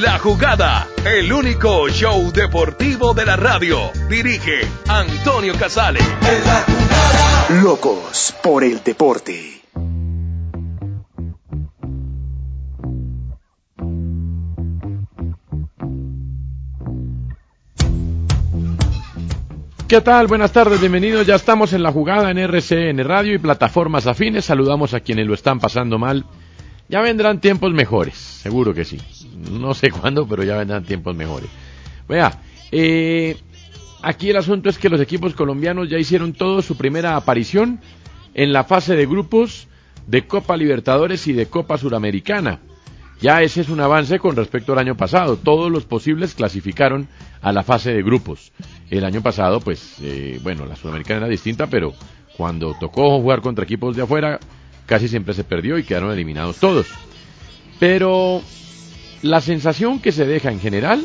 La 0.00 0.18
jugada, 0.18 0.86
el 1.04 1.32
único 1.32 1.88
show 1.88 2.30
deportivo 2.32 3.14
de 3.14 3.26
la 3.26 3.36
radio. 3.36 3.90
Dirige 4.08 4.60
Antonio 4.86 5.54
Casale. 5.58 5.98
Locos 7.62 8.34
por 8.42 8.62
el 8.62 8.82
deporte. 8.84 9.60
¿Qué 19.88 20.00
tal? 20.02 20.26
Buenas 20.26 20.52
tardes, 20.52 20.80
bienvenidos. 20.80 21.26
Ya 21.26 21.34
estamos 21.34 21.72
en 21.72 21.82
la 21.82 21.90
jugada 21.90 22.30
en 22.30 22.38
RCN 22.38 23.02
Radio 23.04 23.34
y 23.34 23.38
plataformas 23.38 24.06
afines. 24.06 24.44
Saludamos 24.44 24.94
a 24.94 25.00
quienes 25.00 25.26
lo 25.26 25.34
están 25.34 25.58
pasando 25.58 25.98
mal. 25.98 26.24
Ya 26.88 27.00
vendrán 27.00 27.40
tiempos 27.40 27.72
mejores, 27.72 28.14
seguro 28.14 28.72
que 28.72 28.84
sí. 28.84 28.98
No 29.50 29.74
sé 29.74 29.90
cuándo, 30.00 30.26
pero 30.26 30.44
ya 30.44 30.56
vendrán 30.56 30.84
tiempos 30.84 31.14
mejores. 31.16 31.48
Vea, 32.08 32.40
eh, 32.72 33.36
aquí 34.02 34.30
el 34.30 34.36
asunto 34.36 34.68
es 34.68 34.78
que 34.78 34.88
los 34.88 35.00
equipos 35.00 35.34
colombianos 35.34 35.88
ya 35.88 35.98
hicieron 35.98 36.32
todo 36.32 36.62
su 36.62 36.76
primera 36.76 37.16
aparición 37.16 37.80
en 38.34 38.52
la 38.52 38.64
fase 38.64 38.96
de 38.96 39.06
grupos 39.06 39.68
de 40.06 40.26
Copa 40.26 40.56
Libertadores 40.56 41.26
y 41.26 41.32
de 41.32 41.46
Copa 41.46 41.76
Suramericana. 41.76 42.60
Ya 43.20 43.42
ese 43.42 43.62
es 43.62 43.68
un 43.68 43.80
avance 43.80 44.18
con 44.20 44.36
respecto 44.36 44.72
al 44.72 44.78
año 44.78 44.96
pasado. 44.96 45.36
Todos 45.36 45.72
los 45.72 45.84
posibles 45.84 46.34
clasificaron 46.34 47.08
a 47.42 47.52
la 47.52 47.64
fase 47.64 47.92
de 47.92 48.02
grupos. 48.02 48.52
El 48.90 49.04
año 49.04 49.22
pasado, 49.22 49.60
pues, 49.60 49.96
eh, 50.02 50.38
bueno, 50.42 50.66
la 50.66 50.76
Sudamericana 50.76 51.18
era 51.18 51.28
distinta, 51.28 51.66
pero 51.66 51.94
cuando 52.36 52.76
tocó 52.78 53.20
jugar 53.20 53.40
contra 53.40 53.64
equipos 53.64 53.96
de 53.96 54.02
afuera, 54.02 54.38
casi 54.86 55.08
siempre 55.08 55.34
se 55.34 55.42
perdió 55.42 55.78
y 55.78 55.82
quedaron 55.82 56.12
eliminados 56.12 56.58
todos. 56.58 56.86
Pero 57.80 58.40
la 59.22 59.40
sensación 59.40 60.00
que 60.00 60.12
se 60.12 60.26
deja 60.26 60.50
en 60.50 60.60
general 60.60 61.04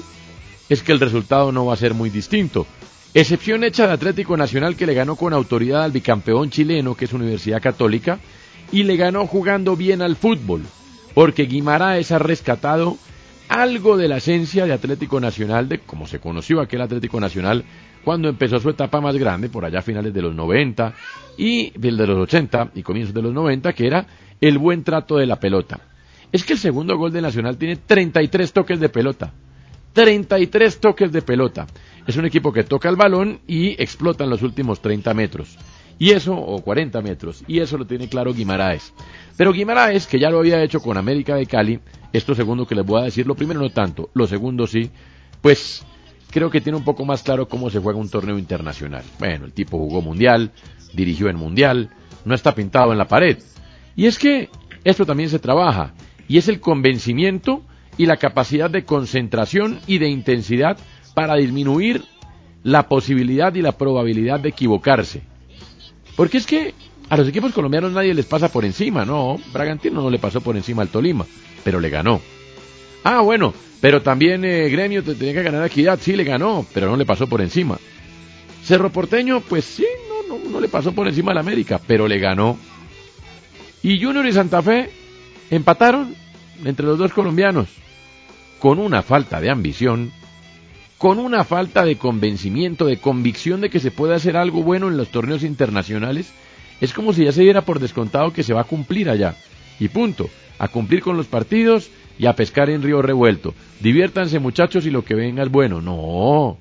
es 0.69 0.83
que 0.83 0.92
el 0.92 1.00
resultado 1.00 1.51
no 1.51 1.66
va 1.66 1.74
a 1.74 1.78
ser 1.78 1.94
muy 1.94 2.09
distinto. 2.09 2.66
Excepción 3.13 3.63
hecha 3.63 3.88
de 3.88 3.94
Atlético 3.94 4.38
Nacional 4.38 4.75
que 4.75 4.88
le 4.88 4.94
ganó 4.94 5.16
con 5.16 5.34
autoridad 5.34 5.84
al 5.84 5.91
bicampeón 5.91 6.50
chileno, 6.50 6.96
que 6.96 7.06
es 7.06 7.13
Universidad 7.13 7.62
Católica, 7.62 8.19
y 8.72 8.84
le 8.84 8.96
ganó 8.96 9.28
jugando 9.28 9.75
bien 9.75 10.02
al 10.02 10.16
fútbol, 10.16 10.63
porque 11.13 11.44
Guimaraes 11.44 12.12
ha 12.12 12.18
rescatado 12.18 12.97
algo 13.50 13.97
de 13.97 14.07
la 14.07 14.18
esencia 14.18 14.66
de 14.66 14.73
Atlético 14.73 15.19
Nacional, 15.19 15.69
de 15.69 15.79
como 15.79 16.07
se 16.07 16.19
conoció 16.19 16.59
aquel 16.59 16.81
Atlético 16.81 17.19
Nacional 17.19 17.63
cuando 18.03 18.29
empezó 18.29 18.59
su 18.59 18.69
etapa 18.69 19.00
más 19.00 19.16
grande, 19.16 19.50
por 19.50 19.63
allá 19.63 19.79
a 19.79 19.84
finales 19.84 20.13
de 20.13 20.22
los 20.22 20.34
90 20.34 20.94
y 21.38 21.72
del 21.78 21.97
de 21.97 22.07
los 22.07 22.18
80 22.18 22.72
y 22.75 22.81
comienzos 22.81 23.13
de 23.13 23.22
los 23.22 23.34
90, 23.34 23.73
que 23.73 23.88
era 23.88 24.07
el 24.41 24.57
buen 24.57 24.84
trato 24.84 25.18
de 25.18 25.28
la 25.28 25.40
pelota. 25.40 25.93
Es 26.34 26.44
que 26.44 26.54
el 26.54 26.60
segundo 26.60 26.98
gol 26.98 27.14
de 27.14 27.22
Nacional 27.22 27.58
tiene 27.58 27.76
33 27.76 28.52
toques 28.52 28.80
de 28.80 28.90
pelota. 28.90 29.32
33 29.94 30.80
toques 30.80 31.12
de 31.12 31.22
pelota. 31.22 31.68
Es 32.08 32.18
un 32.18 32.26
equipo 32.26 32.52
que 32.52 32.64
toca 32.64 32.90
el 32.90 32.96
balón 32.96 33.40
y 33.48 33.82
explota 33.82 34.24
en 34.24 34.32
los 34.32 34.42
últimos 34.42 34.82
30 34.82 35.14
metros. 35.14 35.58
Y 36.00 36.10
eso, 36.10 36.36
o 36.36 36.62
40 36.64 37.02
metros. 37.04 37.44
Y 37.48 37.60
eso 37.60 37.78
lo 37.78 37.86
tiene 37.86 38.10
claro 38.10 38.34
Guimaraes. 38.34 38.94
Pero 39.38 39.54
Guimaraes, 39.54 40.08
que 40.08 40.20
ya 40.20 40.32
lo 40.32 40.40
había 40.40 40.64
hecho 40.64 40.80
con 40.80 40.98
América 40.98 41.36
de 41.36 41.46
Cali, 41.46 41.80
esto 42.12 42.34
segundo 42.34 42.66
que 42.66 42.74
les 42.74 42.86
voy 42.86 43.02
a 43.02 43.06
decir, 43.06 43.28
lo 43.28 43.36
primero 43.36 43.60
no 43.60 43.70
tanto, 43.70 44.10
lo 44.16 44.26
segundo 44.26 44.66
sí, 44.66 44.90
pues 45.40 45.86
creo 46.32 46.50
que 46.50 46.62
tiene 46.62 46.80
un 46.80 46.84
poco 46.84 47.06
más 47.06 47.22
claro 47.22 47.48
cómo 47.48 47.70
se 47.70 47.78
juega 47.78 48.00
un 48.00 48.10
torneo 48.10 48.40
internacional. 48.40 49.04
Bueno, 49.20 49.46
el 49.46 49.54
tipo 49.54 49.78
jugó 49.78 50.02
mundial, 50.02 50.52
dirigió 50.94 51.30
en 51.30 51.36
mundial, 51.36 51.92
no 52.26 52.34
está 52.34 52.56
pintado 52.56 52.92
en 52.92 52.98
la 52.98 53.08
pared. 53.08 53.38
Y 53.96 54.08
es 54.08 54.18
que 54.18 54.50
esto 54.84 55.06
también 55.06 55.30
se 55.30 55.40
trabaja, 55.40 55.94
y 56.28 56.38
es 56.38 56.47
el 56.47 56.59
convencimiento 56.59 57.63
y 57.97 58.06
la 58.06 58.17
capacidad 58.17 58.69
de 58.69 58.85
concentración 58.85 59.79
y 59.88 59.97
de 59.97 60.09
intensidad 60.09 60.78
para 61.13 61.35
disminuir 61.35 62.03
la 62.63 62.88
posibilidad 62.88 63.53
y 63.53 63.61
la 63.61 63.73
probabilidad 63.73 64.39
de 64.39 64.50
equivocarse. 64.50 65.22
Porque 66.16 66.38
es 66.38 66.45
que 66.45 66.73
a 67.09 67.17
los 67.17 67.28
equipos 67.28 67.53
colombianos 67.53 67.91
nadie 67.91 68.13
les 68.13 68.25
pasa 68.25 68.50
por 68.50 68.66
encima, 68.66 69.06
no, 69.06 69.38
Bragantino 69.51 70.01
no 70.01 70.09
le 70.09 70.19
pasó 70.19 70.41
por 70.41 70.56
encima 70.56 70.81
al 70.81 70.89
Tolima, 70.89 71.25
pero 71.63 71.79
le 71.79 71.89
ganó. 71.89 72.22
Ah, 73.03 73.22
bueno, 73.22 73.53
pero 73.81 74.01
también 74.01 74.45
eh, 74.45 74.69
Gremio 74.69 75.03
tenía 75.03 75.34
que 75.34 75.44
ganar 75.44 75.66
Equidad, 75.66 76.00
sí 76.01 76.16
le 76.16 76.23
ganó, 76.23 76.66
pero 76.73 76.88
no 76.88 76.95
le 76.95 77.05
pasó 77.05 77.28
por 77.28 77.41
encima. 77.41 77.78
Cerro 78.63 78.91
Porteño, 78.91 79.41
pues 79.41 79.66
sí, 79.66 79.85
no, 80.07 80.38
no, 80.38 80.50
no 80.50 80.59
le 80.61 80.69
pasó 80.69 80.94
por 80.94 81.07
encima 81.07 81.31
al 81.34 81.40
América, 81.40 81.81
pero 81.85 82.07
le 82.07 82.17
ganó. 82.17 82.57
Y 83.81 84.01
Junior 84.01 84.25
y 84.25 84.31
Santa 84.31 84.61
Fe 84.61 84.90
empataron 85.50 86.16
entre 86.66 86.86
los 86.86 86.98
dos 86.98 87.14
colombianos, 87.14 87.70
con 88.59 88.80
una 88.80 89.02
falta 89.02 89.42
de 89.42 89.50
ambición, 89.50 90.12
con 90.98 91.20
una 91.20 91.44
falta 91.44 91.84
de 91.84 91.98
convencimiento, 91.98 92.86
de 92.86 92.98
convicción 92.98 93.62
de 93.62 93.70
que 93.70 93.80
se 93.80 93.92
puede 93.92 94.16
hacer 94.16 94.38
algo 94.38 94.64
bueno 94.64 94.88
en 94.88 94.98
los 94.98 95.09
torneos 95.09 95.44
internacionales, 95.44 96.32
es 96.80 96.94
como 96.94 97.14
si 97.14 97.26
ya 97.26 97.32
se 97.32 97.42
diera 97.44 97.62
por 97.62 97.80
descontado 97.80 98.32
que 98.32 98.44
se 98.44 98.53
va 98.53 98.62
a 98.62 98.66
cumplir 98.66 99.09
allá. 99.09 99.36
Y 99.80 99.90
punto, 99.90 100.30
a 100.59 100.68
cumplir 100.68 101.02
con 101.02 101.18
los 101.18 101.28
partidos 101.28 101.90
y 102.18 102.26
a 102.26 102.36
pescar 102.36 102.70
en 102.70 102.84
río 102.84 103.02
revuelto. 103.02 103.53
Diviértanse 103.82 104.40
muchachos 104.40 104.86
y 104.86 104.92
lo 104.92 105.03
que 105.03 105.16
venga 105.16 105.44
es 105.44 105.50
bueno. 105.50 105.82
No, 105.82 106.58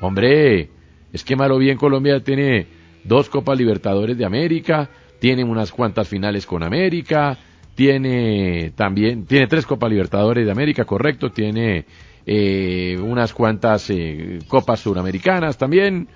hombre, 0.00 0.70
es 1.12 1.24
que 1.24 1.36
malo 1.36 1.58
bien 1.58 1.76
Colombia 1.76 2.22
tiene 2.22 2.66
dos 3.04 3.28
Copas 3.28 3.58
Libertadores 3.58 4.16
de 4.16 4.24
América, 4.24 4.88
tiene 5.18 5.42
unas 5.44 5.72
cuantas 5.72 6.08
finales 6.08 6.46
con 6.46 6.62
América, 6.62 7.38
tiene 7.80 8.72
también, 8.76 9.24
tiene 9.24 9.46
tres 9.46 9.64
Copas 9.64 9.88
Libertadores 9.90 10.44
de 10.44 10.52
América, 10.52 10.84
correcto, 10.84 11.30
tiene 11.30 11.86
eh, 12.26 12.98
unas 13.02 13.32
cuantas 13.32 13.88
eh, 13.88 14.38
Copas 14.48 14.80
Suramericanas 14.80 15.56
también, 15.56 16.06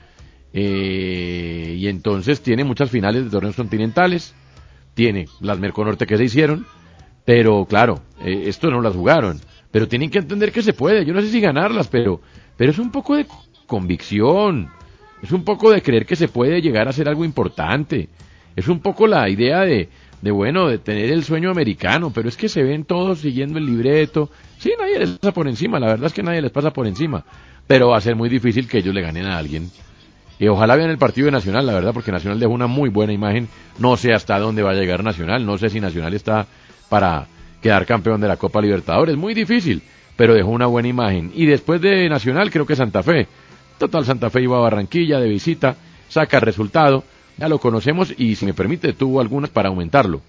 eh, 0.52 1.74
y 1.78 1.88
entonces 1.88 2.42
tiene 2.42 2.64
muchas 2.64 2.90
finales 2.90 3.24
de 3.24 3.30
torneos 3.30 3.56
continentales, 3.56 4.34
tiene 4.92 5.24
las 5.40 5.58
Merconorte 5.58 6.04
que 6.04 6.18
se 6.18 6.24
hicieron, 6.24 6.66
pero 7.24 7.64
claro, 7.64 8.02
eh, 8.22 8.42
esto 8.44 8.70
no 8.70 8.82
las 8.82 8.94
jugaron, 8.94 9.40
pero 9.70 9.88
tienen 9.88 10.10
que 10.10 10.18
entender 10.18 10.52
que 10.52 10.60
se 10.60 10.74
puede, 10.74 11.06
yo 11.06 11.14
no 11.14 11.22
sé 11.22 11.28
si 11.28 11.40
ganarlas, 11.40 11.88
pero, 11.88 12.20
pero 12.58 12.72
es 12.72 12.78
un 12.78 12.90
poco 12.90 13.16
de 13.16 13.26
convicción, 13.66 14.68
es 15.22 15.32
un 15.32 15.44
poco 15.44 15.70
de 15.70 15.80
creer 15.80 16.04
que 16.04 16.14
se 16.14 16.28
puede 16.28 16.60
llegar 16.60 16.88
a 16.88 16.92
ser 16.92 17.08
algo 17.08 17.24
importante, 17.24 18.10
es 18.54 18.68
un 18.68 18.80
poco 18.80 19.06
la 19.06 19.30
idea 19.30 19.62
de, 19.62 19.88
de 20.24 20.30
bueno, 20.30 20.68
de 20.68 20.78
tener 20.78 21.10
el 21.10 21.22
sueño 21.22 21.50
americano, 21.50 22.10
pero 22.10 22.30
es 22.30 22.36
que 22.38 22.48
se 22.48 22.62
ven 22.62 22.84
todos 22.84 23.18
siguiendo 23.18 23.58
el 23.58 23.66
libreto. 23.66 24.30
Sí, 24.56 24.72
nadie 24.78 24.98
les 24.98 25.10
pasa 25.18 25.34
por 25.34 25.46
encima, 25.46 25.78
la 25.78 25.88
verdad 25.88 26.06
es 26.06 26.14
que 26.14 26.22
nadie 26.22 26.40
les 26.40 26.50
pasa 26.50 26.72
por 26.72 26.86
encima, 26.86 27.26
pero 27.66 27.88
va 27.90 27.98
a 27.98 28.00
ser 28.00 28.16
muy 28.16 28.30
difícil 28.30 28.66
que 28.66 28.78
ellos 28.78 28.94
le 28.94 29.02
ganen 29.02 29.26
a 29.26 29.36
alguien. 29.36 29.70
Y 30.38 30.48
ojalá 30.48 30.76
vean 30.76 30.88
el 30.88 30.96
partido 30.96 31.26
de 31.26 31.32
Nacional, 31.32 31.66
la 31.66 31.74
verdad, 31.74 31.92
porque 31.92 32.10
Nacional 32.10 32.40
dejó 32.40 32.52
una 32.52 32.66
muy 32.66 32.88
buena 32.88 33.12
imagen. 33.12 33.48
No 33.78 33.98
sé 33.98 34.14
hasta 34.14 34.38
dónde 34.38 34.62
va 34.62 34.70
a 34.70 34.74
llegar 34.74 35.04
Nacional, 35.04 35.44
no 35.44 35.58
sé 35.58 35.68
si 35.68 35.78
Nacional 35.78 36.14
está 36.14 36.46
para 36.88 37.26
quedar 37.60 37.84
campeón 37.84 38.18
de 38.22 38.28
la 38.28 38.38
Copa 38.38 38.62
Libertadores, 38.62 39.18
muy 39.18 39.34
difícil, 39.34 39.82
pero 40.16 40.32
dejó 40.32 40.48
una 40.48 40.66
buena 40.66 40.88
imagen. 40.88 41.32
Y 41.34 41.44
después 41.44 41.82
de 41.82 42.08
Nacional, 42.08 42.50
creo 42.50 42.64
que 42.64 42.76
Santa 42.76 43.02
Fe. 43.02 43.28
Total, 43.76 44.06
Santa 44.06 44.30
Fe 44.30 44.40
iba 44.40 44.56
a 44.56 44.60
Barranquilla 44.60 45.20
de 45.20 45.28
visita, 45.28 45.76
saca 46.08 46.38
el 46.38 46.42
resultado, 46.44 47.04
ya 47.36 47.48
lo 47.48 47.58
conocemos 47.58 48.14
y 48.16 48.36
si 48.36 48.46
me 48.46 48.54
permite 48.54 48.92
tuvo 48.92 49.20
algunas 49.20 49.50
para 49.50 49.68
aumentarlo. 49.68 50.20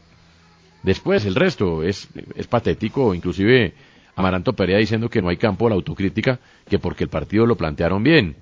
Después, 0.83 1.25
el 1.25 1.35
resto 1.35 1.83
es, 1.83 2.07
es 2.35 2.47
patético, 2.47 3.13
inclusive 3.13 3.73
Amaranto 4.15 4.53
Perea 4.53 4.77
diciendo 4.77 5.09
que 5.09 5.21
no 5.21 5.29
hay 5.29 5.37
campo 5.37 5.65
a 5.65 5.69
la 5.69 5.75
autocrítica, 5.75 6.39
que 6.69 6.79
porque 6.79 7.03
el 7.03 7.09
partido 7.09 7.45
lo 7.45 7.55
plantearon 7.55 8.03
bien. 8.03 8.35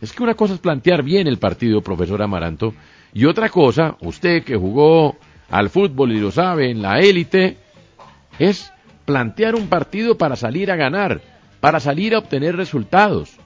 Es 0.00 0.12
que 0.12 0.22
una 0.22 0.34
cosa 0.34 0.54
es 0.54 0.60
plantear 0.60 1.02
bien 1.02 1.26
el 1.26 1.38
partido, 1.38 1.80
profesor 1.82 2.22
Amaranto, 2.22 2.74
y 3.12 3.26
otra 3.26 3.48
cosa, 3.48 3.96
usted 4.00 4.42
que 4.42 4.56
jugó 4.56 5.16
al 5.50 5.68
fútbol 5.70 6.12
y 6.12 6.20
lo 6.20 6.30
sabe, 6.30 6.70
en 6.70 6.82
la 6.82 7.00
élite, 7.00 7.58
es 8.38 8.72
plantear 9.04 9.54
un 9.54 9.68
partido 9.68 10.16
para 10.16 10.36
salir 10.36 10.70
a 10.70 10.76
ganar, 10.76 11.20
para 11.60 11.78
salir 11.78 12.14
a 12.14 12.18
obtener 12.18 12.56
resultados. 12.56 13.36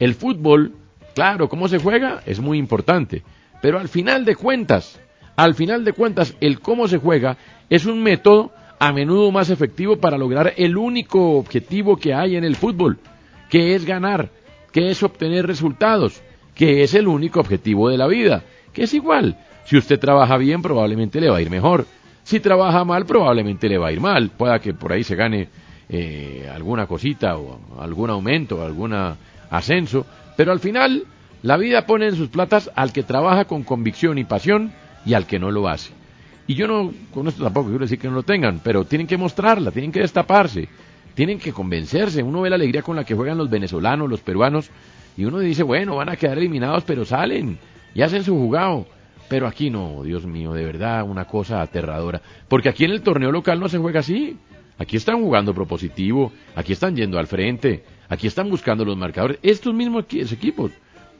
El 0.00 0.14
fútbol, 0.14 0.74
claro, 1.14 1.48
cómo 1.48 1.68
se 1.68 1.78
juega 1.78 2.22
es 2.26 2.40
muy 2.40 2.58
importante, 2.58 3.22
pero 3.60 3.78
al 3.78 3.88
final 3.88 4.24
de 4.24 4.36
cuentas, 4.36 5.00
al 5.36 5.54
final 5.54 5.84
de 5.84 5.92
cuentas, 5.92 6.36
el 6.40 6.60
cómo 6.60 6.88
se 6.88 6.98
juega 6.98 7.36
es 7.68 7.86
un 7.86 8.02
método 8.02 8.52
a 8.78 8.92
menudo 8.92 9.30
más 9.30 9.50
efectivo 9.50 9.96
para 9.96 10.18
lograr 10.18 10.54
el 10.56 10.76
único 10.76 11.38
objetivo 11.38 11.96
que 11.96 12.14
hay 12.14 12.36
en 12.36 12.44
el 12.44 12.56
fútbol, 12.56 12.98
que 13.48 13.74
es 13.74 13.84
ganar, 13.84 14.30
que 14.72 14.90
es 14.90 15.02
obtener 15.02 15.46
resultados, 15.46 16.22
que 16.54 16.82
es 16.82 16.94
el 16.94 17.08
único 17.08 17.40
objetivo 17.40 17.88
de 17.88 17.98
la 17.98 18.06
vida, 18.06 18.42
que 18.72 18.84
es 18.84 18.94
igual. 18.94 19.38
Si 19.64 19.76
usted 19.76 19.98
trabaja 19.98 20.36
bien, 20.36 20.62
probablemente 20.62 21.20
le 21.20 21.30
va 21.30 21.38
a 21.38 21.42
ir 21.42 21.50
mejor. 21.50 21.86
Si 22.22 22.40
trabaja 22.40 22.84
mal, 22.84 23.04
probablemente 23.06 23.68
le 23.68 23.78
va 23.78 23.88
a 23.88 23.92
ir 23.92 24.00
mal. 24.00 24.30
Pueda 24.30 24.58
que 24.58 24.74
por 24.74 24.92
ahí 24.92 25.04
se 25.04 25.16
gane 25.16 25.48
eh, 25.88 26.48
alguna 26.52 26.86
cosita 26.86 27.36
o 27.36 27.80
algún 27.80 28.10
aumento, 28.10 28.62
algún 28.62 28.94
ascenso, 29.50 30.06
pero 30.36 30.52
al 30.52 30.60
final 30.60 31.04
la 31.42 31.56
vida 31.56 31.86
pone 31.86 32.06
en 32.06 32.16
sus 32.16 32.28
platas 32.28 32.70
al 32.74 32.92
que 32.92 33.02
trabaja 33.02 33.44
con 33.44 33.62
convicción 33.62 34.18
y 34.18 34.24
pasión 34.24 34.72
y 35.04 35.14
al 35.14 35.26
que 35.26 35.38
no 35.38 35.50
lo 35.50 35.68
hace. 35.68 35.92
Y 36.46 36.54
yo 36.54 36.68
no, 36.68 36.92
con 37.12 37.26
esto 37.28 37.42
tampoco 37.42 37.68
quiero 37.68 37.84
decir 37.84 37.98
que 37.98 38.08
no 38.08 38.14
lo 38.14 38.22
tengan, 38.22 38.60
pero 38.62 38.84
tienen 38.84 39.06
que 39.06 39.16
mostrarla, 39.16 39.70
tienen 39.70 39.92
que 39.92 40.00
destaparse, 40.00 40.68
tienen 41.14 41.38
que 41.38 41.52
convencerse. 41.52 42.22
Uno 42.22 42.42
ve 42.42 42.50
la 42.50 42.56
alegría 42.56 42.82
con 42.82 42.96
la 42.96 43.04
que 43.04 43.14
juegan 43.14 43.38
los 43.38 43.50
venezolanos, 43.50 44.08
los 44.08 44.20
peruanos, 44.20 44.70
y 45.16 45.24
uno 45.24 45.38
dice, 45.38 45.62
bueno, 45.62 45.96
van 45.96 46.08
a 46.08 46.16
quedar 46.16 46.38
eliminados, 46.38 46.84
pero 46.84 47.04
salen 47.04 47.58
y 47.94 48.02
hacen 48.02 48.22
su 48.22 48.34
jugado. 48.36 48.86
Pero 49.28 49.48
aquí 49.48 49.70
no, 49.70 50.02
Dios 50.04 50.24
mío, 50.24 50.52
de 50.52 50.64
verdad, 50.64 51.02
una 51.02 51.24
cosa 51.24 51.60
aterradora. 51.60 52.20
Porque 52.48 52.68
aquí 52.68 52.84
en 52.84 52.92
el 52.92 53.02
torneo 53.02 53.32
local 53.32 53.58
no 53.58 53.68
se 53.68 53.78
juega 53.78 54.00
así. 54.00 54.36
Aquí 54.78 54.96
están 54.96 55.20
jugando 55.20 55.54
propositivo, 55.54 56.32
aquí 56.54 56.74
están 56.74 56.94
yendo 56.94 57.18
al 57.18 57.26
frente, 57.26 57.82
aquí 58.08 58.26
están 58.26 58.50
buscando 58.50 58.84
los 58.84 58.96
marcadores. 58.96 59.38
Estos 59.42 59.74
mismos 59.74 60.04
equipos. 60.10 60.70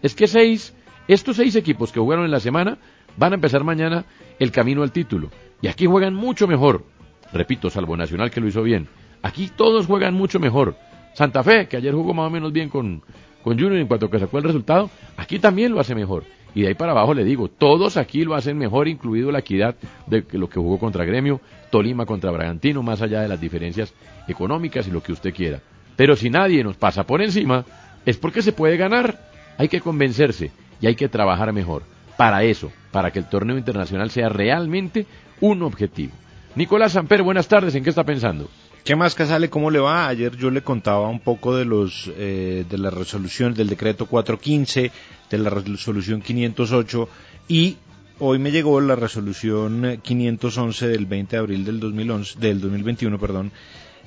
Es 0.02 0.14
que 0.14 0.26
seis, 0.26 0.74
estos 1.08 1.36
seis 1.36 1.56
equipos 1.56 1.92
que 1.92 2.00
jugaron 2.00 2.24
en 2.24 2.30
la 2.30 2.40
semana 2.40 2.78
van 3.16 3.32
a 3.32 3.36
empezar 3.36 3.64
mañana 3.64 4.04
el 4.38 4.50
camino 4.50 4.82
al 4.82 4.92
título. 4.92 5.30
Y 5.62 5.68
aquí 5.68 5.86
juegan 5.86 6.14
mucho 6.14 6.46
mejor. 6.46 6.84
Repito, 7.32 7.70
salvo 7.70 7.96
Nacional 7.96 8.30
que 8.30 8.40
lo 8.40 8.48
hizo 8.48 8.62
bien. 8.62 8.88
Aquí 9.22 9.50
todos 9.54 9.86
juegan 9.86 10.14
mucho 10.14 10.38
mejor. 10.38 10.76
Santa 11.14 11.42
Fe, 11.42 11.66
que 11.66 11.78
ayer 11.78 11.94
jugó 11.94 12.12
más 12.12 12.26
o 12.26 12.30
menos 12.30 12.52
bien 12.52 12.68
con, 12.68 13.02
con 13.42 13.58
Junior 13.58 13.76
en 13.76 13.86
cuanto 13.86 14.10
que 14.10 14.18
sacó 14.18 14.38
el 14.38 14.44
resultado, 14.44 14.90
aquí 15.16 15.38
también 15.38 15.72
lo 15.72 15.80
hace 15.80 15.94
mejor. 15.94 16.24
Y 16.54 16.62
de 16.62 16.68
ahí 16.68 16.74
para 16.74 16.92
abajo 16.92 17.14
le 17.14 17.24
digo, 17.24 17.48
todos 17.48 17.96
aquí 17.96 18.24
lo 18.24 18.34
hacen 18.34 18.56
mejor, 18.56 18.88
incluido 18.88 19.30
la 19.30 19.40
equidad 19.40 19.76
de 20.06 20.24
lo 20.32 20.48
que 20.48 20.58
jugó 20.58 20.78
contra 20.78 21.04
Gremio, 21.04 21.40
Tolima 21.70 22.06
contra 22.06 22.30
Bragantino, 22.30 22.82
más 22.82 23.02
allá 23.02 23.20
de 23.20 23.28
las 23.28 23.40
diferencias 23.40 23.92
económicas 24.26 24.88
y 24.88 24.90
lo 24.90 25.02
que 25.02 25.12
usted 25.12 25.34
quiera. 25.34 25.60
Pero 25.96 26.16
si 26.16 26.30
nadie 26.30 26.64
nos 26.64 26.76
pasa 26.76 27.04
por 27.04 27.20
encima, 27.20 27.64
es 28.04 28.16
porque 28.16 28.42
se 28.42 28.52
puede 28.52 28.76
ganar. 28.76 29.18
Hay 29.58 29.68
que 29.68 29.80
convencerse 29.80 30.50
y 30.80 30.86
hay 30.86 30.94
que 30.94 31.08
trabajar 31.08 31.52
mejor 31.52 31.82
para 32.16 32.42
eso, 32.44 32.72
para 32.90 33.10
que 33.10 33.18
el 33.18 33.28
torneo 33.28 33.58
internacional 33.58 34.10
sea 34.10 34.28
realmente 34.28 35.06
un 35.40 35.62
objetivo. 35.62 36.12
Nicolás 36.54 36.92
Samper, 36.92 37.22
buenas 37.22 37.48
tardes, 37.48 37.74
¿en 37.74 37.84
qué 37.84 37.90
está 37.90 38.04
pensando? 38.04 38.48
¿Qué 38.84 38.94
más, 38.96 39.14
Casale? 39.14 39.50
¿Cómo 39.50 39.70
le 39.70 39.80
va? 39.80 40.06
Ayer 40.06 40.36
yo 40.36 40.50
le 40.50 40.62
contaba 40.62 41.08
un 41.08 41.20
poco 41.20 41.56
de 41.56 41.64
los 41.64 42.10
eh, 42.16 42.64
de 42.70 42.78
la 42.78 42.88
resolución 42.88 43.52
del 43.52 43.68
decreto 43.68 44.06
415, 44.06 44.92
de 45.28 45.38
la 45.38 45.50
resolución 45.50 46.22
508 46.22 47.08
y 47.48 47.76
hoy 48.20 48.38
me 48.38 48.52
llegó 48.52 48.80
la 48.80 48.94
resolución 48.94 50.00
511 50.02 50.88
del 50.88 51.04
20 51.04 51.36
de 51.36 51.40
abril 51.40 51.64
del 51.64 51.80
2011, 51.80 52.38
del 52.38 52.60
2021, 52.60 53.18
perdón, 53.18 53.50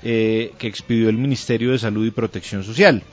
eh, 0.02 0.54
que 0.58 0.68
expidió 0.68 1.10
el 1.10 1.18
Ministerio 1.18 1.72
de 1.72 1.80
Salud 1.80 2.06
y 2.06 2.12
Protección 2.12 2.64
Social 2.64 3.04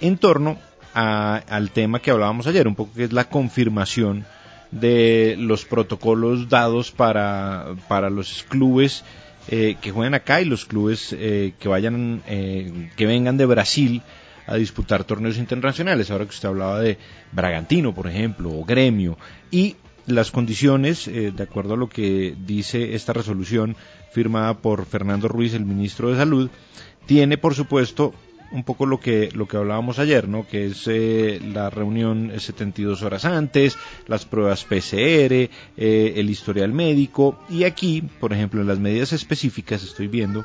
en 0.00 0.16
torno 0.16 0.58
al 0.94 1.70
tema 1.70 2.00
que 2.00 2.10
hablábamos 2.10 2.46
ayer, 2.46 2.66
un 2.66 2.74
poco 2.74 2.92
que 2.94 3.04
es 3.04 3.12
la 3.12 3.28
confirmación 3.28 4.24
de 4.70 5.36
los 5.38 5.64
protocolos 5.64 6.48
dados 6.48 6.90
para, 6.90 7.74
para 7.88 8.10
los 8.10 8.44
clubes 8.48 9.04
eh, 9.48 9.76
que 9.80 9.90
jueguen 9.90 10.14
acá 10.14 10.40
y 10.40 10.44
los 10.44 10.64
clubes 10.64 11.14
eh, 11.18 11.54
que 11.58 11.68
vayan, 11.68 12.22
eh, 12.28 12.90
que 12.96 13.06
vengan 13.06 13.36
de 13.36 13.46
Brasil 13.46 14.02
a 14.46 14.56
disputar 14.56 15.04
torneos 15.04 15.38
internacionales. 15.38 16.10
Ahora 16.10 16.24
que 16.24 16.30
usted 16.30 16.48
hablaba 16.48 16.80
de 16.80 16.98
Bragantino, 17.32 17.94
por 17.94 18.06
ejemplo, 18.06 18.50
o 18.50 18.64
Gremio, 18.64 19.16
y 19.50 19.76
las 20.06 20.30
condiciones, 20.30 21.06
de 21.06 21.42
acuerdo 21.42 21.74
a 21.74 21.76
lo 21.76 21.88
que 21.88 22.34
dice 22.44 22.94
esta 22.96 23.12
resolución 23.12 23.76
firmada 24.12 24.54
por 24.54 24.86
Fernando 24.86 25.28
Ruiz, 25.28 25.54
el 25.54 25.64
ministro 25.64 26.10
de 26.10 26.16
Salud, 26.16 26.50
tiene, 27.06 27.38
por 27.38 27.54
supuesto, 27.54 28.12
un 28.52 28.64
poco 28.64 28.86
lo 28.86 29.00
que, 29.00 29.30
lo 29.32 29.46
que 29.46 29.56
hablábamos 29.56 29.98
ayer, 29.98 30.28
¿no? 30.28 30.46
Que 30.46 30.66
es 30.66 30.86
eh, 30.86 31.40
la 31.42 31.70
reunión 31.70 32.32
72 32.36 33.02
horas 33.02 33.24
antes, 33.24 33.76
las 34.06 34.24
pruebas 34.24 34.64
PCR, 34.64 34.92
eh, 34.92 35.50
el 35.76 36.30
historial 36.30 36.72
médico. 36.72 37.38
Y 37.48 37.64
aquí, 37.64 38.02
por 38.02 38.32
ejemplo, 38.32 38.60
en 38.60 38.66
las 38.66 38.78
medidas 38.78 39.12
específicas 39.12 39.82
estoy 39.82 40.08
viendo 40.08 40.44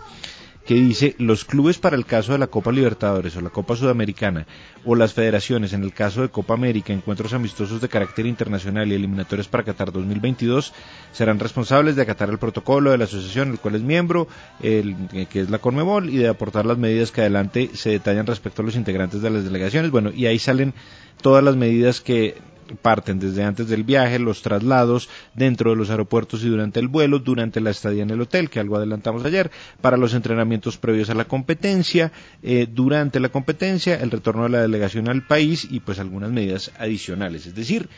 que 0.65 0.73
dice 0.73 1.15
los 1.19 1.45
clubes 1.45 1.77
para 1.77 1.95
el 1.95 2.05
caso 2.05 2.31
de 2.31 2.39
la 2.39 2.47
Copa 2.47 2.71
Libertadores 2.71 3.35
o 3.37 3.41
la 3.41 3.51
Copa 3.51 3.75
Sudamericana 3.75 4.47
o 4.83 4.95
las 4.95 5.13
federaciones 5.13 5.73
en 5.73 5.83
el 5.83 5.93
caso 5.93 6.21
de 6.21 6.29
Copa 6.29 6.55
América, 6.55 6.91
encuentros 6.91 7.33
amistosos 7.33 7.81
de 7.81 7.89
carácter 7.89 8.25
internacional 8.25 8.91
y 8.91 8.95
eliminatorios 8.95 9.47
para 9.47 9.63
Qatar 9.63 9.91
2022 9.91 10.73
serán 11.11 11.39
responsables 11.39 11.95
de 11.95 12.01
acatar 12.01 12.29
el 12.29 12.39
protocolo 12.39 12.91
de 12.91 12.97
la 12.97 13.03
asociación 13.05 13.51
el 13.51 13.59
cual 13.59 13.75
es 13.75 13.81
miembro, 13.81 14.27
el, 14.61 14.95
que 15.29 15.41
es 15.41 15.49
la 15.49 15.59
Conmebol, 15.59 16.09
y 16.09 16.17
de 16.17 16.27
aportar 16.27 16.65
las 16.65 16.77
medidas 16.77 17.11
que 17.11 17.21
adelante 17.21 17.69
se 17.73 17.91
detallan 17.91 18.25
respecto 18.25 18.61
a 18.61 18.65
los 18.65 18.75
integrantes 18.75 19.21
de 19.21 19.29
las 19.29 19.43
delegaciones. 19.43 19.91
Bueno, 19.91 20.11
y 20.13 20.25
ahí 20.25 20.39
salen 20.39 20.73
todas 21.21 21.43
las 21.43 21.55
medidas 21.55 22.01
que 22.01 22.35
parten 22.81 23.19
desde 23.19 23.43
antes 23.43 23.67
del 23.67 23.83
viaje, 23.83 24.19
los 24.19 24.41
traslados 24.41 25.09
dentro 25.33 25.71
de 25.71 25.75
los 25.77 25.89
aeropuertos 25.89 26.43
y 26.43 26.49
durante 26.49 26.79
el 26.79 26.87
vuelo, 26.87 27.19
durante 27.19 27.61
la 27.61 27.69
estadía 27.69 28.03
en 28.03 28.09
el 28.09 28.21
hotel, 28.21 28.49
que 28.49 28.59
algo 28.59 28.77
adelantamos 28.77 29.23
ayer, 29.25 29.51
para 29.81 29.97
los 29.97 30.13
entrenamientos 30.13 30.77
previos 30.77 31.09
a 31.09 31.15
la 31.15 31.25
competencia, 31.25 32.11
eh, 32.43 32.67
durante 32.69 33.19
la 33.19 33.29
competencia, 33.29 33.95
el 33.95 34.11
retorno 34.11 34.43
de 34.43 34.49
la 34.49 34.61
delegación 34.61 35.09
al 35.09 35.25
país 35.25 35.67
y 35.69 35.79
pues 35.79 35.99
algunas 35.99 36.31
medidas 36.31 36.71
adicionales. 36.77 37.45
Es 37.45 37.55
decir, 37.55 37.89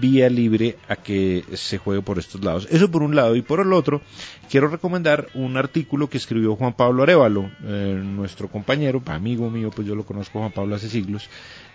vía 0.00 0.28
libre 0.28 0.76
a 0.88 0.96
que 0.96 1.44
se 1.54 1.78
juegue 1.78 2.02
por 2.02 2.18
estos 2.18 2.42
lados. 2.42 2.66
Eso 2.70 2.90
por 2.90 3.02
un 3.02 3.14
lado. 3.14 3.36
Y 3.36 3.42
por 3.42 3.60
el 3.60 3.72
otro, 3.72 4.02
quiero 4.50 4.68
recomendar 4.68 5.28
un 5.34 5.56
artículo 5.56 6.08
que 6.08 6.18
escribió 6.18 6.56
Juan 6.56 6.74
Pablo 6.74 7.02
Arevalo, 7.02 7.50
eh, 7.64 8.00
nuestro 8.04 8.48
compañero, 8.48 9.02
amigo 9.06 9.50
mío, 9.50 9.70
pues 9.74 9.86
yo 9.86 9.94
lo 9.94 10.04
conozco 10.04 10.40
Juan 10.40 10.52
Pablo 10.52 10.74
hace 10.74 10.88
siglos, 10.88 11.28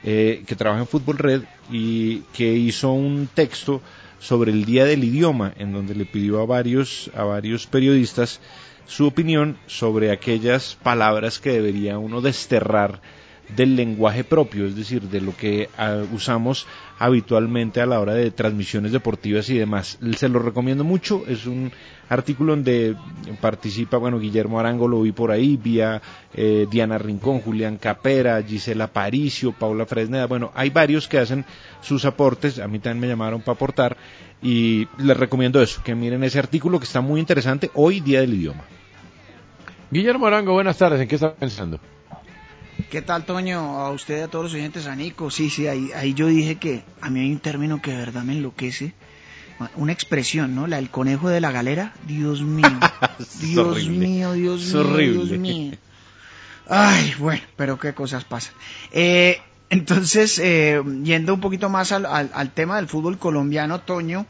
eh, 0.04 0.44
que 0.46 0.56
trabaja 0.56 0.82
en 0.82 0.88
Fútbol 0.88 1.18
Red 1.18 1.44
y 1.72 2.20
que 2.34 2.54
hizo 2.54 2.92
un 2.92 3.28
texto 3.34 3.82
sobre 4.20 4.52
el 4.52 4.66
Día 4.66 4.86
del 4.86 5.04
Idioma, 5.04 5.54
en 5.58 5.72
donde 5.72 5.96
le 5.96 6.06
pidió 6.06 6.42
a 6.42 6.46
varios, 6.46 7.10
a 7.16 7.24
varios 7.24 7.68
periodistas 7.68 8.42
su 8.86 9.06
opinión 9.06 9.58
sobre 9.68 10.12
aquellas 10.12 10.76
palabras 10.82 11.40
que 11.40 11.52
debería 11.52 12.00
uno 12.00 12.22
desterrar 12.22 13.02
del 13.56 13.76
lenguaje 13.76 14.24
propio, 14.24 14.66
es 14.66 14.76
decir, 14.76 15.04
de 15.04 15.22
lo 15.22 15.36
que 15.36 15.70
ah, 15.78 16.04
usamos 16.14 16.68
habitualmente 16.98 17.82
a 17.82 17.86
la 17.86 18.00
hora 18.00 18.14
de 18.14 18.32
transmisiones 18.32 18.92
deportivas 18.92 19.50
y 19.50 19.58
demás. 19.58 19.98
Se 20.16 20.30
lo 20.30 20.40
recomiendo 20.40 20.84
mucho, 20.84 21.24
es 21.28 21.46
un 21.46 21.72
artículo 22.10 22.54
donde 22.56 22.96
participa, 23.42 23.98
bueno, 23.98 24.20
Guillermo 24.20 24.60
Arango 24.60 24.88
lo 24.88 25.02
vi 25.02 25.12
por 25.12 25.32
ahí, 25.32 25.58
vía 25.58 26.02
eh, 26.34 26.68
Diana 26.70 26.98
Rincón, 26.98 27.40
Julián 27.40 27.78
Capera, 27.78 28.42
Gisela 28.44 28.88
Paricio, 28.88 29.52
Paula 29.52 29.86
Fresneda, 29.86 30.28
bueno, 30.28 30.52
hay 30.56 30.70
varios 30.70 31.08
que 31.08 31.20
hacen 31.20 31.46
sus 31.82 32.06
aportes, 32.06 32.60
a 32.60 32.68
mí 32.68 32.80
también 32.80 33.02
me 33.02 33.08
llamaron 33.08 33.42
para 33.42 33.54
aportar 33.54 33.98
y 34.42 34.88
les 34.98 35.18
recomiendo 35.18 35.62
eso, 35.62 35.82
que 35.84 35.96
miren 35.96 36.24
ese 36.24 36.40
artículo 36.40 36.80
que 36.80 36.86
está 36.86 37.02
muy 37.02 37.20
interesante, 37.20 37.72
hoy 37.74 38.00
Día 38.00 38.22
del 38.22 38.34
Idioma. 38.34 38.64
Guillermo 39.92 40.28
Arango, 40.28 40.54
buenas 40.54 40.78
tardes, 40.78 41.02
¿en 41.02 41.08
qué 41.08 41.16
está 41.16 41.34
pensando? 41.34 41.80
¿Qué 42.88 43.02
tal, 43.02 43.26
Toño? 43.26 43.60
A 43.80 43.92
usted 43.92 44.20
y 44.20 44.22
a 44.22 44.28
todos 44.28 44.46
los 44.46 44.54
oyentes, 44.54 44.88
a 44.88 44.96
Nico. 44.96 45.30
Sí, 45.30 45.50
sí, 45.50 45.68
ahí, 45.68 45.92
ahí 45.94 46.14
yo 46.14 46.28
dije 46.28 46.56
que 46.56 46.84
a 47.02 47.10
mí 47.10 47.20
hay 47.20 47.32
un 47.32 47.40
término 47.40 47.82
que 47.82 47.92
de 47.92 47.98
verdad 47.98 48.24
me 48.24 48.34
enloquece. 48.34 48.94
Una 49.76 49.92
expresión, 49.92 50.56
¿no? 50.56 50.68
La 50.68 50.78
del 50.78 50.90
conejo 50.90 51.30
de 51.30 51.42
la 51.42 51.52
galera. 51.52 51.94
Dios 52.08 52.42
mío. 52.44 52.80
Dios 53.42 53.88
mío, 53.90 54.34
Dios 54.34 54.74
mío, 54.74 55.26
Dios 55.26 55.32
mío. 55.38 55.78
Ay, 56.68 57.14
bueno, 57.20 57.44
pero 57.56 57.78
qué 57.80 57.94
cosas 57.94 58.24
pasan. 58.26 58.54
Eh, 58.92 59.42
entonces, 59.70 60.40
eh, 60.40 60.82
yendo 61.04 61.34
un 61.34 61.42
poquito 61.42 61.70
más 61.70 61.92
al, 61.92 62.06
al, 62.06 62.52
tema 62.54 62.78
del 62.78 62.88
fútbol 62.88 63.18
colombiano, 63.20 63.82
Toño, 63.82 64.26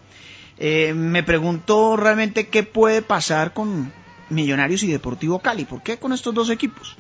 Eh, 0.58 0.94
me 0.94 1.24
pregunto 1.24 1.96
realmente 1.98 2.50
qué 2.50 2.64
puede 2.64 3.02
pasar 3.02 3.54
con 3.54 3.94
Millonarios 4.30 4.84
y 4.84 4.88
Deportivo 4.92 5.40
Cali. 5.40 5.66
¿Por 5.66 5.82
qué 5.84 5.98
con 6.00 6.12
estos 6.14 6.34
dos 6.34 6.50
equipos? 6.50 6.98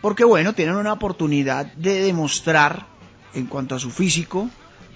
Porque 0.00 0.24
bueno, 0.24 0.54
tienen 0.54 0.76
una 0.76 0.92
oportunidad 0.92 1.66
de 1.74 2.00
demostrar 2.00 2.86
en 3.34 3.46
cuanto 3.46 3.74
a 3.74 3.78
su 3.78 3.90
físico, 3.90 4.48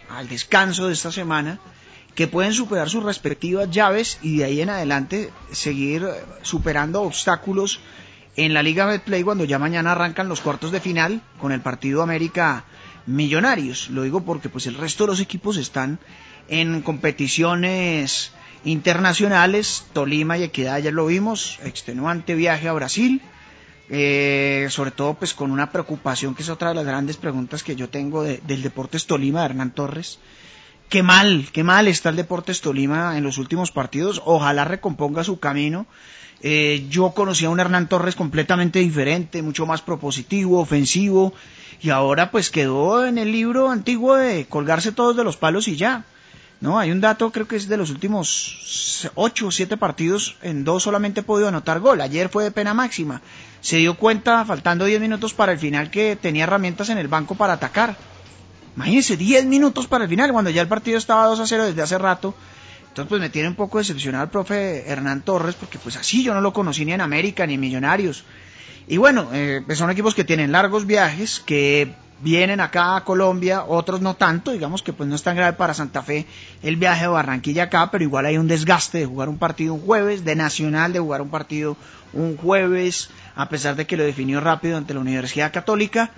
al 0.08 0.28
descanso 0.28 0.86
de 0.86 0.94
esta 0.94 1.12
semana, 1.12 1.58
que 2.14 2.28
pueden 2.28 2.52
superar 2.52 2.88
sus 2.88 3.02
respectivas 3.02 3.70
llaves 3.70 4.18
y 4.22 4.38
de 4.38 4.44
ahí 4.44 4.60
en 4.60 4.70
adelante 4.70 5.30
seguir 5.50 6.06
superando 6.42 7.02
obstáculos 7.02 7.80
en 8.36 8.54
la 8.54 8.62
Liga 8.62 8.86
Betplay 8.86 9.22
cuando 9.22 9.44
ya 9.44 9.58
mañana 9.58 9.92
arrancan 9.92 10.28
los 10.28 10.40
cuartos 10.40 10.72
de 10.72 10.80
final 10.80 11.22
con 11.38 11.52
el 11.52 11.60
partido 11.60 12.02
América 12.02 12.64
Millonarios. 13.06 13.90
Lo 13.90 14.02
digo 14.02 14.24
porque 14.24 14.48
pues 14.48 14.66
el 14.66 14.76
resto 14.76 15.04
de 15.04 15.10
los 15.10 15.20
equipos 15.20 15.56
están 15.56 15.98
en 16.48 16.82
competiciones 16.82 18.32
internacionales, 18.64 19.86
Tolima 19.92 20.38
y 20.38 20.44
Equidad 20.44 20.78
ya 20.78 20.90
lo 20.90 21.06
vimos, 21.06 21.58
extenuante 21.64 22.34
viaje 22.34 22.68
a 22.68 22.72
Brasil, 22.72 23.20
eh, 23.90 24.66
sobre 24.70 24.90
todo 24.90 25.14
pues 25.14 25.34
con 25.34 25.50
una 25.50 25.70
preocupación 25.70 26.34
que 26.34 26.42
es 26.42 26.48
otra 26.48 26.70
de 26.70 26.74
las 26.74 26.86
grandes 26.86 27.16
preguntas 27.16 27.62
que 27.62 27.76
yo 27.76 27.88
tengo 27.88 28.22
del 28.22 28.62
Deportes 28.62 29.06
Tolima 29.06 29.40
de 29.40 29.46
Hernán 29.46 29.74
Torres. 29.74 30.18
Qué 30.88 31.02
mal, 31.02 31.48
qué 31.52 31.64
mal 31.64 31.88
está 31.88 32.10
el 32.10 32.16
Deportes 32.16 32.60
Tolima 32.60 33.16
en 33.18 33.24
los 33.24 33.38
últimos 33.38 33.70
partidos, 33.70 34.22
ojalá 34.24 34.64
recomponga 34.64 35.24
su 35.24 35.38
camino. 35.38 35.86
Eh, 36.40 36.86
yo 36.90 37.12
conocí 37.12 37.46
a 37.46 37.50
un 37.50 37.60
Hernán 37.60 37.88
Torres 37.88 38.16
completamente 38.16 38.78
diferente, 38.78 39.42
mucho 39.42 39.66
más 39.66 39.80
propositivo, 39.80 40.60
ofensivo, 40.60 41.32
y 41.80 41.90
ahora 41.90 42.30
pues 42.30 42.50
quedó 42.50 43.06
en 43.06 43.18
el 43.18 43.32
libro 43.32 43.70
antiguo 43.70 44.16
de 44.16 44.46
colgarse 44.46 44.92
todos 44.92 45.16
de 45.16 45.24
los 45.24 45.36
palos 45.36 45.68
y 45.68 45.76
ya. 45.76 46.04
No, 46.64 46.78
hay 46.78 46.90
un 46.90 47.02
dato, 47.02 47.30
creo 47.30 47.46
que 47.46 47.56
es 47.56 47.68
de 47.68 47.76
los 47.76 47.90
últimos 47.90 49.10
ocho 49.16 49.48
o 49.48 49.50
siete 49.50 49.76
partidos, 49.76 50.38
en 50.40 50.64
dos 50.64 50.84
solamente 50.84 51.20
he 51.20 51.22
podido 51.22 51.48
anotar 51.48 51.78
gol. 51.78 52.00
Ayer 52.00 52.30
fue 52.30 52.42
de 52.42 52.52
pena 52.52 52.72
máxima. 52.72 53.20
Se 53.60 53.76
dio 53.76 53.98
cuenta, 53.98 54.46
faltando 54.46 54.86
diez 54.86 54.98
minutos 54.98 55.34
para 55.34 55.52
el 55.52 55.58
final, 55.58 55.90
que 55.90 56.16
tenía 56.16 56.44
herramientas 56.44 56.88
en 56.88 56.96
el 56.96 57.06
banco 57.06 57.34
para 57.34 57.52
atacar. 57.52 57.96
Imagínense, 58.76 59.18
diez 59.18 59.44
minutos 59.44 59.86
para 59.86 60.04
el 60.04 60.08
final, 60.08 60.32
cuando 60.32 60.48
ya 60.48 60.62
el 60.62 60.68
partido 60.68 60.96
estaba 60.96 61.26
2 61.26 61.40
a 61.40 61.46
0 61.46 61.66
desde 61.66 61.82
hace 61.82 61.98
rato. 61.98 62.34
Entonces, 62.88 63.10
pues 63.10 63.20
me 63.20 63.28
tiene 63.28 63.48
un 63.48 63.56
poco 63.56 63.76
decepcionado 63.76 64.24
el 64.24 64.30
profe 64.30 64.90
Hernán 64.90 65.20
Torres, 65.20 65.56
porque 65.56 65.78
pues 65.78 65.96
así 65.96 66.24
yo 66.24 66.32
no 66.32 66.40
lo 66.40 66.54
conocí 66.54 66.86
ni 66.86 66.94
en 66.94 67.02
América 67.02 67.46
ni 67.46 67.54
en 67.54 67.60
Millonarios. 67.60 68.24
Y 68.88 68.96
bueno, 68.96 69.28
eh, 69.34 69.60
pues 69.66 69.76
son 69.76 69.90
equipos 69.90 70.14
que 70.14 70.24
tienen 70.24 70.50
largos 70.50 70.86
viajes, 70.86 71.42
que 71.44 71.94
vienen 72.24 72.58
acá 72.60 72.96
a 72.96 73.04
Colombia, 73.04 73.64
otros 73.64 74.00
no 74.00 74.16
tanto, 74.16 74.50
digamos 74.50 74.82
que 74.82 74.94
pues 74.94 75.08
no 75.08 75.14
es 75.14 75.22
tan 75.22 75.36
grave 75.36 75.52
para 75.52 75.74
Santa 75.74 76.02
Fe 76.02 76.26
el 76.62 76.76
viaje 76.76 77.02
de 77.02 77.08
Barranquilla 77.08 77.64
acá, 77.64 77.90
pero 77.90 78.02
igual 78.02 78.24
hay 78.24 78.38
un 78.38 78.48
desgaste 78.48 78.98
de 78.98 79.06
jugar 79.06 79.28
un 79.28 79.36
partido 79.36 79.74
un 79.74 79.82
jueves, 79.82 80.24
de 80.24 80.34
Nacional 80.34 80.94
de 80.94 81.00
jugar 81.00 81.20
un 81.20 81.28
partido 81.28 81.76
un 82.14 82.38
jueves, 82.38 83.10
a 83.36 83.48
pesar 83.50 83.76
de 83.76 83.86
que 83.86 83.98
lo 83.98 84.04
definió 84.04 84.40
rápido 84.40 84.78
ante 84.78 84.94
la 84.94 85.00
Universidad 85.00 85.52
Católica. 85.52 86.12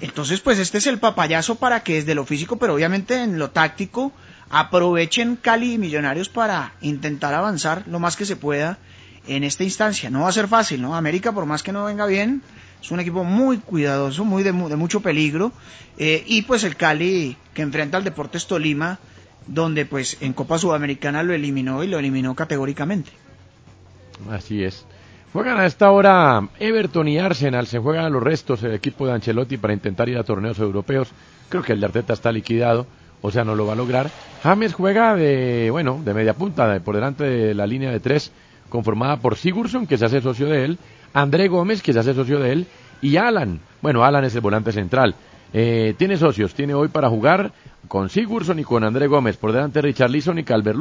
Entonces, 0.00 0.40
pues 0.40 0.58
este 0.58 0.78
es 0.78 0.88
el 0.88 0.98
papayazo 0.98 1.54
para 1.54 1.84
que 1.84 1.94
desde 1.94 2.16
lo 2.16 2.26
físico, 2.26 2.56
pero 2.56 2.74
obviamente 2.74 3.22
en 3.22 3.38
lo 3.38 3.50
táctico, 3.50 4.12
aprovechen 4.50 5.36
Cali 5.36 5.74
y 5.74 5.78
Millonarios 5.78 6.28
para 6.28 6.72
intentar 6.80 7.32
avanzar 7.32 7.84
lo 7.86 8.00
más 8.00 8.16
que 8.16 8.24
se 8.24 8.34
pueda 8.34 8.78
en 9.28 9.44
esta 9.44 9.62
instancia. 9.62 10.10
No 10.10 10.22
va 10.22 10.30
a 10.30 10.32
ser 10.32 10.48
fácil, 10.48 10.82
¿no? 10.82 10.96
América, 10.96 11.30
por 11.30 11.46
más 11.46 11.62
que 11.62 11.72
no 11.72 11.84
venga 11.84 12.06
bien, 12.06 12.42
es 12.84 12.90
un 12.90 13.00
equipo 13.00 13.24
muy 13.24 13.58
cuidadoso, 13.58 14.26
muy 14.26 14.42
de, 14.42 14.52
mucho 14.52 15.00
peligro. 15.00 15.52
Eh, 15.96 16.22
y 16.26 16.42
pues 16.42 16.64
el 16.64 16.76
Cali 16.76 17.34
que 17.54 17.62
enfrenta 17.62 17.96
al 17.96 18.04
Deportes 18.04 18.46
Tolima, 18.46 18.98
donde 19.46 19.86
pues 19.86 20.18
en 20.20 20.34
Copa 20.34 20.58
Sudamericana 20.58 21.22
lo 21.22 21.32
eliminó 21.32 21.82
y 21.82 21.86
lo 21.86 21.98
eliminó 21.98 22.34
categóricamente. 22.34 23.10
Así 24.30 24.62
es. 24.62 24.84
Juegan 25.32 25.58
a 25.58 25.66
esta 25.66 25.90
hora 25.90 26.46
Everton 26.60 27.08
y 27.08 27.18
Arsenal, 27.18 27.66
se 27.66 27.78
juegan 27.78 28.04
a 28.04 28.10
los 28.10 28.22
restos 28.22 28.62
el 28.62 28.74
equipo 28.74 29.06
de 29.06 29.14
Ancelotti 29.14 29.56
para 29.56 29.72
intentar 29.72 30.10
ir 30.10 30.18
a 30.18 30.22
torneos 30.22 30.58
europeos. 30.58 31.08
Creo 31.48 31.62
que 31.62 31.72
el 31.72 31.80
de 31.80 31.86
Arteta 31.86 32.12
está 32.12 32.30
liquidado, 32.30 32.86
o 33.22 33.30
sea, 33.30 33.44
no 33.44 33.54
lo 33.54 33.66
va 33.66 33.72
a 33.72 33.76
lograr. 33.76 34.10
James 34.42 34.74
juega 34.74 35.16
de, 35.16 35.70
bueno, 35.70 36.02
de 36.04 36.12
media 36.12 36.34
punta, 36.34 36.78
por 36.80 36.94
delante 36.94 37.24
de 37.24 37.54
la 37.54 37.66
línea 37.66 37.90
de 37.90 38.00
tres, 38.00 38.30
conformada 38.68 39.16
por 39.16 39.36
Sigurdsson, 39.36 39.86
que 39.86 39.96
se 39.96 40.04
hace 40.04 40.20
socio 40.20 40.46
de 40.46 40.64
él, 40.66 40.78
André 41.14 41.48
Gómez, 41.48 41.80
que 41.80 41.92
se 41.92 42.00
hace 42.00 42.12
socio 42.12 42.40
de 42.40 42.52
él, 42.52 42.66
y 43.00 43.16
Alan. 43.16 43.60
Bueno, 43.80 44.04
Alan 44.04 44.24
es 44.24 44.34
el 44.34 44.40
volante 44.40 44.72
central. 44.72 45.14
Eh, 45.52 45.94
tiene 45.96 46.16
socios, 46.16 46.52
tiene 46.52 46.74
hoy 46.74 46.88
para 46.88 47.08
jugar 47.08 47.52
con 47.86 48.10
Sigurdsson 48.10 48.58
y 48.58 48.64
con 48.64 48.82
André 48.82 49.06
Gómez. 49.06 49.36
Por 49.36 49.52
delante 49.52 49.80
Richard 49.80 50.10
Leeson 50.10 50.38
y 50.40 50.44
Calvert. 50.44 50.76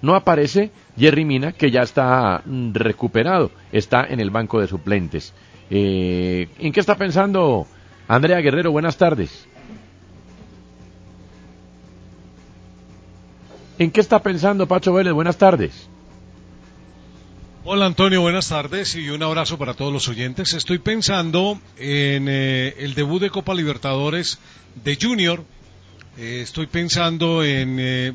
No 0.00 0.14
aparece 0.14 0.70
Jerry 0.96 1.26
Mina, 1.26 1.52
que 1.52 1.70
ya 1.70 1.82
está 1.82 2.42
mm, 2.44 2.72
recuperado. 2.72 3.50
Está 3.70 4.06
en 4.08 4.20
el 4.20 4.30
banco 4.30 4.60
de 4.60 4.66
suplentes. 4.66 5.34
Eh, 5.68 6.48
¿En 6.58 6.72
qué 6.72 6.80
está 6.80 6.96
pensando 6.96 7.66
Andrea 8.08 8.40
Guerrero? 8.40 8.72
Buenas 8.72 8.96
tardes. 8.96 9.46
¿En 13.78 13.90
qué 13.90 14.00
está 14.00 14.20
pensando 14.20 14.66
Pacho 14.66 14.94
Vélez? 14.94 15.12
Buenas 15.12 15.36
tardes. 15.36 15.90
Hola 17.68 17.86
Antonio, 17.86 18.20
buenas 18.20 18.50
tardes 18.50 18.94
y 18.94 19.10
un 19.10 19.24
abrazo 19.24 19.58
para 19.58 19.74
todos 19.74 19.92
los 19.92 20.06
oyentes. 20.06 20.54
Estoy 20.54 20.78
pensando 20.78 21.60
en 21.76 22.28
eh, 22.28 22.76
el 22.78 22.94
debut 22.94 23.20
de 23.20 23.28
Copa 23.28 23.54
Libertadores 23.54 24.38
de 24.84 24.96
Junior. 25.02 25.42
Eh, 26.16 26.42
estoy 26.44 26.68
pensando 26.68 27.42
en 27.42 27.78
eh, 27.80 28.12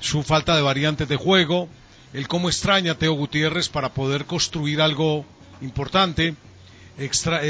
su 0.00 0.22
falta 0.22 0.56
de 0.56 0.62
variantes 0.62 1.06
de 1.06 1.16
juego, 1.16 1.68
el 2.14 2.28
cómo 2.28 2.48
extraña 2.48 2.92
a 2.92 2.94
Teo 2.94 3.12
Gutiérrez 3.12 3.68
para 3.68 3.92
poder 3.92 4.24
construir 4.24 4.80
algo 4.80 5.26
importante. 5.60 6.34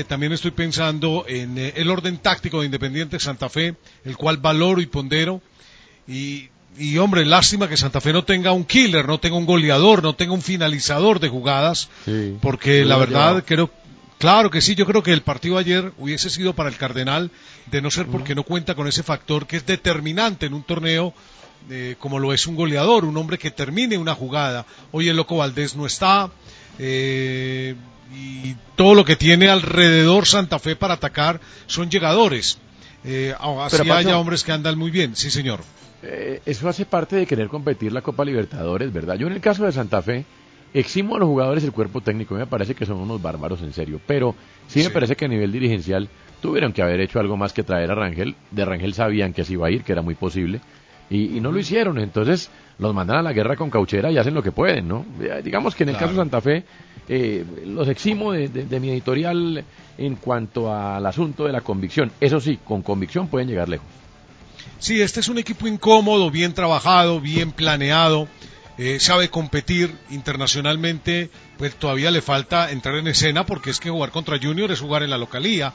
también 0.09 0.33
estoy 0.33 0.51
pensando 0.51 1.25
en 1.29 1.57
el 1.57 1.89
orden 1.89 2.19
táctico 2.19 2.59
de 2.59 2.67
Independiente 2.67 3.21
Santa 3.21 3.49
Fe, 3.49 3.77
el 4.05 4.17
cual 4.17 4.39
valoro 4.39 4.81
y 4.81 4.87
pondero. 4.87 5.41
Y 6.09 6.49
y 6.77 6.99
hombre, 6.99 7.25
lástima 7.25 7.69
que 7.69 7.77
Santa 7.77 8.01
Fe 8.01 8.13
no 8.13 8.25
tenga 8.25 8.53
un 8.53 8.65
killer, 8.65 9.07
no 9.07 9.19
tenga 9.19 9.37
un 9.37 9.47
goleador, 9.47 10.03
no 10.03 10.15
tenga 10.15 10.33
un 10.33 10.43
finalizador 10.43 11.21
de 11.21 11.29
jugadas, 11.29 11.89
porque 12.41 12.85
la 12.85 12.97
verdad 12.97 13.45
creo, 13.47 13.71
claro 14.19 14.51
que 14.51 14.61
sí, 14.61 14.75
yo 14.75 14.87
creo 14.87 15.03
que 15.03 15.13
el 15.13 15.23
partido 15.23 15.59
ayer 15.59 15.93
hubiese 15.99 16.31
sido 16.31 16.55
para 16.55 16.69
el 16.69 16.77
Cardenal, 16.77 17.31
de 17.71 17.81
no 17.81 17.91
ser 17.91 18.07
porque 18.07 18.35
no 18.35 18.43
cuenta 18.43 18.75
con 18.75 18.89
ese 18.89 19.03
factor 19.03 19.47
que 19.47 19.57
es 19.57 19.67
determinante 19.67 20.47
en 20.47 20.55
un 20.55 20.63
torneo 20.63 21.15
eh, 21.71 21.97
como 21.99 22.19
lo 22.19 22.35
es 22.35 22.47
un 22.47 22.57
goleador, 22.57 23.07
un 23.07 23.17
hombre 23.17 23.39
que 23.39 23.51
termine 23.51 23.97
una 23.97 24.15
jugada. 24.15 24.67
Hoy 24.93 25.09
el 25.09 25.17
Loco 25.17 25.39
Valdés 25.39 25.75
no 25.77 25.87
está, 25.87 26.31
eh, 26.79 27.75
y 28.15 28.55
todo 28.77 28.95
lo 28.95 29.05
que 29.05 29.17
tiene 29.17 29.49
alrededor 29.49 30.27
Santa 30.27 30.59
Fe 30.59 30.77
para 30.77 30.95
atacar 30.95 31.41
son 31.67 31.91
llegadores. 31.91 32.59
Eh, 33.05 33.35
así 33.61 33.91
haya 33.91 34.19
hombres 34.19 34.45
que 34.45 34.53
andan 34.53 34.77
muy 34.77 34.91
bien, 34.91 35.17
sí 35.17 35.31
señor. 35.31 35.61
Eh, 36.07 36.43
eso 36.45 36.69
hace 36.69 36.85
parte 36.85 37.17
de 37.17 37.27
querer 37.27 37.49
competir 37.49 37.93
la 37.93 38.03
Copa 38.03 38.25
Libertadores, 38.25 38.93
¿verdad? 38.93 39.17
Yo 39.17 39.27
en 39.27 39.33
el 39.33 39.41
caso 39.41 39.65
de 39.65 39.73
Santa 39.73 40.03
Fe, 40.03 40.25
eximo 40.75 41.17
a 41.17 41.19
los 41.19 41.29
jugadores 41.29 41.65
el 41.65 41.73
cuerpo 41.73 42.01
técnico, 42.03 42.35
me 42.35 42.47
parece 42.47 42.75
que 42.75 42.85
son 42.85 42.99
unos 42.99 43.23
bárbaros 43.23 43.63
en 43.63 43.73
serio, 43.73 44.01
pero 44.07 44.35
sí 44.67 44.83
me 44.83 44.91
parece 44.91 45.17
que 45.17 45.25
a 45.25 45.29
nivel 45.29 45.51
dirigencial 45.51 46.09
tuvieron 46.43 46.73
que 46.73 46.83
haber 46.83 47.01
hecho 47.01 47.21
algo 47.21 47.37
más 47.37 47.55
que 47.55 47.63
traer 47.63 47.91
a 47.91 47.95
Rangel, 47.95 48.35
de 48.51 48.65
Rangel 48.65 48.93
sabían 48.93 49.33
que 49.33 49.45
se 49.45 49.55
iba 49.55 49.67
a 49.67 49.71
ir, 49.71 49.83
que 49.83 49.93
era 49.93 50.03
muy 50.03 50.15
posible, 50.15 50.61
y, 51.09 51.41
no 51.41 51.53
lo 51.53 51.59
hicieron, 51.59 51.99
entonces 51.99 52.51
los 52.79 52.95
mandan 52.95 53.19
a 53.19 53.23
la 53.23 53.33
guerra 53.33 53.57
con 53.57 53.71
cauchera 53.71 54.11
y 54.11 54.19
hacen 54.19 54.35
lo 54.35 54.43
que 54.43 54.53
pueden, 54.53 54.89
¿no? 54.89 55.07
Eh, 55.21 55.43
digamos 55.45 55.75
que 55.75 55.85
en 55.85 55.91
el 55.91 55.97
caso 55.97 56.11
de 56.11 56.17
Santa 56.17 56.41
Fe, 56.41 56.65
eh, 57.09 57.45
los 57.67 57.89
eximo 57.89 58.33
de 58.33 58.81
mi 58.81 58.91
editorial 58.91 59.65
en 59.97 60.17
cuanto 60.17 60.75
al 60.75 61.05
asunto 61.07 61.45
de 61.45 61.53
la 61.53 61.61
convicción, 61.61 62.11
eso 62.21 62.41
sí, 62.41 62.59
con 62.65 62.83
convicción 62.83 63.29
pueden 63.29 63.49
llegar 63.49 63.69
lejos. 63.69 64.04
Sí, 64.79 65.01
este 65.01 65.21
es 65.21 65.29
un 65.29 65.39
equipo 65.39 65.67
incómodo, 65.67 66.31
bien 66.31 66.53
trabajado, 66.53 67.21
bien 67.21 67.53
planeado, 67.53 68.29
eh, 68.77 68.99
sabe 68.99 69.31
competir 69.31 69.97
internacionalmente, 70.11 71.31
pues 71.59 71.77
todavía 71.77 72.11
le 72.11 72.21
falta 72.21 72.73
entrar 72.73 72.97
en 72.97 73.07
escena 73.07 73.47
porque 73.47 73.71
es 73.71 73.79
que 73.79 73.91
jugar 73.91 74.11
contra 74.11 74.39
Junior 74.39 74.71
es 74.73 74.81
jugar 74.81 75.03
en 75.03 75.11
la 75.11 75.19
localía. 75.19 75.73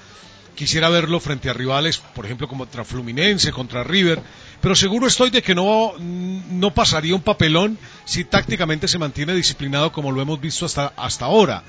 Quisiera 0.55 0.89
verlo 0.89 1.22
frente 1.22 1.50
a 1.50 1.53
rivales, 1.53 2.00
por 2.00 2.25
ejemplo, 2.25 2.50
contra 2.50 2.84
Fluminense, 2.84 3.53
contra 3.53 3.86
River, 3.86 4.22
pero 4.62 4.75
seguro 4.75 5.08
estoy 5.08 5.29
de 5.29 5.41
que 5.41 5.55
no, 5.55 5.93
no 5.98 6.74
pasaría 6.74 7.15
un 7.15 7.22
papelón 7.22 7.77
si 8.03 8.25
tácticamente 8.25 8.89
se 8.89 8.98
mantiene 8.98 9.34
disciplinado 9.34 9.93
como 9.93 10.12
lo 10.12 10.22
hemos 10.22 10.41
visto 10.41 10.65
hasta, 10.65 10.91
hasta 10.98 11.25
ahora. 11.25 11.63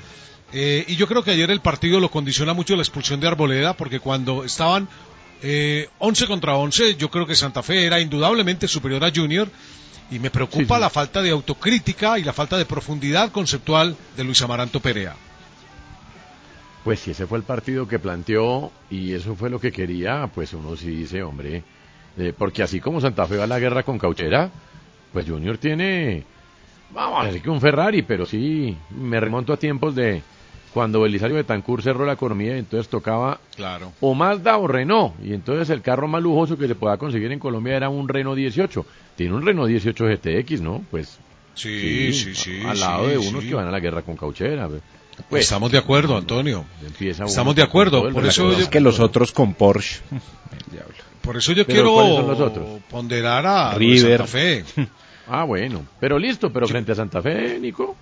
Eh, 0.52 0.84
y 0.88 0.96
yo 0.96 1.06
creo 1.06 1.22
que 1.22 1.30
ayer 1.30 1.50
el 1.52 1.60
partido 1.60 2.00
lo 2.00 2.10
condiciona 2.10 2.54
mucho 2.54 2.74
la 2.74 2.82
expulsión 2.82 3.20
de 3.20 3.28
Arboleda, 3.28 3.76
porque 3.76 4.00
cuando 4.00 4.42
estaban 4.42 4.88
eh, 5.42 5.88
11 5.98 6.26
contra 6.26 6.56
11, 6.56 6.96
yo 6.96 7.10
creo 7.10 7.26
que 7.26 7.34
Santa 7.34 7.62
Fe 7.62 7.86
era 7.86 8.00
indudablemente 8.00 8.68
superior 8.68 9.04
a 9.04 9.12
Junior 9.14 9.48
y 10.10 10.18
me 10.18 10.30
preocupa 10.30 10.78
la 10.78 10.90
falta 10.90 11.22
de 11.22 11.30
autocrítica 11.30 12.18
y 12.18 12.24
la 12.24 12.32
falta 12.32 12.58
de 12.58 12.66
profundidad 12.66 13.30
conceptual 13.30 13.96
de 14.16 14.24
Luis 14.24 14.42
Amaranto 14.42 14.80
Perea. 14.80 15.14
Pues 16.84 17.00
si 17.00 17.10
ese 17.10 17.26
fue 17.26 17.38
el 17.38 17.44
partido 17.44 17.86
que 17.86 17.98
planteó 17.98 18.72
y 18.90 19.12
eso 19.12 19.36
fue 19.36 19.50
lo 19.50 19.60
que 19.60 19.70
quería, 19.70 20.28
pues 20.34 20.52
uno 20.54 20.76
sí 20.76 20.88
dice, 20.88 21.22
hombre, 21.22 21.62
eh, 22.18 22.32
porque 22.36 22.62
así 22.62 22.80
como 22.80 23.00
Santa 23.00 23.26
Fe 23.26 23.36
va 23.36 23.44
a 23.44 23.46
la 23.46 23.58
guerra 23.58 23.82
con 23.82 23.98
Cauchera, 23.98 24.50
Pues 25.12 25.26
Junior 25.26 25.58
tiene, 25.58 26.24
vamos 26.94 27.22
a 27.22 27.26
decir 27.26 27.42
que 27.42 27.50
un 27.50 27.60
Ferrari, 27.60 28.02
pero 28.02 28.24
sí, 28.26 28.76
me 28.90 29.20
remonto 29.20 29.52
a 29.52 29.56
tiempos 29.56 29.94
de 29.94 30.22
cuando 30.72 31.00
Belisario 31.00 31.36
Betancourt 31.36 31.82
cerró 31.82 32.04
la 32.06 32.12
economía 32.12 32.56
entonces 32.56 32.88
tocaba 32.88 33.40
Claro. 33.56 33.92
o 34.00 34.14
Mazda 34.14 34.56
o 34.58 34.66
Renault. 34.68 35.14
Y 35.24 35.32
entonces 35.34 35.68
el 35.70 35.82
carro 35.82 36.06
más 36.08 36.22
lujoso 36.22 36.56
que 36.56 36.68
se 36.68 36.74
pueda 36.74 36.96
conseguir 36.96 37.30
en 37.32 37.38
Colombia 37.38 37.76
era 37.76 37.88
un 37.88 38.08
Renault 38.08 38.36
18. 38.38 38.86
Tiene 39.16 39.34
un 39.34 39.44
Renault 39.44 39.68
18 39.68 40.04
GTX, 40.06 40.60
¿no? 40.60 40.82
Pues 40.90 41.18
Sí, 41.54 42.12
sí, 42.12 42.34
sí. 42.34 42.62
al 42.64 42.78
lado 42.78 43.04
sí, 43.06 43.10
de 43.10 43.18
unos 43.18 43.42
sí. 43.42 43.48
que 43.48 43.54
van 43.54 43.66
a 43.66 43.70
la 43.70 43.80
guerra 43.80 44.02
con 44.02 44.16
cauchera. 44.16 44.68
Pues, 45.28 45.42
Estamos 45.44 45.70
de 45.72 45.78
acuerdo, 45.78 46.16
Antonio. 46.16 46.64
Estamos 47.00 47.54
de 47.54 47.62
acuerdo, 47.62 48.10
por 48.10 48.24
eso 48.24 48.52
yo- 48.52 48.58
Es 48.58 48.68
que 48.68 48.80
los 48.80 49.00
otros 49.00 49.32
con 49.32 49.52
Porsche. 49.54 50.00
El 50.10 50.72
diablo. 50.72 50.94
Por 51.20 51.36
eso 51.36 51.52
yo 51.52 51.66
Pero, 51.66 51.92
¿cuáles 51.92 52.10
quiero 52.12 52.26
son 52.28 52.30
los 52.30 52.40
otros? 52.50 52.80
ponderar 52.88 53.44
a 53.46 53.74
River. 53.74 54.18
Santa 54.18 54.26
Fe. 54.26 54.64
Ah, 55.32 55.44
bueno. 55.44 55.84
Pero 56.00 56.18
listo, 56.18 56.52
pero 56.52 56.66
frente 56.66 56.90
a 56.90 56.94
Santa 56.96 57.22
Fe, 57.22 57.56
Nico. 57.60 57.94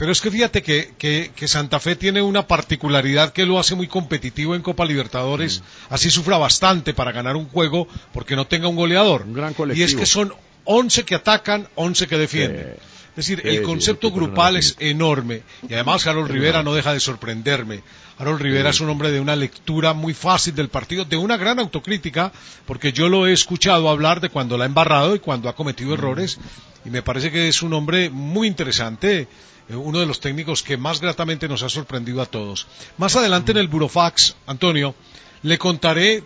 Pero 0.00 0.12
es 0.12 0.22
que 0.22 0.30
fíjate 0.30 0.62
que, 0.62 0.94
que, 0.96 1.30
que 1.36 1.46
Santa 1.46 1.78
Fe 1.78 1.94
tiene 1.94 2.22
una 2.22 2.46
particularidad 2.46 3.34
que 3.34 3.44
lo 3.44 3.58
hace 3.58 3.74
muy 3.74 3.86
competitivo 3.86 4.54
en 4.54 4.62
Copa 4.62 4.86
Libertadores. 4.86 5.60
Mm. 5.60 5.92
Así 5.92 6.10
sufra 6.10 6.38
bastante 6.38 6.94
para 6.94 7.12
ganar 7.12 7.36
un 7.36 7.50
juego 7.50 7.86
porque 8.14 8.34
no 8.34 8.46
tenga 8.46 8.66
un 8.68 8.76
goleador. 8.76 9.24
Un 9.26 9.34
gran 9.34 9.52
y 9.52 9.54
colectivo. 9.56 9.86
es 9.86 9.94
que 9.94 10.06
son 10.06 10.32
11 10.64 11.04
que 11.04 11.16
atacan, 11.16 11.68
11 11.74 12.06
que 12.06 12.16
defienden. 12.16 12.76
Sí. 12.76 12.82
Es 13.10 13.16
decir, 13.16 13.42
el 13.44 13.62
concepto 13.62 14.08
sí, 14.08 14.14
grupal 14.14 14.56
es 14.56 14.74
enorme. 14.78 15.42
Y 15.68 15.74
además 15.74 16.06
Harold 16.06 16.30
Rivera 16.30 16.62
no 16.62 16.72
deja 16.72 16.94
de 16.94 17.00
sorprenderme. 17.00 17.82
Harold 18.16 18.40
Rivera 18.40 18.70
es 18.70 18.80
un 18.80 18.88
hombre 18.88 19.10
de 19.10 19.20
una 19.20 19.36
lectura 19.36 19.92
muy 19.92 20.14
fácil 20.14 20.54
del 20.54 20.70
partido, 20.70 21.04
de 21.04 21.18
una 21.18 21.36
gran 21.36 21.58
autocrítica, 21.58 22.32
porque 22.64 22.94
yo 22.94 23.10
lo 23.10 23.26
he 23.26 23.34
escuchado 23.34 23.90
hablar 23.90 24.22
de 24.22 24.30
cuando 24.30 24.56
la 24.56 24.64
ha 24.64 24.66
embarrado 24.66 25.14
y 25.14 25.18
cuando 25.18 25.50
ha 25.50 25.54
cometido 25.54 25.92
errores. 25.92 26.38
Y 26.86 26.88
me 26.88 27.02
parece 27.02 27.30
que 27.30 27.48
es 27.48 27.60
un 27.60 27.74
hombre 27.74 28.08
muy 28.08 28.48
interesante, 28.48 29.28
uno 29.76 29.98
de 30.00 30.06
los 30.06 30.20
técnicos 30.20 30.62
que 30.62 30.76
más 30.76 31.00
gratamente 31.00 31.48
nos 31.48 31.62
ha 31.62 31.68
sorprendido 31.68 32.20
a 32.22 32.26
todos. 32.26 32.66
Más 32.98 33.14
adelante 33.16 33.52
en 33.52 33.58
el 33.58 33.68
Burofax, 33.68 34.36
Antonio, 34.46 34.94
le 35.42 35.58
contaré 35.58 36.22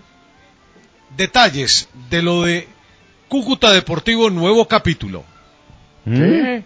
detalles 1.17 1.89
de 2.11 2.23
lo 2.23 2.43
de 2.43 2.69
Cúcuta 3.29 3.73
Deportivo, 3.73 4.31
nuevo 4.31 4.67
capítulo. 4.69 5.25
¿Qué? 6.05 6.65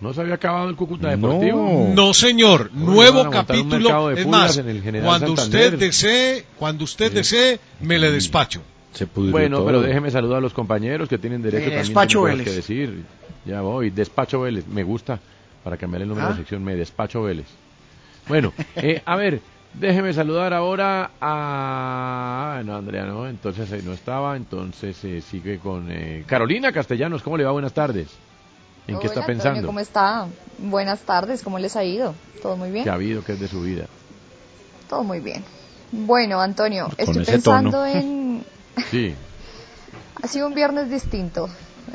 ¿No 0.00 0.12
se 0.12 0.20
había 0.20 0.34
acabado 0.34 0.68
el 0.68 0.76
Cúcuta 0.76 1.08
Deportivo? 1.10 1.92
No, 1.94 2.12
señor, 2.12 2.70
Uy, 2.74 2.80
nuevo 2.84 3.30
capítulo. 3.30 4.10
Es 4.10 4.26
más, 4.26 4.56
en 4.58 4.68
el 4.68 4.82
General 4.82 5.06
cuando 5.06 5.36
Santander. 5.36 5.74
usted 5.74 5.78
desee, 5.78 6.44
cuando 6.58 6.84
usted 6.84 7.12
desee, 7.12 7.58
me 7.80 7.98
le 7.98 8.10
despacho. 8.10 8.60
Se 8.92 9.06
Bueno, 9.06 9.56
todo. 9.58 9.66
pero 9.66 9.80
déjeme 9.82 10.10
saludar 10.10 10.38
a 10.38 10.40
los 10.40 10.52
compañeros 10.52 11.08
que 11.08 11.18
tienen 11.18 11.42
derecho 11.42 11.62
Eh, 11.64 11.66
también 11.70 11.82
Despacho 11.86 12.22
Vélez. 12.22 12.44
que 12.44 12.52
decir. 12.52 13.02
Ya 13.44 13.60
voy, 13.60 13.90
Despacho 13.90 14.40
Vélez, 14.42 14.66
me 14.66 14.84
gusta, 14.84 15.18
para 15.64 15.76
cambiar 15.76 16.02
el 16.02 16.08
nombre 16.08 16.22
de 16.24 16.28
Ah. 16.28 16.32
la 16.32 16.36
sección, 16.38 16.62
me 16.62 16.76
Despacho 16.76 17.22
Vélez. 17.22 17.46
Bueno, 18.28 18.52
eh, 18.76 19.02
a 19.04 19.16
ver, 19.16 19.40
déjeme 19.74 20.12
saludar 20.12 20.52
ahora 20.54 21.10
a... 21.20 22.56
ah, 22.58 22.62
No, 22.64 22.76
Andrea, 22.76 23.04
no, 23.04 23.26
entonces 23.26 23.70
eh, 23.72 23.82
no 23.84 23.92
estaba, 23.92 24.36
entonces 24.36 25.02
eh, 25.04 25.20
sigue 25.20 25.58
con 25.58 25.90
eh, 25.90 26.24
Carolina 26.26 26.70
Castellanos, 26.72 27.22
¿cómo 27.22 27.36
le 27.36 27.44
va? 27.44 27.50
Buenas 27.52 27.72
tardes. 27.72 28.08
¿En 28.86 28.94
qué 28.98 29.06
Hola, 29.06 29.06
está 29.06 29.20
Antonio, 29.20 29.26
pensando? 29.42 29.66
¿Cómo 29.66 29.80
está? 29.80 30.26
Buenas 30.58 31.00
tardes, 31.00 31.42
¿cómo 31.42 31.58
les 31.58 31.74
ha 31.76 31.84
ido? 31.84 32.14
¿Todo 32.42 32.56
muy 32.56 32.70
bien? 32.70 32.84
¿Qué 32.84 32.90
ha 32.90 32.94
habido? 32.94 33.24
¿Qué 33.24 33.32
es 33.32 33.40
de 33.40 33.48
su 33.48 33.62
vida? 33.62 33.86
Todo 34.88 35.02
muy 35.02 35.20
bien. 35.20 35.42
Bueno, 35.90 36.40
Antonio, 36.40 36.86
Con 36.88 36.94
estoy 36.98 37.24
pensando 37.24 37.70
tono. 37.70 37.86
en... 37.86 38.44
Sí, 38.90 39.14
Ha 40.22 40.28
sido 40.28 40.46
un 40.46 40.54
viernes 40.54 40.90
distinto. 40.90 41.48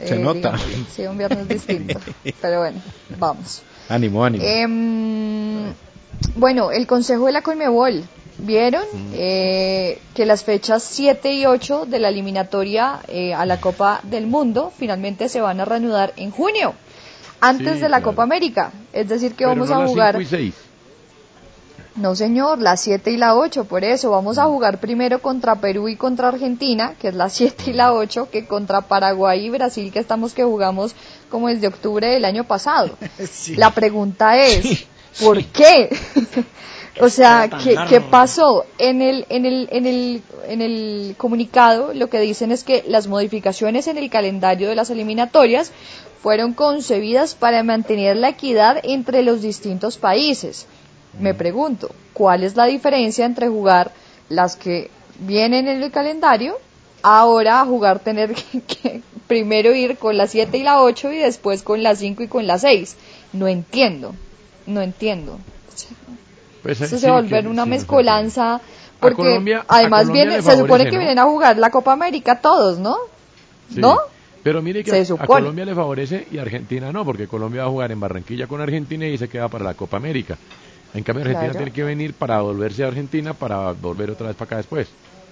Se 0.06 0.18
nota. 0.18 0.54
digamos, 0.56 0.94
sido 0.94 1.12
un 1.12 1.18
viernes 1.18 1.48
distinto. 1.48 2.00
Pero 2.42 2.60
bueno, 2.60 2.82
vamos. 3.18 3.62
Ánimo, 3.90 4.24
ánimo. 4.24 4.44
Em, 4.46 5.74
bueno, 6.36 6.72
el 6.72 6.88
Consejo 6.88 7.26
de 7.26 7.32
la 7.32 7.42
Conmebol. 7.42 8.04
¿Vieron 8.42 8.86
eh, 9.14 10.00
que 10.14 10.26
las 10.26 10.46
fechas 10.46 10.82
7 10.84 11.34
y 11.34 11.46
8 11.46 11.86
de 11.88 12.00
la 12.00 12.08
eliminatoria 12.08 13.02
eh, 13.10 13.34
a 13.34 13.46
la 13.46 13.60
Copa 13.60 14.00
del 14.04 14.28
Mundo 14.28 14.72
finalmente 14.78 15.28
se 15.28 15.42
van 15.42 15.60
a 15.60 15.66
reanudar 15.66 16.14
en 16.16 16.32
junio, 16.32 16.74
antes 17.42 17.74
Sí, 17.74 17.80
de 17.82 17.90
la 17.90 17.98
claro. 17.98 18.04
Copa 18.04 18.24
América? 18.24 18.72
Es 18.94 19.10
decir, 19.10 19.32
que 19.32 19.40
pero 19.40 19.50
vamos 19.50 19.70
no 19.70 19.82
a 19.82 19.88
jugar... 19.88 20.18
No, 21.96 22.16
señor, 22.16 22.60
la 22.60 22.78
7 22.78 23.12
y 23.12 23.18
la 23.18 23.36
8, 23.36 23.66
por 23.66 23.84
eso 23.84 24.12
vamos 24.12 24.38
a 24.38 24.46
jugar 24.46 24.80
primero 24.80 25.22
contra 25.22 25.56
Perú 25.56 25.90
y 25.90 25.96
contra 25.96 26.30
Argentina, 26.30 26.96
que 27.00 27.10
es 27.10 27.16
la 27.16 27.30
7 27.30 27.72
y 27.72 27.74
la 27.74 27.94
8, 27.94 28.30
que 28.32 28.46
contra 28.46 28.82
Paraguay 28.82 29.46
y 29.46 29.50
Brasil, 29.50 29.92
que 29.92 30.00
estamos 30.00 30.34
que 30.34 30.44
jugamos 30.44 30.96
como 31.30 31.48
desde 31.48 31.68
octubre 31.68 32.08
del 32.08 32.26
año 32.26 32.44
pasado. 32.46 32.98
Sí. 33.30 33.56
La 33.56 33.72
pregunta 33.72 34.38
es, 34.38 34.88
¿por 35.20 35.44
qué? 35.46 35.90
o 37.02 37.10
sea, 37.10 37.50
¿qué, 37.64 37.76
qué 37.88 38.02
pasó? 38.02 38.66
En 38.78 39.02
el, 39.02 39.26
en, 39.30 39.46
el, 39.46 39.68
en, 39.72 39.86
el, 39.86 40.22
en 40.48 40.62
el 40.62 41.16
comunicado 41.18 41.94
lo 41.94 42.10
que 42.10 42.20
dicen 42.20 42.52
es 42.52 42.64
que 42.64 42.84
las 42.88 43.08
modificaciones 43.08 43.88
en 43.88 43.98
el 43.98 44.10
calendario 44.10 44.70
de 44.70 44.76
las 44.76 44.90
eliminatorias 44.90 45.72
fueron 46.22 46.54
concebidas 46.54 47.36
para 47.36 47.64
mantener 47.64 48.18
la 48.18 48.30
equidad 48.30 48.80
entre 48.84 49.24
los 49.24 49.42
distintos 49.42 49.98
países. 49.98 50.68
Me 51.20 51.34
pregunto, 51.34 51.90
¿cuál 52.14 52.44
es 52.44 52.56
la 52.56 52.66
diferencia 52.66 53.26
entre 53.26 53.48
jugar 53.48 53.92
las 54.30 54.56
que 54.56 54.90
vienen 55.20 55.68
en 55.68 55.82
el 55.84 55.92
calendario, 55.92 56.58
ahora 57.04 57.62
a 57.62 57.66
jugar 57.66 58.00
tener 58.00 58.34
que, 58.52 58.62
que 58.62 59.02
primero 59.28 59.74
ir 59.76 59.98
con 59.98 60.18
la 60.18 60.28
7 60.28 60.58
y 60.58 60.64
la 60.64 60.82
8 60.82 61.12
y 61.12 61.18
después 61.18 61.62
con 61.64 61.84
la 61.84 61.96
5 61.96 62.24
y 62.24 62.28
con 62.28 62.48
la 62.48 62.58
6? 62.58 62.96
No 63.34 63.48
entiendo, 63.48 64.16
no 64.66 64.82
entiendo. 64.82 65.40
Pues, 66.64 66.82
Eso 66.82 66.96
se 66.96 67.00
sí, 67.00 67.06
va 67.08 67.18
a 67.18 67.22
volver 67.22 67.44
que- 67.44 67.50
una 67.50 67.64
sí, 67.64 67.70
mezcolanza 67.70 68.62
porque 69.00 69.16
Colombia- 69.24 69.64
además 69.68 70.12
viene, 70.12 70.42
se 70.42 70.58
supone 70.58 70.84
que 70.86 70.92
¿no? 70.92 70.98
vienen 71.00 71.20
a 71.20 71.24
jugar 71.24 71.58
la 71.58 71.70
Copa 71.70 71.94
América 71.94 72.42
todos, 72.42 72.80
¿no? 72.80 72.98
Sí. 73.74 73.80
¿No? 73.80 73.98
Pero 74.44 74.62
mire 74.62 74.84
que 74.84 74.92
a-. 74.92 74.96
Colombia 75.42 75.66
le 75.66 75.76
favorece 75.76 76.28
y 76.32 76.38
a 76.38 76.42
Argentina 76.42 76.92
no, 76.92 77.06
porque 77.06 77.28
Colombia 77.28 77.62
va 77.64 77.68
a 77.68 77.72
jugar 77.72 77.92
en 77.92 78.00
Barranquilla 78.00 78.48
con 78.48 78.60
Argentina 78.62 79.06
y 79.08 79.18
se 79.18 79.30
queda 79.30 79.48
para 79.48 79.64
la 79.64 79.74
Copa 79.74 79.98
América. 79.98 80.38
En 80.94 81.04
cambio, 81.04 81.22
Argentina 81.24 81.52
Claro. 81.52 81.58
tiene 81.66 81.72
que 81.72 81.84
venir 81.84 82.14
para 82.14 82.42
volverse 82.42 82.84
a 82.84 82.88
Argentina 82.88 83.34
para 83.34 83.72
volver 83.74 84.10
otra 84.12 84.28
vez 84.28 84.36
para 84.36 84.46
acá 84.48 84.58
después. 84.58 84.88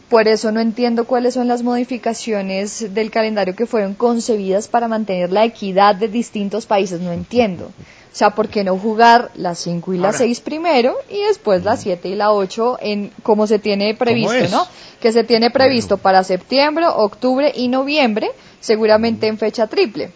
Por 0.09 0.27
eso 0.29 0.51
no 0.53 0.61
entiendo 0.61 1.03
cuáles 1.05 1.33
son 1.33 1.49
las 1.49 1.63
modificaciones 1.63 2.93
del 2.93 3.11
calendario 3.11 3.55
que 3.55 3.65
fueron 3.65 3.93
concebidas 3.93 4.67
para 4.69 4.87
mantener 4.87 5.31
la 5.33 5.43
equidad 5.43 5.95
de 5.95 6.07
distintos 6.07 6.65
países. 6.65 7.01
No 7.01 7.11
entiendo. 7.11 7.65
O 7.65 8.15
sea, 8.17 8.31
¿por 8.31 8.47
qué 8.47 8.63
no 8.63 8.77
jugar 8.77 9.31
las 9.35 9.59
5 9.59 9.93
y 9.93 9.97
las 9.97 10.15
Ahora. 10.15 10.17
6 10.19 10.39
primero 10.39 10.95
y 11.09 11.19
después 11.27 11.63
las 11.65 11.81
7 11.81 12.07
y 12.07 12.15
la 12.15 12.31
8 12.31 12.77
en 12.81 13.11
como 13.21 13.47
se 13.47 13.59
tiene 13.59 13.93
previsto? 13.95 14.47
¿no? 14.49 14.65
Que 15.01 15.11
se 15.11 15.23
tiene 15.23 15.51
previsto 15.51 15.97
para 15.97 16.23
septiembre, 16.23 16.85
octubre 16.87 17.51
y 17.53 17.67
noviembre, 17.67 18.29
seguramente 18.61 19.27
en 19.27 19.37
fecha 19.37 19.67
triple. 19.67 20.11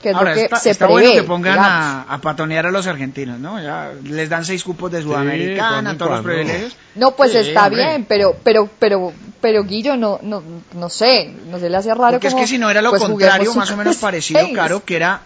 Que 0.00 0.10
es 0.10 0.14
Ahora, 0.14 0.30
lo 0.30 0.36
que 0.36 0.44
está, 0.44 0.56
se 0.56 0.70
está 0.70 0.86
prevé. 0.86 1.02
bueno 1.02 1.20
que 1.22 1.26
pongan 1.28 1.58
a, 1.58 2.02
a 2.02 2.18
patonear 2.22 2.64
a 2.66 2.70
los 2.70 2.86
argentinos, 2.86 3.38
¿no? 3.38 3.62
Ya 3.62 3.92
les 4.02 4.28
dan 4.30 4.44
seis 4.46 4.64
cupos 4.64 4.90
de 4.90 5.02
Sudamericana, 5.02 5.90
en 5.90 5.98
todos 5.98 6.12
los 6.12 6.20
privilegios. 6.22 6.76
No, 6.94 7.10
pues 7.12 7.32
Sí, 7.32 7.38
está 7.38 7.66
hombre. 7.66 7.84
bien, 7.84 8.04
pero, 8.08 8.34
pero, 8.42 8.68
pero, 8.78 9.12
pero 9.42 9.62
Guillo 9.64 9.96
no, 9.96 10.18
no, 10.22 10.42
no 10.74 10.88
sé, 10.88 11.32
no 11.50 11.58
se 11.58 11.68
le 11.68 11.76
hace 11.76 11.92
raro 11.94 12.12
Porque 12.12 12.28
es 12.28 12.32
como, 12.32 12.44
que 12.44 12.48
si 12.48 12.56
no 12.58 12.70
era 12.70 12.80
lo 12.80 12.90
pues, 12.90 13.02
contrario, 13.02 13.54
más 13.54 13.70
o 13.70 13.76
menos 13.76 13.96
parecido, 13.98 14.40
seis. 14.40 14.54
Caro, 14.56 14.82
que 14.84 14.96
era, 14.96 15.20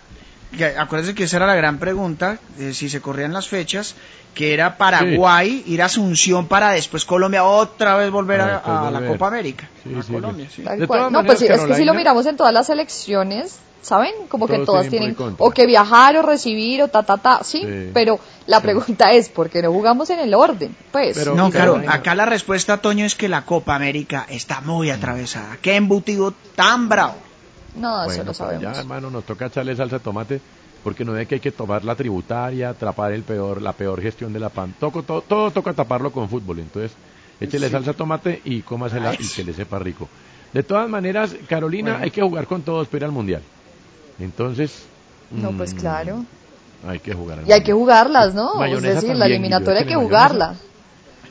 que 0.57 0.67
acuérdense 0.67 1.15
que 1.15 1.23
esa 1.25 1.37
era 1.37 1.47
la 1.47 1.55
gran 1.55 1.79
pregunta, 1.79 2.39
eh, 2.59 2.73
si 2.75 2.89
se 2.89 3.01
corrían 3.01 3.33
las 3.33 3.47
fechas, 3.49 3.95
que 4.35 4.53
era 4.55 4.77
Paraguay, 4.77 5.63
ir 5.67 5.83
a 5.83 5.85
Asunción 5.85 6.49
para 6.49 6.71
después 6.71 7.05
Colombia 7.05 7.45
otra 7.45 7.97
vez 7.97 8.11
volver 8.11 8.41
a, 8.41 8.47
después 8.55 8.77
a 8.77 8.91
la. 8.91 9.07
Copa 9.07 9.29
América. 9.29 9.69
Sí, 9.85 9.95
a 9.97 10.03
sí, 10.03 10.13
Colombia, 10.13 10.47
sí. 10.51 10.57
sí. 10.57 10.63
Tal 10.65 10.85
cual. 10.89 11.01
No, 11.03 11.11
maneras, 11.23 11.27
pues 11.27 11.39
sí, 11.39 11.45
es 11.45 11.51
que 11.53 11.57
si 11.59 11.63
lo 11.63 11.69
Carolina- 11.69 11.93
miramos 11.95 12.27
en 12.27 12.37
todas 12.37 12.53
las 12.53 12.69
elecciones, 12.71 13.57
¿saben? 13.85 14.12
Como 14.29 14.47
que 14.47 14.55
Todos 14.55 14.66
todas 14.66 14.88
tienen 14.88 15.14
o 15.38 15.51
que 15.51 15.66
viajar 15.66 16.16
o 16.16 16.23
recibir 16.23 16.83
o 16.83 16.88
ta, 16.88 17.03
ta, 17.03 17.16
ta, 17.18 17.44
sí, 17.44 17.61
Sí. 17.61 17.90
pero 17.92 18.18
la 18.47 18.59
Sí. 18.59 18.62
pregunta 18.64 19.12
es, 19.12 19.29
¿por 19.29 19.51
qué 19.51 19.62
no 19.62 19.70
jugamos 19.73 20.09
en 20.11 20.18
el 20.20 20.35
orden? 20.35 20.75
Pues, 20.90 21.16
Pero- 21.16 21.35
No, 21.35 21.51
claro, 21.51 21.81
acá 21.87 22.14
la 22.14 22.25
respuesta, 22.27 22.79
Toño, 22.79 23.05
es 23.05 23.14
que 23.14 23.29
la 23.29 23.44
Copa 23.44 23.75
América 23.77 24.27
está 24.29 24.61
muy 24.62 24.90
atravesada. 24.90 25.59
Qué 25.61 25.77
embutido 25.77 26.33
tan 26.57 26.88
bravo. 26.88 27.14
no, 27.77 28.05
eso 28.05 28.23
lo 28.25 28.33
sabemos. 28.35 28.62
ya, 28.62 28.81
hermano, 28.81 29.11
nos 29.11 29.25
toca 29.25 29.47
echarle 29.47 29.75
salsa 29.77 29.99
de 29.99 30.05
tomate 30.05 30.40
porque 30.85 31.05
no 31.05 31.12
ve 31.12 31.27
que 31.27 31.35
hay 31.37 31.40
que 31.40 31.51
tomar 31.53 31.85
la 31.85 31.94
tributaria, 31.94 32.68
atrapar 32.70 33.12
el 33.12 33.23
peor, 33.23 33.61
la 33.61 33.73
peor 33.73 34.01
gestión 34.01 34.33
de 34.33 34.38
la 34.40 34.49
pan. 34.49 34.75
Toco, 34.79 35.03
todo, 35.03 35.23
todo 35.23 35.51
toca 35.51 35.73
taparlo 35.73 36.12
con 36.12 36.29
fútbol. 36.29 36.59
Entonces, 36.61 36.92
échele 37.40 37.68
salsa 37.68 37.90
de 37.92 37.97
tomate 37.99 38.40
y 38.44 38.62
cómasela 38.62 39.14
y 39.18 39.27
que 39.29 39.42
le 39.44 39.53
sepa 39.53 39.79
rico. 39.79 40.09
De 40.53 40.62
todas 40.62 40.88
maneras, 40.88 41.35
Carolina, 41.49 41.92
Bueno. 41.92 42.05
hay 42.05 42.11
que 42.12 42.23
jugar 42.23 42.47
con 42.47 42.62
todos 42.62 42.87
para 42.87 42.99
ir 42.99 43.05
al 43.07 43.12
mundial. 43.12 43.42
Entonces. 44.18 44.85
No, 45.31 45.53
pues 45.53 45.74
mm, 45.74 45.79
claro. 45.79 46.24
Hay 46.87 46.98
que 46.98 47.14
jugar 47.14 47.40
Y 47.46 47.53
hay 47.53 47.62
que 47.62 47.72
jugarlas, 47.72 48.35
¿no? 48.35 48.57
Mayonesa 48.57 48.88
es 48.98 49.03
decir, 49.03 49.16
la 49.16 49.27
eliminatoria 49.27 49.81
hay 49.81 49.87
que 49.87 49.96
mayonesa. 49.96 50.09
jugarla. 50.09 50.55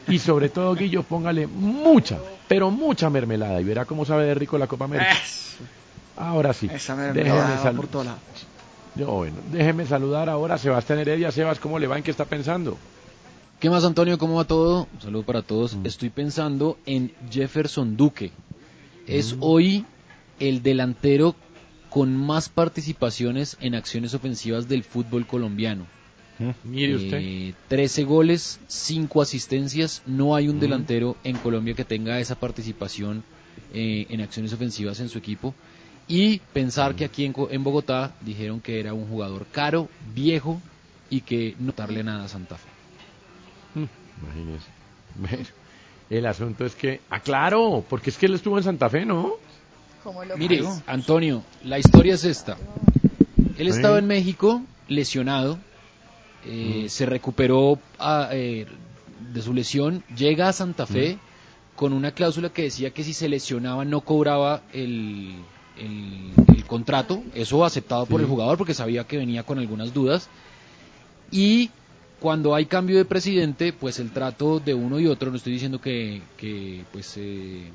Y 0.08 0.20
sobre 0.20 0.50
todo, 0.50 0.74
Guillo, 0.76 1.04
póngale 1.04 1.48
mucha, 1.48 2.18
pero 2.48 2.72
mucha 2.72 3.10
mermelada 3.10 3.62
y 3.62 3.64
verá 3.64 3.86
cómo 3.86 4.04
sabe 4.04 4.26
de 4.26 4.34
rico 4.36 4.58
la 4.58 4.68
Copa 4.68 4.86
América. 4.86 5.16
Ahora 6.18 6.54
sí. 6.54 6.70
Esa 6.72 6.96
me, 6.96 7.14
déjeme, 7.14 7.40
me 7.48 7.58
sal- 7.58 7.76
por. 7.76 7.88
Yo, 8.96 9.08
bueno, 9.08 9.38
déjeme 9.52 9.86
saludar 9.86 10.30
ahora 10.30 10.56
a 10.56 10.58
Sebastián 10.58 11.00
Heredia. 11.00 11.32
Sebas, 11.32 11.60
¿cómo 11.60 11.80
le 11.80 11.88
va? 11.88 11.98
¿En 11.98 12.04
qué 12.04 12.12
está 12.12 12.26
pensando? 12.26 12.78
¿Qué 13.60 13.70
más, 13.70 13.84
Antonio? 13.86 14.18
¿Cómo 14.18 14.36
va 14.36 14.44
todo? 14.44 14.88
Un 14.94 15.02
saludo 15.02 15.24
para 15.24 15.42
todos. 15.42 15.76
Mm. 15.76 15.86
Estoy 15.86 16.10
pensando 16.10 16.78
en 16.86 17.12
Jefferson 17.32 17.96
Duque. 17.96 18.32
Es 19.08 19.36
Mm. 19.36 19.40
hoy 19.42 19.86
el 20.40 20.62
delantero 20.62 21.34
con 21.94 22.16
más 22.16 22.50
participaciones 22.50 23.56
en 23.62 23.76
acciones 23.76 24.16
ofensivas 24.16 24.68
del 24.68 24.84
fútbol 24.84 25.28
colombiano. 25.28 25.86
Mire 26.64 26.96
usted. 26.96 27.20
Eh, 27.22 27.54
13 27.68 28.04
goles, 28.04 28.60
5 28.68 29.22
asistencias. 29.22 30.02
No 30.08 30.36
hay 30.36 30.48
un 30.50 30.58
Mm. 30.58 30.60
delantero 30.60 31.18
en 31.24 31.38
Colombia 31.38 31.76
que 31.76 31.86
tenga 31.86 32.20
esa 32.20 32.34
participación 32.34 33.24
eh, 33.76 34.08
en 34.10 34.22
acciones 34.22 34.52
ofensivas 34.54 35.00
en 35.00 35.10
su 35.10 35.20
equipo. 35.20 35.54
Y 36.08 36.40
pensar 36.52 36.96
que 36.96 37.06
aquí 37.06 37.26
en, 37.26 37.36
en 37.52 37.64
Bogotá 37.64 38.16
dijeron 38.22 38.60
que 38.60 38.80
era 38.80 38.94
un 38.94 39.08
jugador 39.08 39.46
caro, 39.52 39.88
viejo 40.16 40.60
y 41.12 41.22
que 41.22 41.56
no 41.60 41.74
darle 41.78 42.04
nada 42.04 42.26
a 42.26 42.28
Santa 42.28 42.58
Fe. 42.58 42.70
Imagínese. 43.76 44.68
Bueno, 45.16 45.46
el 46.10 46.26
asunto 46.26 46.66
es 46.66 46.74
que, 46.74 47.02
ah, 47.12 47.20
claro, 47.20 47.86
porque 47.88 48.10
es 48.10 48.18
que 48.18 48.26
él 48.26 48.34
estuvo 48.34 48.58
en 48.58 48.64
Santa 48.64 48.90
Fe, 48.90 49.06
¿no? 49.06 49.34
¿Cómo 50.04 50.24
lo 50.26 50.38
Mire? 50.38 50.64
Antonio, 50.88 51.44
la 51.64 51.80
historia 51.80 52.16
es 52.16 52.24
esta. 52.26 52.58
Él 53.58 53.68
estaba 53.68 54.00
en 54.00 54.08
México 54.08 54.62
lesionado, 54.88 55.56
Mm. 55.56 56.50
eh, 56.50 56.86
se 56.90 57.06
recuperó 57.06 57.80
ah, 58.00 58.30
eh, 58.32 58.66
de 59.34 59.42
su 59.42 59.54
lesión, 59.54 60.04
llega 60.16 60.50
a 60.50 60.54
Santa 60.54 60.86
Fe 60.86 61.16
Mm. 61.16 61.78
con 61.78 61.94
una 61.94 62.12
cláusula 62.12 62.50
que 62.50 62.64
decía 62.64 62.92
que 62.92 63.04
si 63.04 63.14
se 63.14 63.30
lesionaba 63.30 63.86
no 63.86 64.02
cobraba 64.02 64.62
el, 64.74 65.36
el- 65.80 66.32
el 66.56 66.66
contrato, 66.66 67.24
eso 67.34 67.64
aceptado 67.64 68.06
por 68.06 68.20
el 68.20 68.28
jugador 68.28 68.58
porque 68.58 68.74
sabía 68.74 69.06
que 69.06 69.18
venía 69.18 69.44
con 69.44 69.58
algunas 69.58 69.94
dudas. 69.94 70.28
Y 71.32 71.70
cuando 72.20 72.54
hay 72.56 72.66
cambio 72.66 72.98
de 72.98 73.06
presidente, 73.06 73.72
pues 73.74 74.00
el 74.00 74.12
trato 74.12 74.60
de 74.60 74.74
uno 74.74 75.00
y 75.00 75.08
otro, 75.08 75.30
no 75.32 75.38
estoy 75.38 75.54
diciendo 75.54 75.80
que, 75.80 76.22
que, 76.38 76.84
pues 76.92 77.14
eh, 77.18 77.70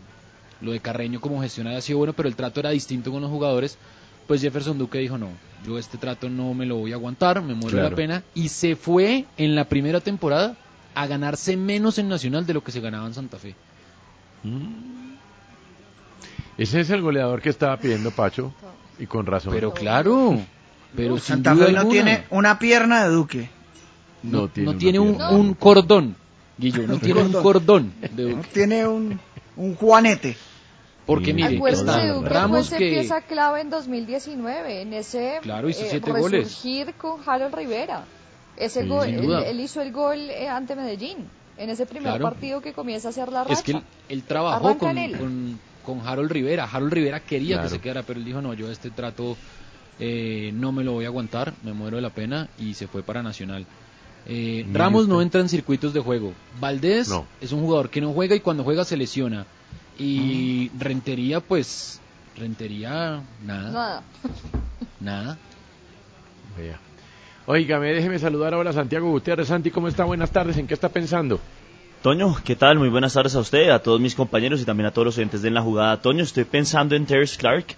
lo 0.60 0.72
de 0.72 0.80
Carreño 0.80 1.20
como 1.20 1.40
gestionado 1.40 1.76
ha 1.78 1.80
sido 1.80 1.98
bueno, 1.98 2.12
pero 2.14 2.28
el 2.28 2.36
trato 2.36 2.60
era 2.60 2.70
distinto 2.70 3.10
con 3.12 3.22
los 3.22 3.30
jugadores, 3.30 3.78
pues 4.26 4.40
Jefferson 4.42 4.76
Duque 4.78 4.98
dijo, 4.98 5.16
no, 5.18 5.28
yo 5.66 5.78
este 5.78 5.98
trato 5.98 6.28
no 6.28 6.52
me 6.54 6.66
lo 6.66 6.76
voy 6.76 6.92
a 6.92 6.96
aguantar, 6.96 7.40
me 7.42 7.54
muero 7.54 7.76
Claro. 7.78 7.90
la 7.90 7.96
pena, 7.96 8.22
y 8.34 8.48
se 8.48 8.76
fue 8.76 9.24
en 9.36 9.54
la 9.54 9.64
primera 9.64 10.00
temporada 10.00 10.56
a 10.94 11.06
ganarse 11.06 11.56
menos 11.56 11.98
en 11.98 12.08
Nacional 12.08 12.44
de 12.44 12.54
lo 12.54 12.62
que 12.64 12.72
se 12.72 12.80
ganaba 12.80 13.06
en 13.06 13.14
Santa 13.14 13.38
Fe. 13.38 13.54
Ese 16.56 16.80
es 16.80 16.90
el 16.90 17.02
goleador 17.02 17.40
que 17.40 17.50
estaba 17.50 17.76
pidiendo 17.76 18.10
Pacho, 18.10 18.52
y 18.98 19.06
con 19.06 19.26
razón. 19.26 19.52
Pero 19.54 19.72
claro, 19.72 20.38
pero 20.96 21.16
sin 21.18 21.36
Santa 21.36 21.54
duda 21.54 21.66
Fe 21.66 21.72
no 21.72 21.78
alguna, 21.80 21.92
tiene 21.94 22.24
una 22.30 22.58
pierna 22.58 23.04
de 23.04 23.10
Duque. 23.10 23.50
no, 24.24 24.42
no 24.42 24.48
tiene 24.48 24.72
no 24.72 24.78
tiene 24.78 24.98
un, 24.98 25.54
cordón, 25.54 26.16
Guillo, 26.58 26.86
no 26.86 26.98
tiene 26.98 27.22
un 27.22 27.32
cordón. 27.32 27.92
de 28.00 28.24
No 28.24 28.36
Duque. 28.36 28.48
tiene 28.52 28.86
un, 28.86 29.20
un 29.56 29.74
juanete. 29.76 30.36
Porque 31.08 31.26
Sí. 31.28 31.32
mire, 31.32 31.56
Acuérdense 31.56 31.90
está 31.90 32.02
de 32.02 32.08
Duque 32.12 32.28
fue 32.28 32.36
Ramos 32.38 32.66
esa 32.66 32.76
que... 32.78 32.90
pieza 32.90 33.20
clave 33.22 33.60
en 33.62 33.70
2019, 33.70 34.82
en 34.82 34.92
ese 34.92 35.36
eh, 35.36 35.40
Claro, 35.40 35.68
hizo 35.70 35.82
siete 35.88 36.12
goles. 36.12 36.44
resurgir 36.44 36.92
con 36.94 37.20
Harold 37.26 37.54
Rivera. 37.54 38.04
Ese 38.58 38.82
Sí, 38.82 38.88
gol, 38.88 39.06
él, 39.08 39.58
hizo 39.60 39.80
el 39.80 39.90
gol 39.90 40.18
eh, 40.18 40.48
ante 40.48 40.76
Medellín, 40.76 41.16
en 41.56 41.70
ese 41.70 41.86
primer 41.86 42.10
Claro. 42.12 42.24
partido 42.24 42.60
que 42.60 42.74
comienza 42.74 43.08
a 43.08 43.10
hacer 43.10 43.32
la 43.32 43.42
racha. 43.44 43.54
Es 43.54 43.62
que 43.62 43.72
él, 43.72 43.82
él 44.10 44.22
trabajó 44.24 44.76
con, 44.76 44.98
él. 44.98 45.16
con, 45.16 45.58
con 45.82 46.06
Harold 46.06 46.30
Rivera. 46.30 46.68
Harold 46.70 46.92
Rivera 46.92 47.20
quería 47.20 47.54
Claro. 47.56 47.68
que 47.70 47.74
se 47.76 47.80
quedara, 47.80 48.02
pero 48.02 48.18
él 48.18 48.26
dijo, 48.26 48.42
no, 48.42 48.52
yo 48.52 48.70
este 48.70 48.90
trato 48.90 49.36
eh, 49.98 50.50
no 50.52 50.72
me 50.72 50.84
lo 50.84 50.92
voy 50.92 51.06
a 51.06 51.08
aguantar, 51.08 51.54
me 51.64 51.72
muero 51.72 51.96
de 51.96 52.02
la 52.02 52.10
pena 52.10 52.48
y 52.58 52.74
se 52.74 52.86
fue 52.86 53.02
para 53.02 53.22
Nacional. 53.22 53.64
Eh, 54.26 54.66
Ramos 54.74 55.08
no 55.08 55.22
entra 55.22 55.40
en 55.40 55.48
circuitos 55.48 55.94
de 55.94 56.00
juego. 56.00 56.34
Valdés 56.60 57.08
No. 57.08 57.24
es 57.40 57.50
un 57.52 57.62
jugador 57.62 57.88
que 57.88 58.02
no 58.02 58.12
juega 58.12 58.34
y 58.36 58.40
cuando 58.40 58.62
juega 58.62 58.84
se 58.84 58.96
lesiona. 58.98 59.46
Y 59.98 60.70
Mm. 60.74 60.80
Rentería, 60.80 61.40
pues, 61.40 62.00
Rentería, 62.37 63.20
nada, 63.44 63.70
Nada. 63.72 64.02
nada. 65.00 65.38
Óigame, 67.46 67.92
déjeme 67.94 68.18
saludar 68.18 68.54
ahora 68.54 68.70
a 68.70 68.72
Santiago 68.74 69.11
Gutiérrez. 69.11 69.48
Santi, 69.48 69.70
¿cómo 69.70 69.88
está? 69.88 70.04
Buenas 70.04 70.30
tardes. 70.30 70.56
¿En 70.58 70.66
qué 70.66 70.74
está 70.74 70.88
pensando? 70.88 71.40
Toño, 72.02 72.37
¿qué 72.44 72.54
tal? 72.56 72.78
Muy 72.78 72.90
buenas 72.90 73.14
tardes 73.14 73.34
a 73.34 73.40
usted, 73.40 73.70
a 73.70 73.82
todos 73.82 74.00
mis 74.00 74.14
compañeros 74.14 74.61
y 74.61 74.64
también 74.64 74.87
a 74.87 74.92
todos 74.92 75.06
los 75.06 75.16
oyentes 75.18 75.42
de 75.42 75.48
En 75.48 75.54
la 75.54 75.62
Jugada. 75.62 76.00
Toño, 76.00 76.22
estoy 76.22 76.44
pensando 76.44 76.94
en 76.94 77.06
Terrence 77.06 77.37
Clark, 77.38 77.74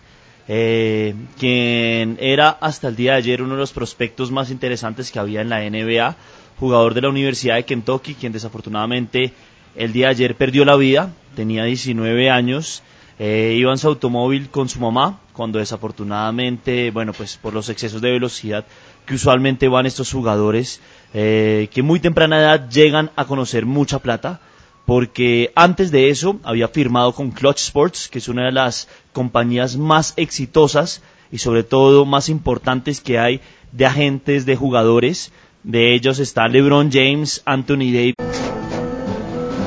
eh, 0.49 1.15
quien 1.39 2.19
era 2.21 2.51
hasta 2.51 2.89
el 2.89 2.97
día 2.97 3.13
de 3.13 3.19
ayer 3.19 3.43
uno 3.43 3.55
de 3.55 3.61
los 3.61 3.73
prospectos 3.73 4.31
más 4.31 4.51
interesantes 4.51 5.11
que 5.11 5.19
había 5.21 5.41
en 5.41 5.49
la 5.49 5.61
NBA, 5.63 6.17
jugador 6.59 6.93
de 6.93 7.01
la 7.03 7.09
Universidad 7.09 7.55
de 7.55 7.65
Kentucky, 7.65 8.15
quien 8.15 8.33
desafortunadamente 8.33 9.33
el 9.77 9.93
día 9.93 10.07
de 10.07 10.13
ayer 10.13 10.35
perdió 10.37 10.65
la 10.65 10.77
vida, 10.77 11.13
tenía 11.35 11.65
19 11.65 12.31
años, 12.31 12.83
eh, 13.19 13.55
iba 13.59 13.71
en 13.71 13.79
su 13.79 13.89
automóvil 13.89 14.49
con 14.49 14.69
su 14.69 14.81
mamá, 14.81 15.21
cuando 15.33 15.59
desafortunadamente, 15.59 16.91
bueno, 16.91 17.13
pues 17.13 17.37
por 17.37 17.53
los 17.53 17.69
excesos 17.69 18.01
de 18.01 18.11
velocidad 18.11 18.65
que 19.07 19.15
usualmente 19.15 19.69
van 19.69 19.87
estos 19.87 20.13
jugadores, 20.13 20.81
eh, 21.13 21.69
que 21.73 21.83
muy 21.83 22.01
temprana 22.01 22.41
edad 22.41 22.71
llegan 22.71 23.11
a 23.17 23.25
conocer 23.27 23.67
mucha 23.67 23.99
plata, 23.99 24.41
porque 24.87 25.53
antes 25.55 25.91
de 25.91 26.11
eso 26.11 26.41
había 26.43 26.69
firmado 26.69 27.13
con 27.13 27.31
Clutch 27.31 27.59
Sports, 27.59 28.09
que 28.09 28.19
es 28.19 28.29
una 28.29 28.47
de 28.47 28.53
las 28.53 28.89
compañías 29.13 29.77
más 29.77 30.15
exitosas 30.17 31.03
y 31.31 31.39
sobre 31.39 31.63
todo 31.63 32.05
más 32.05 32.29
importantes 32.29 33.01
que 33.01 33.19
hay 33.19 33.41
de 33.73 33.87
agentes 33.87 34.47
de 34.47 34.57
jugadores. 34.57 35.31
De 35.63 35.95
ellos 35.95 36.19
están 36.19 36.53
LeBron 36.53 36.91
James, 36.91 37.43
Anthony 37.45 37.93
Davis. 37.93 38.40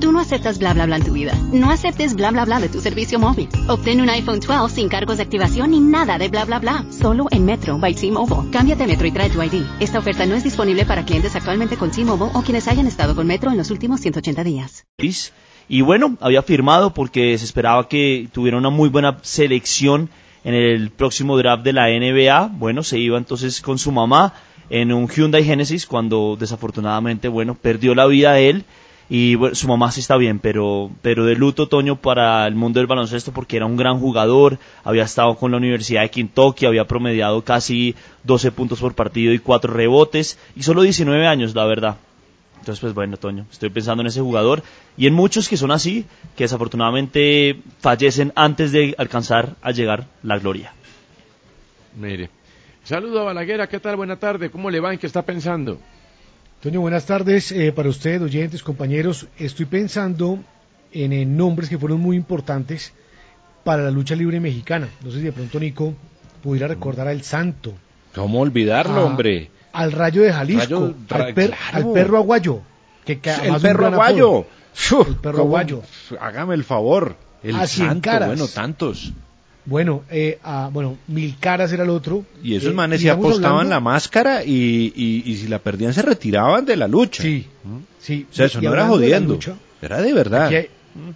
Tú 0.00 0.12
no 0.12 0.20
aceptas 0.20 0.58
bla 0.58 0.72
bla 0.72 0.86
bla 0.86 0.96
en 0.96 1.04
tu 1.04 1.12
vida. 1.12 1.34
No 1.52 1.70
aceptes 1.70 2.14
bla 2.14 2.30
bla 2.30 2.46
bla 2.46 2.58
de 2.58 2.70
tu 2.70 2.80
servicio 2.80 3.18
móvil. 3.18 3.50
Obtén 3.68 4.00
un 4.00 4.08
iPhone 4.08 4.40
12 4.40 4.74
sin 4.74 4.88
cargos 4.88 5.18
de 5.18 5.24
activación 5.24 5.72
ni 5.72 5.80
nada 5.80 6.16
de 6.16 6.28
bla 6.28 6.46
bla 6.46 6.58
bla. 6.58 6.86
Solo 6.90 7.26
en 7.30 7.44
Metro 7.44 7.78
by 7.78 7.94
T-Mobile. 7.94 8.50
Cámbiate 8.50 8.84
a 8.84 8.86
Metro 8.86 9.06
y 9.06 9.10
trae 9.10 9.28
tu 9.28 9.42
ID. 9.42 9.62
Esta 9.78 9.98
oferta 9.98 10.24
no 10.24 10.34
es 10.34 10.42
disponible 10.42 10.86
para 10.86 11.04
clientes 11.04 11.36
actualmente 11.36 11.76
con 11.76 11.90
T-Mobile 11.90 12.30
o 12.32 12.40
quienes 12.40 12.66
hayan 12.66 12.86
estado 12.86 13.14
con 13.14 13.26
Metro 13.26 13.50
en 13.50 13.58
los 13.58 13.70
últimos 13.70 14.00
180 14.00 14.42
días. 14.42 14.86
Y 15.68 15.82
bueno, 15.82 16.16
había 16.20 16.42
firmado 16.42 16.94
porque 16.94 17.36
se 17.36 17.44
esperaba 17.44 17.86
que 17.86 18.26
tuviera 18.32 18.56
una 18.56 18.70
muy 18.70 18.88
buena 18.88 19.18
selección 19.20 20.08
en 20.44 20.54
el 20.54 20.90
próximo 20.90 21.36
draft 21.36 21.62
de 21.62 21.74
la 21.74 21.88
NBA. 21.88 22.52
Bueno, 22.54 22.82
se 22.82 22.98
iba 22.98 23.18
entonces 23.18 23.60
con 23.60 23.78
su 23.78 23.92
mamá 23.92 24.32
en 24.70 24.92
un 24.92 25.08
Hyundai 25.08 25.44
Genesis 25.44 25.84
cuando 25.84 26.36
desafortunadamente, 26.40 27.28
bueno, 27.28 27.54
perdió 27.54 27.94
la 27.94 28.06
vida 28.06 28.38
él. 28.38 28.64
Y 29.12 29.34
bueno, 29.34 29.56
su 29.56 29.66
mamá 29.66 29.90
sí 29.90 29.98
está 29.98 30.16
bien, 30.16 30.38
pero, 30.38 30.88
pero 31.02 31.24
de 31.24 31.34
luto 31.34 31.66
Toño 31.66 31.96
para 31.96 32.46
el 32.46 32.54
mundo 32.54 32.78
del 32.78 32.86
baloncesto 32.86 33.32
porque 33.32 33.56
era 33.56 33.66
un 33.66 33.76
gran 33.76 33.98
jugador, 33.98 34.58
había 34.84 35.02
estado 35.02 35.34
con 35.34 35.50
la 35.50 35.56
Universidad 35.56 36.02
de 36.02 36.10
Kentucky, 36.10 36.64
había 36.64 36.86
promediado 36.86 37.42
casi 37.42 37.96
12 38.22 38.52
puntos 38.52 38.78
por 38.78 38.94
partido 38.94 39.32
y 39.32 39.40
4 39.40 39.74
rebotes, 39.74 40.38
y 40.54 40.62
solo 40.62 40.82
19 40.82 41.26
años, 41.26 41.56
la 41.56 41.66
verdad. 41.66 41.96
Entonces, 42.60 42.80
pues 42.80 42.94
bueno, 42.94 43.16
Toño, 43.16 43.46
estoy 43.50 43.70
pensando 43.70 44.02
en 44.02 44.06
ese 44.06 44.20
jugador 44.20 44.62
y 44.96 45.08
en 45.08 45.14
muchos 45.14 45.48
que 45.48 45.56
son 45.56 45.72
así, 45.72 46.04
que 46.36 46.44
desafortunadamente 46.44 47.58
fallecen 47.80 48.32
antes 48.36 48.70
de 48.70 48.94
alcanzar 48.96 49.56
a 49.60 49.72
llegar 49.72 50.06
la 50.22 50.38
gloria. 50.38 50.72
Mire. 51.98 52.30
Saludo 52.84 53.20
a 53.20 53.24
Balaguer, 53.24 53.68
¿qué 53.68 53.80
tal? 53.80 53.96
Buena 53.96 54.16
tarde. 54.16 54.50
¿Cómo 54.50 54.70
le 54.70 54.78
va? 54.78 54.92
¿En 54.92 54.98
qué 54.98 55.06
está 55.06 55.22
pensando? 55.22 55.80
Toño, 56.60 56.80
buenas 56.80 57.06
tardes 57.06 57.52
eh, 57.52 57.72
para 57.72 57.88
usted, 57.88 58.22
oyentes, 58.22 58.62
compañeros. 58.62 59.26
Estoy 59.38 59.64
pensando 59.66 60.38
en, 60.92 61.12
en 61.12 61.36
nombres 61.36 61.68
que 61.70 61.78
fueron 61.78 62.00
muy 62.00 62.16
importantes 62.16 62.92
para 63.64 63.82
la 63.82 63.90
lucha 63.90 64.14
libre 64.14 64.40
mexicana. 64.40 64.88
No 65.02 65.10
sé 65.10 65.18
si 65.18 65.24
de 65.24 65.32
pronto 65.32 65.58
Nico 65.58 65.94
pudiera 66.42 66.68
recordar 66.68 67.08
al 67.08 67.22
Santo, 67.22 67.74
¿Cómo 68.14 68.40
olvidarlo, 68.40 69.00
Ah, 69.02 69.04
hombre? 69.04 69.50
al 69.72 69.92
Rayo 69.92 70.22
de 70.22 70.32
Jalisco, 70.32 70.64
Rayo- 70.64 70.94
ra- 71.08 71.24
al, 71.26 71.34
per- 71.34 71.50
claro. 71.50 71.76
al 71.88 71.92
perro 71.92 72.16
aguayo. 72.18 72.60
Que, 73.04 73.20
que 73.20 73.30
El 73.30 73.60
perro 73.60 73.86
aguayo. 73.86 74.30
Uf, 74.40 75.08
El 75.08 75.16
perro 75.16 75.38
¿cómo? 75.38 75.48
aguayo. 75.56 75.82
Hágame 76.20 76.54
el 76.54 76.64
favor. 76.64 77.14
El 77.42 77.54
A 77.56 77.66
cien 77.68 77.88
santo, 78.02 78.26
bueno, 78.26 78.48
tantos. 78.48 79.12
Bueno, 79.70 80.02
eh, 80.10 80.38
ah, 80.42 80.68
bueno, 80.72 80.98
Mil 81.06 81.36
Caras 81.38 81.70
era 81.72 81.84
el 81.84 81.90
otro. 81.90 82.24
Y 82.42 82.56
esos 82.56 82.72
Eh, 82.72 82.74
manes 82.74 83.00
se 83.00 83.08
apostaban 83.08 83.52
hablando- 83.52 83.70
la 83.70 83.80
máscara 83.80 84.44
y, 84.44 84.92
y, 84.96 85.22
y 85.24 85.36
si 85.36 85.46
la 85.46 85.60
perdían 85.60 85.94
se 85.94 86.02
retiraban 86.02 86.64
de 86.66 86.76
la 86.76 86.88
lucha. 86.88 87.22
Sí, 87.22 87.46
sí. 88.00 88.26
O 88.28 88.34
sea, 88.34 88.46
eso 88.46 88.60
no 88.60 88.72
era 88.72 88.82
de 88.82 88.88
jodiendo. 88.88 89.34
lucha, 89.34 89.54
Era 89.80 90.02
de 90.02 90.12
verdad. 90.12 90.46
Aquí 90.46 90.56
hay, 90.56 90.68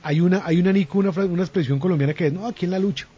hay 0.05 0.21
una, 0.21 0.43
hay 0.47 0.61
una 0.61 0.73
Nico, 0.73 0.99
una, 1.01 1.11
una 1.11 1.43
expresión 1.43 1.81
colombiana 1.81 2.14
que 2.14 2.29
es, 2.29 2.33
no, 2.33 2.47
aquí 2.47 2.64
en 2.64 2.71
la 2.71 2.79
lucha. 2.79 3.09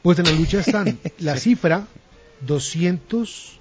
Pues 0.00 0.18
en 0.18 0.24
la 0.24 0.32
lucha 0.32 0.60
están 0.60 0.98
la 1.18 1.36
cifra, 1.36 1.86
200 2.46 3.58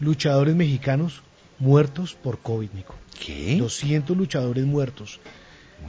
luchadores 0.00 0.56
mexicanos 0.56 1.22
muertos 1.58 2.14
por 2.14 2.38
COVID, 2.38 2.70
Nico. 2.74 2.94
¿Qué? 3.24 3.56
200 3.58 4.16
luchadores 4.16 4.64
muertos. 4.64 5.20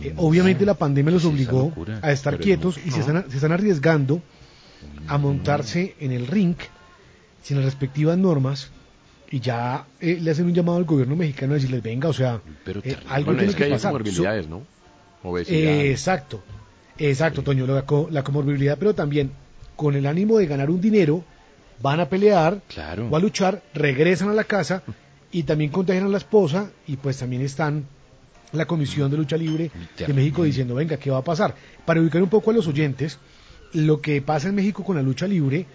Eh, 0.02 0.14
obviamente 0.18 0.66
la 0.66 0.74
pandemia 0.74 1.12
los 1.14 1.26
obligó 1.26 1.74
a 2.02 2.12
estar 2.12 2.34
Pero 2.34 2.44
quietos 2.44 2.78
no, 2.78 2.84
y 2.86 2.92
se 2.92 3.00
están, 3.02 3.26
se 3.30 3.36
están 3.36 3.52
arriesgando 3.52 4.22
a 5.08 5.18
montarse 5.18 5.96
en 6.00 6.12
el 6.12 6.28
ring 6.28 6.56
sin 7.44 7.58
las 7.58 7.66
respectivas 7.66 8.18
normas 8.18 8.70
y 9.30 9.40
ya 9.40 9.86
eh, 10.00 10.18
le 10.22 10.32
hacen 10.32 10.46
un 10.46 10.54
llamado 10.54 10.78
al 10.78 10.84
gobierno 10.86 11.16
mexicano 11.16 11.54
a 11.54 11.56
decirles, 11.56 11.82
venga, 11.82 12.10
o 12.10 12.14
sea, 12.14 12.42
eh, 12.84 12.96
algo 13.10 13.28
Bueno, 13.28 13.40
tiene 13.40 13.52
es 13.52 13.56
que 13.56 13.64
hay 13.66 13.72
pasar. 13.72 13.92
comorbilidades, 13.92 14.48
¿no? 14.50 14.62
Obesidad. 15.24 15.86
exacto, 15.86 16.44
exacto, 16.98 17.42
Toño, 17.44 17.66
la, 17.68 17.84
co- 17.84 18.08
la 18.12 18.24
comorbilidad, 18.24 18.78
pero 18.78 18.94
también 18.94 19.32
con 19.76 19.96
el 19.96 20.06
ánimo 20.06 20.38
de 20.38 20.48
ganar 20.48 20.70
un 20.70 20.82
dinero, 20.82 21.24
van 21.82 22.00
a 22.00 22.10
pelear 22.10 22.62
Claro. 22.68 23.08
o 23.10 23.16
a 23.16 23.20
luchar, 23.20 23.62
regresan 23.74 24.30
a 24.30 24.34
la 24.34 24.44
casa 24.44 24.84
y 25.32 25.44
también 25.44 25.72
contagian 25.72 26.06
a 26.06 26.10
la 26.10 26.18
esposa 26.18 26.70
y 26.88 26.98
pues 26.98 27.18
también 27.18 27.42
están 27.42 27.86
la 28.52 28.66
Comisión 28.66 29.10
de 29.10 29.18
Lucha 29.18 29.38
Libre 29.38 29.72
de 29.98 30.14
México 30.14 30.44
diciendo, 30.44 30.76
venga, 30.76 30.98
¿qué 30.98 31.10
va 31.10 31.20
a 31.20 31.24
pasar? 31.24 31.56
Para 31.86 32.02
ubicar 32.02 32.22
un 32.22 32.30
poco 32.30 32.52
a 32.52 32.54
los 32.54 32.68
oyentes, 32.68 33.18
lo 33.74 34.02
que 34.02 34.22
pasa 34.22 34.50
en 34.50 34.56
México 34.56 34.84
con 34.84 34.96
la 34.96 35.02
lucha 35.02 35.28
libre, 35.28 35.66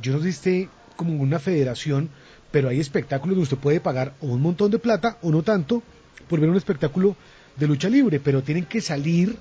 yo 0.00 0.12
no 0.12 0.18
sé 0.18 0.24
si 0.24 0.30
esté 0.30 0.68
como 0.96 1.14
una 1.14 1.38
federación, 1.38 2.08
pero 2.50 2.68
hay 2.68 2.80
espectáculos 2.80 3.36
donde 3.36 3.44
usted 3.44 3.58
puede 3.58 3.80
pagar 3.80 4.14
o 4.20 4.26
un 4.26 4.42
montón 4.42 4.70
de 4.70 4.78
plata 4.78 5.18
o 5.22 5.30
no 5.30 5.42
tanto 5.42 5.82
por 6.28 6.40
ver 6.40 6.50
un 6.50 6.56
espectáculo 6.56 7.16
de 7.56 7.66
lucha 7.66 7.88
libre, 7.88 8.20
pero 8.20 8.42
tienen 8.42 8.64
que 8.66 8.80
salir 8.80 9.36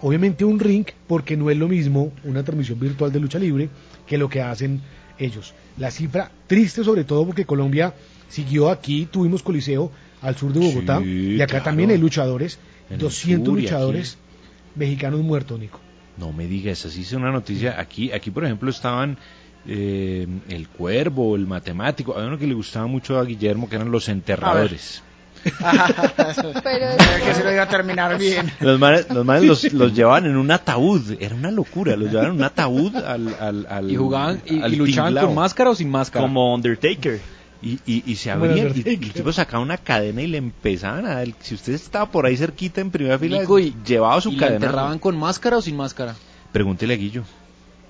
obviamente 0.00 0.44
un 0.44 0.60
ring 0.60 0.86
porque 1.06 1.36
no 1.36 1.50
es 1.50 1.56
lo 1.56 1.68
mismo 1.68 2.12
una 2.24 2.42
transmisión 2.44 2.78
virtual 2.78 3.12
de 3.12 3.20
lucha 3.20 3.38
libre 3.38 3.68
que 4.06 4.18
lo 4.18 4.28
que 4.28 4.42
hacen 4.42 4.80
ellos. 5.18 5.54
La 5.76 5.90
cifra 5.90 6.30
triste 6.46 6.84
sobre 6.84 7.04
todo 7.04 7.26
porque 7.26 7.44
Colombia 7.44 7.94
siguió 8.28 8.70
aquí, 8.70 9.08
tuvimos 9.10 9.42
Coliseo 9.42 9.90
al 10.22 10.36
sur 10.36 10.52
de 10.52 10.60
Bogotá 10.60 11.00
Sí, 11.02 11.36
y 11.36 11.40
acá 11.40 11.46
claro. 11.46 11.64
también 11.64 11.90
hay 11.90 11.98
luchadores, 11.98 12.58
En 12.88 12.94
el 12.94 13.00
200 13.00 13.46
sur 13.46 13.58
y 13.58 13.62
luchadores 13.62 14.18
mexicanos 14.74 15.20
muertos, 15.20 15.58
Nico. 15.58 15.80
No 16.18 16.32
me 16.32 16.46
digas, 16.46 16.84
así 16.84 17.02
es 17.02 17.12
una 17.12 17.30
noticia. 17.30 17.78
Aquí, 17.78 18.12
aquí 18.12 18.30
por 18.30 18.44
ejemplo, 18.44 18.70
estaban 18.70 19.16
eh, 19.66 20.26
el 20.48 20.68
cuervo, 20.68 21.36
el 21.36 21.46
matemático. 21.46 22.18
Hay 22.18 22.26
uno 22.26 22.38
que 22.38 22.46
le 22.46 22.54
gustaba 22.54 22.86
mucho 22.86 23.18
a 23.18 23.24
Guillermo, 23.24 23.68
que 23.68 23.76
eran 23.76 23.90
los 23.90 24.08
enterradores. 24.08 25.02
Pero 25.44 26.86
que 27.24 27.34
se 27.34 27.44
lo 27.44 27.52
iba 27.52 27.62
a 27.62 27.68
terminar 27.68 28.18
bien. 28.18 28.50
Los 28.60 28.78
manes, 28.80 29.08
los, 29.10 29.24
manes 29.24 29.44
los, 29.44 29.72
los 29.72 29.94
llevaban 29.94 30.26
en 30.26 30.36
un 30.36 30.50
ataúd. 30.50 31.16
Era 31.20 31.34
una 31.34 31.50
locura. 31.50 31.96
Los 31.96 32.08
llevaban 32.10 32.30
en 32.32 32.36
un 32.38 32.42
ataúd 32.42 32.96
al. 32.96 33.36
al, 33.38 33.66
al 33.68 33.90
¿Y 33.90 33.96
jugaban 33.96 34.42
y, 34.46 34.60
al 34.60 34.74
y 34.74 34.76
luchaban 34.76 35.10
tinglao. 35.10 35.26
con 35.26 35.34
máscara 35.36 35.70
o 35.70 35.74
sin 35.74 35.90
máscara? 35.90 36.24
Como 36.24 36.54
Undertaker. 36.54 37.20
Y, 37.60 37.80
y, 37.86 38.04
y 38.06 38.14
se 38.16 38.30
abrían, 38.30 38.56
y 38.56 38.60
Undertaker. 38.62 38.92
el 38.92 39.12
tipo 39.12 39.32
sacaba 39.32 39.60
una 39.62 39.78
cadena 39.78 40.22
y 40.22 40.28
le 40.28 40.38
empezaban 40.38 41.04
a 41.06 41.14
dar. 41.16 41.26
Si 41.40 41.54
usted 41.56 41.72
estaba 41.72 42.08
por 42.10 42.24
ahí 42.24 42.36
cerquita 42.36 42.80
en 42.80 42.90
primera 42.92 43.18
fila, 43.18 43.40
Nico, 43.40 43.58
y- 43.58 43.74
llevaba 43.84 44.20
su 44.20 44.30
¿Y 44.32 44.36
cadena. 44.36 44.56
enterraban 44.66 44.98
con 45.00 45.16
máscara 45.18 45.56
o 45.56 45.62
sin 45.62 45.76
máscara? 45.76 46.14
Pregúntele 46.52 46.94
a 46.94 46.96
Guillo. 46.96 47.24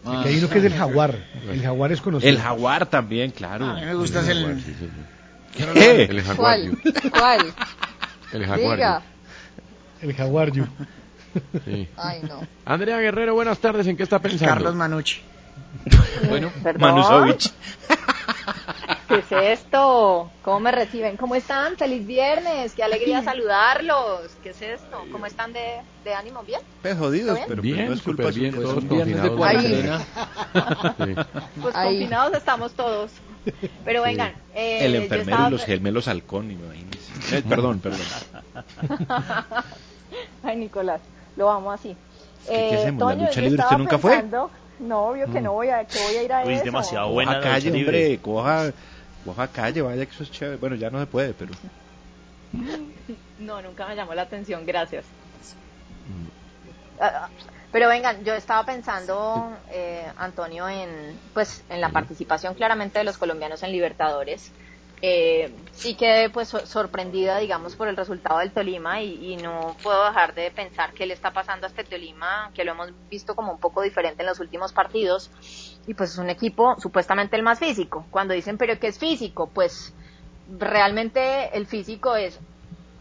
Ah. 0.07 0.20
Aquí 0.20 0.31
hay 0.31 0.38
uno 0.38 0.48
que 0.48 0.59
es 0.59 0.64
el 0.64 0.72
jaguar, 0.74 1.18
el 1.50 1.61
jaguar 1.62 1.92
es 1.92 2.00
conocido. 2.00 2.31
El 2.31 2.38
jaguar 2.38 2.87
también, 2.87 3.31
claro. 3.31 3.66
A 3.66 3.74
mí 3.74 3.83
me 3.85 3.94
gusta 3.94 4.20
el... 4.31 4.62
¿Qué? 5.74 6.04
El 6.04 6.22
jaguar. 6.22 6.37
¿Cuál? 6.61 6.78
¿Cuál? 7.11 7.52
El 8.33 8.46
jaguar. 8.46 8.76
Diga. 8.76 9.02
El 10.00 10.14
jaguar, 10.14 10.52
yo. 10.52 10.64
Sí. 11.66 11.88
Ay, 11.96 12.20
no. 12.26 12.40
Andrea 12.64 12.98
Guerrero, 13.00 13.35
buenas 13.35 13.59
tardes. 13.59 13.87
¿En 13.87 13.96
qué 13.98 14.02
está 14.04 14.18
pensando? 14.18 14.54
Carlos 14.54 14.74
Manucci. 14.74 15.20
Bueno, 16.28 16.50
Perdón. 16.62 17.37
¿Qué 19.09 19.14
es 19.21 19.33
esto? 19.61 20.31
¿Cómo 20.42 20.61
me 20.61 20.71
reciben? 20.71 21.16
¿Cómo 21.16 21.35
están? 21.35 21.77
Feliz 21.77 22.07
viernes. 22.07 22.75
Qué 22.75 22.83
alegría 22.83 23.23
saludarlos. 23.25 24.37
¿Qué 24.42 24.51
es 24.51 24.61
esto? 24.61 25.03
¿Cómo 25.11 25.25
están 25.27 25.53
de, 25.53 25.81
de 26.05 26.14
ánimo? 26.14 26.42
¿Bien? 26.42 26.61
Pues 26.83 26.97
jodidos, 26.99 27.37
¿Está 27.37 27.49
pero 27.49 27.62
Bien, 27.62 27.77
pues 27.77 27.88
no 27.88 27.94
es 27.94 28.03
culpa 28.03 28.29
bien, 28.31 28.55
pues 28.55 28.66
todos 28.68 28.83
de 28.83 28.88
confinados. 28.88 29.37
cuarentena. 29.37 30.01
Sí. 30.99 31.14
Pues 31.62 31.75
Ahí. 31.77 31.88
confinados 31.99 32.35
estamos 32.35 32.73
todos. 32.73 33.11
Pero 33.85 34.03
vengan. 34.03 34.33
eh, 34.55 34.85
El 34.85 34.94
enfermero 34.97 35.31
estaba- 35.31 35.49
y 35.49 35.53
los 35.53 35.64
gemelos 35.64 36.09
halcón, 36.09 36.51
imagínese. 36.51 36.99
Eh, 37.38 37.42
perdón, 37.49 37.81
perdón. 37.81 38.01
Ay, 40.42 40.57
Nicolás, 40.57 41.01
lo 41.37 41.47
vamos 41.47 41.75
así. 41.75 41.97
¿Qué- 42.47 42.53
qué 42.53 42.75
Eh, 42.75 42.79
hacemos? 42.79 43.16
¿La 43.16 43.27
lucha 43.27 43.40
libre 43.40 43.62
usted 43.62 43.77
nunca 43.79 43.99
fue? 43.99 44.12
pensando- 44.12 44.51
No, 44.81 45.09
obvio 45.09 45.31
que 45.31 45.40
no 45.40 45.53
voy 45.53 45.68
a, 45.68 45.85
que 45.85 45.99
voy 45.99 46.16
a 46.16 46.23
ir 46.23 46.33
a 46.33 46.44
Uy, 46.44 46.53
es 46.53 46.57
eso. 46.59 46.64
demasiado 46.66 47.11
buena 47.11 47.35
Coja 47.35 47.44
la 47.49 47.53
calle, 47.55 47.71
hombre, 47.73 48.18
coja, 48.21 48.73
coja 49.29 49.47
calle, 49.49 49.83
vaya 49.83 50.05
que 50.07 50.12
eso 50.12 50.23
es 50.23 50.31
chévere. 50.31 50.57
Bueno, 50.57 50.77
ya 50.77 50.91
no 50.91 50.99
se 51.01 51.07
puede, 51.07 51.33
pero... 51.35 51.53
No, 53.38 53.62
nunca 53.62 53.87
me 53.87 53.95
llamó 53.95 54.14
la 54.14 54.23
atención, 54.23 54.67
gracias. 54.67 55.05
Mm. 56.09 56.29
Ah, 57.01 57.12
ah, 57.14 57.31
Pero 57.71 57.88
vengan, 57.88 58.25
yo 58.25 58.35
estaba 58.35 58.64
pensando, 58.64 59.57
eh, 59.73 60.11
Antonio, 60.17 60.69
en 60.69 61.19
pues 61.33 61.62
en 61.69 61.81
la 61.81 61.91
participación 61.91 62.55
claramente 62.55 62.99
de 62.99 63.05
los 63.05 63.17
colombianos 63.19 63.62
en 63.62 63.73
Libertadores. 63.73 64.51
Eh, 65.01 65.55
sí 65.73 65.95
quedé 65.95 66.29
pues 66.29 66.49
sor- 66.49 66.67
sorprendida, 66.67 67.38
digamos, 67.38 67.77
por 67.77 67.87
el 67.87 67.97
resultado 67.97 68.41
del 68.41 68.51
Tolima 68.51 69.01
y, 69.01 69.33
y 69.35 69.37
no 69.37 69.77
puedo 69.81 70.05
dejar 70.07 70.35
de 70.35 70.51
pensar 70.51 70.93
qué 70.93 71.07
le 71.07 71.14
está 71.14 71.33
pasando 71.33 71.67
a 71.67 71.69
este 71.69 71.85
Tolima, 71.85 72.51
que 72.53 72.64
lo 72.64 72.73
hemos 72.73 72.91
visto 73.09 73.37
como 73.37 73.53
un 73.53 73.59
poco 73.61 73.83
diferente 73.83 74.23
en 74.23 74.29
los 74.29 74.41
últimos 74.41 74.73
partidos. 74.73 75.31
Y 75.88 75.94
pues 75.94 76.12
es 76.12 76.18
un 76.18 76.29
equipo 76.29 76.77
supuestamente 76.79 77.35
el 77.35 77.42
más 77.42 77.59
físico. 77.59 78.05
Cuando 78.11 78.35
dicen, 78.35 78.59
pero 78.59 78.79
¿qué 78.79 78.88
es 78.88 78.98
físico? 78.98 79.48
Pues 79.48 79.94
realmente 80.59 81.57
el 81.57 81.66
físico 81.66 82.14
es 82.14 82.38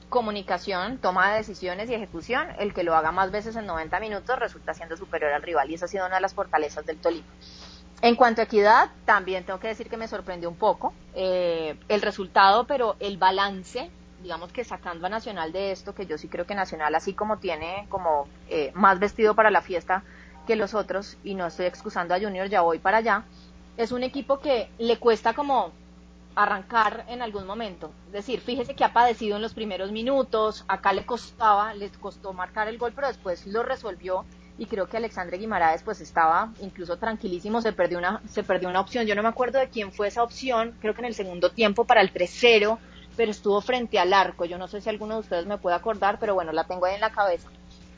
comunicación, 0.08 0.97
toma 0.97 1.32
de 1.32 1.38
decisiones 1.39 1.89
y 1.89 1.95
ejecución, 1.95 2.47
el 2.60 2.73
que 2.73 2.84
lo 2.84 2.95
haga 2.95 3.12
más 3.12 3.30
veces 3.30 3.58
en 3.58 3.65
90 3.65 4.00
minutos 4.00 4.39
resulta 4.39 4.73
siendo 4.73 4.95
superior 4.95 5.34
al 5.34 5.41
rival 5.41 5.69
y 5.69 5.73
esa 5.73 5.84
ha 5.84 5.89
sido 5.89 6.06
una 6.06 6.15
de 6.15 6.21
las 6.21 6.34
fortalezas 6.34 6.86
del 6.86 6.97
Tolima. 6.97 7.28
En 8.02 8.15
cuanto 8.15 8.39
a 8.39 8.45
equidad, 8.45 8.89
también 9.04 9.43
tengo 9.43 9.60
que 9.60 9.67
decir 9.67 9.89
que 9.89 9.97
me 9.97 10.08
sorprendió 10.08 10.50
un 10.50 10.56
poco 10.56 10.93
eh, 11.13 11.78
el 11.89 12.02
resultado, 12.02 12.65
pero 12.67 12.95
el 13.02 13.17
balance, 13.17 13.91
digamos 14.21 14.54
que 14.54 14.63
sacando 14.63 15.08
a 15.08 15.10
Nacional 15.10 15.52
de 15.52 15.73
esto, 15.73 15.93
que 15.93 16.06
yo 16.06 16.17
sí 16.17 16.30
creo 16.30 16.45
que 16.45 16.56
Nacional, 16.56 16.95
así 16.95 17.13
como 17.13 17.38
tiene 17.39 17.86
como 17.89 18.30
eh, 18.47 18.71
más 18.76 19.00
vestido 19.00 19.36
para 19.36 19.52
la 19.52 19.62
fiesta 19.62 20.04
que 20.47 20.55
los 20.55 20.73
otros, 20.73 21.17
y 21.23 21.36
no 21.36 21.45
estoy 21.45 21.67
excusando 21.67 22.15
a 22.15 22.19
Junior, 22.19 22.49
ya 22.49 22.62
voy 22.62 22.79
para 22.79 22.97
allá, 22.97 23.25
es 23.77 23.91
un 23.91 24.01
equipo 24.01 24.39
que 24.39 24.69
le 24.79 24.97
cuesta 24.97 25.33
como 25.33 25.71
arrancar 26.36 27.05
en 27.07 27.21
algún 27.21 27.45
momento. 27.45 27.91
Es 28.07 28.13
decir, 28.13 28.39
fíjese 28.41 28.75
que 28.75 28.83
ha 28.83 28.93
padecido 28.93 29.36
en 29.36 29.41
los 29.41 29.53
primeros 29.53 29.91
minutos, 29.91 30.65
acá 30.67 30.93
le 30.93 31.05
costaba, 31.05 31.73
le 31.73 31.89
costó 31.89 32.33
marcar 32.33 32.67
el 32.67 32.77
gol, 32.77 32.93
pero 32.95 33.07
después 33.07 33.45
lo 33.47 33.63
resolvió 33.63 34.25
y 34.60 34.65
creo 34.65 34.88
que 34.88 34.97
Alexandre 34.97 35.38
Guimaraes 35.38 35.83
pues 35.83 36.01
estaba 36.01 36.51
incluso 36.62 36.97
tranquilísimo, 36.97 37.62
se 37.62 37.73
perdió 37.73 37.97
una 37.97 38.21
se 38.27 38.43
perdió 38.43 38.69
una 38.69 38.81
opción, 38.81 39.05
yo 39.05 39.15
no 39.15 39.21
me 39.21 39.29
acuerdo 39.29 39.60
de 39.60 39.69
quién 39.69 39.91
fue 39.91 40.07
esa 40.07 40.23
opción, 40.23 40.75
creo 40.79 40.93
que 40.93 41.01
en 41.01 41.05
el 41.05 41.15
segundo 41.15 41.51
tiempo 41.51 41.86
para 41.86 42.01
el 42.01 42.12
3-0, 42.13 42.77
pero 43.15 43.31
estuvo 43.31 43.62
frente 43.62 43.99
al 43.99 44.13
arco, 44.13 44.45
yo 44.45 44.57
no 44.57 44.67
sé 44.67 44.81
si 44.81 44.89
alguno 44.89 45.15
de 45.15 45.21
ustedes 45.21 45.45
me 45.45 45.57
puede 45.57 45.75
acordar, 45.75 46.17
pero 46.19 46.33
bueno, 46.36 46.51
la 46.51 46.65
tengo 46.65 46.86
ahí 46.86 46.95
en 46.95 47.01
la 47.01 47.12
cabeza. 47.12 47.49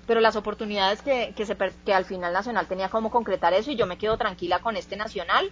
Pero 0.09 0.21
las 0.21 0.35
oportunidades 0.35 1.03
que, 1.03 1.35
que, 1.37 1.45
se, 1.45 1.55
que 1.85 1.93
al 1.93 2.03
final 2.03 2.33
Nacional 2.33 2.65
tenía 2.65 2.89
como 2.89 3.11
concretar 3.11 3.53
eso 3.53 3.69
y 3.69 3.75
yo 3.75 3.85
me 3.85 3.99
quedo 3.99 4.17
tranquila 4.17 4.57
con 4.57 4.75
este 4.75 4.97
Nacional 4.97 5.51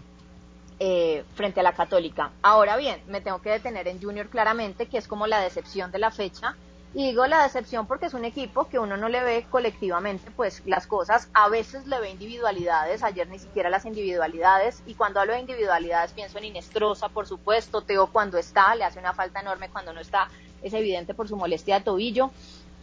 eh, 0.80 1.24
frente 1.36 1.60
a 1.60 1.64
la 1.64 1.74
Católica. 1.74 2.32
Ahora 2.42 2.76
bien, 2.76 3.00
me 3.06 3.22
tengo 3.22 3.40
que 3.40 3.52
detener 3.52 3.88
en 3.88 4.02
Junior 4.02 4.30
claramente, 4.30 4.88
que 4.88 4.98
es 4.98 5.08
como 5.08 5.28
la 5.28 5.42
decepción 5.42 5.92
de 5.92 6.00
la 6.00 6.10
fecha. 6.10 6.56
Y 6.96 7.06
digo 7.06 7.28
la 7.28 7.44
decepción 7.44 7.86
porque 7.86 8.08
es 8.08 8.16
un 8.16 8.26
equipo 8.26 8.68
que 8.68 8.80
uno 8.80 8.98
no 8.98 9.10
le 9.10 9.22
ve 9.22 9.46
colectivamente, 9.48 10.32
pues 10.36 10.64
las 10.66 10.88
cosas, 10.88 11.30
a 11.36 11.50
veces 11.50 11.86
le 11.86 12.00
ve 12.00 12.10
individualidades, 12.10 13.04
ayer 13.04 13.28
ni 13.28 13.38
siquiera 13.38 13.70
las 13.70 13.86
individualidades, 13.86 14.82
y 14.88 14.96
cuando 14.96 15.20
hablo 15.20 15.34
de 15.34 15.42
individualidades 15.42 16.14
pienso 16.14 16.40
en 16.40 16.46
Inestrosa, 16.46 17.10
por 17.10 17.28
supuesto, 17.28 17.84
Teo 17.84 18.08
cuando 18.08 18.40
está, 18.40 18.74
le 18.74 18.86
hace 18.86 18.98
una 18.98 19.14
falta 19.14 19.40
enorme 19.40 19.70
cuando 19.70 19.94
no 19.94 20.02
está, 20.02 20.30
es 20.64 20.74
evidente 20.74 21.14
por 21.14 21.28
su 21.28 21.36
molestia 21.36 21.76
de 21.76 21.86
tobillo. 21.86 22.32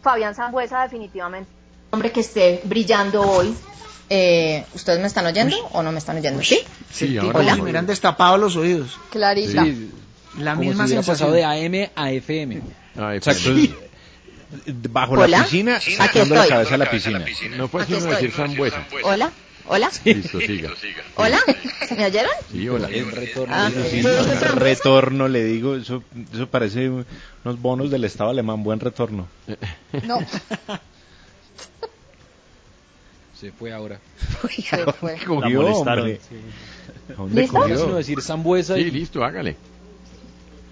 Fabián 0.03 0.37
Sangüesa 0.37 0.83
definitivamente 0.83 1.64
hombre 1.95 2.13
que 2.13 2.21
esté 2.21 2.61
brillando 2.65 3.23
hoy. 3.23 3.55
Eh, 4.11 4.65
¿Ustedes 4.75 5.01
me 5.01 5.07
están 5.07 5.25
oyendo 5.27 5.57
o 5.73 5.83
no 5.83 5.91
me 5.91 5.99
están 5.99 6.19
oyendo? 6.19 6.43
¿Sí? 6.43 6.61
Sí, 6.93 7.17
ahora 7.17 7.57
me 7.57 7.77
han 7.79 7.87
destapado 7.87 8.37
los 8.37 8.55
oídos. 8.57 8.99
Clarita. 9.11 9.65
Sí, 9.65 9.91
La 10.39 10.55
como 10.55 10.69
misma 10.69 10.87
si 10.87 10.93
sensación. 10.95 11.31
pasado 11.31 11.33
de 11.33 11.45
AM 11.45 11.91
a 11.97 12.13
FM. 12.13 12.61
Exacto. 13.15 13.51
Bajo 14.91 15.15
Hola. 15.15 15.27
la 15.27 15.43
piscina, 15.45 15.81
sacando 15.81 16.35
la 16.35 16.47
cabeza 16.47 16.75
a 16.75 16.79
la 16.79 16.91
piscina. 16.91 17.19
No 17.57 17.69
sino 17.69 17.81
estoy. 17.99 18.11
decir 18.13 18.31
Sambuesa. 18.33 18.87
Hola, 19.03 19.33
hola, 19.67 19.91
Listo, 20.05 20.39
siga. 20.41 20.71
hola. 21.17 21.41
¿Me 21.97 22.05
oyeron? 22.07 22.31
Sí, 22.53 22.69
hola. 22.69 22.87
Un 22.89 23.11
retorno. 23.11 23.55
Ah, 23.57 23.71
Sí, 23.91 24.03
retorno, 24.55 25.27
le 25.29 25.43
digo, 25.45 25.75
eso, 25.77 26.05
eso 26.33 26.47
parece 26.49 26.89
unos 26.89 27.61
bonos 27.61 27.91
del 27.91 28.05
Estado 28.05 28.31
alemán, 28.31 28.63
buen 28.63 28.79
retorno. 28.79 29.27
No, 30.05 30.19
Se 33.39 33.51
fue 33.53 33.73
ahora. 33.73 33.99
se 34.51 34.93
fue. 34.93 35.17
Cogió, 35.27 35.41
La 35.41 35.49
molestaron. 35.49 35.99
hombre. 36.05 36.21
¿A 37.11 37.13
dónde 37.15 37.41
¿Listo? 37.43 37.59
cogió? 37.59 37.79
Sino 37.79 37.95
decir 37.97 38.23
Sambuesa 38.23 38.75
Sí, 38.77 38.81
y 38.83 38.91
listo, 38.91 39.25
hágale. 39.25 39.57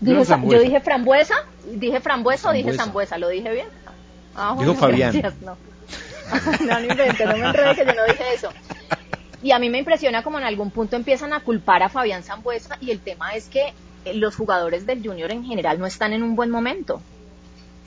Dije 0.01 0.25
yo 0.49 0.61
dije 0.61 0.81
frambuesa, 0.81 1.35
dije 1.75 2.01
frambuesa 2.01 2.51
o 2.51 2.53
dije 2.53 2.73
Sambuesa. 2.73 2.85
sambuesa, 2.85 3.19
¿lo 3.19 3.29
dije 3.29 3.53
bien? 3.53 3.67
Ah, 4.35 4.57
Dijo 4.59 4.75
Fabián. 4.75 5.13
gracias, 5.13 5.41
no. 5.43 5.57
no, 6.67 6.81
no 6.81 6.87
inventes, 6.87 7.27
no 7.27 7.37
me 7.37 7.47
enredes 7.47 7.77
que 7.77 7.85
yo 7.87 7.95
no 7.95 8.05
dije 8.07 8.25
eso. 8.35 8.49
Y 9.43 9.51
a 9.53 9.59
mí 9.59 9.69
me 9.71 9.79
impresiona 9.79 10.23
como 10.23 10.39
en 10.39 10.45
algún 10.45 10.71
punto 10.71 10.97
empiezan 10.97 11.33
a 11.33 11.41
culpar 11.41 11.83
a 11.83 11.89
Fabián 11.89 12.23
Sambuesa 12.25 12.79
y 12.81 12.91
el 12.91 13.01
tema 13.01 13.35
es 13.35 13.49
que 13.49 13.73
los 14.15 14.35
jugadores 14.35 14.87
del 14.87 15.07
Junior 15.07 15.31
en 15.31 15.45
general 15.45 15.79
no 15.79 15.87
están 15.87 16.13
en 16.13 16.23
un 16.23 16.35
buen 16.35 16.51
momento. 16.51 17.01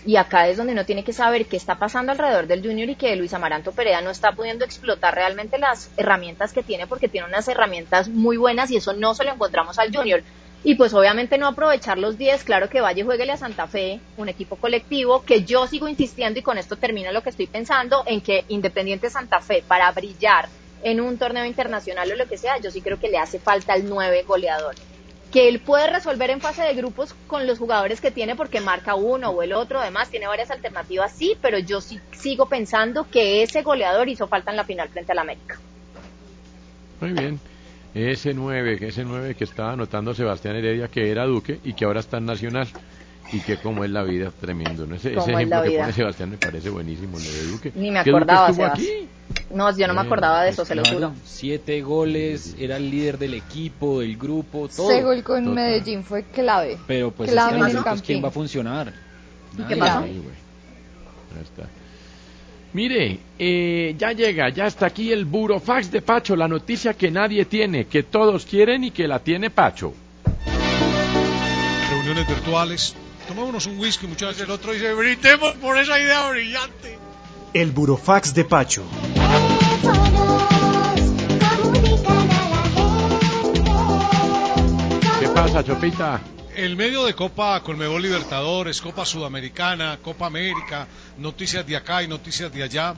Y 0.05 0.17
acá 0.17 0.47
es 0.47 0.57
donde 0.57 0.73
uno 0.73 0.85
tiene 0.85 1.03
que 1.03 1.13
saber 1.13 1.47
qué 1.47 1.57
está 1.57 1.79
pasando 1.79 2.11
alrededor 2.11 2.45
del 2.45 2.61
Junior 2.61 2.87
y 2.89 2.95
que 2.95 3.15
Luis 3.15 3.33
Amaranto 3.33 3.71
Perea 3.71 4.01
no 4.01 4.11
está 4.11 4.33
pudiendo 4.33 4.63
explotar 4.63 5.15
realmente 5.15 5.57
las 5.57 5.89
herramientas 5.97 6.53
que 6.53 6.61
tiene 6.61 6.85
porque 6.85 7.09
tiene 7.09 7.27
unas 7.27 7.47
herramientas 7.47 8.07
muy 8.07 8.37
buenas 8.37 8.69
y 8.69 8.77
eso 8.77 8.93
no 8.93 9.15
se 9.15 9.23
lo 9.23 9.33
encontramos 9.33 9.79
al 9.79 9.95
Junior. 9.95 10.21
Y 10.63 10.75
pues 10.75 10.93
obviamente 10.93 11.39
no 11.39 11.47
aprovechar 11.47 11.97
los 11.97 12.19
10, 12.19 12.43
claro 12.43 12.69
que 12.69 12.81
Valle 12.81 13.03
jueguele 13.03 13.31
a 13.31 13.37
Santa 13.37 13.65
Fe, 13.65 13.99
un 14.17 14.29
equipo 14.29 14.57
colectivo, 14.57 15.23
que 15.23 15.43
yo 15.43 15.65
sigo 15.65 15.87
insistiendo 15.87 16.39
y 16.39 16.43
con 16.43 16.59
esto 16.59 16.75
termino 16.75 17.11
lo 17.11 17.23
que 17.23 17.29
estoy 17.31 17.47
pensando, 17.47 18.03
en 18.05 18.21
que 18.21 18.45
Independiente 18.47 19.09
Santa 19.09 19.41
Fe 19.41 19.63
para 19.67 19.91
brillar 19.91 20.49
en 20.83 21.01
un 21.01 21.17
torneo 21.17 21.45
internacional 21.45 22.11
o 22.11 22.15
lo 22.15 22.27
que 22.27 22.37
sea, 22.37 22.59
yo 22.59 22.69
sí 22.69 22.81
creo 22.81 22.99
que 22.99 23.09
le 23.09 23.17
hace 23.17 23.39
falta 23.39 23.73
el 23.73 23.89
9 23.89 24.23
goleador 24.23 24.75
que 25.35 25.49
él 25.49 25.59
puede 25.59 25.89
resolver 25.89 26.29
en 26.29 26.39
fase 26.39 26.63
de 26.63 26.73
grupos 26.75 27.13
con 27.27 27.45
los 27.45 27.59
jugadores 27.59 27.99
que 27.99 28.09
tiene 28.09 28.37
porque 28.37 28.61
marca 28.61 28.95
uno 28.95 29.31
o 29.31 29.43
el 29.43 29.51
otro, 29.51 29.81
además 29.81 30.09
tiene 30.09 30.27
varias 30.27 30.49
alternativas, 30.49 31.11
sí, 31.11 31.35
pero 31.41 31.59
yo 31.59 31.81
sí 31.81 31.99
sigo 32.13 32.45
pensando 32.45 33.05
que 33.11 33.43
ese 33.43 33.61
goleador 33.61 34.07
hizo 34.07 34.29
falta 34.29 34.51
en 34.51 34.55
la 34.55 34.63
final 34.63 34.87
frente 34.87 35.11
al 35.11 35.19
América. 35.19 35.59
Muy 37.01 37.11
bien. 37.11 37.37
Ese 37.93 38.33
9, 38.33 38.77
que 38.79 38.87
ese 38.87 39.03
9 39.03 39.35
que 39.35 39.43
estaba 39.43 39.73
anotando 39.73 40.13
Sebastián 40.13 40.55
Heredia, 40.55 40.87
que 40.87 41.11
era 41.11 41.25
Duque 41.25 41.59
y 41.65 41.73
que 41.73 41.83
ahora 41.83 41.99
está 41.99 42.19
en 42.19 42.27
Nacional. 42.27 42.69
Y 43.35 43.39
que 43.41 43.57
como 43.57 43.83
es 43.83 43.89
la 43.91 44.03
vida, 44.03 44.31
tremendo. 44.39 44.85
¿no? 44.87 44.95
Ese, 44.95 45.09
ese 45.09 45.15
Cómo 45.17 45.37
es 45.39 45.45
ejemplo 45.45 45.63
que 45.63 45.77
pone 45.77 45.91
Sebastián 45.93 46.29
me 46.29 46.37
parece 46.37 46.69
buenísimo, 46.69 47.17
lo 47.17 47.23
de 47.25 47.43
Duque. 47.47 47.71
Ni 47.75 47.91
me 47.91 48.01
¿Que 48.03 48.09
Duque 48.11 48.23
acordaba, 48.23 48.49
estuvo 48.49 48.63
Sebas. 48.65 48.79
aquí? 48.79 49.07
No, 49.53 49.77
yo 49.77 49.87
no 49.87 49.93
me 49.93 50.01
acordaba 50.01 50.43
de 50.43 50.51
eso, 50.51 50.63
se 50.63 50.75
lo 50.75 50.85
juro. 50.85 51.11
Siete 51.25 51.81
goles, 51.81 52.55
era 52.57 52.77
el 52.77 52.89
líder 52.89 53.17
del 53.17 53.33
equipo, 53.33 53.99
del 53.99 54.15
grupo, 54.17 54.69
todo. 54.73 54.89
Ese 54.89 55.03
gol 55.03 55.21
con 55.23 55.43
Total. 55.43 55.55
Medellín 55.55 56.03
fue 56.03 56.23
clave. 56.23 56.77
Pero 56.87 57.11
pues 57.11 57.29
Clave 57.31 57.49
es 57.49 57.53
que 57.55 57.59
en 57.59 57.65
el 57.67 57.73
nosotros, 57.73 58.01
¿quién 58.03 58.23
va 58.23 58.27
a 58.29 58.31
funcionar? 58.31 58.93
¿Y 59.57 59.63
qué 59.63 59.75
Nadie. 59.75 60.11
está. 61.43 61.63
Mire, 62.73 63.19
eh, 63.39 63.95
ya 63.97 64.11
llega, 64.11 64.49
ya 64.49 64.67
está 64.67 64.85
aquí 64.87 65.11
el 65.11 65.25
burofax 65.25 65.91
de 65.91 66.01
Pacho, 66.01 66.35
la 66.35 66.47
noticia 66.47 66.93
que 66.93 67.09
nadie 67.11 67.45
tiene, 67.45 67.85
que 67.85 68.03
todos 68.03 68.45
quieren 68.45 68.83
y 68.83 68.91
que 68.91 69.07
la 69.07 69.19
tiene 69.19 69.49
Pacho. 69.49 69.93
reuniones 71.89 72.27
virtuales. 72.27 72.95
Tomémonos 73.27 73.65
un 73.65 73.79
whisky, 73.79 74.05
muchachos. 74.07 74.39
El 74.41 74.51
otro 74.51 74.73
dice, 74.73 74.93
brindemos 74.93 75.53
por 75.55 75.77
esa 75.77 75.99
idea 75.99 76.29
brillante. 76.29 76.99
El 77.53 77.71
burofax 77.71 78.33
de 78.33 78.45
Pacho. 78.45 78.83
¿Qué 85.19 85.27
pasa, 85.29 85.63
Chopita? 85.63 86.21
El 86.55 86.75
medio 86.75 87.05
de 87.05 87.15
Copa 87.15 87.61
Colmebol 87.61 88.01
Libertadores, 88.01 88.79
Copa 88.79 89.05
Sudamericana, 89.05 89.99
Copa 90.01 90.27
América, 90.27 90.87
noticias 91.17 91.65
de 91.65 91.75
acá 91.75 92.03
y 92.03 92.07
noticias 92.07 92.53
de 92.53 92.63
allá. 92.63 92.95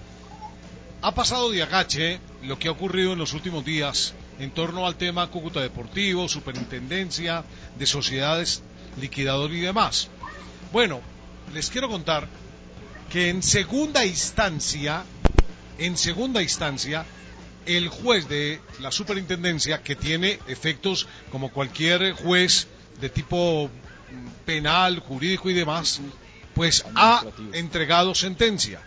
Ha 1.01 1.15
pasado 1.15 1.49
de 1.51 1.63
agache 1.63 2.19
lo 2.43 2.59
que 2.59 2.67
ha 2.67 2.71
ocurrido 2.71 3.13
en 3.13 3.19
los 3.19 3.33
últimos 3.33 3.63
días 3.63 4.13
en 4.39 4.51
torno 4.51 4.85
al 4.85 4.95
tema 4.95 5.27
Cúcuta 5.27 5.61
Deportivo, 5.61 6.27
Superintendencia 6.27 7.43
de 7.77 7.85
Sociedades, 7.85 8.61
Liquidador 8.99 9.51
y 9.51 9.61
demás. 9.61 10.09
Bueno, 10.71 11.01
les 11.53 11.69
quiero 11.69 11.89
contar 11.89 12.27
que 13.10 13.30
en 13.30 13.41
segunda 13.41 14.06
instancia, 14.06 15.03
en 15.77 15.97
segunda 15.97 16.41
instancia, 16.41 17.06
el 17.65 17.89
juez 17.89 18.27
de 18.27 18.62
la 18.80 18.91
superintendencia, 18.91 19.82
que 19.84 19.95
tiene 19.95 20.39
efectos 20.47 21.08
como 21.32 21.51
cualquier 21.51 22.13
juez 22.13 22.67
de 22.99 23.10
tipo 23.10 23.69
mm, 23.69 24.45
penal, 24.45 24.99
jurídico 24.99 25.49
y 25.49 25.53
demás, 25.53 26.01
pues 26.53 26.86
ha 26.95 27.23
entregado 27.53 28.15
sentencia. 28.15 28.82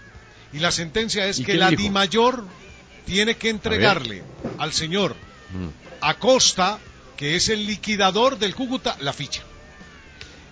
Y 0.53 0.59
la 0.59 0.73
sentencia 0.73 1.27
es 1.27 1.39
¿Y 1.39 1.45
que 1.45 1.55
la 1.55 1.71
dijo? 1.71 1.83
DIMAYOR 1.83 2.45
tiene 3.07 3.37
que 3.37 3.51
entregarle 3.51 4.23
al 4.59 4.73
señor 4.73 5.15
Acosta, 6.01 6.79
que 7.17 7.37
es 7.37 7.49
el 7.49 7.67
liquidador 7.67 8.39
del 8.39 8.55
Cúcuta, 8.55 8.97
la 9.01 9.13
ficha. 9.13 9.43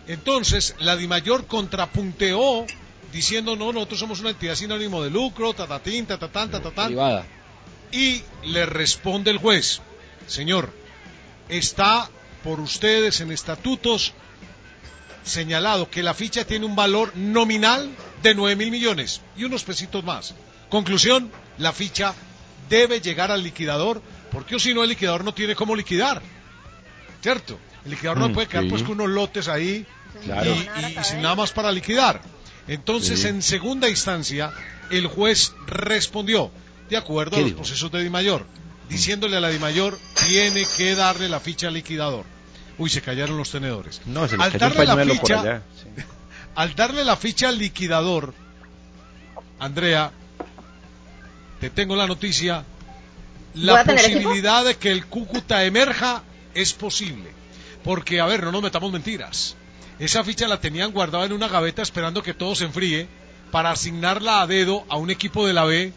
Entonces, 0.09 0.75
la 0.79 0.97
DIMAYOR 0.97 1.47
contrapunteó 1.47 2.66
diciendo, 3.12 3.57
no, 3.57 3.73
nosotros 3.73 4.01
somos 4.01 4.21
una 4.21 4.31
entidad 4.31 4.55
sin 4.55 4.73
ánimo 4.73 5.03
de 5.03 5.11
lucro, 5.11 5.53
tatatín, 5.55 6.07
tatatán, 6.07 6.51
tatatán. 6.51 6.87
Privada. 6.88 7.27
Y 7.92 8.23
le 8.44 8.66
responde 8.66 9.31
el 9.31 9.38
juez, 9.38 9.81
señor, 10.27 10.73
está 11.49 12.09
por 12.42 12.61
ustedes 12.61 13.21
en 13.21 13.31
estatutos 13.33 14.12
señalado 15.25 15.90
que 15.90 16.03
la 16.03 16.14
ficha 16.14 16.44
tiene 16.47 16.64
un 16.64 16.75
valor 16.77 17.14
nominal 17.16 17.90
de 18.23 18.35
9 18.35 18.57
mil 18.57 18.71
millones 18.71 19.21
y 19.37 19.44
unos 19.44 19.62
pesitos 19.64 20.05
más. 20.05 20.35
Conclusión, 20.71 21.31
la 21.59 21.73
ficha 21.73 22.14
debe 22.68 23.01
llegar 23.01 23.31
al 23.31 23.42
liquidador, 23.42 24.03
porque 24.31 24.57
o 24.57 24.59
si 24.59 24.73
no 24.75 24.83
el 24.83 24.90
liquidador 24.90 25.25
no 25.25 25.33
tiene 25.35 25.55
cómo 25.55 25.75
liquidar. 25.77 26.23
¿Cierto? 27.23 27.59
El 27.85 27.92
liquidador 27.92 28.18
no 28.18 28.29
Mm, 28.29 28.33
puede 28.35 28.47
quedar 28.49 28.64
sí. 28.64 28.71
pues 28.71 28.83
con 28.83 28.92
unos 29.01 29.11
lotes 29.11 29.49
ahí 29.49 29.87
Claro. 30.24 30.54
y, 30.54 30.59
y- 30.59 30.98
y 31.00 31.04
sin 31.04 31.22
nada 31.22 31.35
más 31.35 31.52
para 31.52 31.70
liquidar. 31.72 32.20
Entonces, 32.66 33.20
Sí. 33.20 33.28
en 33.28 33.42
segunda 33.42 33.88
instancia, 33.88 34.52
el 34.90 35.07
juez 35.07 35.52
respondió, 35.66 36.50
de 36.90 36.96
acuerdo 36.96 37.37
a 37.37 37.38
¿Qué 37.38 37.44
los 37.46 37.52
procesos 37.54 37.90
de 37.92 38.02
Dimayor, 38.02 38.46
diciéndole 38.88 39.37
a 39.37 39.40
la 39.40 39.48
Dimayor, 39.48 39.98
tiene 40.26 40.66
que 40.76 40.94
darle 40.94 41.28
la 41.28 41.40
ficha 41.40 41.68
al 41.68 41.74
liquidador. 41.74 42.24
Uy, 42.78 42.90
se 42.90 43.00
callaron 43.02 43.37
los 43.37 43.50
tenedores. 43.50 44.00
No, 44.07 44.28
se 44.28 44.37
al 44.37 44.52
darle 44.59 44.87
la 44.87 44.96
ficha, 45.04 45.40
allá. 45.40 45.62
sí. 45.83 46.02
al 46.54 46.74
darle 46.74 47.04
la 47.04 47.16
ficha 47.16 47.48
al 47.48 47.59
liquidador, 47.59 48.35
Andrea, 49.59 50.12
te 51.61 51.70
tengo 51.70 51.96
la 51.96 52.07
noticia, 52.07 52.64
¿Voy 53.54 53.64
la 53.64 53.85
posibilidad 53.85 54.64
de 54.64 54.76
que 54.76 54.92
el 54.92 55.07
Cúcuta 55.07 55.64
emerja 55.64 56.22
es 56.54 56.72
posible. 56.72 57.33
Porque, 57.83 58.20
a 58.20 58.26
ver, 58.26 58.44
no 58.44 58.52
nos 58.52 58.62
metamos 58.62 58.92
mentiras. 58.92 59.57
Esa 59.99 60.23
ficha 60.25 60.47
la 60.49 60.61
tenían 60.61 60.93
guardada 60.93 61.25
en 61.27 61.33
una 61.33 61.49
gaveta 61.49 61.83
esperando 61.83 62.23
que 62.23 62.35
todo 62.35 62.55
se 62.55 62.65
enfríe 62.65 63.09
para 63.51 63.71
asignarla 63.71 64.43
a 64.43 64.47
dedo 64.47 64.85
a 64.89 64.97
un 64.97 65.11
equipo 65.11 65.47
de 65.47 65.53
la 65.55 65.65
B 65.65 65.93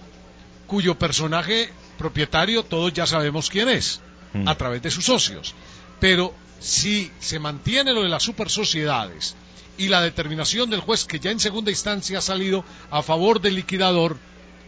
cuyo 0.68 0.98
personaje 0.98 1.70
propietario 1.98 2.64
todos 2.64 2.94
ya 2.94 3.06
sabemos 3.06 3.50
quién 3.50 3.70
es, 3.70 4.02
Mm. 4.34 4.48
a 4.48 4.56
través 4.56 4.82
de 4.82 4.90
sus 4.90 5.04
socios. 5.06 5.54
Pero 6.00 6.34
si 6.60 7.12
se 7.20 7.38
mantiene 7.38 7.92
lo 7.92 8.02
de 8.04 8.08
las 8.10 8.24
super 8.24 8.50
sociedades 8.50 9.36
y 9.78 9.90
la 9.90 10.02
determinación 10.02 10.70
del 10.70 10.80
juez 10.80 11.04
que 11.04 11.20
ya 11.20 11.32
en 11.32 11.40
segunda 11.42 11.70
instancia 11.70 12.20
ha 12.20 12.22
salido 12.22 12.64
a 12.92 13.04
favor 13.04 13.42
del 13.42 13.56
liquidador, 13.56 14.18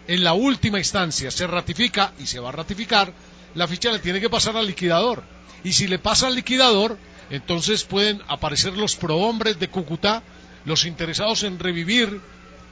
en 0.08 0.24
la 0.26 0.34
última 0.34 0.80
instancia 0.80 1.32
se 1.32 1.48
ratifica 1.48 2.12
y 2.20 2.28
se 2.28 2.40
va 2.42 2.50
a 2.50 2.52
ratificar, 2.52 3.14
la 3.56 3.68
ficha 3.68 3.90
le 3.92 4.00
tiene 4.00 4.20
que 4.20 4.30
pasar 4.30 4.58
al 4.58 4.68
liquidador. 4.68 5.24
Y 5.64 5.72
si 5.72 5.88
le 5.88 5.98
pasa 5.98 6.28
al 6.28 6.36
liquidador, 6.36 6.98
entonces 7.30 7.84
pueden 7.84 8.22
aparecer 8.28 8.74
los 8.74 8.96
prohombres 8.96 9.60
de 9.60 9.70
Cúcuta, 9.70 10.24
los 10.66 10.86
interesados 10.86 11.44
en 11.44 11.60
revivir 11.60 12.22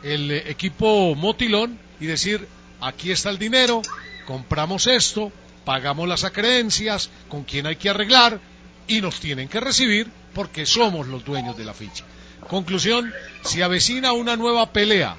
el 0.04 0.32
eh, 0.32 0.49
equipo 0.49 1.16
Motilón 1.16 1.78
y 1.99 2.06
decir, 2.06 2.47
aquí 2.80 3.12
está 3.12 3.30
el 3.30 3.38
dinero, 3.38 3.82
compramos 4.26 4.88
esto, 4.88 5.32
pagamos 5.66 6.08
las 6.08 6.24
acreencias, 6.24 7.10
con 7.30 7.43
quién 7.43 7.68
hay 7.68 7.76
que 7.76 7.89
arreglar 7.89 8.39
y 8.88 9.02
nos 9.02 9.20
tienen 9.20 9.47
que 9.47 9.60
recibir 9.60 10.08
porque 10.34 10.66
somos 10.66 11.08
los 11.08 11.24
dueños 11.24 11.58
de 11.58 11.66
la 11.66 11.74
ficha. 11.74 12.04
Conclusión, 12.47 13.14
si 13.43 13.62
avecina 13.62 14.14
una 14.14 14.36
nueva 14.36 14.72
pelea 14.74 15.16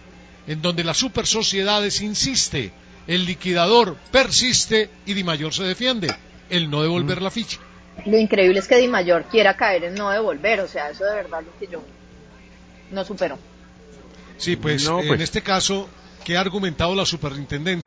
en 0.46 0.60
donde 0.60 0.82
la 0.84 0.94
super 0.94 1.26
sociedades 1.26 2.00
insiste, 2.00 2.72
el 3.06 3.24
liquidador 3.26 3.96
persiste 4.10 4.90
y 5.06 5.14
Di 5.14 5.24
Mayor 5.24 5.54
se 5.54 5.64
defiende, 5.64 6.14
el 6.50 6.68
no 6.70 6.82
devolver 6.82 7.20
Mm. 7.20 7.24
la 7.24 7.30
ficha. 7.30 7.58
Lo 8.06 8.18
increíble 8.18 8.58
es 8.58 8.66
que 8.68 8.76
Di 8.76 8.88
Mayor 8.88 9.24
quiera 9.30 9.56
caer 9.56 9.84
en 9.84 9.94
no 9.94 10.10
devolver, 10.10 10.60
o 10.60 10.68
sea, 10.68 10.90
eso 10.90 11.04
de 11.04 11.14
verdad 11.14 11.40
es 11.40 11.46
lo 11.46 11.58
que 11.58 11.66
yo 11.72 11.82
no 12.90 13.04
supero. 13.04 13.38
Sí, 14.38 14.56
pues 14.56 14.84
No, 14.84 15.00
en 15.00 15.08
pues. 15.08 15.20
este 15.20 15.40
caso, 15.42 15.88
¿qué 16.24 16.36
ha 16.36 16.40
argumentado 16.40 16.94
la 16.94 17.06
superintendente? 17.06 17.82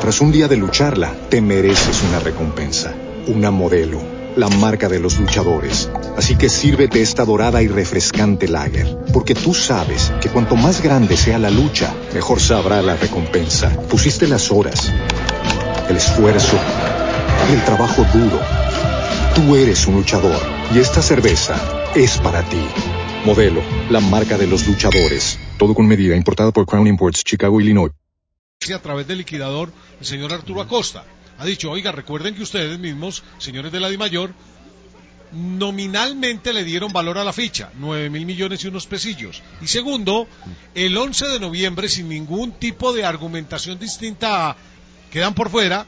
Tras 0.00 0.20
un 0.20 0.32
día 0.32 0.48
de 0.48 0.56
lucharla, 0.56 1.14
te 1.28 1.40
mereces 1.40 2.02
una 2.02 2.18
recompensa, 2.20 2.92
una 3.28 3.50
modelo, 3.50 4.00
la 4.36 4.48
marca 4.48 4.88
de 4.88 4.98
los 5.00 5.18
luchadores. 5.18 5.88
Así 6.16 6.36
que 6.36 6.48
sírvete 6.48 7.00
esta 7.02 7.24
dorada 7.24 7.62
y 7.62 7.68
refrescante 7.68 8.48
lager, 8.48 8.96
porque 9.12 9.34
tú 9.34 9.54
sabes 9.54 10.12
que 10.20 10.28
cuanto 10.28 10.54
más 10.56 10.82
grande 10.82 11.16
sea 11.16 11.38
la 11.38 11.50
lucha, 11.50 11.92
mejor 12.14 12.40
sabrá 12.40 12.82
la 12.82 12.96
recompensa. 12.96 13.70
Pusiste 13.88 14.26
las 14.28 14.50
horas, 14.50 14.92
el 15.88 15.96
esfuerzo, 15.96 16.58
el 17.50 17.64
trabajo 17.64 18.04
duro. 18.12 18.40
Tú 19.34 19.54
eres 19.54 19.86
un 19.86 19.96
luchador 19.96 20.40
y 20.74 20.78
esta 20.78 21.02
cerveza 21.02 21.56
es 21.94 22.18
para 22.18 22.42
ti. 22.42 22.64
Modelo, 23.24 23.62
la 23.90 24.00
marca 24.00 24.36
de 24.36 24.46
los 24.46 24.66
luchadores. 24.66 25.38
Todo 25.58 25.74
con 25.74 25.86
medida, 25.86 26.16
importada 26.16 26.50
por 26.50 26.66
Crown 26.66 26.86
Imports, 26.86 27.22
Chicago, 27.22 27.60
Illinois. 27.60 27.92
a 28.74 28.78
través 28.80 29.06
del 29.06 29.18
liquidador, 29.18 29.72
el 30.00 30.06
señor 30.06 30.32
Arturo 30.32 30.60
Acosta. 30.60 31.04
Ha 31.38 31.44
dicho, 31.44 31.70
oiga, 31.70 31.92
recuerden 31.92 32.34
que 32.34 32.42
ustedes 32.42 32.78
mismos, 32.78 33.22
señores 33.38 33.70
de 33.70 33.80
la 33.80 33.90
DIMAYOR, 33.90 34.32
nominalmente 35.32 36.52
le 36.52 36.64
dieron 36.64 36.92
valor 36.92 37.18
a 37.18 37.24
la 37.24 37.32
ficha, 37.32 37.70
9 37.74 38.10
mil 38.10 38.26
millones 38.26 38.64
y 38.64 38.68
unos 38.68 38.86
pesillos. 38.86 39.42
Y 39.60 39.66
segundo, 39.66 40.26
el 40.74 40.96
11 40.96 41.26
de 41.28 41.40
noviembre, 41.40 41.88
sin 41.88 42.08
ningún 42.08 42.52
tipo 42.52 42.92
de 42.92 43.04
argumentación 43.04 43.78
distinta, 43.78 44.56
quedan 45.10 45.34
por 45.34 45.50
fuera, 45.50 45.86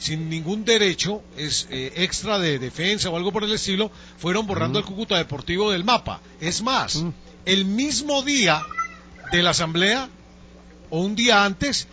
sin 0.00 0.30
ningún 0.30 0.64
derecho 0.64 1.22
es 1.36 1.68
eh, 1.70 1.92
extra 1.96 2.38
de 2.38 2.58
defensa 2.58 3.10
o 3.10 3.16
algo 3.16 3.32
por 3.32 3.44
el 3.44 3.52
estilo, 3.52 3.92
fueron 4.18 4.46
borrando 4.46 4.78
el 4.78 4.84
Cúcuta 4.84 5.18
Deportivo 5.18 5.70
del 5.70 5.84
mapa. 5.84 6.20
Es 6.40 6.62
más, 6.62 7.04
el 7.44 7.66
mismo 7.66 8.22
día 8.22 8.62
de 9.30 9.42
la 9.42 9.50
asamblea 9.50 10.08
o 10.88 11.00
un 11.00 11.14
día 11.14 11.44
antes 11.44 11.86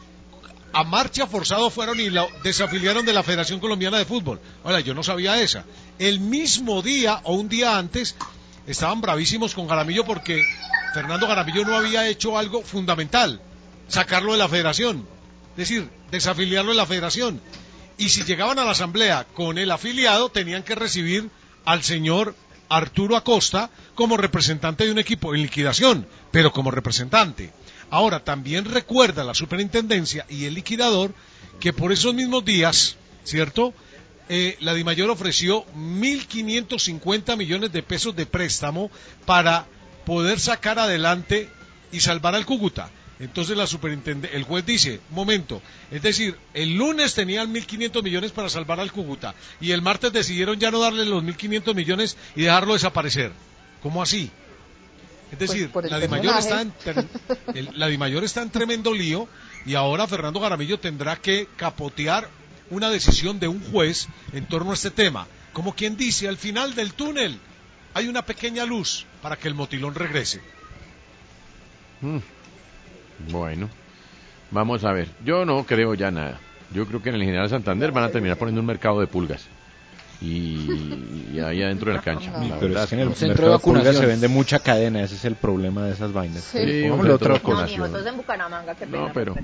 a 0.71 0.85
marcha 0.85 1.27
forzado 1.27 1.69
fueron 1.69 1.99
y 1.99 2.09
la 2.09 2.25
desafiliaron 2.43 3.05
de 3.05 3.11
la 3.11 3.23
Federación 3.23 3.59
Colombiana 3.59 3.97
de 3.97 4.05
Fútbol. 4.05 4.39
Ahora, 4.63 4.79
yo 4.79 4.93
no 4.93 5.03
sabía 5.03 5.41
esa. 5.41 5.65
El 5.99 6.21
mismo 6.21 6.81
día 6.81 7.19
o 7.23 7.33
un 7.33 7.49
día 7.49 7.77
antes 7.77 8.15
estaban 8.67 9.01
bravísimos 9.01 9.53
con 9.53 9.67
Garamillo 9.67 10.05
porque 10.05 10.45
Fernando 10.93 11.27
Garamillo 11.27 11.65
no 11.65 11.75
había 11.75 12.07
hecho 12.07 12.37
algo 12.37 12.61
fundamental, 12.61 13.41
sacarlo 13.89 14.31
de 14.31 14.37
la 14.37 14.47
federación. 14.47 15.05
Es 15.51 15.69
decir, 15.69 15.89
desafiliarlo 16.09 16.71
de 16.71 16.77
la 16.77 16.85
federación. 16.85 17.41
Y 17.97 18.09
si 18.09 18.23
llegaban 18.23 18.59
a 18.59 18.63
la 18.63 18.71
asamblea 18.71 19.25
con 19.33 19.57
el 19.57 19.71
afiliado, 19.71 20.29
tenían 20.29 20.63
que 20.63 20.75
recibir 20.75 21.29
al 21.65 21.83
señor 21.83 22.35
Arturo 22.69 23.15
Acosta 23.15 23.69
como 23.95 24.17
representante 24.17 24.85
de 24.85 24.91
un 24.91 24.99
equipo 24.99 25.33
en 25.33 25.41
liquidación, 25.41 26.07
pero 26.31 26.51
como 26.51 26.71
representante. 26.71 27.51
Ahora, 27.89 28.23
también 28.23 28.65
recuerda 28.65 29.23
la 29.23 29.33
superintendencia 29.33 30.25
y 30.29 30.45
el 30.45 30.53
liquidador 30.53 31.13
que 31.59 31.73
por 31.73 31.91
esos 31.91 32.13
mismos 32.13 32.45
días, 32.45 32.97
¿cierto? 33.23 33.73
Eh, 34.29 34.57
la 34.59 34.73
DIMAYOR 34.73 35.09
ofreció 35.09 35.65
1.550 35.75 37.37
millones 37.37 37.71
de 37.71 37.81
pesos 37.81 38.15
de 38.15 38.25
préstamo 38.25 38.91
para 39.25 39.65
poder 40.05 40.39
sacar 40.39 40.79
adelante 40.79 41.49
y 41.91 42.01
salvar 42.01 42.35
al 42.35 42.45
Cúcuta. 42.45 42.91
Entonces 43.19 43.57
la 43.57 43.65
superintendente, 43.65 44.35
el 44.37 44.43
juez 44.43 44.63
dice, 44.65 44.99
momento, 45.09 45.61
es 45.89 46.01
decir, 46.03 46.37
el 46.53 46.75
lunes 46.75 47.15
tenían 47.15 47.51
1.500 47.53 48.03
millones 48.03 48.31
para 48.31 48.47
salvar 48.49 48.79
al 48.79 48.91
Cúcuta 48.91 49.33
y 49.59 49.71
el 49.71 49.81
martes 49.81 50.13
decidieron 50.13 50.59
ya 50.59 50.69
no 50.69 50.79
darle 50.79 51.03
los 51.05 51.23
1.500 51.23 51.73
millones 51.73 52.15
y 52.35 52.43
dejarlo 52.43 52.73
desaparecer. 52.73 53.31
¿Cómo 53.81 54.03
así? 54.03 54.29
Es 55.31 55.39
decir, 55.39 55.69
por 55.71 55.83
el 55.85 55.91
la 55.91 55.99
Dimayor 55.99 56.37
está, 56.37 56.61
en, 56.61 56.71
ter- 56.71 57.05
el- 57.55 57.69
la 57.73 57.87
Dimayor 57.87 58.23
está 58.23 58.43
en 58.43 58.49
tremendo 58.51 58.93
lío 58.93 59.27
y 59.65 59.73
ahora 59.73 60.07
Fernando 60.07 60.39
Garamillo 60.39 60.79
tendrá 60.79 61.15
que 61.17 61.47
capotear 61.57 62.29
una 62.69 62.89
decisión 62.89 63.39
de 63.39 63.47
un 63.47 63.61
juez 63.71 64.07
en 64.31 64.45
torno 64.45 64.71
a 64.71 64.73
este 64.75 64.91
tema. 64.91 65.27
Como 65.53 65.73
quien 65.73 65.97
dice, 65.97 66.27
al 66.27 66.37
final 66.37 66.75
del 66.75 66.93
túnel 66.93 67.39
hay 67.95 68.07
una 68.07 68.21
pequeña 68.25 68.63
luz 68.63 69.05
para 69.23 69.37
que 69.37 69.47
el 69.47 69.55
motilón 69.55 69.95
regrese. 69.95 70.39
Mm. 72.01 72.17
Bueno, 73.29 73.69
vamos 74.51 74.83
a 74.83 74.93
ver. 74.93 75.07
Yo 75.25 75.45
no 75.45 75.63
creo 75.65 75.93
ya 75.93 76.11
nada. 76.11 76.39
Yo 76.73 76.85
creo 76.85 77.01
que 77.01 77.09
en 77.09 77.15
el 77.15 77.23
General 77.23 77.49
Santander 77.49 77.91
van 77.91 78.03
a 78.05 78.09
terminar 78.09 78.37
poniendo 78.37 78.61
un 78.61 78.67
mercado 78.67 78.99
de 78.99 79.07
pulgas. 79.07 79.45
Y, 80.19 81.29
y 81.33 81.39
ahí 81.39 81.61
adentro 81.61 81.91
de 81.91 81.97
la 81.97 82.03
cancha. 82.03 82.31
Sí, 82.41 82.49
la 82.49 82.55
pero 82.55 82.67
verdad 82.69 82.83
es 82.83 82.89
que 82.89 82.95
en 82.95 83.01
el 83.01 83.09
no. 83.09 83.15
mercado 83.27 83.51
de 83.53 83.59
pulgas 83.59 83.95
se 83.95 84.05
vende 84.05 84.27
mucha 84.27 84.59
cadena, 84.59 85.01
ese 85.03 85.15
es 85.15 85.25
el 85.25 85.35
problema 85.35 85.85
de 85.85 85.93
esas 85.93 86.11
vainas. 86.11 86.43
Sí, 86.43 86.57
un 86.57 86.89
Pongámosle 86.97 87.13
otra 87.13 87.33
centro 87.35 87.55
de 87.61 87.77
No, 88.03 88.09
en 88.09 88.17
Bucaramanga, 88.17 88.75
qué 88.75 88.85
pena. 88.87 89.07
No, 89.07 89.13
pero. 89.13 89.35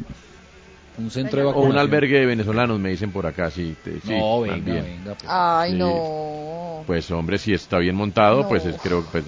Un 0.97 1.09
centro 1.09 1.39
de 1.39 1.45
O 1.45 1.49
un 1.49 1.53
vacunación. 1.55 1.79
albergue 1.79 2.19
de 2.19 2.25
venezolanos, 2.27 2.79
me 2.79 2.89
dicen 2.89 3.11
por 3.11 3.25
acá, 3.25 3.49
sí. 3.49 3.75
te- 3.83 3.99
sí, 4.01 4.15
No, 4.17 4.41
venga, 4.41 4.73
venga, 4.73 5.15
pues. 5.15 5.25
Ay, 5.27 5.71
Sí. 5.71 5.77
no. 5.77 6.83
Pues 6.85 7.09
hombre, 7.11 7.37
si 7.39 7.53
está 7.53 7.77
bien 7.79 7.95
montado, 7.95 8.43
No. 8.43 8.49
pues 8.49 8.65
es- 8.65 8.75
creo 8.81 9.03
pues 9.11 9.23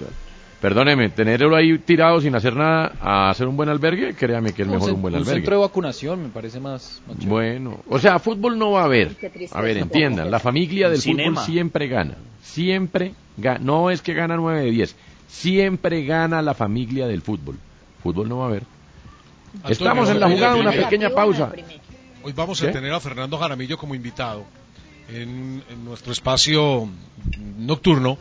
perdóneme, 0.60 1.08
tenerlo 1.10 1.54
ahí 1.56 1.78
tirado 1.78 2.20
sin 2.20 2.34
hacer 2.34 2.54
nada 2.56 2.92
a 3.00 3.30
hacer 3.30 3.46
un 3.46 3.56
buen 3.56 3.68
albergue, 3.68 4.14
créame 4.14 4.52
que 4.52 4.62
es 4.62 4.68
mejor 4.68 4.92
un 4.92 5.02
buen 5.02 5.14
un 5.14 5.20
albergue. 5.20 5.40
centro 5.40 5.56
de 5.56 5.62
vacunación 5.62 6.22
me 6.22 6.28
parece 6.28 6.60
más, 6.60 7.00
más. 7.06 7.24
Bueno, 7.26 7.80
o 7.88 7.98
sea, 7.98 8.18
fútbol 8.18 8.58
no 8.58 8.72
va 8.72 8.82
a 8.82 8.84
haber. 8.84 9.16
A 9.52 9.60
ver, 9.60 9.76
entiendan, 9.78 10.30
la 10.30 10.38
familia 10.40 10.88
del 10.88 11.00
Cinema. 11.00 11.40
fútbol 11.40 11.44
siempre 11.54 11.88
gana. 11.88 12.14
Siempre 12.42 13.14
gana. 13.36 13.60
No 13.62 13.90
es 13.90 14.02
que 14.02 14.14
gana 14.14 14.36
9 14.36 14.60
de 14.60 14.70
10. 14.70 14.96
Siempre 15.28 16.04
gana 16.04 16.40
la 16.42 16.54
familia 16.54 17.06
del 17.06 17.20
fútbol. 17.22 17.58
Fútbol 18.02 18.28
no 18.28 18.38
va 18.38 18.44
a 18.44 18.48
haber. 18.48 18.62
Antonio, 19.54 19.72
Estamos 19.72 20.10
en 20.10 20.20
la 20.20 20.28
jugada, 20.30 20.56
una 20.56 20.72
pequeña 20.72 21.10
pausa. 21.10 21.52
Hoy 22.22 22.32
vamos 22.32 22.60
¿Qué? 22.60 22.68
a 22.68 22.72
tener 22.72 22.92
a 22.92 23.00
Fernando 23.00 23.38
Jaramillo 23.38 23.78
como 23.78 23.94
invitado 23.94 24.44
en, 25.08 25.62
en 25.70 25.84
nuestro 25.84 26.12
espacio 26.12 26.88
nocturno 27.58 28.18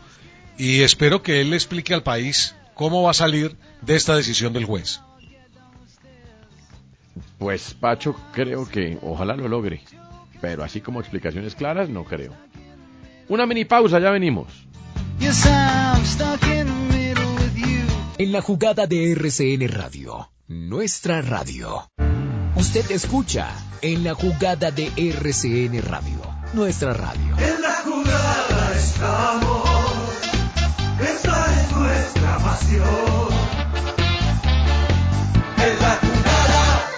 y 0.57 0.81
espero 0.81 1.21
que 1.21 1.41
él 1.41 1.49
le 1.49 1.55
explique 1.55 1.93
al 1.93 2.03
país 2.03 2.55
cómo 2.73 3.03
va 3.03 3.11
a 3.11 3.13
salir 3.13 3.57
de 3.81 3.95
esta 3.95 4.15
decisión 4.15 4.53
del 4.53 4.65
juez. 4.65 5.01
Pues 7.37 7.73
Pacho, 7.73 8.15
creo 8.33 8.67
que 8.67 8.97
ojalá 9.01 9.35
lo 9.35 9.47
logre. 9.47 9.81
Pero 10.41 10.63
así 10.63 10.81
como 10.81 10.99
explicaciones 10.99 11.55
claras, 11.55 11.89
no 11.89 12.03
creo. 12.03 12.33
Una 13.27 13.45
mini 13.45 13.65
pausa, 13.65 13.99
ya 13.99 14.11
venimos. 14.11 14.47
En 18.17 18.31
la 18.31 18.41
jugada 18.41 18.87
de 18.87 19.11
RCN 19.11 19.67
Radio, 19.69 20.31
nuestra 20.47 21.21
radio. 21.21 21.89
Usted 22.55 22.89
escucha 22.91 23.49
en 23.81 24.03
la 24.03 24.13
jugada 24.13 24.71
de 24.71 24.89
RCN 24.95 25.81
Radio, 25.81 26.21
nuestra 26.53 26.93
radio. 26.93 27.37
En 27.37 27.61
la 27.61 27.73
jugada 27.83 28.73
estamos, 28.77 29.54
esta 30.99 31.61
es 31.61 31.71
nuestra 31.75 32.37
pasión. 32.39 32.83
En 35.57 35.79
la 35.79 35.99
jugada. 36.01 36.89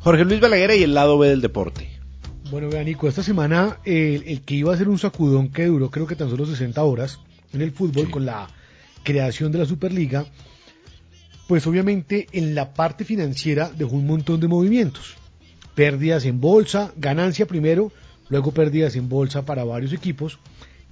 Jorge 0.00 0.24
Luis 0.24 0.40
Balaguer 0.40 0.70
y 0.78 0.82
el 0.84 0.94
lado 0.94 1.18
B 1.18 1.28
del 1.28 1.40
deporte. 1.40 1.90
Bueno, 2.50 2.68
vean, 2.68 2.84
Nico, 2.84 3.08
esta 3.08 3.24
semana 3.24 3.78
el, 3.84 4.22
el 4.26 4.42
que 4.42 4.54
iba 4.54 4.72
a 4.72 4.76
ser 4.76 4.88
un 4.88 4.98
sacudón 4.98 5.48
que 5.48 5.66
duró 5.66 5.90
creo 5.90 6.06
que 6.06 6.14
tan 6.14 6.30
solo 6.30 6.46
60 6.46 6.80
horas 6.84 7.18
en 7.52 7.60
el 7.60 7.72
fútbol 7.72 8.08
con 8.10 8.24
la 8.24 8.48
creación 9.06 9.52
de 9.52 9.58
la 9.58 9.66
Superliga, 9.66 10.26
pues 11.46 11.64
obviamente 11.68 12.26
en 12.32 12.56
la 12.56 12.74
parte 12.74 13.04
financiera 13.04 13.70
dejó 13.70 13.94
un 13.94 14.06
montón 14.06 14.40
de 14.40 14.48
movimientos. 14.48 15.14
Pérdidas 15.76 16.24
en 16.24 16.40
bolsa, 16.40 16.92
ganancia 16.96 17.46
primero, 17.46 17.92
luego 18.28 18.50
pérdidas 18.50 18.96
en 18.96 19.08
bolsa 19.08 19.44
para 19.44 19.62
varios 19.62 19.92
equipos, 19.92 20.40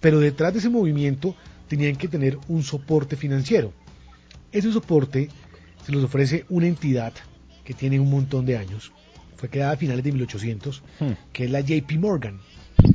pero 0.01 0.21
detrás 0.21 0.53
de 0.53 0.61
ese 0.61 0.69
movimiento 0.69 1.35
tenían 1.67 1.97
que 1.97 2.07
tener 2.07 2.39
un 2.47 2.63
soporte 2.63 3.17
financiero. 3.17 3.73
Ese 4.53 4.71
soporte 4.71 5.29
se 5.85 5.91
los 5.91 6.05
ofrece 6.05 6.45
una 6.49 6.69
entidad 6.69 7.13
que 7.65 7.75
tiene 7.75 7.99
un 7.99 8.11
montón 8.11 8.47
de 8.47 8.57
años, 8.57 8.93
fue 9.37 9.49
creada 9.49 9.73
a 9.73 9.77
finales 9.77 10.05
de 10.05 10.13
1800, 10.13 10.83
que 11.33 11.47
es 11.47 11.51
la 11.51 11.63
JP 11.63 11.91
Morgan, 11.99 12.39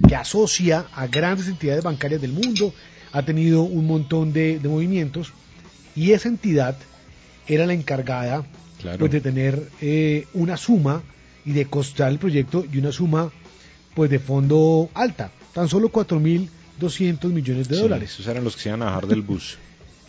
que 0.07 0.15
asocia 0.15 0.85
a 0.93 1.07
grandes 1.07 1.49
entidades 1.49 1.83
bancarias 1.83 2.21
del 2.21 2.31
mundo, 2.31 2.73
ha 3.11 3.23
tenido 3.23 3.63
un 3.63 3.87
montón 3.87 4.33
de, 4.33 4.59
de 4.59 4.69
movimientos, 4.69 5.33
y 5.95 6.11
esa 6.11 6.27
entidad 6.29 6.77
era 7.47 7.65
la 7.65 7.73
encargada 7.73 8.45
Claro. 8.79 8.99
pues, 8.99 9.11
de 9.11 9.19
tener 9.19 9.67
eh, 9.81 10.25
una 10.33 10.55
suma 10.55 11.03
y 11.45 11.51
de 11.51 11.65
costar 11.65 12.09
el 12.11 12.17
proyecto 12.17 12.65
y 12.71 12.77
una 12.77 12.93
suma 12.93 13.29
pues 13.93 14.09
de 14.09 14.19
fondo 14.19 14.89
alta, 14.93 15.31
tan 15.53 15.67
solo 15.67 15.91
4.200 15.91 17.25
millones 17.33 17.67
de 17.67 17.75
Sí, 17.75 17.81
dólares. 17.81 18.11
Esos 18.13 18.27
eran 18.27 18.45
los 18.45 18.55
que 18.55 18.61
se 18.61 18.69
iban 18.69 18.81
a 18.83 18.85
bajar 18.85 19.07
del 19.07 19.21
bus. 19.21 19.57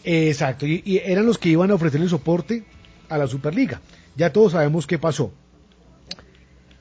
Exacto, 0.04 0.66
y, 0.68 0.82
y 0.84 0.98
eran 0.98 1.26
los 1.26 1.36
que 1.38 1.48
iban 1.48 1.70
a 1.72 1.74
ofrecerle 1.74 2.08
soporte 2.08 2.62
a 3.08 3.18
la 3.18 3.26
Superliga. 3.26 3.80
Ya 4.16 4.32
todos 4.32 4.52
sabemos 4.52 4.86
qué 4.86 4.98
pasó. 4.98 5.32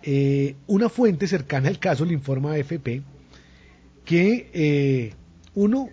Eh, 0.03 0.55
una 0.67 0.89
fuente 0.89 1.27
cercana 1.27 1.67
al 1.69 1.79
caso 1.79 2.05
le 2.05 2.13
informa 2.13 2.51
a 2.51 2.55
AFP 2.55 3.01
que 4.05 4.49
eh, 4.53 5.13
uno, 5.55 5.89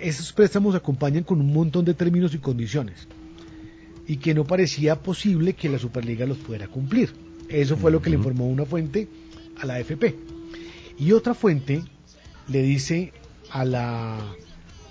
esos 0.00 0.32
préstamos 0.32 0.74
acompañan 0.74 1.24
con 1.24 1.40
un 1.40 1.52
montón 1.52 1.84
de 1.84 1.94
términos 1.94 2.34
y 2.34 2.38
condiciones 2.38 3.06
y 4.06 4.16
que 4.16 4.34
no 4.34 4.44
parecía 4.44 4.96
posible 4.96 5.54
que 5.54 5.68
la 5.68 5.78
Superliga 5.78 6.26
los 6.26 6.38
pudiera 6.38 6.68
cumplir. 6.68 7.12
Eso 7.48 7.76
fue 7.76 7.90
lo 7.90 8.02
que 8.02 8.10
le 8.10 8.16
informó 8.16 8.48
una 8.48 8.64
fuente 8.64 9.08
a 9.60 9.66
la 9.66 9.74
AFP. 9.74 10.16
Y 10.98 11.12
otra 11.12 11.34
fuente 11.34 11.82
le 12.48 12.62
dice 12.62 13.12
a 13.50 13.64
la 13.64 14.18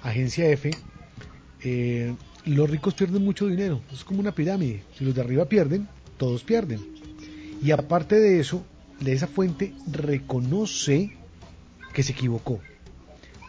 agencia 0.01 0.49
F, 0.49 0.71
eh, 1.63 2.13
los 2.45 2.69
ricos 2.69 2.93
pierden 2.93 3.23
mucho 3.23 3.47
dinero, 3.47 3.81
es 3.93 4.03
como 4.03 4.19
una 4.19 4.33
pirámide, 4.33 4.83
si 4.97 5.05
los 5.05 5.13
de 5.13 5.21
arriba 5.21 5.45
pierden, 5.45 5.87
todos 6.17 6.43
pierden. 6.43 6.79
Y 7.63 7.71
aparte 7.71 8.19
de 8.19 8.39
eso, 8.39 8.65
de 8.99 9.13
esa 9.13 9.27
fuente 9.27 9.73
reconoce 9.91 11.15
que 11.93 12.03
se 12.03 12.13
equivocó. 12.13 12.59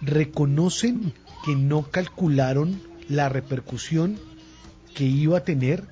Reconocen 0.03 1.13
que 1.45 1.55
no 1.57 1.83
calcularon 1.91 2.81
la 3.09 3.29
repercusión 3.29 4.19
que 4.95 5.05
iba 5.05 5.39
a 5.39 5.45
tener 5.45 5.85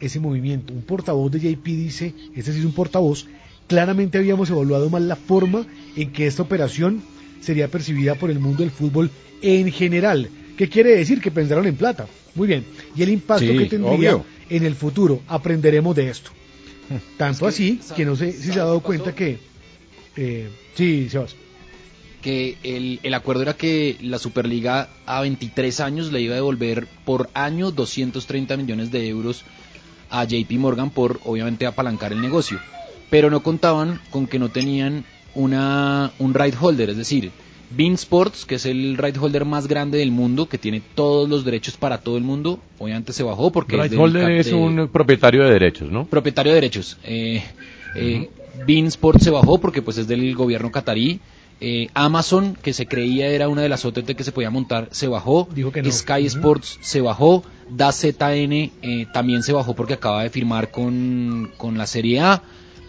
ese 0.00 0.20
movimiento. 0.20 0.72
Un 0.72 0.82
portavoz 0.82 1.30
de 1.32 1.40
JP 1.40 1.64
dice, 1.64 2.14
este 2.34 2.52
sí 2.52 2.60
es 2.60 2.64
un 2.64 2.72
portavoz, 2.72 3.26
claramente 3.66 4.18
habíamos 4.18 4.50
evaluado 4.50 4.88
mal 4.88 5.08
la 5.08 5.16
forma 5.16 5.66
en 5.96 6.12
que 6.12 6.26
esta 6.26 6.42
operación 6.42 7.02
sería 7.40 7.68
percibida 7.68 8.14
por 8.14 8.30
el 8.30 8.38
mundo 8.38 8.62
del 8.62 8.70
fútbol 8.70 9.10
en 9.42 9.70
general. 9.72 10.28
¿Qué 10.56 10.68
quiere 10.68 10.90
decir? 10.96 11.20
Que 11.20 11.30
pensaron 11.30 11.66
en 11.66 11.76
plata. 11.76 12.06
Muy 12.34 12.46
bien. 12.46 12.64
Y 12.96 13.02
el 13.02 13.08
impacto 13.10 13.44
Sí, 13.46 13.56
que 13.58 13.66
tendría 13.66 14.14
obvio. 14.16 14.24
en 14.48 14.64
el 14.64 14.74
futuro. 14.74 15.20
Aprenderemos 15.26 15.96
de 15.96 16.10
esto. 16.10 16.30
Tanto 17.16 17.46
así 17.46 17.80
que 17.96 18.04
no 18.04 18.16
sé 18.16 18.32
si 18.32 18.52
se 18.52 18.60
ha 18.60 18.64
dado 18.64 18.80
cuenta 18.80 19.14
que... 19.14 19.38
Eh, 20.16 20.48
sí, 20.74 21.08
Sebas. 21.08 21.34
Que 22.22 22.56
el, 22.62 23.00
el 23.02 23.14
acuerdo 23.14 23.42
era 23.42 23.54
que 23.54 23.96
la 24.00 24.18
Superliga 24.18 24.88
a 25.06 25.20
23 25.22 25.80
años 25.80 26.12
le 26.12 26.20
iba 26.20 26.34
a 26.34 26.36
devolver 26.36 26.86
por 27.04 27.30
año 27.34 27.70
230 27.70 28.56
millones 28.56 28.90
de 28.90 29.08
euros 29.08 29.44
a 30.10 30.24
JP 30.24 30.50
Morgan 30.52 30.90
por 30.90 31.20
obviamente 31.24 31.66
apalancar 31.66 32.12
el 32.12 32.20
negocio. 32.20 32.58
Pero 33.08 33.30
no 33.30 33.42
contaban 33.42 34.00
con 34.10 34.26
que 34.26 34.38
no 34.38 34.50
tenían 34.50 35.04
una, 35.34 36.12
un 36.18 36.34
right 36.34 36.54
holder, 36.60 36.90
es 36.90 36.96
decir, 36.96 37.30
Bean 37.70 37.94
Sports, 37.94 38.44
que 38.44 38.56
es 38.56 38.66
el 38.66 38.96
right 38.96 39.16
holder 39.16 39.44
más 39.44 39.68
grande 39.68 39.98
del 39.98 40.10
mundo, 40.10 40.48
que 40.48 40.58
tiene 40.58 40.82
todos 40.94 41.28
los 41.28 41.44
derechos 41.44 41.76
para 41.76 41.98
todo 41.98 42.16
el 42.16 42.24
mundo, 42.24 42.60
obviamente 42.78 43.12
se 43.12 43.22
bajó 43.22 43.52
porque... 43.52 43.76
Right 43.76 43.92
del 43.92 44.00
holder 44.00 44.30
es 44.32 44.52
un 44.52 44.88
propietario 44.88 45.44
de 45.44 45.52
derechos, 45.52 45.90
¿no? 45.90 46.06
propietario 46.06 46.52
de 46.52 46.56
derechos. 46.56 46.98
Eh, 47.04 47.42
eh, 47.94 48.28
Bean 48.66 48.86
Sport 48.86 49.20
se 49.20 49.30
bajó 49.30 49.58
porque 49.58 49.82
pues 49.82 49.98
es 49.98 50.08
del 50.08 50.34
gobierno 50.34 50.70
catarí. 50.70 51.20
Eh, 51.60 51.88
Amazon, 51.94 52.56
que 52.60 52.72
se 52.72 52.86
creía 52.86 53.28
era 53.28 53.48
una 53.48 53.62
de 53.62 53.68
las 53.68 53.84
OTT 53.84 54.12
que 54.16 54.24
se 54.24 54.32
podía 54.32 54.50
montar, 54.50 54.88
se 54.92 55.08
bajó. 55.08 55.48
que 55.48 55.82
no. 55.82 55.92
Sky. 55.92 56.26
Sports 56.26 56.78
se 56.80 57.00
bajó. 57.00 57.44
DAZN 57.68 58.52
eh, 58.52 59.06
también 59.12 59.42
se 59.42 59.52
bajó 59.52 59.74
porque 59.74 59.94
acaba 59.94 60.22
de 60.22 60.30
firmar 60.30 60.70
con, 60.70 61.52
con 61.56 61.78
la 61.78 61.86
Serie 61.86 62.20
A. 62.20 62.42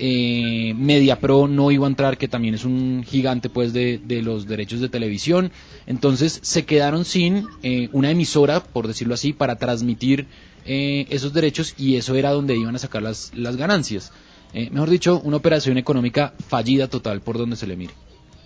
Eh, 0.03 0.73
MediaPro 0.75 1.47
no 1.47 1.69
iba 1.69 1.85
a 1.85 1.89
entrar, 1.89 2.17
que 2.17 2.27
también 2.27 2.55
es 2.55 2.65
un 2.65 3.03
gigante 3.07 3.49
pues 3.49 3.71
de, 3.71 3.99
de 4.03 4.23
los 4.23 4.47
derechos 4.47 4.79
de 4.79 4.89
televisión. 4.89 5.51
Entonces 5.85 6.39
se 6.41 6.65
quedaron 6.65 7.05
sin 7.05 7.45
eh, 7.61 7.89
una 7.91 8.09
emisora, 8.09 8.63
por 8.63 8.87
decirlo 8.87 9.13
así, 9.13 9.31
para 9.31 9.57
transmitir 9.57 10.25
eh, 10.65 11.05
esos 11.09 11.33
derechos 11.33 11.73
y 11.77 11.97
eso 11.97 12.15
era 12.15 12.31
donde 12.31 12.55
iban 12.55 12.75
a 12.75 12.79
sacar 12.79 13.01
las, 13.01 13.31
las 13.35 13.57
ganancias. 13.57 14.11
Eh, 14.53 14.69
mejor 14.71 14.89
dicho, 14.89 15.21
una 15.23 15.37
operación 15.37 15.77
económica 15.77 16.33
fallida 16.47 16.87
total 16.87 17.21
por 17.21 17.37
donde 17.37 17.55
se 17.55 17.67
le 17.67 17.75
mire. 17.75 17.93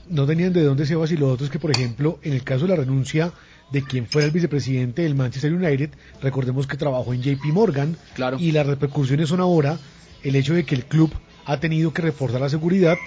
No 0.09 0.25
tenían 0.25 0.53
de 0.53 0.63
dónde 0.63 0.85
Sebas 0.85 1.11
y 1.11 1.17
lo 1.17 1.29
otro 1.29 1.45
es 1.45 1.51
que, 1.51 1.59
por 1.59 1.71
ejemplo, 1.71 2.19
en 2.23 2.33
el 2.33 2.43
caso 2.43 2.63
de 2.63 2.69
la 2.69 2.75
renuncia 2.75 3.31
de 3.71 3.81
quien 3.83 4.05
fuera 4.05 4.25
el 4.27 4.31
vicepresidente 4.31 5.01
del 5.01 5.15
Manchester 5.15 5.53
United, 5.53 5.89
recordemos 6.21 6.67
que 6.67 6.77
trabajó 6.77 7.13
en 7.13 7.21
JP 7.21 7.45
Morgan 7.53 7.97
Claro. 8.13 8.37
y 8.39 8.51
las 8.51 8.67
repercusiones 8.67 9.29
son 9.29 9.39
ahora 9.39 9.79
el 10.23 10.35
hecho 10.35 10.53
de 10.53 10.63
que 10.63 10.75
el 10.75 10.85
club 10.85 11.11
ha 11.45 11.59
tenido 11.59 11.91
que 11.93 12.01
reforzar 12.03 12.41
la 12.41 12.49
seguridad 12.49 12.97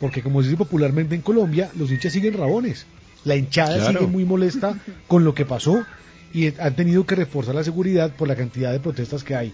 porque 0.00 0.22
como 0.22 0.42
se 0.42 0.48
dice 0.48 0.58
popularmente 0.58 1.14
en 1.16 1.22
Colombia, 1.22 1.70
los 1.76 1.90
hinchas 1.90 2.12
siguen 2.12 2.34
rabones. 2.34 2.86
La 3.24 3.34
hinchada 3.36 3.76
Claro. 3.78 3.98
sigue 4.00 4.10
muy 4.10 4.24
molesta 4.24 4.78
con 5.08 5.24
lo 5.24 5.34
que 5.34 5.44
pasó 5.44 5.84
y 6.32 6.46
han 6.60 6.76
tenido 6.76 7.04
que 7.04 7.16
reforzar 7.16 7.54
la 7.56 7.64
seguridad 7.64 8.14
por 8.14 8.28
la 8.28 8.36
cantidad 8.36 8.70
de 8.70 8.78
protestas 8.80 9.24
que 9.24 9.34
hay. 9.34 9.52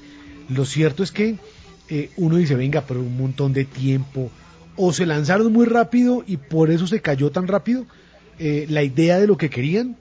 Lo 0.51 0.65
cierto 0.67 1.03
es 1.03 1.13
que 1.13 1.37
eh, 1.89 2.11
uno 2.17 2.37
dice, 2.37 2.55
venga, 2.57 2.83
pero 2.87 3.01
un 3.01 3.17
montón 3.17 3.53
de 3.55 3.65
tiempo, 3.65 4.31
o 4.77 4.93
se 4.93 5.07
lanzaron 5.07 5.53
muy 5.53 5.67
rápido 5.67 6.25
y 6.27 6.37
por 6.37 6.71
eso 6.71 6.87
se 6.87 7.01
cayó 7.01 7.31
tan 7.31 7.47
rápido 7.47 7.87
eh, 8.39 8.67
la 8.69 8.83
idea 8.83 9.19
de 9.19 9.27
lo 9.27 9.37
que 9.37 9.51
querían, 9.51 9.97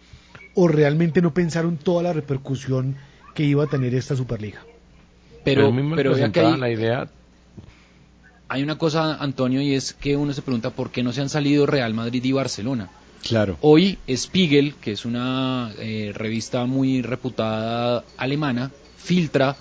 o 0.55 0.67
realmente 0.67 1.21
no 1.21 1.33
pensaron 1.33 1.77
toda 1.77 2.03
la 2.03 2.13
repercusión 2.13 2.95
que 3.35 3.43
iba 3.43 3.63
a 3.63 3.67
tener 3.67 3.93
esta 3.95 4.15
Superliga. 4.15 4.61
Pero, 5.43 5.71
Pues 5.71 5.85
pero 5.95 6.13
vea 6.15 6.31
que 6.31 6.39
hay, 6.39 6.57
la 6.57 6.69
idea 6.71 7.07
hay 8.49 8.61
una 8.63 8.77
cosa, 8.77 9.15
Antonio, 9.15 9.61
y 9.61 9.73
es 9.73 9.93
que 9.93 10.15
uno 10.15 10.33
se 10.33 10.41
pregunta 10.41 10.69
por 10.69 10.91
qué 10.91 11.01
no 11.03 11.11
se 11.11 11.21
han 11.21 11.29
salido 11.29 11.65
Real 11.65 11.93
Madrid 11.93 12.23
y 12.23 12.31
Barcelona. 12.31 12.89
Claro. 13.27 13.57
Hoy 13.61 13.97
Spiegel, 14.07 14.75
que 14.81 14.91
es 14.91 15.05
una 15.05 15.71
eh, 15.79 16.11
revista 16.13 16.65
muy 16.65 17.01
reputada 17.01 18.03
alemana, 18.17 18.69
filtra 18.97 19.55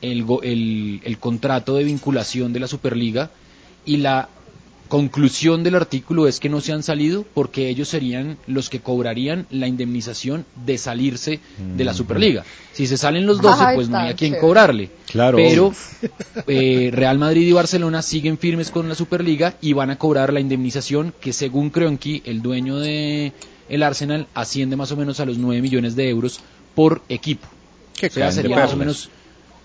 el, 0.00 0.22
go- 0.24 0.42
el, 0.42 1.00
el 1.04 1.18
contrato 1.18 1.74
de 1.74 1.84
vinculación 1.84 2.52
de 2.52 2.60
la 2.60 2.68
Superliga 2.68 3.30
y 3.84 3.98
la 3.98 4.28
conclusión 4.88 5.62
del 5.62 5.74
artículo 5.74 6.26
es 6.26 6.40
que 6.40 6.48
no 6.48 6.60
se 6.60 6.72
han 6.72 6.82
salido 6.82 7.24
porque 7.34 7.68
ellos 7.68 7.88
serían 7.88 8.38
los 8.46 8.70
que 8.70 8.80
cobrarían 8.80 9.46
la 9.50 9.68
indemnización 9.68 10.46
de 10.66 10.78
salirse 10.78 11.40
de 11.76 11.84
la 11.84 11.94
Superliga. 11.94 12.44
Si 12.72 12.86
se 12.86 12.96
salen 12.96 13.26
los 13.26 13.40
12, 13.40 13.64
Ay, 13.64 13.76
pues 13.76 13.88
no 13.88 13.98
hay 13.98 14.10
a 14.10 14.16
quien 14.16 14.38
cobrarle. 14.38 14.90
Claro. 15.10 15.36
Pero 15.36 15.72
eh, 16.46 16.90
Real 16.92 17.18
Madrid 17.18 17.46
y 17.46 17.52
Barcelona 17.52 18.02
siguen 18.02 18.38
firmes 18.38 18.70
con 18.70 18.88
la 18.88 18.94
Superliga 18.94 19.54
y 19.60 19.74
van 19.74 19.90
a 19.90 19.98
cobrar 19.98 20.32
la 20.32 20.40
indemnización 20.40 21.14
que 21.20 21.32
según 21.32 21.70
Kroenke, 21.70 22.22
el 22.24 22.42
dueño 22.42 22.78
de 22.78 23.32
el 23.68 23.82
Arsenal, 23.82 24.26
asciende 24.34 24.76
más 24.76 24.92
o 24.92 24.96
menos 24.96 25.20
a 25.20 25.26
los 25.26 25.36
9 25.38 25.60
millones 25.60 25.94
de 25.94 26.08
euros 26.08 26.40
por 26.74 27.02
equipo. 27.08 27.46
Que 27.98 28.06
o 28.06 28.10
sea, 28.10 28.32
sería 28.32 28.56
más 28.56 28.72
o 28.72 28.76
menos 28.76 29.10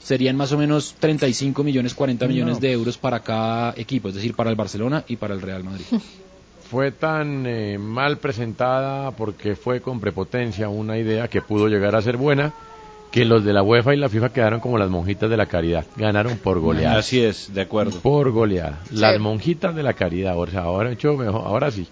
serían 0.03 0.35
más 0.35 0.51
o 0.51 0.57
menos 0.57 0.95
35 0.99 1.63
millones, 1.63 1.93
40 1.93 2.27
millones 2.27 2.55
No. 2.55 2.59
de 2.59 2.71
euros 2.71 2.97
para 2.97 3.21
cada 3.21 3.73
equipo, 3.77 4.09
es 4.09 4.15
decir, 4.15 4.35
para 4.35 4.49
el 4.49 4.55
Barcelona 4.55 5.03
y 5.07 5.15
para 5.15 5.33
el 5.33 5.41
Real 5.41 5.63
Madrid. 5.63 5.85
fue 6.69 6.91
tan 6.91 7.45
eh, 7.45 7.77
mal 7.77 8.17
presentada 8.17 9.11
porque 9.11 9.55
fue 9.55 9.79
con 9.81 9.99
prepotencia 9.99 10.69
una 10.69 10.97
idea 10.97 11.27
que 11.27 11.41
pudo 11.41 11.67
llegar 11.67 11.95
a 11.95 12.01
ser 12.01 12.17
buena 12.17 12.51
que 13.11 13.25
los 13.25 13.45
de 13.45 13.53
la 13.53 13.61
UEFA 13.61 13.93
y 13.93 13.97
la 13.97 14.09
FIFA 14.09 14.29
quedaron 14.33 14.59
como 14.59 14.79
las 14.79 14.89
monjitas 14.89 15.29
de 15.29 15.37
la 15.37 15.45
caridad, 15.45 15.85
ganaron 15.97 16.37
por 16.39 16.59
goleada. 16.59 16.97
Así 16.97 17.21
es, 17.21 17.53
de 17.53 17.61
acuerdo. 17.61 17.99
Por 17.99 18.31
goleada. 18.31 18.79
Las 18.89 19.19
monjitas 19.19 19.75
de 19.75 19.83
la 19.83 19.93
caridad, 19.93 20.35
o 20.35 20.47
sea, 20.47 20.61
ahora 20.61 20.91
hecho 20.91 21.13
mejor, 21.15 21.45
ahora 21.45 21.69
sí. 21.69 21.85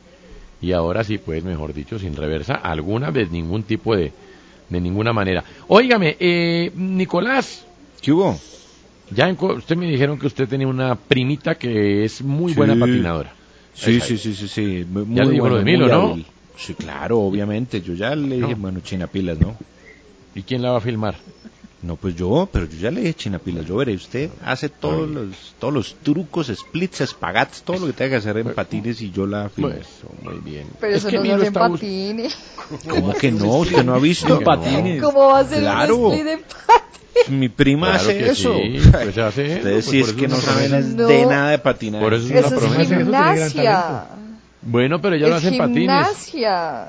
Y 0.61 0.71
ahora 0.71 1.03
sí, 1.03 1.19
pues, 1.19 1.43
mejor 1.43 1.75
dicho, 1.75 1.99
sin 1.99 2.15
reversa 2.15 2.55
alguna 2.55 3.11
de 3.11 3.27
ningún 3.27 3.61
tipo 3.61 3.95
de, 3.95 4.11
de 4.69 4.81
ninguna 4.81 5.13
manera. 5.13 5.43
Óigame, 5.67 6.17
eh, 6.19 6.71
Nicolás, 6.75 7.67
¿Qué 8.01 8.11
hubo? 8.11 8.39
ya 9.13 9.27
en 9.27 9.35
co- 9.35 9.53
usted 9.55 9.75
me 9.75 9.87
dijeron 9.87 10.17
que 10.17 10.27
usted 10.27 10.47
tenía 10.47 10.67
una 10.67 10.95
primita 10.95 11.55
que 11.55 12.05
es 12.05 12.21
muy 12.21 12.53
Sí. 12.53 12.57
buena 12.57 12.75
patinadora. 12.79 13.33
Sí, 13.73 13.99
sí, 13.99 14.17
sí, 14.17 14.33
sí, 14.33 14.47
sí. 14.47 14.85
Muy, 14.89 15.15
Ya 15.15 15.23
le 15.23 15.31
dijo 15.31 15.49
lo 15.49 15.57
de 15.57 15.63
Milo, 15.65 15.87
¿no? 15.87 16.11
hábil. 16.11 16.25
Sí, 16.57 16.73
claro, 16.75 17.19
obviamente. 17.19 17.81
Yo 17.81 17.93
ya 17.93 18.15
le 18.15 18.35
dije, 18.37 18.51
No. 18.55 18.61
bueno, 18.61 18.79
China 18.81 19.07
Pilas, 19.07 19.37
¿no? 19.39 19.57
¿Y 20.35 20.43
quién 20.43 20.61
la 20.61 20.71
va 20.71 20.77
a 20.77 20.81
filmar? 20.81 21.15
No, 21.81 21.95
pues 21.95 22.15
yo, 22.15 22.47
pero 22.51 22.65
yo 22.67 22.77
ya 22.77 22.91
le 22.91 23.01
dije 23.01 23.13
China 23.15 23.39
Pilas. 23.39 23.65
Yo 23.65 23.75
veré, 23.77 23.95
usted 23.95 24.29
hace 24.45 24.69
todos 24.69 25.07
Ay. 25.09 25.15
los, 25.15 25.55
todos 25.59 25.73
los 25.73 25.95
trucos, 25.95 26.47
splits, 26.47 27.01
espagats, 27.01 27.63
todo 27.63 27.79
lo 27.79 27.87
que 27.87 27.93
tenga 27.93 28.11
que 28.11 28.15
hacer 28.17 28.37
en 28.37 28.53
patines 28.53 29.01
y 29.01 29.11
yo 29.11 29.25
la 29.25 29.49
filmo. 29.49 29.71
Pues, 29.71 29.87
muy 30.21 30.39
bien. 30.39 30.67
Pero 30.79 30.93
Es 30.93 30.99
eso 30.99 31.09
que 31.09 31.17
no 31.17 31.23
Milo 31.23 31.35
en 31.37 31.43
está 31.43 31.67
patines. 31.67 32.37
¿Cómo 32.87 33.13
que 33.15 33.31
no? 33.31 33.57
¿Usted 33.57 33.83
no 33.83 33.95
ha 33.95 33.99
visto? 33.99 34.39
No. 34.39 35.01
¿Cómo 35.01 35.27
va 35.29 35.39
a 35.39 35.43
ser 35.45 35.59
Claro. 35.61 35.97
un 35.97 36.13
split 36.13 36.27
en 36.27 36.39
patines? 36.41 37.00
Mi 37.29 37.49
prima 37.49 37.87
Claro 37.91 38.01
hace 38.03 38.17
que 38.17 38.29
eso. 38.29 38.55
sí, 38.55 38.79
pues 38.91 39.17
hace 39.17 39.45
eso, 39.45 39.55
Ustedes 39.57 39.85
pues 39.85 39.85
sí 39.85 39.99
por 40.01 40.09
es 40.09 40.15
que 40.15 40.27
no 40.27 40.35
saben 40.37 40.95
No. 40.95 41.07
de 41.07 41.25
nada 41.25 41.49
de 41.51 41.59
patinar. 41.59 42.01
Por 42.01 42.13
eso 42.13 42.25
es 42.33 42.45
Eso 42.45 42.57
una 42.57 42.81
es 42.81 42.87
gimnasia. 42.89 44.03
Bueno, 44.63 45.01
pero 45.01 45.15
ella 45.15 45.27
lo 45.27 45.35
hace 45.35 45.49
en 45.49 45.57
patines. 45.57 46.31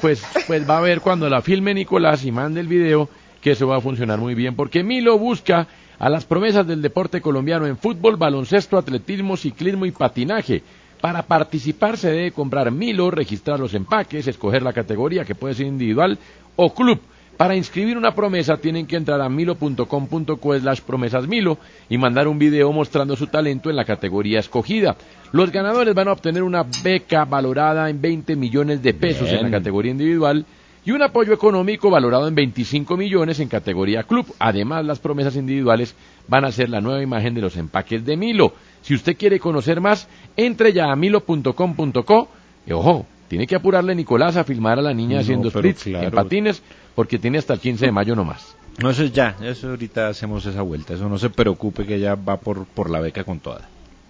Pues, 0.01 0.23
pues 0.47 0.69
va 0.69 0.79
a 0.79 0.81
ver 0.83 1.01
cuando 1.01 1.29
la 1.29 1.41
filme 1.43 1.73
Nicolás 1.75 2.25
y 2.25 2.33
mande 2.33 2.61
el 2.61 2.69
video 2.69 3.09
que 3.41 3.53
eso 3.53 3.67
va 3.67 3.79
a 3.79 3.81
funcionar 3.81 4.19
muy 4.19 4.35
bien 4.35 4.55
porque 4.55 4.83
Milo 4.85 5.19
busca 5.19 5.67
a 5.99 6.09
las 6.09 6.25
promesas 6.25 6.67
del 6.67 6.83
deporte 6.83 7.21
colombiano 7.21 7.67
en 7.67 7.77
fútbol, 7.77 8.17
baloncesto, 8.17 8.77
atletismo, 8.77 9.37
ciclismo 9.37 9.87
y 9.87 9.91
patinaje. 9.93 10.63
Para 11.01 11.23
participar 11.23 11.97
se 11.97 12.11
debe 12.11 12.31
comprar 12.33 12.71
Milo, 12.71 13.11
registrar 13.11 13.59
los 13.59 13.75
empaques, 13.75 14.27
escoger 14.29 14.63
la 14.63 14.73
categoría 14.73 15.25
que 15.25 15.35
puede 15.35 15.55
ser 15.55 15.67
individual 15.67 16.19
o 16.57 16.73
club. 16.75 17.01
Para 17.37 17.57
inscribir 17.57 17.97
una 17.97 18.15
promesa 18.15 18.57
tienen 18.57 18.87
que 18.87 18.97
entrar 18.97 19.21
a 19.21 19.29
milo.com.co 19.29 20.59
slash 20.59 20.81
promesas 20.83 21.27
milo 21.27 21.59
y 21.89 21.99
mandar 21.99 22.29
un 22.29 22.39
video 22.39 22.71
mostrando 22.73 23.17
su 23.17 23.27
talento 23.27 23.71
en 23.71 23.77
la 23.77 23.85
categoría 23.85 24.39
escogida. 24.41 24.97
Los 25.33 25.51
ganadores 25.51 25.95
van 25.95 26.09
a 26.09 26.13
obtener 26.13 26.43
una 26.43 26.65
beca 26.85 27.25
valorada 27.25 27.89
en 27.91 28.01
20 28.01 28.37
millones 28.37 28.83
de 28.83 28.95
pesos 28.95 29.31
en 29.31 29.43
la 29.43 29.51
categoría 29.51 29.93
individual 29.93 30.45
y 30.85 30.91
un 30.91 31.03
apoyo 31.03 31.33
económico 31.33 31.91
valorado 31.91 32.29
en 32.29 32.35
25 32.35 32.97
millones 32.97 33.41
en 33.41 33.49
categoría 33.49 34.03
club. 34.03 34.27
Además, 34.39 34.85
las 34.85 34.99
promesas 34.99 35.37
individuales 35.37 35.95
van 36.29 36.45
a 36.45 36.53
ser 36.53 36.69
la 36.69 36.81
nueva 36.81 37.03
imagen 37.03 37.35
de 37.35 37.41
los 37.41 37.57
empaques 37.57 38.05
de 38.05 38.17
Milo. 38.17 38.53
Si 38.83 38.95
usted 38.95 39.17
quiere 39.17 39.39
conocer 39.39 39.81
más, 39.81 40.09
entre 40.37 40.73
ya 40.73 40.91
a 40.91 40.97
milo.com.co 40.97 42.29
y 42.67 42.73
ojo, 42.73 43.07
tiene 43.29 43.47
que 43.47 43.57
apurarle 43.57 43.95
Nicolás 43.95 44.37
a 44.37 44.45
filmar 44.45 44.79
a 44.79 44.83
la 44.83 44.93
niña 44.93 45.15
No, 45.15 45.21
haciendo 45.23 45.51
splits 45.51 45.85
claro. 45.85 46.05
en 46.07 46.11
patines 46.13 46.63
porque 46.95 47.19
tiene 47.19 47.39
hasta 47.39 47.55
el 47.55 47.61
15 47.61 47.87
de 47.87 47.93
mayo 47.93 48.15
nomás. 48.15 48.57
No, 48.81 48.91
eso 48.91 49.05
es 49.05 49.13
ya, 49.13 49.37
eso 49.43 49.71
ahorita 49.71 50.09
hacemos 50.09 50.47
esa 50.47 50.63
vuelta, 50.63 50.95
eso 50.95 51.09
no 51.09 51.19
se 51.19 51.31
preocupe 51.31 51.85
que 51.85 51.97
ella 51.97 52.15
va 52.15 52.39
por, 52.39 52.65
por 52.65 52.91
la 52.91 53.01
beca 53.01 53.25
con 53.25 53.41
toda. 53.41 53.69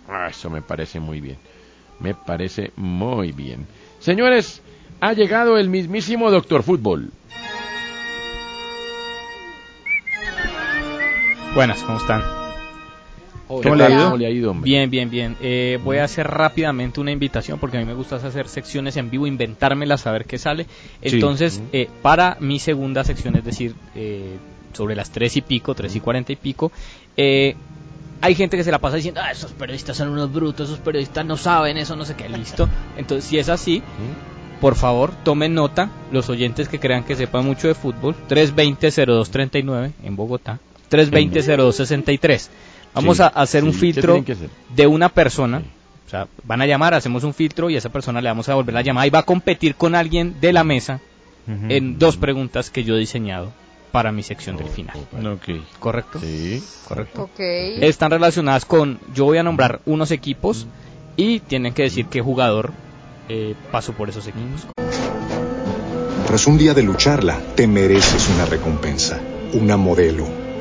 Ah, 0.09 0.29
eso 0.31 0.51
me 0.51 0.63
parece 0.63 1.01
muy 1.01 1.21
bien. 1.21 1.37
Me 2.01 2.15
parece 2.15 2.73
muy 2.77 3.33
bien. 3.33 3.67
Señores, 3.99 4.63
ha 5.01 5.13
llegado 5.13 5.59
el 5.59 5.69
mismísimo 5.69 6.31
Doctor 6.31 6.63
Fútbol. 6.63 7.11
Buenas, 11.55 11.83
¿cómo 11.83 11.99
están? 11.99 12.42
¿Cómo 13.47 13.75
le 13.75 13.85
ha 13.85 13.91
ido? 13.91 14.05
¿Cómo 14.05 14.17
le 14.17 14.27
ha 14.27 14.31
ido, 14.31 14.51
hombre? 14.51 14.71
Bien, 14.71 14.91
bien, 14.91 15.11
bien. 15.11 15.37
Eh, 15.41 15.79
voy 15.85 15.99
a 15.99 16.05
hacer 16.05 16.27
rápidamente 16.27 17.01
una 17.01 17.11
invitación 17.11 17.59
porque 17.59 17.77
a 17.77 17.81
mí 17.81 17.87
me 17.87 17.95
gusta 17.95 18.17
hacer 18.17 18.49
secciones 18.49 18.97
en 18.97 19.11
vivo, 19.11 19.27
inventármelas, 19.27 20.03
saber 20.03 20.25
qué 20.25 20.39
sale. 20.39 20.67
Entonces, 21.01 21.63
eh, 21.73 21.89
para 22.03 22.37
mi 22.41 22.59
segunda 22.59 23.05
sección, 23.05 23.37
es 23.37 23.45
decir, 23.45 23.75
eh, 23.95 24.37
sobre 24.73 24.95
las 24.95 25.11
tres 25.11 25.37
y 25.37 25.43
pico, 25.43 25.75
tres 25.75 25.95
y 25.97 26.01
cuarenta 26.01 26.33
y 26.33 26.37
pico, 26.37 26.73
eh, 27.17 27.57
hay 28.21 28.35
gente 28.35 28.57
que 28.57 28.65
se 28.65 28.71
la 28.71 28.79
pasa 28.79 28.97
diciendo, 28.97 29.21
ah, 29.23 29.33
esos 29.33 29.53
periodistas 29.53 29.97
son 29.97 30.09
unos 30.09 30.33
brutos, 30.33 30.69
esos 30.69 30.81
periodistas 30.81 31.27
no 31.27 31.37
saben 31.37 31.77
eso, 31.77 31.97
no 31.97 32.05
sé 32.05 32.15
qué, 32.15 32.29
listo. 32.29 32.69
Entonces, 32.97 33.29
si 33.29 33.39
es 33.39 33.49
así, 33.49 33.83
por 34.61 34.77
favor, 34.77 35.13
tomen 35.25 35.55
nota, 35.55 35.91
los 36.13 36.31
oyentes 36.31 36.69
que 36.69 36.79
crean 36.79 37.03
que 37.03 37.17
sepan 37.17 37.45
mucho 37.45 37.67
de 37.67 37.75
fútbol, 37.75 38.15
320-0239 38.29 39.91
en 40.05 40.17
Bogotá, 40.17 40.61
320-0263. 40.91 42.49
Vamos 42.95 43.17
Sí, 43.17 43.23
a 43.23 43.27
hacer 43.29 43.65
un 43.65 43.73
sí, 43.73 43.93
¿qué 43.93 43.93
filtro 43.93 44.25
de 44.75 44.87
una 44.87 45.09
persona. 45.09 45.63
O 46.07 46.11
sea, 46.11 46.27
van 46.45 46.61
a 46.61 46.67
llamar, 46.67 46.93
hacemos 46.93 47.25
un 47.25 47.33
filtro 47.33 47.71
y 47.71 47.75
a 47.75 47.79
esa 47.79 47.89
persona 47.89 48.21
le 48.21 48.29
vamos 48.29 48.49
a 48.49 48.55
volver 48.55 48.75
la 48.75 48.83
llamada 48.83 49.07
y 49.07 49.11
va 49.11 49.21
a 49.21 49.23
competir 49.25 49.77
con 49.77 49.95
alguien 49.95 50.37
de 50.41 50.53
la 50.53 50.63
mesa 50.65 51.01
en 51.69 51.99
dos 51.99 52.17
preguntas 52.17 52.71
que 52.71 52.85
yo 52.85 52.95
he 52.95 52.99
diseñado 53.01 53.51
para 53.93 54.13
mi 54.13 54.23
sección 54.23 54.57
del 54.57 54.69
final. 54.69 54.97
¿Correcto? 55.79 56.21
Sí. 56.21 56.63
Correcto. 56.87 57.23
Ok. 57.25 57.41
Están 57.41 58.11
relacionadas 58.11 58.65
con, 58.65 58.99
yo 59.15 59.25
voy 59.25 59.39
a 59.39 59.43
nombrar 59.43 59.81
unos 59.87 60.11
equipos 60.11 60.67
y 61.17 61.41
tienen 61.41 61.73
que 61.75 61.83
decir 61.83 62.07
qué 62.07 62.21
jugador 62.21 62.73
eh, 63.29 63.55
pasó 63.71 63.93
por 63.93 64.09
esos 64.09 64.27
equipos. 64.27 64.67
Tras 66.27 66.47
un 66.47 66.57
día 66.59 66.73
de 66.75 66.83
lucharla, 66.83 67.39
te 67.55 67.67
mereces 67.67 68.29
una 68.35 68.47
recompensa, 68.47 69.21
una 69.53 69.77
modelo, 69.77 70.27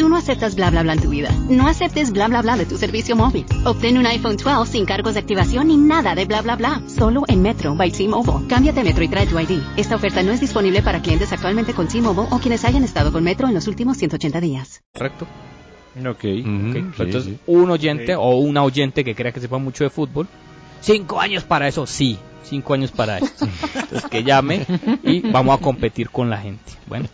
Tú 0.00 0.08
no 0.08 0.16
aceptas 0.16 0.54
bla 0.54 0.70
bla 0.70 0.82
bla 0.82 0.94
en 0.94 1.00
tu 1.02 1.10
vida. 1.10 1.30
No 1.50 1.68
aceptes 1.68 2.10
bla 2.10 2.26
bla 2.26 2.40
bla 2.40 2.56
de 2.56 2.64
tu 2.64 2.78
servicio 2.78 3.14
móvil. 3.16 3.44
Obtén 3.66 3.98
un 3.98 4.06
iPhone 4.06 4.38
12 4.38 4.72
sin 4.72 4.86
cargos 4.86 5.12
de 5.12 5.20
activación 5.20 5.68
ni 5.68 5.76
nada 5.76 6.14
de 6.14 6.24
bla 6.24 6.40
bla 6.40 6.56
bla. 6.56 6.80
Solo 6.86 7.24
en 7.28 7.42
Metro 7.42 7.74
by 7.74 7.92
T-Mobile. 7.92 8.48
Cámbiate 8.48 8.80
a 8.80 8.82
Metro 8.82 9.04
y 9.04 9.08
trae 9.08 9.26
tu 9.26 9.38
ID. 9.38 9.60
Esta 9.76 9.96
oferta 9.96 10.22
no 10.22 10.32
es 10.32 10.40
disponible 10.40 10.80
para 10.80 11.02
clientes 11.02 11.30
actualmente 11.34 11.74
con 11.74 11.86
T-Mobile 11.86 12.28
o 12.30 12.38
quienes 12.38 12.64
hayan 12.64 12.82
estado 12.82 13.12
con 13.12 13.22
Metro 13.22 13.46
en 13.46 13.52
los 13.52 13.68
últimos 13.68 13.98
180 13.98 14.40
días. 14.40 14.82
¿Correcto? 14.94 15.26
Ok. 15.98 16.08
Ok, 16.08 16.24
Entonces, 16.98 17.34
un 17.46 17.70
oyente 17.70 18.16
o 18.16 18.38
una 18.38 18.62
oyente 18.64 19.04
que 19.04 19.14
crea 19.14 19.32
que 19.32 19.40
sepa 19.40 19.58
mucho 19.58 19.84
de 19.84 19.90
fútbol, 19.90 20.26
cinco 20.80 21.20
años 21.20 21.44
para 21.44 21.68
eso, 21.68 21.86
sí, 21.86 22.16
cinco 22.44 22.74
años 22.74 22.90
para 22.90 23.18
eso. 23.18 23.32
Entonces, 23.74 24.08
que 24.10 24.24
llame 24.24 24.66
y 25.04 25.20
vamos 25.30 25.58
a 25.58 25.62
competir 25.62 26.10
con 26.10 26.28
la 26.30 26.38
gente. 26.38 26.72
Bueno, 26.86 27.08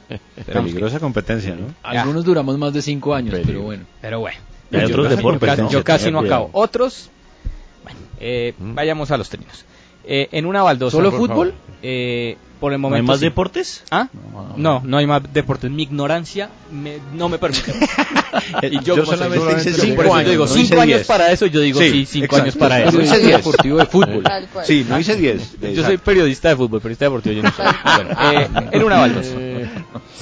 Peligrosa 0.50 0.96
que- 0.96 1.00
competencia, 1.00 1.54
¿no? 1.54 1.66
Algunos 1.82 2.24
duramos 2.24 2.56
más 2.58 2.72
de 2.72 2.80
cinco 2.82 3.14
años, 3.14 3.34
pero 3.44 3.62
bueno. 3.62 3.84
Pero 4.00 4.20
bueno. 4.20 4.38
Hay 4.72 4.80
Yo 4.80 4.86
otros 4.86 5.04
casi- 5.08 5.16
deportes, 5.16 5.40
yo 5.40 5.46
casi- 5.56 5.62
¿no? 5.62 5.70
Yo 5.70 5.84
casi 5.84 6.10
no 6.10 6.18
acabo. 6.20 6.50
Otros, 6.52 7.10
bueno, 7.84 7.98
eh, 8.20 8.54
vayamos 8.58 9.10
a 9.10 9.16
los 9.18 9.28
términos. 9.28 9.65
Eh, 10.06 10.28
en 10.32 10.46
una 10.46 10.62
baldosa. 10.62 10.96
¿Solo 10.96 11.10
por 11.10 11.20
fútbol? 11.20 11.48
favor. 11.50 11.54
Eh, 11.82 12.36
por 12.60 12.72
el 12.72 12.80
¿No 12.80 12.86
hay 12.88 12.90
momento. 12.92 13.12
más 13.12 13.18
sí. 13.20 13.26
deportes? 13.26 13.84
¿Ah? 13.90 14.08
No, 14.56 14.80
no 14.82 14.96
hay 14.96 15.06
más 15.06 15.22
deportes. 15.32 15.70
Mi 15.70 15.82
ignorancia 15.82 16.48
me- 16.72 16.98
no 17.14 17.28
me 17.28 17.36
permite. 17.38 17.70
y 18.70 18.80
Yo 18.82 19.04
solamente 19.04 19.52
hice 19.58 19.70
por 19.72 19.80
cinco 19.80 20.02
eso 20.02 20.14
años, 20.14 20.24
Yo 20.26 20.30
digo 20.30 20.44
no 20.46 20.52
cinco 20.52 20.64
hice 20.64 20.74
años 20.80 20.86
diez. 20.96 21.06
para 21.06 21.32
eso. 21.32 21.46
Yo 21.46 21.60
digo 21.60 21.80
Sí, 21.80 21.90
sí, 21.90 22.06
cinco 22.06 22.24
exacto. 22.36 22.42
años 22.44 22.56
para 22.56 22.78
No 22.78 22.88
eso. 22.88 23.02
hice 23.02 23.18
diez. 23.18 23.36
Deportivo 23.36 23.76
de 23.78 23.86
fútbol. 23.86 24.24
Sí, 24.64 24.86
no 24.88 24.98
hice 24.98 25.16
10. 25.16 25.60
Yo 25.74 25.84
soy 25.84 25.98
periodista 25.98 26.48
de 26.48 26.56
fútbol, 26.56 26.80
periodista 26.80 27.04
deportivo. 27.04 27.34
Yo 27.36 27.42
no 27.42 27.52
soy. 27.52 27.66
Bueno, 27.96 28.10
eh, 28.32 28.48
en 28.72 28.82
una 28.84 28.96
baldosa. 29.00 29.30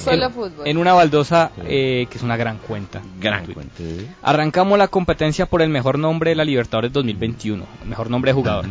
Solo 0.03 0.29
fútbol. 0.29 0.67
en 0.67 0.77
una 0.77 0.93
baldosa 0.93 1.51
eh, 1.65 2.05
que 2.09 2.17
es 2.17 2.23
una 2.23 2.35
gran 2.37 2.57
cuenta. 2.57 3.01
Gran 3.19 3.45
cuenta. 3.45 3.81
Arrancamos 4.21 4.77
la 4.77 4.87
competencia 4.89 5.45
por 5.45 5.61
el 5.61 5.69
mejor 5.69 5.97
nombre 5.99 6.31
de 6.31 6.35
la 6.35 6.43
Libertadores 6.45 6.91
2021, 6.91 7.65
el 7.83 7.87
mejor 7.89 8.09
nombre 8.09 8.29
de 8.31 8.33
jugador. 8.35 8.65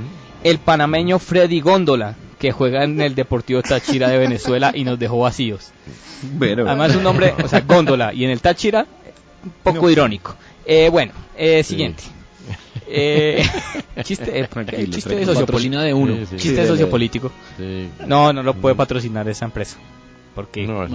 El 0.45 0.59
panameño 0.59 1.19
Freddy 1.19 1.61
Góndola, 1.61 2.15
que 2.39 2.53
juega 2.53 2.85
en 2.85 3.01
el 3.01 3.15
Deportivo 3.15 3.63
Táchira 3.63 4.09
de 4.09 4.19
Venezuela 4.19 4.71
y 4.75 4.85
nos 4.85 4.99
dejó 4.99 5.19
vacíos. 5.21 5.73
Pero- 6.39 6.67
Además 6.69 6.91
es 6.91 6.97
un 6.97 7.03
nombre, 7.03 7.35
o 7.43 7.49
sea, 7.49 7.61
Góndola 7.63 8.13
y 8.15 8.25
en 8.25 8.31
el 8.31 8.41
Táchira, 8.41 8.87
un 9.45 9.53
poco 9.63 9.91
irónico. 9.91 10.37
Eh, 10.67 10.89
bueno, 10.91 11.13
eh, 11.37 11.63
siguiente. 11.65 12.03
Eh, 12.87 13.43
chiste, 14.05 14.39
eh, 14.39 14.47
Tranquilo, 14.47 14.93
chiste 14.93 15.17
de 15.17 15.25
sociopolítico. 15.25 15.81
De 15.81 15.95
uno. 15.95 16.15
Sí, 16.17 16.27
sí. 16.33 16.37
Chiste 16.37 16.63
Sí, 16.63 16.69
sociopolítico. 16.69 17.33
Sí. 17.57 17.89
No, 18.07 18.31
no 18.35 18.43
lo 18.43 18.53
puede 18.55 18.75
patrocinar 18.75 19.27
esa 19.27 19.47
empresa. 19.47 19.79
Porque 20.35 20.67
No, 20.67 20.85
es 20.85 20.91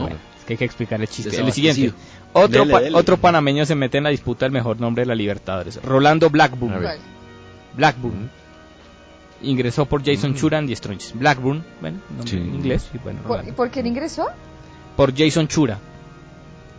que 0.46 0.54
hay 0.54 0.58
que 0.58 0.66
explicar 0.66 1.02
el 1.02 1.08
chiste. 1.08 1.36
El 1.42 1.52
siguiente. 1.52 1.92
Otro, 2.32 2.60
Dele, 2.62 2.72
pa- 2.72 2.82
dele. 2.82 2.96
otro 2.96 3.18
panameño 3.18 3.66
se 3.66 3.74
mete 3.74 3.98
en 3.98 4.04
la 4.04 4.12
disputa 4.12 4.46
del 4.46 4.52
mejor 4.52 4.80
nombre 4.80 5.02
de 5.02 5.08
la 5.08 5.16
Libertadores. 5.16 5.80
Rolando 5.84 6.30
Blackburn. 6.30 6.76
Blackburn. 7.76 8.30
Ingresó 9.42 9.86
por 9.86 10.04
Jason 10.06 10.36
Chura 10.36 10.60
en 10.60 10.68
The 10.68 10.76
Strongest. 10.76 11.16
Blackburn, 11.16 11.64
bueno, 11.82 12.00
nombre 12.10 12.30
Sí. 12.30 12.38
en 12.38 12.56
inglés. 12.56 12.90
Y 12.94 12.98
bueno, 12.98 13.20
¿Por, 13.22 13.32
Rolando. 13.38 13.56
¿Por 13.56 13.70
quién 13.72 13.86
ingresó? 13.88 14.28
Por 14.96 15.16
Jason 15.18 15.48
Chura. 15.48 15.80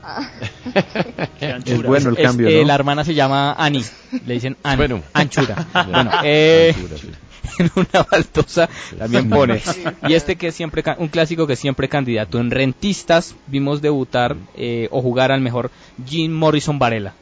Ah, 0.03 0.29
Es 1.41 1.83
bueno 1.83 2.11
el 2.11 2.17
Es- 2.19 2.23
cambio, 2.27 2.49
eh, 2.49 2.61
¿no? 2.63 2.69
La 2.69 2.75
hermana 2.75 3.05
se 3.05 3.15
llama 3.15 3.53
Annie. 3.53 3.85
Le 4.27 4.35
dicen 4.35 4.57
Annie. 4.63 4.77
Bueno. 4.77 5.03
Anchura. 5.13 5.67
bueno, 5.91 6.11
eh, 6.25 6.75
Anchura, 6.75 6.97
sí. 6.99 7.11
en 7.59 7.71
una 7.75 8.07
baldosa 8.11 8.69
también 8.99 9.29
pone. 9.29 9.61
Y 10.09 10.15
este 10.15 10.37
que 10.37 10.49
es 10.49 10.55
siempre, 10.55 10.83
un 10.99 11.09
clásico 11.09 11.47
que 11.47 11.53
es 11.55 11.59
siempre 11.59 11.89
candidato. 11.89 12.39
En 12.41 12.51
Rentistas 12.51 13.35
vimos 13.47 13.83
debutar 13.83 14.37
eh, 14.57 14.89
o 14.91 15.03
jugar 15.03 15.33
al 15.33 15.41
mejor 15.41 15.71
Jim 16.07 16.33
Morrison 16.33 16.79
Varela. 16.79 17.15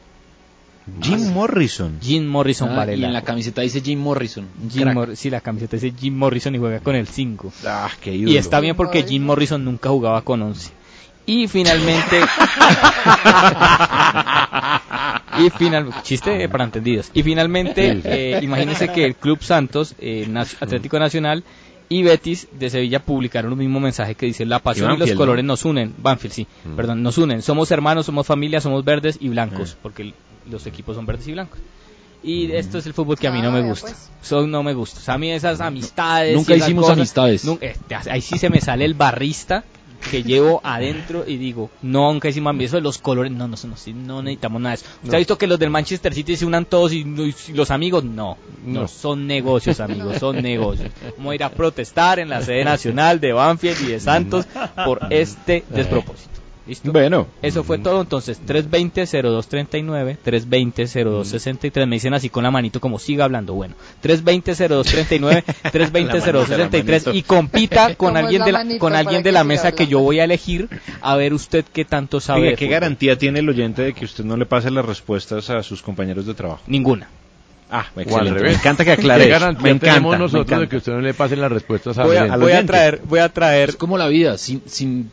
Jim 1.03 1.33
Morrison. 1.33 1.99
Jim 2.01 2.27
Morrison 2.27 2.71
Ah, 2.71 2.77
Varela. 2.77 3.03
y 3.03 3.05
en 3.05 3.13
la 3.13 3.23
camiseta 3.23 3.63
dice 3.63 3.81
Jim 3.81 3.99
Morrison. 4.01 4.47
Jim. 4.71 4.89
Mor- 4.93 5.17
sí, 5.17 5.31
la 5.31 5.41
camiseta 5.41 5.77
dice 5.77 5.93
Jim 5.99 6.17
Morrison 6.17 6.55
y 6.55 6.59
juega 6.59 6.81
con 6.81 6.95
el 6.97 7.07
5. 7.07 7.53
Ah, 7.67 7.91
qué 8.01 8.15
Y 8.15 8.37
está 8.37 8.61
bien 8.61 8.77
porque. 8.77 9.03
Jim 9.05 9.25
Morrison 9.25 9.65
nunca 9.65 9.89
jugaba 9.91 10.23
con 10.23 10.43
11. 10.43 10.71
Y 11.27 11.47
finalmente. 11.49 12.21
y 15.39 15.51
final, 15.51 15.91
chiste 16.03 16.49
para 16.49 16.65
entendidos. 16.65 17.11
Y 17.15 17.23
finalmente, 17.23 18.01
eh, 18.05 18.41
imagínense 18.43 18.89
que 18.89 19.05
el 19.05 19.15
Club 19.15 19.43
Santos, 19.43 19.95
eh, 19.99 20.29
Atlético 20.61 20.99
Nacional 20.99 21.45
y 21.91 22.03
Betis 22.03 22.49
de 22.59 22.71
Sevilla 22.71 23.01
publicaron 23.01 23.53
un 23.53 23.59
mismo 23.59 23.81
mensaje 23.81 24.15
que 24.15 24.27
dice 24.27 24.45
la 24.45 24.59
pasión 24.59 24.93
y, 24.95 24.97
los 24.97 25.13
colores 25.13 25.45
nos 25.45 25.65
unen. 25.65 25.95
Banfield, 25.99 26.35
sí, 26.35 26.47
perdón, 26.77 27.03
nos 27.03 27.19
unen. 27.19 27.43
Somos 27.43 27.71
hermanos, 27.71 28.07
somos 28.07 28.27
familia, 28.27 28.61
somos 28.61 28.85
verdes 28.85 29.19
y 29.21 29.29
blancos, 29.29 29.77
porque 29.83 30.03
el- 30.03 30.15
los 30.51 30.67
equipos 30.67 30.97
son 30.97 31.07
verdes 31.07 31.27
y 31.29 31.33
blancos. 31.33 31.59
Y 32.23 32.51
esto 32.51 32.79
es 32.79 32.87
el 32.87 32.95
fútbol 32.95 33.17
que 33.17 33.29
a 33.29 33.31
mí 33.31 33.41
no 33.41 33.53
me 33.53 33.63
gusta. 33.63 33.93
Son 34.23 34.51
no 34.51 34.63
me 34.65 34.75
gusta. 34.75 34.99
O 34.99 35.03
sea, 35.03 35.15
a 35.15 35.19
mí 35.19 35.31
esas 35.31 35.61
amistades. 35.61 36.35
Nunca 36.35 36.55
esas 36.55 36.67
hicimos 36.69 36.83
cosas, 36.85 36.99
amistades. 36.99 37.45
nun- 37.45 37.59
eh, 37.61 37.77
ahí 38.11 38.21
sí 38.21 38.39
se 38.39 38.51
me 38.51 38.61
sale 38.61 38.85
el 38.85 38.95
barrista 38.95 39.63
que 40.11 40.23
llevo 40.23 40.61
adentro 40.65 41.25
y 41.27 41.37
digo, 41.37 41.71
no, 41.83 42.13
nunca 42.13 42.29
hicimos 42.29 42.51
amigos. 42.51 42.71
Eso 42.71 42.77
de 42.77 42.83
los 42.83 42.99
colores, 42.99 43.31
no, 43.31 43.47
no, 43.47 43.57
no, 43.57 43.95
no 43.95 44.23
necesitamos 44.23 44.61
nada 44.63 44.75
de 44.77 44.81
eso. 44.83 44.87
¿Usted 44.97 45.09
No. 45.11 45.15
ha 45.15 45.19
visto 45.19 45.39
que 45.39 45.47
los 45.47 45.59
del 45.61 45.71
Manchester 45.71 46.13
City 46.15 46.37
se 46.37 46.45
unan 46.45 46.65
todos 46.65 46.93
y, 46.93 46.99
y 47.03 47.53
los 47.53 47.71
amigos? 47.71 48.03
No, 48.05 48.37
no, 48.65 48.81
No. 48.83 48.89
son 48.89 49.27
negocios, 49.29 49.79
amigos, 49.79 50.19
son 50.19 50.37
negocios. 50.43 50.91
Vamos 51.19 51.33
a 51.33 51.35
ir 51.37 51.45
a 51.45 51.51
protestar 51.51 52.19
en 52.19 52.29
la 52.31 52.43
sede 52.43 52.65
nacional 52.65 53.21
de 53.21 53.33
Banfield 53.33 53.81
y 53.83 53.93
de 53.93 54.01
Santos 54.01 54.47
por 54.85 55.01
este 55.11 55.65
despropósito. 55.71 56.31
¿Listo? 56.69 56.93
Bueno. 56.93 57.27
Eso 57.41 57.65
fue 57.65 57.79
todo, 57.79 58.03
entonces 58.03 58.41
320-0239, 58.47 60.19
320-0263, 60.25 61.87
me 61.87 61.97
dicen 61.97 62.13
así 62.13 62.29
con 62.29 62.45
la 62.45 62.51
manito 62.51 62.79
como 62.81 62.99
siga 62.99 63.25
hablando, 63.25 63.55
bueno, 63.55 63.75
320-0239, 64.03 65.45
320-0263 65.73 67.11
y 67.15 67.23
compita 67.23 67.95
con 67.95 68.09
¿Cómo 68.09 68.19
es 68.19 68.25
alguien 68.25 68.45
de 68.45 68.53
la, 68.53 68.79
con 68.79 68.95
alguien 68.95 69.23
de 69.23 69.33
la 69.33 69.45
mesa 69.45 69.73
que 69.73 69.87
yo 69.87 70.01
voy 70.01 70.21
a 70.21 70.25
elegir 70.25 70.69
a 71.01 71.17
ver 71.17 71.33
usted 71.33 71.65
qué 71.73 71.85
tanto 71.85 72.21
sabe. 72.21 72.41
Oiga, 72.41 72.51
de 72.51 72.57
¿qué 72.57 72.67
fútbol. 72.67 72.81
garantía 72.81 73.19
tiene 73.19 73.39
el 73.41 73.49
oyente 73.49 73.83
de 73.83 73.95
que 73.95 74.05
usted 74.05 74.25
no 74.25 74.37
le 74.37 74.47
pase 74.47 74.71
las 74.71 74.85
respuestas 74.85 75.49
a 75.51 75.63
sus 75.63 75.83
compañeros 75.83 76.27
de 76.27 76.35
trabajo? 76.35 76.63
Ninguna. 76.67 77.09
Ah, 77.71 77.87
excelente. 77.97 78.41
Me 78.43 78.53
encanta 78.53 78.85
que 78.85 78.93
aclare 78.93 79.25
¿Qué 79.25 79.31
garantía 79.31 79.63
Me 79.63 79.71
encanta, 79.71 79.95
tenemos 79.95 80.13
me 80.13 80.19
nosotros 80.19 80.47
de 80.47 80.55
encanta. 80.55 80.71
que 80.71 80.77
usted 80.79 80.93
no 80.93 81.01
le 81.01 81.13
pasen 81.13 81.41
las 81.41 81.53
respuestas 81.53 81.99
a 81.99 82.05
Voy 82.05 82.17
a, 82.17 82.23
alguien? 82.23 82.41
voy 82.41 82.53
a 82.53 82.65
traer, 82.67 83.03
voy 83.05 83.19
a 83.21 83.29
traer, 83.29 83.69
Es 83.71 83.77
como 83.77 83.99
la 83.99 84.09
vida, 84.09 84.39
sin, 84.39 84.63
sin, 84.67 85.11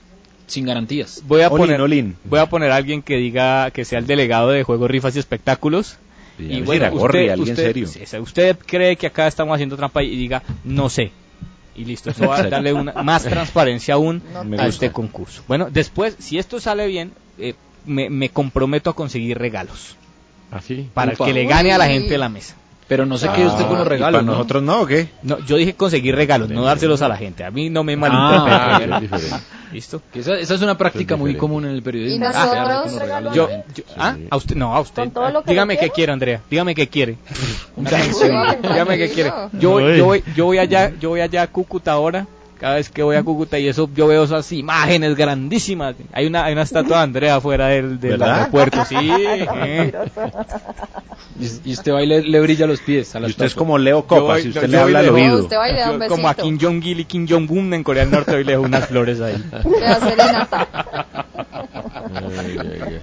sin 0.48 0.66
garantías. 0.66 1.22
voy 1.26 1.42
a 1.42 1.50
poner, 1.50 1.80
voy 2.24 2.40
a 2.40 2.46
poner 2.48 2.72
a 2.72 2.76
alguien 2.76 3.02
que 3.02 3.18
diga 3.18 3.72
que 3.72 3.86
sea 3.86 4.00
el 4.00 4.08
delegado 4.08 4.50
de 4.50 4.64
juegos, 4.64 4.90
rifas 4.90 5.16
y 5.16 5.20
espectáculos. 5.20 5.98
Y 6.38 6.58
Y 6.58 6.62
bueno, 6.64 6.92
Gorri, 6.92 7.20
usted, 7.22 7.32
alguien 7.32 7.50
usted, 7.54 7.64
serio. 7.68 7.88
sí, 7.88 8.02
sí, 8.06 8.18
usted 8.18 8.58
cree 8.66 8.96
que 8.98 9.08
acá 9.08 9.26
estamos 9.28 9.54
haciendo 9.56 9.78
trampa 9.78 10.04
y 10.04 10.16
diga, 10.16 10.44
no 10.64 10.90
sé. 10.90 11.12
Y 11.78 11.86
listo, 11.86 12.10
eso 12.10 12.28
va 12.28 12.38
a 12.40 12.44
darle 12.50 12.74
una, 12.74 12.92
más 13.04 13.24
transparencia 13.24 13.94
aún 13.96 14.22
a 14.58 14.68
este 14.68 14.92
concurso. 14.92 15.44
Bueno, 15.48 15.68
después, 15.72 16.16
si 16.20 16.38
esto 16.38 16.60
sale 16.60 16.88
bien, 16.88 17.12
eh, 17.38 17.54
me, 17.86 18.10
me 18.10 18.30
comprometo 18.30 18.90
a 18.90 18.96
conseguir 18.96 19.38
regalos 19.38 19.96
¿Así? 20.52 20.90
para 20.94 21.12
el 21.12 21.16
Ufa. 21.16 21.26
que 21.26 21.34
le 21.34 21.46
gane 21.46 21.72
a 21.74 21.78
la 21.78 21.88
gente 21.88 22.10
de 22.10 22.18
la 22.18 22.30
mesa. 22.30 22.56
Pero 22.88 23.06
no 23.08 23.18
se 23.18 23.28
quede 23.30 23.48
usted 23.48 23.66
con 23.66 23.78
los 23.80 23.88
¿Y 23.88 23.90
regalos, 23.90 24.20
para 24.20 24.26
¿no? 24.26 24.32
nosotros 24.34 24.62
no 24.62 24.82
o 24.82 24.86
qué? 24.86 25.10
No, 25.24 25.40
yo 25.46 25.56
dije 25.58 25.74
conseguir 25.74 26.16
regalos, 26.16 26.50
no 26.52 26.64
dárselos 26.64 27.02
a 27.02 27.08
la 27.08 27.18
gente. 27.18 27.44
A 27.44 27.50
mí 27.50 27.70
no 27.72 27.84
me 27.84 27.94
Ah, 27.94 27.98
malinterpreten. 27.98 28.94
es 28.94 29.02
diferente. 29.02 29.46
¿Listo? 29.76 30.02
Que 30.14 30.22
esa, 30.22 30.40
esa 30.40 30.56
es 30.56 30.62
una 30.62 30.78
práctica 30.78 31.16
Es 31.16 31.20
muy 31.20 31.36
común 31.36 31.66
en 31.66 31.72
el 31.72 31.84
periodismo. 31.84 32.16
¿Y 32.16 32.20
quedarse 32.30 32.56
nosotros? 32.60 33.32
de 33.32 33.36
Yo, 33.36 33.50
yo- 33.76 33.84
¿ah? 33.98 34.16
a 34.30 34.38
usted, 34.38 34.56
no, 34.56 34.74
a 34.74 34.80
usted. 34.80 35.02
¿Con 35.04 35.12
todo 35.12 35.30
lo 35.32 35.44
que 35.44 35.52
Dígame 35.52 35.78
qué 35.78 35.90
quiere, 35.90 36.14
Andrea. 36.14 36.42
Dígame 36.50 36.74
qué 36.74 36.88
quiere. 36.88 37.18
Una 37.76 37.90
Dígame- 37.90 38.04
canción. 38.06 38.62
Dígame 38.62 38.98
qué 38.98 39.10
quiere. 39.10 39.34
Yo, 39.60 39.82
yo, 39.82 40.06
voy, 40.06 40.24
yo 40.34 40.46
voy 40.46 40.58
allá, 40.60 40.94
yo 41.00 41.10
voy 41.10 41.20
allá 41.20 41.42
a 41.42 41.48
Cúcuta 41.48 41.92
ahora. 41.92 42.26
Cada 42.66 42.78
vez 42.78 42.90
que 42.90 43.04
voy 43.04 43.16
a 43.16 43.22
Cúcuta 43.22 43.60
y 43.60 43.68
eso, 43.68 43.88
yo 43.96 44.08
veo 44.08 44.24
esas 44.24 44.52
imágenes 44.52 45.16
grandísimas. 45.16 45.96
Hay 46.12 46.26
una, 46.26 46.46
hay 46.46 46.54
una 46.54 46.64
estatua 46.64 46.98
de 46.98 47.04
Andrea 47.04 47.36
afuera 47.36 47.68
del, 47.68 48.00
del 48.00 48.20
aeropuerto, 48.24 48.84
sí. 48.86 48.96
eh. 49.00 49.94
Y, 51.40 51.70
y 51.70 51.74
usted 51.74 51.94
va 51.94 52.02
y 52.02 52.08
le, 52.08 52.24
le 52.24 52.40
brilla 52.40 52.66
los 52.66 52.80
pies 52.82 53.16
a 53.16 53.20
la 53.20 53.28
Y 53.28 53.30
usted 53.30 53.46
es 53.46 53.54
como 53.54 53.78
Leo 53.78 54.04
Yo 54.10 54.24
voy- 54.24 54.42
y 54.46 54.48
usted 54.48 54.62
yo 54.62 54.68
le 54.68 54.78
voy 54.78 54.84
habla 54.84 55.00
al 55.00 55.06
de- 55.06 55.12
oído. 55.12 55.40
Usted 55.44 55.58
va 55.58 55.70
y 55.70 55.74
le 55.74 55.80
da 55.80 55.92
un 55.92 56.02
Yo 56.02 56.08
como 56.08 56.28
a 56.28 56.32
besito. 56.34 56.44
Kim 56.48 56.60
Jong-il 56.60 57.00
y 57.02 57.06
Kim 57.06 57.28
Jong-un 57.30 57.72
en 57.76 57.84
Corea 57.84 58.02
del 58.04 58.12
Norte, 58.12 58.36
hoy 58.36 58.44
le 58.44 58.54
dejo 58.54 58.64
unas 58.64 58.88
flores 58.88 59.22
ahí. 59.22 59.36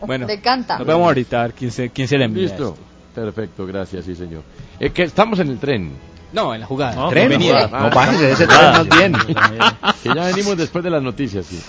Bueno, 0.05 0.27
Le 0.27 0.41
canta. 0.41 0.79
nos 0.79 0.87
vemos 0.89 1.05
ahorita 1.07 1.41
a 1.41 1.43
ver 1.45 1.53
quién 1.55 1.71
se, 1.71 1.91
quién 1.91 2.09
se 2.09 2.19
le 2.19 2.25
envía. 2.25 2.43
Listo. 2.49 2.71
esto. 2.71 2.79
Perfecto, 3.15 3.65
gracias, 3.67 4.07
sí, 4.07 4.17
señor. 4.17 4.43
Es 4.81 4.91
que 4.93 5.05
estamos 5.05 5.39
en 5.39 5.49
el 5.51 5.59
tren. 5.59 5.93
No, 6.33 6.55
en 6.55 6.61
la 6.61 6.67
jugada. 6.67 6.95
No, 6.95 7.09
Tren, 7.11 7.31
no, 7.31 7.69
no 7.69 7.91
bájese 7.91 8.27
de 8.27 8.33
ese 8.33 8.47
tren 8.47 8.73
más 8.73 8.89
bien. 8.89 9.13
Que 10.03 10.09
ya 10.15 10.25
venimos 10.25 10.57
después 10.57 10.83
de 10.83 10.91
las 10.91 11.03
noticias, 11.03 11.47
sí. 11.47 11.63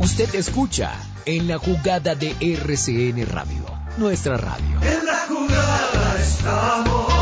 Usted 0.00 0.34
escucha 0.34 0.92
en 1.26 1.46
la 1.46 1.58
jugada 1.58 2.14
de 2.14 2.34
RCN 2.40 3.26
Radio, 3.26 3.64
nuestra 3.98 4.38
radio. 4.38 4.80
En 4.82 5.04
la 5.04 5.26
jugada 5.28 6.16
estamos, 6.18 7.12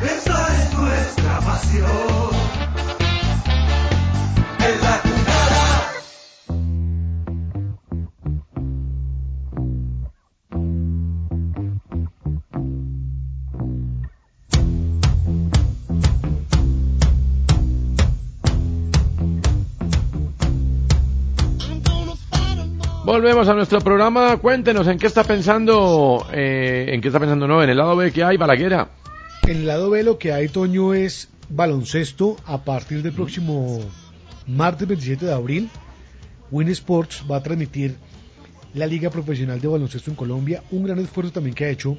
esa 0.00 0.56
es 0.56 0.72
nuestra 0.74 1.40
pasión. 1.40 2.37
Volvemos 23.08 23.48
a 23.48 23.54
nuestro 23.54 23.80
programa. 23.80 24.36
Cuéntenos 24.36 24.86
en 24.86 24.98
qué 24.98 25.06
está 25.06 25.24
pensando, 25.24 26.26
eh, 26.30 26.88
en 26.88 27.00
qué 27.00 27.08
está 27.08 27.18
pensando, 27.18 27.48
no, 27.48 27.62
en 27.62 27.70
el 27.70 27.78
lado 27.78 27.96
B 27.96 28.12
que 28.12 28.22
hay, 28.22 28.36
Balaguera. 28.36 28.90
En 29.44 29.56
el 29.56 29.66
lado 29.66 29.88
B 29.88 30.02
lo 30.02 30.18
que 30.18 30.34
hay, 30.34 30.48
Toño, 30.48 30.92
es 30.92 31.30
baloncesto 31.48 32.36
a 32.44 32.64
partir 32.64 33.02
del 33.02 33.14
próximo 33.14 33.80
martes 34.46 34.86
27 34.86 35.24
de 35.24 35.32
abril. 35.32 35.70
Win 36.50 36.68
Sports 36.68 37.24
va 37.28 37.36
a 37.36 37.42
transmitir 37.42 37.96
la 38.74 38.84
Liga 38.84 39.08
Profesional 39.08 39.58
de 39.58 39.68
Baloncesto 39.68 40.10
en 40.10 40.14
Colombia. 40.14 40.62
Un 40.70 40.84
gran 40.84 40.98
esfuerzo 40.98 41.32
también 41.32 41.54
que 41.54 41.64
ha 41.64 41.70
hecho 41.70 41.96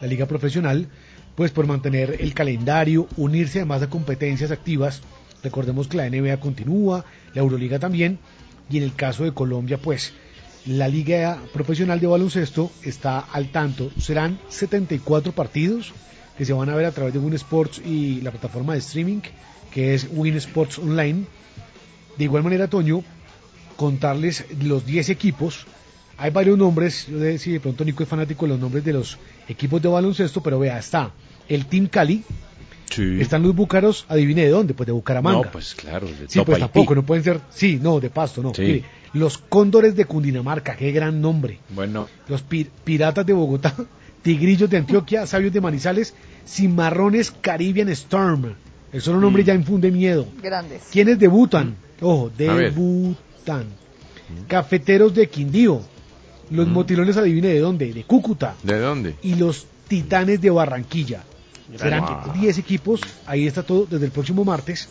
la 0.00 0.06
Liga 0.06 0.24
Profesional, 0.24 0.88
pues 1.34 1.50
por 1.50 1.66
mantener 1.66 2.16
el 2.20 2.32
calendario, 2.32 3.06
unirse 3.18 3.58
además 3.58 3.82
a 3.82 3.90
competencias 3.90 4.50
activas. 4.50 5.02
Recordemos 5.42 5.88
que 5.88 5.98
la 5.98 6.08
NBA 6.08 6.40
continúa, 6.40 7.04
la 7.34 7.42
Euroliga 7.42 7.78
también, 7.78 8.18
y 8.72 8.78
en 8.78 8.84
el 8.84 8.94
caso 8.94 9.24
de 9.24 9.32
Colombia, 9.32 9.78
pues 9.78 10.12
la 10.64 10.88
Liga 10.88 11.38
Profesional 11.52 12.00
de 12.00 12.06
Baloncesto 12.06 12.70
está 12.82 13.18
al 13.18 13.50
tanto. 13.50 13.90
Serán 13.98 14.38
74 14.48 15.32
partidos 15.32 15.92
que 16.38 16.46
se 16.46 16.54
van 16.54 16.70
a 16.70 16.74
ver 16.74 16.86
a 16.86 16.92
través 16.92 17.12
de 17.12 17.18
Win 17.18 17.34
Sports 17.34 17.82
y 17.84 18.22
la 18.22 18.30
plataforma 18.30 18.72
de 18.72 18.78
streaming 18.78 19.20
que 19.72 19.94
es 19.94 20.08
Win 20.10 20.36
Sports 20.36 20.78
Online. 20.78 21.24
De 22.16 22.24
igual 22.24 22.42
manera, 22.42 22.68
Toño, 22.68 23.02
contarles 23.76 24.44
los 24.62 24.86
10 24.86 25.10
equipos. 25.10 25.66
Hay 26.16 26.30
varios 26.30 26.56
nombres, 26.56 27.06
yo 27.08 27.18
sé 27.18 27.38
si 27.38 27.52
de 27.52 27.60
pronto 27.60 27.84
Nico 27.84 28.02
es 28.02 28.08
fanático 28.08 28.46
de 28.46 28.50
los 28.52 28.60
nombres 28.60 28.84
de 28.84 28.92
los 28.92 29.18
equipos 29.48 29.82
de 29.82 29.88
baloncesto, 29.88 30.42
pero 30.42 30.58
vea, 30.58 30.78
está 30.78 31.12
el 31.48 31.66
Team 31.66 31.88
Cali, 31.88 32.22
Sí. 32.94 33.20
están 33.20 33.42
los 33.42 33.54
Búcaros, 33.54 34.04
adivine 34.08 34.42
de 34.44 34.50
dónde, 34.50 34.74
pues 34.74 34.86
de 34.86 34.92
Bucaramanga. 34.92 35.44
No, 35.46 35.50
pues 35.50 35.74
claro. 35.74 36.06
de 36.06 36.28
Sí, 36.28 36.40
pues 36.44 36.58
tampoco, 36.58 36.94
no 36.94 37.04
pueden 37.04 37.24
ser, 37.24 37.40
sí, 37.50 37.78
no, 37.82 38.00
de 38.00 38.10
pasto, 38.10 38.42
no. 38.42 38.52
Sí. 38.54 38.62
Mire, 38.62 38.84
los 39.14 39.38
Cóndores 39.38 39.94
de 39.96 40.04
Cundinamarca, 40.06 40.76
qué 40.76 40.90
gran 40.92 41.20
nombre. 41.20 41.58
Bueno, 41.70 42.08
Los 42.28 42.42
pi- 42.42 42.68
Piratas 42.84 43.26
de 43.26 43.32
Bogotá, 43.32 43.74
Tigrillos 44.22 44.70
de 44.70 44.76
Antioquia, 44.78 45.26
Sabios 45.26 45.52
de 45.52 45.60
Manizales, 45.60 46.14
Cimarrones 46.46 47.30
Caribbean 47.30 47.88
Storm. 47.90 48.54
El 48.92 49.00
solo 49.00 49.20
nombre 49.20 49.42
ya 49.44 49.54
infunde 49.54 49.90
miedo. 49.90 50.26
Grandes. 50.42 50.82
¿Quiénes 50.92 51.18
debutan? 51.18 51.76
Ojo, 52.00 52.30
debutan. 52.36 53.66
Cafeteros 54.48 55.14
de 55.14 55.28
Quindío. 55.28 55.80
Los 56.50 56.68
motilones, 56.68 57.16
adivine 57.16 57.48
de 57.48 57.60
dónde, 57.60 57.92
de 57.92 58.04
Cúcuta. 58.04 58.54
¿De 58.62 58.78
dónde? 58.78 59.14
Y 59.22 59.36
los 59.36 59.66
Titanes 59.88 60.40
de 60.40 60.50
Barranquilla. 60.50 61.24
Serán 61.76 62.00
Wow. 62.04 62.32
10 62.34 62.58
equipos, 62.58 63.00
ahí 63.26 63.46
está 63.46 63.62
todo 63.62 63.86
desde 63.86 64.06
el 64.06 64.12
próximo 64.12 64.44
martes. 64.44 64.88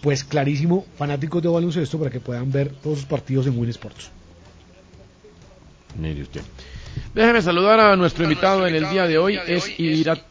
Pues 0.00 0.24
clarísimo, 0.24 0.84
fanáticos 0.96 1.42
de 1.42 1.48
baloncesto 1.48 1.98
para 1.98 2.10
que 2.10 2.18
puedan 2.20 2.50
ver 2.50 2.70
todos 2.82 2.98
sus 2.98 3.06
partidos 3.06 3.46
en 3.46 3.56
Win 3.58 3.70
Sports. 3.70 4.10
Mire 5.98 6.22
usted. 6.22 6.42
Déjeme 7.14 7.40
saludar 7.42 7.78
a 7.80 7.96
nuestro 7.96 8.24
invitado 8.24 8.66
en 8.66 8.74
el 8.74 8.88
día 8.90 9.06
de 9.06 9.18
hoy. 9.18 9.38
Es 9.46 9.78
Irati. 9.78 10.22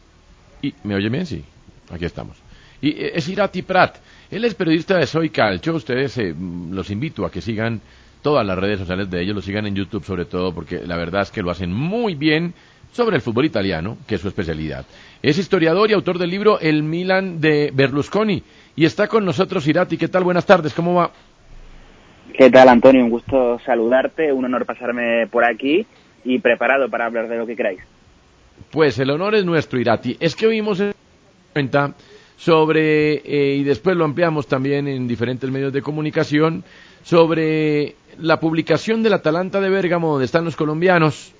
¿Me 0.84 0.94
oye 0.94 1.08
bien? 1.08 1.26
Sí. 1.26 1.42
Aquí 1.90 2.04
estamos. 2.04 2.36
Y 2.80 2.90
eh, 2.90 3.12
es 3.14 3.28
Irati 3.28 3.62
Prat. 3.62 3.96
Él 4.30 4.44
es 4.44 4.54
periodista 4.54 4.96
de 4.98 5.06
Soy 5.06 5.30
Calcio. 5.30 5.74
Ustedes 5.74 6.18
eh, 6.18 6.34
los 6.70 6.90
invito 6.90 7.24
a 7.24 7.30
que 7.30 7.40
sigan 7.40 7.80
todas 8.22 8.46
las 8.46 8.58
redes 8.58 8.78
sociales 8.78 9.10
de 9.10 9.22
ellos. 9.22 9.34
Lo 9.34 9.42
sigan 9.42 9.66
en 9.66 9.74
YouTube 9.74 10.04
sobre 10.04 10.24
todo 10.26 10.52
porque 10.54 10.82
la 10.86 10.96
verdad 10.96 11.22
es 11.22 11.30
que 11.30 11.42
lo 11.42 11.50
hacen 11.50 11.72
muy 11.72 12.14
bien. 12.14 12.54
sobre 12.92 13.16
el 13.16 13.22
fútbol 13.22 13.46
italiano, 13.46 13.96
que 14.06 14.16
es 14.16 14.20
su 14.20 14.28
especialidad. 14.28 14.84
Es 15.22 15.38
historiador 15.38 15.88
y 15.88 15.92
autor 15.92 16.18
del 16.18 16.30
libro 16.30 16.58
El 16.58 16.82
Milan 16.82 17.40
de 17.40 17.70
Berlusconi 17.72 18.42
y 18.74 18.84
está 18.84 19.06
con 19.06 19.24
nosotros 19.24 19.68
Irati. 19.68 19.96
¿Qué 19.96 20.08
tal? 20.08 20.24
Buenas 20.24 20.44
tardes, 20.44 20.74
¿cómo 20.74 20.94
va? 20.94 21.12
¿Qué 22.36 22.50
tal, 22.50 22.68
Antonio? 22.68 23.04
Un 23.04 23.10
gusto 23.10 23.60
saludarte, 23.64 24.32
un 24.32 24.46
honor 24.46 24.66
pasarme 24.66 25.28
por 25.28 25.44
aquí 25.44 25.86
y 26.24 26.40
preparado 26.40 26.88
para 26.88 27.06
hablar 27.06 27.28
de 27.28 27.36
lo 27.36 27.46
que 27.46 27.54
queráis. 27.54 27.78
Pues 28.72 28.98
el 28.98 29.10
honor 29.10 29.36
es 29.36 29.44
nuestro, 29.44 29.78
Irati. 29.78 30.16
Es 30.18 30.34
que 30.34 30.48
oímos 30.48 30.80
en 30.80 30.92
cuenta 31.52 31.94
sobre, 32.36 33.22
eh, 33.24 33.54
y 33.58 33.62
después 33.62 33.96
lo 33.96 34.04
ampliamos 34.04 34.48
también 34.48 34.88
en 34.88 35.06
diferentes 35.06 35.48
medios 35.48 35.72
de 35.72 35.82
comunicación, 35.82 36.64
sobre 37.04 37.94
la 38.18 38.40
publicación 38.40 39.04
del 39.04 39.12
Atalanta 39.12 39.60
de 39.60 39.70
Bérgamo, 39.70 40.10
donde 40.10 40.24
están 40.24 40.44
los 40.44 40.56
colombianos, 40.56 41.32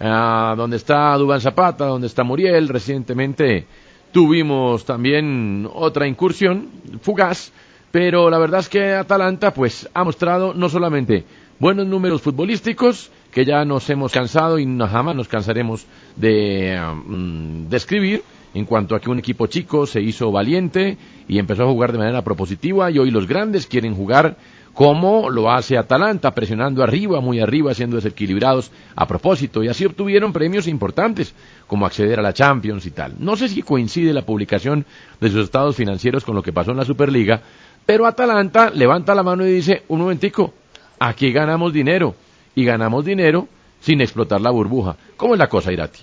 ah, 0.00 0.54
donde 0.56 0.76
está 0.76 1.16
Dubán 1.16 1.40
Zapata, 1.40 1.86
donde 1.86 2.06
está 2.06 2.24
Muriel. 2.24 2.68
Recientemente 2.68 3.66
tuvimos 4.12 4.84
también 4.84 5.68
otra 5.72 6.06
incursión 6.06 6.68
fugaz, 7.00 7.52
pero 7.90 8.30
la 8.30 8.38
verdad 8.38 8.60
es 8.60 8.68
que 8.68 8.94
Atalanta 8.94 9.52
pues 9.52 9.88
ha 9.94 10.04
mostrado 10.04 10.54
no 10.54 10.68
solamente 10.68 11.24
buenos 11.58 11.86
números 11.86 12.22
futbolísticos, 12.22 13.10
que 13.32 13.44
ya 13.44 13.64
nos 13.64 13.88
hemos 13.90 14.12
cansado 14.12 14.58
y 14.58 14.66
no, 14.66 14.86
jamás 14.86 15.16
nos 15.16 15.28
cansaremos 15.28 15.86
de 16.16 16.78
mm, 17.06 17.68
describir, 17.68 18.22
en 18.54 18.64
cuanto 18.64 18.94
a 18.94 19.00
que 19.00 19.10
un 19.10 19.18
equipo 19.18 19.46
chico 19.46 19.86
se 19.86 20.00
hizo 20.00 20.32
valiente 20.32 20.96
y 21.28 21.38
empezó 21.38 21.64
a 21.64 21.66
jugar 21.66 21.92
de 21.92 21.98
manera 21.98 22.22
propositiva 22.22 22.90
y 22.90 22.98
hoy 22.98 23.10
los 23.10 23.26
grandes 23.26 23.66
quieren 23.66 23.94
jugar 23.94 24.36
como 24.72 25.30
lo 25.30 25.50
hace 25.50 25.76
Atalanta, 25.76 26.32
presionando 26.32 26.82
arriba, 26.82 27.20
muy 27.20 27.40
arriba, 27.40 27.74
siendo 27.74 27.96
desequilibrados 27.96 28.70
a 28.94 29.06
propósito, 29.06 29.62
y 29.62 29.68
así 29.68 29.84
obtuvieron 29.84 30.32
premios 30.32 30.68
importantes, 30.68 31.34
como 31.66 31.86
acceder 31.86 32.18
a 32.18 32.22
la 32.22 32.32
Champions 32.32 32.86
y 32.86 32.90
tal. 32.90 33.14
No 33.18 33.36
sé 33.36 33.48
si 33.48 33.62
coincide 33.62 34.12
la 34.12 34.22
publicación 34.22 34.84
de 35.20 35.30
sus 35.30 35.44
estados 35.44 35.76
financieros 35.76 36.24
con 36.24 36.34
lo 36.34 36.42
que 36.42 36.52
pasó 36.52 36.70
en 36.70 36.76
la 36.76 36.84
Superliga, 36.84 37.40
pero 37.84 38.06
Atalanta 38.06 38.70
levanta 38.70 39.14
la 39.14 39.22
mano 39.22 39.46
y 39.46 39.52
dice, 39.52 39.82
un 39.88 40.00
momentico, 40.00 40.54
aquí 40.98 41.32
ganamos 41.32 41.72
dinero, 41.72 42.14
y 42.54 42.64
ganamos 42.64 43.04
dinero 43.04 43.46
sin 43.80 44.00
explotar 44.00 44.40
la 44.40 44.50
burbuja. 44.50 44.96
¿Cómo 45.16 45.34
es 45.34 45.38
la 45.38 45.46
cosa, 45.46 45.72
Irati? 45.72 46.00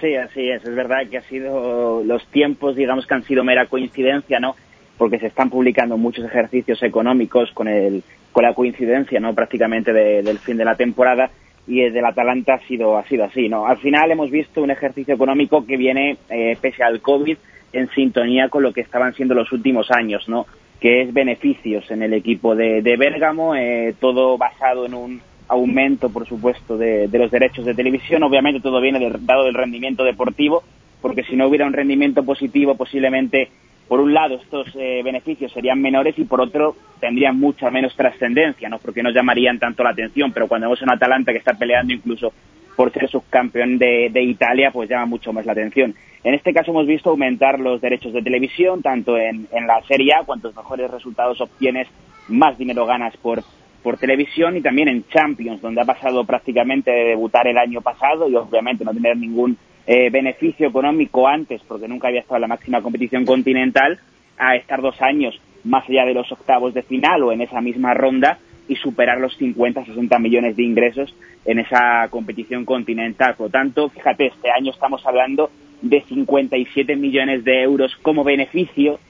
Sí, 0.00 0.14
así 0.14 0.48
es. 0.48 0.62
Es 0.62 0.74
verdad 0.76 1.08
que 1.10 1.18
ha 1.18 1.22
sido 1.22 2.04
los 2.04 2.24
tiempos, 2.28 2.76
digamos 2.76 3.04
que 3.04 3.14
han 3.14 3.24
sido 3.24 3.42
mera 3.42 3.66
coincidencia, 3.66 4.38
¿no? 4.38 4.54
Porque 4.98 5.18
se 5.18 5.28
están 5.28 5.48
publicando 5.48 5.96
muchos 5.96 6.24
ejercicios 6.24 6.82
económicos 6.82 7.50
con 7.52 7.68
el 7.68 8.02
con 8.32 8.44
la 8.44 8.52
coincidencia, 8.52 9.20
¿no? 9.20 9.34
Prácticamente 9.34 9.92
del 9.92 10.38
fin 10.38 10.56
de 10.56 10.64
la 10.64 10.74
temporada 10.74 11.30
y 11.66 11.80
el 11.80 11.92
del 11.92 12.04
Atalanta 12.04 12.54
ha 12.54 12.66
sido 12.66 12.98
ha 12.98 13.04
sido 13.04 13.24
así, 13.24 13.48
¿no? 13.48 13.66
Al 13.66 13.78
final 13.78 14.10
hemos 14.10 14.30
visto 14.30 14.62
un 14.62 14.70
ejercicio 14.70 15.14
económico 15.14 15.64
que 15.64 15.76
viene 15.76 16.18
eh, 16.28 16.56
pese 16.60 16.82
al 16.82 17.00
COVID 17.00 17.38
en 17.72 17.88
sintonía 17.90 18.48
con 18.48 18.62
lo 18.62 18.72
que 18.72 18.80
estaban 18.80 19.14
siendo 19.14 19.34
los 19.34 19.52
últimos 19.52 19.90
años, 19.90 20.28
¿no? 20.28 20.46
Que 20.80 21.02
es 21.02 21.12
beneficios 21.12 21.90
en 21.90 22.02
el 22.02 22.12
equipo 22.12 22.54
de, 22.54 22.82
de 22.82 22.96
Bérgamo, 22.96 23.54
eh, 23.54 23.94
todo 23.98 24.36
basado 24.36 24.86
en 24.86 24.94
un 24.94 25.20
aumento, 25.48 26.10
por 26.10 26.26
supuesto, 26.26 26.76
de, 26.76 27.08
los 27.12 27.30
derechos 27.30 27.64
de 27.64 27.74
televisión. 27.74 28.22
Obviamente 28.22 28.60
todo 28.60 28.80
viene 28.80 29.10
dado 29.20 29.44
del 29.44 29.54
rendimiento 29.54 30.04
deportivo, 30.04 30.62
porque 31.00 31.24
si 31.24 31.36
no 31.36 31.48
hubiera 31.48 31.66
un 31.66 31.72
rendimiento 31.72 32.22
positivo, 32.22 32.76
posiblemente, 32.76 33.48
por 33.88 34.00
un 34.00 34.12
lado, 34.12 34.34
estos 34.36 34.68
eh, 34.76 35.00
beneficios 35.02 35.50
serían 35.52 35.80
menores 35.80 36.18
y 36.18 36.24
por 36.24 36.40
otro, 36.40 36.76
tendrían 37.00 37.38
mucha 37.40 37.70
menos 37.70 37.96
trascendencia, 37.96 38.68
¿no? 38.68 38.78
Porque 38.78 39.02
no 39.02 39.10
llamarían 39.10 39.58
tanto 39.58 39.82
la 39.82 39.90
atención. 39.90 40.30
Pero 40.32 40.46
cuando 40.46 40.66
vemos 40.66 40.82
a 40.82 40.84
un 40.84 40.92
Atalanta 40.92 41.32
que 41.32 41.38
está 41.38 41.54
peleando 41.54 41.94
incluso 41.94 42.32
por 42.76 42.92
ser 42.92 43.08
subcampeón 43.08 43.78
de, 43.78 44.10
de 44.12 44.22
Italia, 44.22 44.70
pues 44.70 44.90
llama 44.90 45.06
mucho 45.06 45.32
más 45.32 45.46
la 45.46 45.52
atención. 45.52 45.94
En 46.24 46.34
este 46.34 46.52
caso 46.52 46.72
hemos 46.72 46.86
visto 46.86 47.10
aumentar 47.10 47.60
los 47.60 47.80
derechos 47.80 48.12
de 48.12 48.22
televisión, 48.22 48.82
tanto 48.82 49.16
en, 49.16 49.48
la 49.66 49.80
Serie 49.86 50.14
A, 50.14 50.24
cuantos 50.24 50.54
mejores 50.54 50.90
resultados 50.90 51.40
obtienes, 51.40 51.88
más 52.28 52.58
dinero 52.58 52.86
ganas 52.86 53.16
por, 53.16 53.42
por 53.82 53.96
televisión 53.98 54.56
y 54.56 54.60
también 54.60 54.88
en 54.88 55.08
Champions, 55.08 55.62
donde 55.62 55.80
ha 55.80 55.84
pasado 55.84 56.24
prácticamente 56.24 56.90
de 56.90 57.04
debutar 57.10 57.46
el 57.46 57.56
año 57.56 57.80
pasado 57.80 58.28
y 58.28 58.34
obviamente 58.34 58.84
no 58.84 58.92
tener 58.92 59.16
ningún 59.16 59.56
eh, 59.90 60.10
beneficio 60.10 60.68
económico 60.68 61.26
antes, 61.26 61.62
porque 61.66 61.88
nunca 61.88 62.08
había 62.08 62.20
estado 62.20 62.36
en 62.36 62.42
la 62.42 62.48
máxima 62.48 62.82
competición 62.82 63.24
continental, 63.24 63.98
a 64.36 64.54
estar 64.54 64.82
dos 64.82 65.00
años 65.00 65.40
más 65.64 65.88
allá 65.88 66.04
de 66.04 66.12
los 66.12 66.30
octavos 66.30 66.74
de 66.74 66.82
final 66.82 67.22
o 67.22 67.32
en 67.32 67.40
esa 67.40 67.62
misma 67.62 67.94
ronda 67.94 68.38
y 68.68 68.76
superar 68.76 69.18
los 69.18 69.34
50, 69.38 69.86
60 69.86 70.18
millones 70.18 70.56
de 70.56 70.62
ingresos 70.62 71.14
en 71.46 71.60
esa 71.60 72.06
competición 72.10 72.66
continental. 72.66 73.34
Por 73.34 73.46
lo 73.46 73.50
tanto, 73.50 73.88
fíjate, 73.88 74.26
este 74.26 74.50
año 74.50 74.72
estamos 74.72 75.06
hablando 75.06 75.50
de 75.80 76.02
57 76.02 76.94
millones 76.94 77.42
de 77.44 77.62
euros 77.62 77.96
como 78.02 78.24
beneficio 78.24 79.00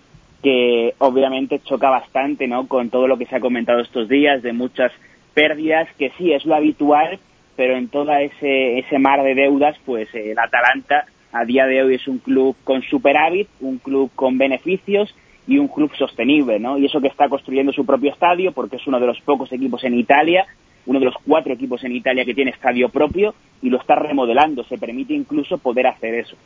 que 0.44 0.94
obviamente 0.98 1.58
choca 1.64 1.90
bastante 1.90 2.46
¿no? 2.46 2.68
con 2.68 2.88
todo 2.88 3.08
lo 3.08 3.18
que 3.18 3.26
se 3.26 3.34
ha 3.34 3.40
comentado 3.40 3.80
estos 3.80 4.08
días 4.08 4.44
de 4.44 4.52
muchas 4.52 4.92
pérdidas, 5.34 5.88
que 5.98 6.12
sí 6.16 6.32
es 6.32 6.44
lo 6.44 6.54
habitual, 6.54 7.18
pero 7.58 7.76
en 7.76 7.88
todo 7.88 8.12
ese, 8.12 8.78
ese 8.78 9.00
mar 9.00 9.20
de 9.24 9.34
deudas, 9.34 9.76
pues 9.84 10.06
eh, 10.14 10.30
el 10.30 10.38
Atalanta 10.38 11.06
a 11.32 11.44
día 11.44 11.66
de 11.66 11.82
hoy 11.82 11.96
es 11.96 12.06
un 12.06 12.18
club 12.18 12.54
con 12.62 12.82
superávit, 12.82 13.48
un 13.58 13.78
club 13.78 14.12
con 14.14 14.38
beneficios 14.38 15.12
y 15.44 15.58
un 15.58 15.66
club 15.66 15.90
sostenible, 15.98 16.60
¿no? 16.60 16.78
Y 16.78 16.86
eso 16.86 17.00
que 17.00 17.08
está 17.08 17.28
construyendo 17.28 17.72
su 17.72 17.84
propio 17.84 18.12
estadio, 18.12 18.52
porque 18.52 18.76
es 18.76 18.86
uno 18.86 19.00
de 19.00 19.08
los 19.08 19.20
pocos 19.22 19.50
equipos 19.50 19.82
en 19.82 19.98
Italia, 19.98 20.46
uno 20.86 21.00
de 21.00 21.06
los 21.06 21.16
cuatro 21.26 21.52
equipos 21.52 21.82
en 21.82 21.96
Italia 21.96 22.24
que 22.24 22.32
tiene 22.32 22.52
estadio 22.52 22.90
propio 22.90 23.34
y 23.60 23.70
lo 23.70 23.80
está 23.80 23.96
remodelando, 23.96 24.62
se 24.62 24.78
permite 24.78 25.14
incluso 25.14 25.58
poder 25.58 25.88
hacer 25.88 26.14
eso. 26.14 26.36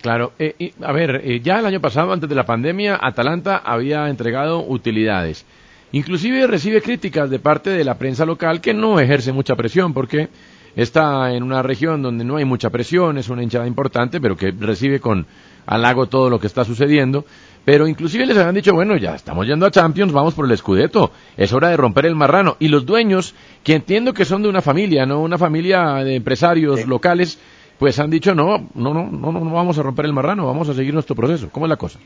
Claro, 0.00 0.32
eh, 0.38 0.72
a 0.82 0.92
ver, 0.92 1.20
eh, 1.22 1.40
ya 1.40 1.58
el 1.58 1.66
año 1.66 1.80
pasado, 1.82 2.10
antes 2.10 2.30
de 2.30 2.34
la 2.34 2.46
pandemia, 2.46 2.98
Atalanta 3.02 3.58
había 3.58 4.08
entregado 4.08 4.64
utilidades. 4.66 5.44
Inclusive 5.94 6.48
recibe 6.48 6.82
críticas 6.82 7.30
de 7.30 7.38
parte 7.38 7.70
de 7.70 7.84
la 7.84 7.96
prensa 7.96 8.26
local 8.26 8.60
que 8.60 8.74
no 8.74 8.98
ejerce 8.98 9.30
mucha 9.30 9.54
presión 9.54 9.94
porque 9.94 10.28
está 10.74 11.32
en 11.32 11.44
una 11.44 11.62
región 11.62 12.02
donde 12.02 12.24
no 12.24 12.34
hay 12.34 12.44
mucha 12.44 12.68
presión, 12.68 13.16
es 13.16 13.28
una 13.28 13.44
hinchada 13.44 13.68
importante, 13.68 14.20
pero 14.20 14.36
que 14.36 14.50
recibe 14.50 14.98
con 14.98 15.24
halago 15.66 16.06
todo 16.06 16.30
lo 16.30 16.40
que 16.40 16.48
está 16.48 16.64
sucediendo. 16.64 17.24
Pero 17.64 17.86
inclusive 17.86 18.26
les 18.26 18.36
habían 18.36 18.56
dicho, 18.56 18.74
bueno, 18.74 18.96
ya 18.96 19.14
estamos 19.14 19.46
yendo 19.46 19.66
a 19.66 19.70
Champions, 19.70 20.12
vamos 20.12 20.34
por 20.34 20.50
el 20.50 20.58
Scudetto, 20.58 21.12
es 21.36 21.52
hora 21.52 21.68
de 21.68 21.76
romper 21.76 22.06
el 22.06 22.16
marrano. 22.16 22.56
Y 22.58 22.66
los 22.66 22.84
dueños, 22.84 23.32
que 23.62 23.76
entiendo 23.76 24.12
que 24.14 24.24
son 24.24 24.42
de 24.42 24.48
una 24.48 24.62
familia, 24.62 25.06
no 25.06 25.20
una 25.20 25.38
familia 25.38 26.02
de 26.02 26.16
empresarios 26.16 26.88
locales, 26.88 27.38
pues 27.78 28.00
han 28.00 28.10
dicho 28.10 28.34
no, 28.34 28.68
no, 28.74 28.94
no, 28.94 29.08
no, 29.12 29.30
no 29.30 29.50
vamos 29.52 29.78
a 29.78 29.84
romper 29.84 30.06
el 30.06 30.12
marrano, 30.12 30.44
vamos 30.44 30.68
a 30.68 30.74
seguir 30.74 30.92
nuestro 30.92 31.14
proceso. 31.14 31.50
¿Cómo 31.52 31.66
es 31.66 31.70
la 31.70 31.76
cosa? 31.76 32.00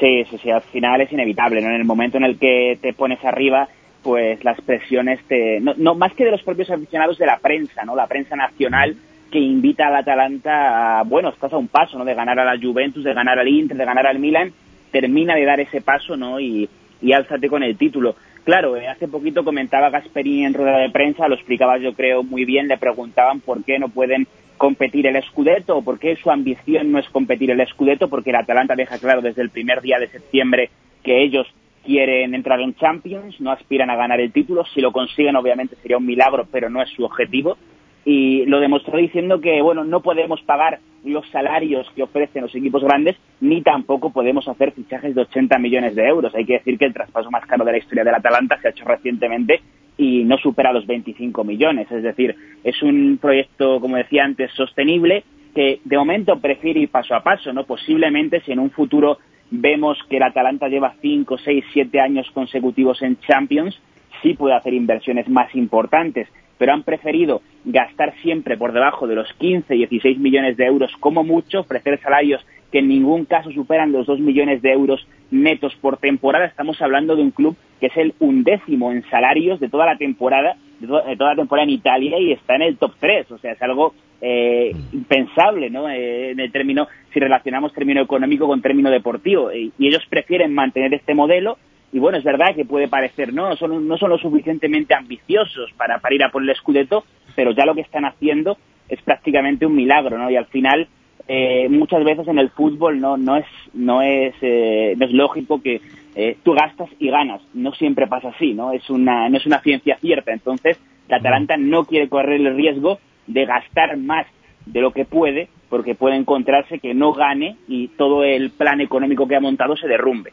Sí, 0.00 0.24
sí, 0.28 0.38
sí, 0.38 0.50
al 0.50 0.62
final 0.62 1.00
es 1.00 1.12
inevitable, 1.12 1.60
¿no? 1.60 1.68
En 1.68 1.76
el 1.76 1.84
momento 1.84 2.16
en 2.16 2.24
el 2.24 2.38
que 2.38 2.78
te 2.80 2.92
pones 2.92 3.24
arriba, 3.24 3.68
pues 4.02 4.42
las 4.44 4.60
presiones 4.60 5.20
te... 5.28 5.60
No, 5.60 5.74
no 5.76 5.94
más 5.94 6.12
que 6.14 6.24
de 6.24 6.32
los 6.32 6.42
propios 6.42 6.70
aficionados 6.70 7.18
de 7.18 7.26
la 7.26 7.38
prensa, 7.38 7.84
¿no? 7.84 7.94
La 7.94 8.06
prensa 8.06 8.34
nacional 8.36 8.96
que 9.30 9.38
invita 9.38 9.88
al 9.88 9.96
Atalanta 9.96 11.00
a, 11.00 11.02
bueno, 11.02 11.30
estás 11.30 11.52
a 11.52 11.56
un 11.56 11.68
paso, 11.68 11.98
¿no? 11.98 12.04
De 12.04 12.14
ganar 12.14 12.38
a 12.38 12.44
la 12.44 12.60
Juventus, 12.60 13.04
de 13.04 13.14
ganar 13.14 13.38
al 13.38 13.48
Inter, 13.48 13.76
de 13.76 13.84
ganar 13.84 14.06
al 14.06 14.18
Milan, 14.18 14.52
termina 14.92 15.34
de 15.34 15.44
dar 15.44 15.60
ese 15.60 15.80
paso, 15.80 16.16
¿no? 16.16 16.38
Y, 16.38 16.68
y 17.00 17.12
álzate 17.12 17.48
con 17.48 17.62
el 17.62 17.76
título. 17.76 18.16
Claro, 18.44 18.76
eh, 18.76 18.88
hace 18.88 19.08
poquito 19.08 19.42
comentaba 19.42 19.90
Gasperini 19.90 20.44
en 20.44 20.54
rueda 20.54 20.78
de 20.78 20.90
prensa, 20.90 21.28
lo 21.28 21.34
explicaba 21.34 21.78
yo 21.78 21.94
creo 21.94 22.22
muy 22.22 22.44
bien, 22.44 22.68
le 22.68 22.76
preguntaban 22.76 23.40
por 23.40 23.64
qué 23.64 23.78
no 23.78 23.88
pueden 23.88 24.26
competir 24.56 25.06
el 25.06 25.22
Scudetto 25.22 25.76
o 25.76 25.82
por 25.82 25.98
qué 25.98 26.16
su 26.16 26.30
ambición 26.30 26.92
no 26.92 26.98
es 26.98 27.08
competir 27.10 27.50
el 27.50 27.66
Scudetto, 27.66 28.08
porque 28.08 28.30
el 28.30 28.36
Atalanta 28.36 28.74
deja 28.74 28.98
claro 28.98 29.20
desde 29.20 29.42
el 29.42 29.50
primer 29.50 29.80
día 29.80 29.98
de 29.98 30.08
septiembre 30.08 30.70
que 31.02 31.22
ellos 31.22 31.46
quieren 31.84 32.34
entrar 32.34 32.60
en 32.60 32.74
Champions, 32.74 33.40
no 33.40 33.50
aspiran 33.50 33.90
a 33.90 33.96
ganar 33.96 34.20
el 34.20 34.32
título, 34.32 34.64
si 34.64 34.80
lo 34.80 34.92
consiguen 34.92 35.36
obviamente 35.36 35.76
sería 35.76 35.98
un 35.98 36.06
milagro, 36.06 36.46
pero 36.50 36.70
no 36.70 36.82
es 36.82 36.88
su 36.90 37.04
objetivo 37.04 37.58
y 38.04 38.44
lo 38.46 38.60
demostró 38.60 38.98
diciendo 38.98 39.40
que 39.40 39.62
bueno 39.62 39.82
no 39.84 40.00
podemos 40.00 40.40
pagar 40.42 40.80
los 41.04 41.28
salarios 41.30 41.90
que 41.94 42.02
ofrecen 42.02 42.42
los 42.42 42.54
equipos 42.54 42.82
grandes 42.82 43.16
ni 43.40 43.62
tampoco 43.62 44.10
podemos 44.10 44.46
hacer 44.48 44.72
fichajes 44.72 45.14
de 45.14 45.22
80 45.22 45.58
millones 45.58 45.94
de 45.94 46.06
euros. 46.06 46.34
Hay 46.34 46.44
que 46.44 46.54
decir 46.54 46.78
que 46.78 46.86
el 46.86 46.94
traspaso 46.94 47.30
más 47.30 47.46
caro 47.46 47.64
de 47.64 47.72
la 47.72 47.78
historia 47.78 48.04
del 48.04 48.14
Atalanta 48.14 48.58
se 48.60 48.68
ha 48.68 48.70
hecho 48.70 48.84
recientemente 48.84 49.60
y 49.96 50.24
no 50.24 50.38
supera 50.38 50.72
los 50.72 50.86
25 50.86 51.44
millones. 51.44 51.90
Es 51.90 52.02
decir, 52.02 52.34
es 52.62 52.82
un 52.82 53.18
proyecto, 53.20 53.80
como 53.80 53.96
decía 53.96 54.24
antes, 54.24 54.50
sostenible 54.52 55.24
que 55.54 55.80
de 55.84 55.96
momento 55.96 56.40
prefiere 56.40 56.80
ir 56.80 56.88
paso 56.90 57.14
a 57.14 57.22
paso. 57.22 57.52
no 57.52 57.64
Posiblemente 57.64 58.40
si 58.40 58.52
en 58.52 58.58
un 58.58 58.70
futuro 58.70 59.18
vemos 59.50 59.98
que 60.08 60.16
el 60.16 60.24
Atalanta 60.24 60.68
lleva 60.68 60.94
5, 61.00 61.38
6, 61.38 61.64
7 61.72 62.00
años 62.00 62.28
consecutivos 62.32 63.02
en 63.02 63.18
Champions, 63.20 63.80
sí 64.22 64.34
puede 64.34 64.54
hacer 64.54 64.74
inversiones 64.74 65.28
más 65.28 65.54
importantes 65.54 66.28
pero 66.58 66.72
han 66.72 66.82
preferido 66.82 67.42
gastar 67.64 68.14
siempre 68.22 68.56
por 68.56 68.72
debajo 68.72 69.06
de 69.06 69.14
los 69.14 69.32
15, 69.34 69.74
16 69.74 70.18
millones 70.18 70.56
de 70.56 70.66
euros 70.66 70.92
como 71.00 71.24
mucho, 71.24 71.60
ofrecer 71.60 72.00
salarios 72.00 72.44
que 72.70 72.78
en 72.80 72.88
ningún 72.88 73.24
caso 73.24 73.50
superan 73.52 73.92
los 73.92 74.06
2 74.06 74.20
millones 74.20 74.60
de 74.62 74.72
euros 74.72 75.06
netos 75.30 75.74
por 75.76 75.98
temporada. 75.98 76.46
Estamos 76.46 76.80
hablando 76.82 77.16
de 77.16 77.22
un 77.22 77.30
club 77.30 77.56
que 77.84 77.88
es 77.88 77.96
el 77.98 78.14
undécimo 78.18 78.92
en 78.92 79.02
salarios 79.10 79.60
de 79.60 79.68
toda 79.68 79.84
la 79.84 79.96
temporada 79.98 80.56
de, 80.80 80.86
to- 80.86 81.02
de 81.02 81.16
toda 81.16 81.30
la 81.30 81.36
temporada 81.36 81.64
en 81.64 81.70
Italia 81.70 82.18
y 82.18 82.32
está 82.32 82.56
en 82.56 82.62
el 82.62 82.78
top 82.78 82.92
3. 82.98 83.30
O 83.32 83.38
sea, 83.38 83.52
es 83.52 83.60
algo 83.62 83.94
eh, 84.22 84.72
impensable, 84.92 85.68
¿no? 85.68 85.90
Eh, 85.90 86.30
en 86.30 86.40
el 86.40 86.50
término, 86.50 86.88
si 87.12 87.20
relacionamos 87.20 87.74
término 87.74 88.00
económico 88.00 88.46
con 88.46 88.62
término 88.62 88.90
deportivo. 88.90 89.52
Y, 89.52 89.72
y 89.78 89.86
ellos 89.88 90.02
prefieren 90.08 90.54
mantener 90.54 90.94
este 90.94 91.14
modelo. 91.14 91.58
Y 91.92 91.98
bueno, 91.98 92.16
es 92.18 92.24
verdad 92.24 92.54
que 92.56 92.64
puede 92.64 92.88
parecer, 92.88 93.32
no, 93.34 93.54
son, 93.56 93.86
no 93.86 93.96
son 93.98 94.10
lo 94.10 94.18
suficientemente 94.18 94.94
ambiciosos 94.94 95.70
para, 95.76 95.98
para 96.00 96.14
ir 96.14 96.24
a 96.24 96.30
por 96.30 96.42
el 96.42 96.54
Scudetto, 96.56 97.04
pero 97.36 97.52
ya 97.52 97.64
lo 97.66 97.74
que 97.74 97.82
están 97.82 98.04
haciendo 98.04 98.56
es 98.88 99.00
prácticamente 99.02 99.64
un 99.66 99.76
milagro, 99.76 100.18
¿no? 100.18 100.28
Y 100.30 100.36
al 100.36 100.46
final, 100.46 100.88
eh, 101.26 101.68
muchas 101.70 102.04
veces 102.04 102.28
en 102.28 102.38
el 102.38 102.50
fútbol 102.50 103.00
no, 103.00 103.16
no 103.16 103.36
es, 103.36 103.46
no 103.72 104.02
es, 104.02 104.34
eh, 104.42 104.94
no 104.96 105.06
es 105.06 105.12
lógico 105.12 105.62
que 105.62 105.80
eh, 106.14 106.36
tú 106.42 106.52
gastas 106.52 106.88
y 106.98 107.10
ganas. 107.10 107.40
No 107.54 107.72
siempre 107.72 108.06
pasa 108.06 108.28
así, 108.28 108.54
¿no? 108.54 108.72
Es 108.72 108.88
una, 108.90 109.28
no 109.28 109.36
es 109.36 109.46
una 109.46 109.60
ciencia 109.60 109.96
cierta. 109.98 110.32
Entonces, 110.32 110.78
la 111.08 111.16
Atalanta 111.16 111.56
no 111.56 111.84
quiere 111.84 112.08
correr 112.08 112.40
el 112.40 112.56
riesgo 112.56 112.98
de 113.26 113.46
gastar 113.46 113.96
más 113.96 114.26
de 114.66 114.80
lo 114.80 114.92
que 114.92 115.04
puede, 115.04 115.48
porque 115.68 115.94
puede 115.94 116.16
encontrarse 116.16 116.78
que 116.78 116.94
no 116.94 117.12
gane 117.12 117.56
y 117.68 117.88
todo 117.88 118.24
el 118.24 118.50
plan 118.50 118.80
económico 118.80 119.26
que 119.26 119.36
ha 119.36 119.40
montado 119.40 119.76
se 119.76 119.88
derrumbe. 119.88 120.30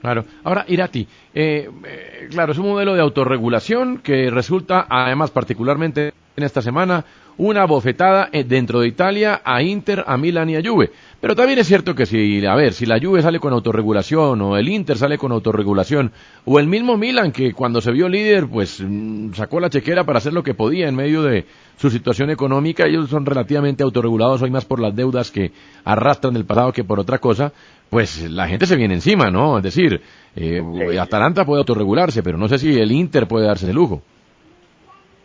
Claro. 0.00 0.24
Ahora, 0.44 0.64
Irati, 0.66 1.06
eh, 1.34 1.68
eh, 1.84 2.28
claro, 2.30 2.52
es 2.52 2.58
un 2.58 2.68
modelo 2.68 2.94
de 2.94 3.02
autorregulación 3.02 3.98
que 3.98 4.30
resulta, 4.30 4.86
además, 4.88 5.30
particularmente 5.30 6.14
en 6.36 6.44
esta 6.44 6.62
semana, 6.62 7.04
una 7.38 7.64
bofetada 7.64 8.28
eh, 8.32 8.44
dentro 8.44 8.80
de 8.80 8.88
Italia 8.88 9.40
a 9.44 9.62
Inter, 9.62 10.04
a 10.06 10.16
Milan 10.16 10.50
y 10.50 10.56
a 10.56 10.62
Juve. 10.62 10.90
Pero 11.20 11.34
también 11.34 11.58
es 11.58 11.66
cierto 11.66 11.94
que 11.94 12.06
si, 12.06 12.44
a 12.46 12.54
ver, 12.54 12.72
si 12.72 12.86
la 12.86 12.98
Juve 12.98 13.22
sale 13.22 13.38
con 13.38 13.52
autorregulación 13.52 14.40
o 14.40 14.56
el 14.56 14.68
Inter 14.68 14.96
sale 14.96 15.18
con 15.18 15.32
autorregulación 15.32 16.12
o 16.44 16.58
el 16.58 16.66
mismo 16.66 16.96
Milan 16.96 17.32
que 17.32 17.52
cuando 17.52 17.80
se 17.80 17.92
vio 17.92 18.08
líder, 18.08 18.46
pues 18.46 18.82
mm, 18.86 19.32
sacó 19.32 19.60
la 19.60 19.70
chequera 19.70 20.04
para 20.04 20.18
hacer 20.18 20.32
lo 20.32 20.42
que 20.42 20.54
podía 20.54 20.88
en 20.88 20.96
medio 20.96 21.22
de 21.22 21.44
su 21.76 21.90
situación 21.90 22.30
económica, 22.30 22.86
ellos 22.86 23.08
son 23.08 23.24
relativamente 23.24 23.82
autorregulados 23.82 24.42
hoy 24.42 24.50
más 24.50 24.66
por 24.66 24.80
las 24.80 24.94
deudas 24.94 25.30
que 25.30 25.50
arrastran 25.84 26.34
del 26.34 26.44
pasado 26.44 26.72
que 26.72 26.84
por 26.84 27.00
otra 27.00 27.18
cosa, 27.18 27.52
pues 27.88 28.30
la 28.30 28.46
gente 28.48 28.66
se 28.66 28.76
viene 28.76 28.94
encima, 28.94 29.30
¿no? 29.30 29.56
Es 29.56 29.62
decir, 29.62 30.00
eh, 30.36 30.62
Atalanta 31.00 31.46
puede 31.46 31.60
autorregularse, 31.60 32.22
pero 32.22 32.36
no 32.36 32.48
sé 32.48 32.58
si 32.58 32.78
el 32.78 32.92
Inter 32.92 33.26
puede 33.26 33.46
darse 33.46 33.64
ese 33.64 33.74
lujo. 33.74 34.02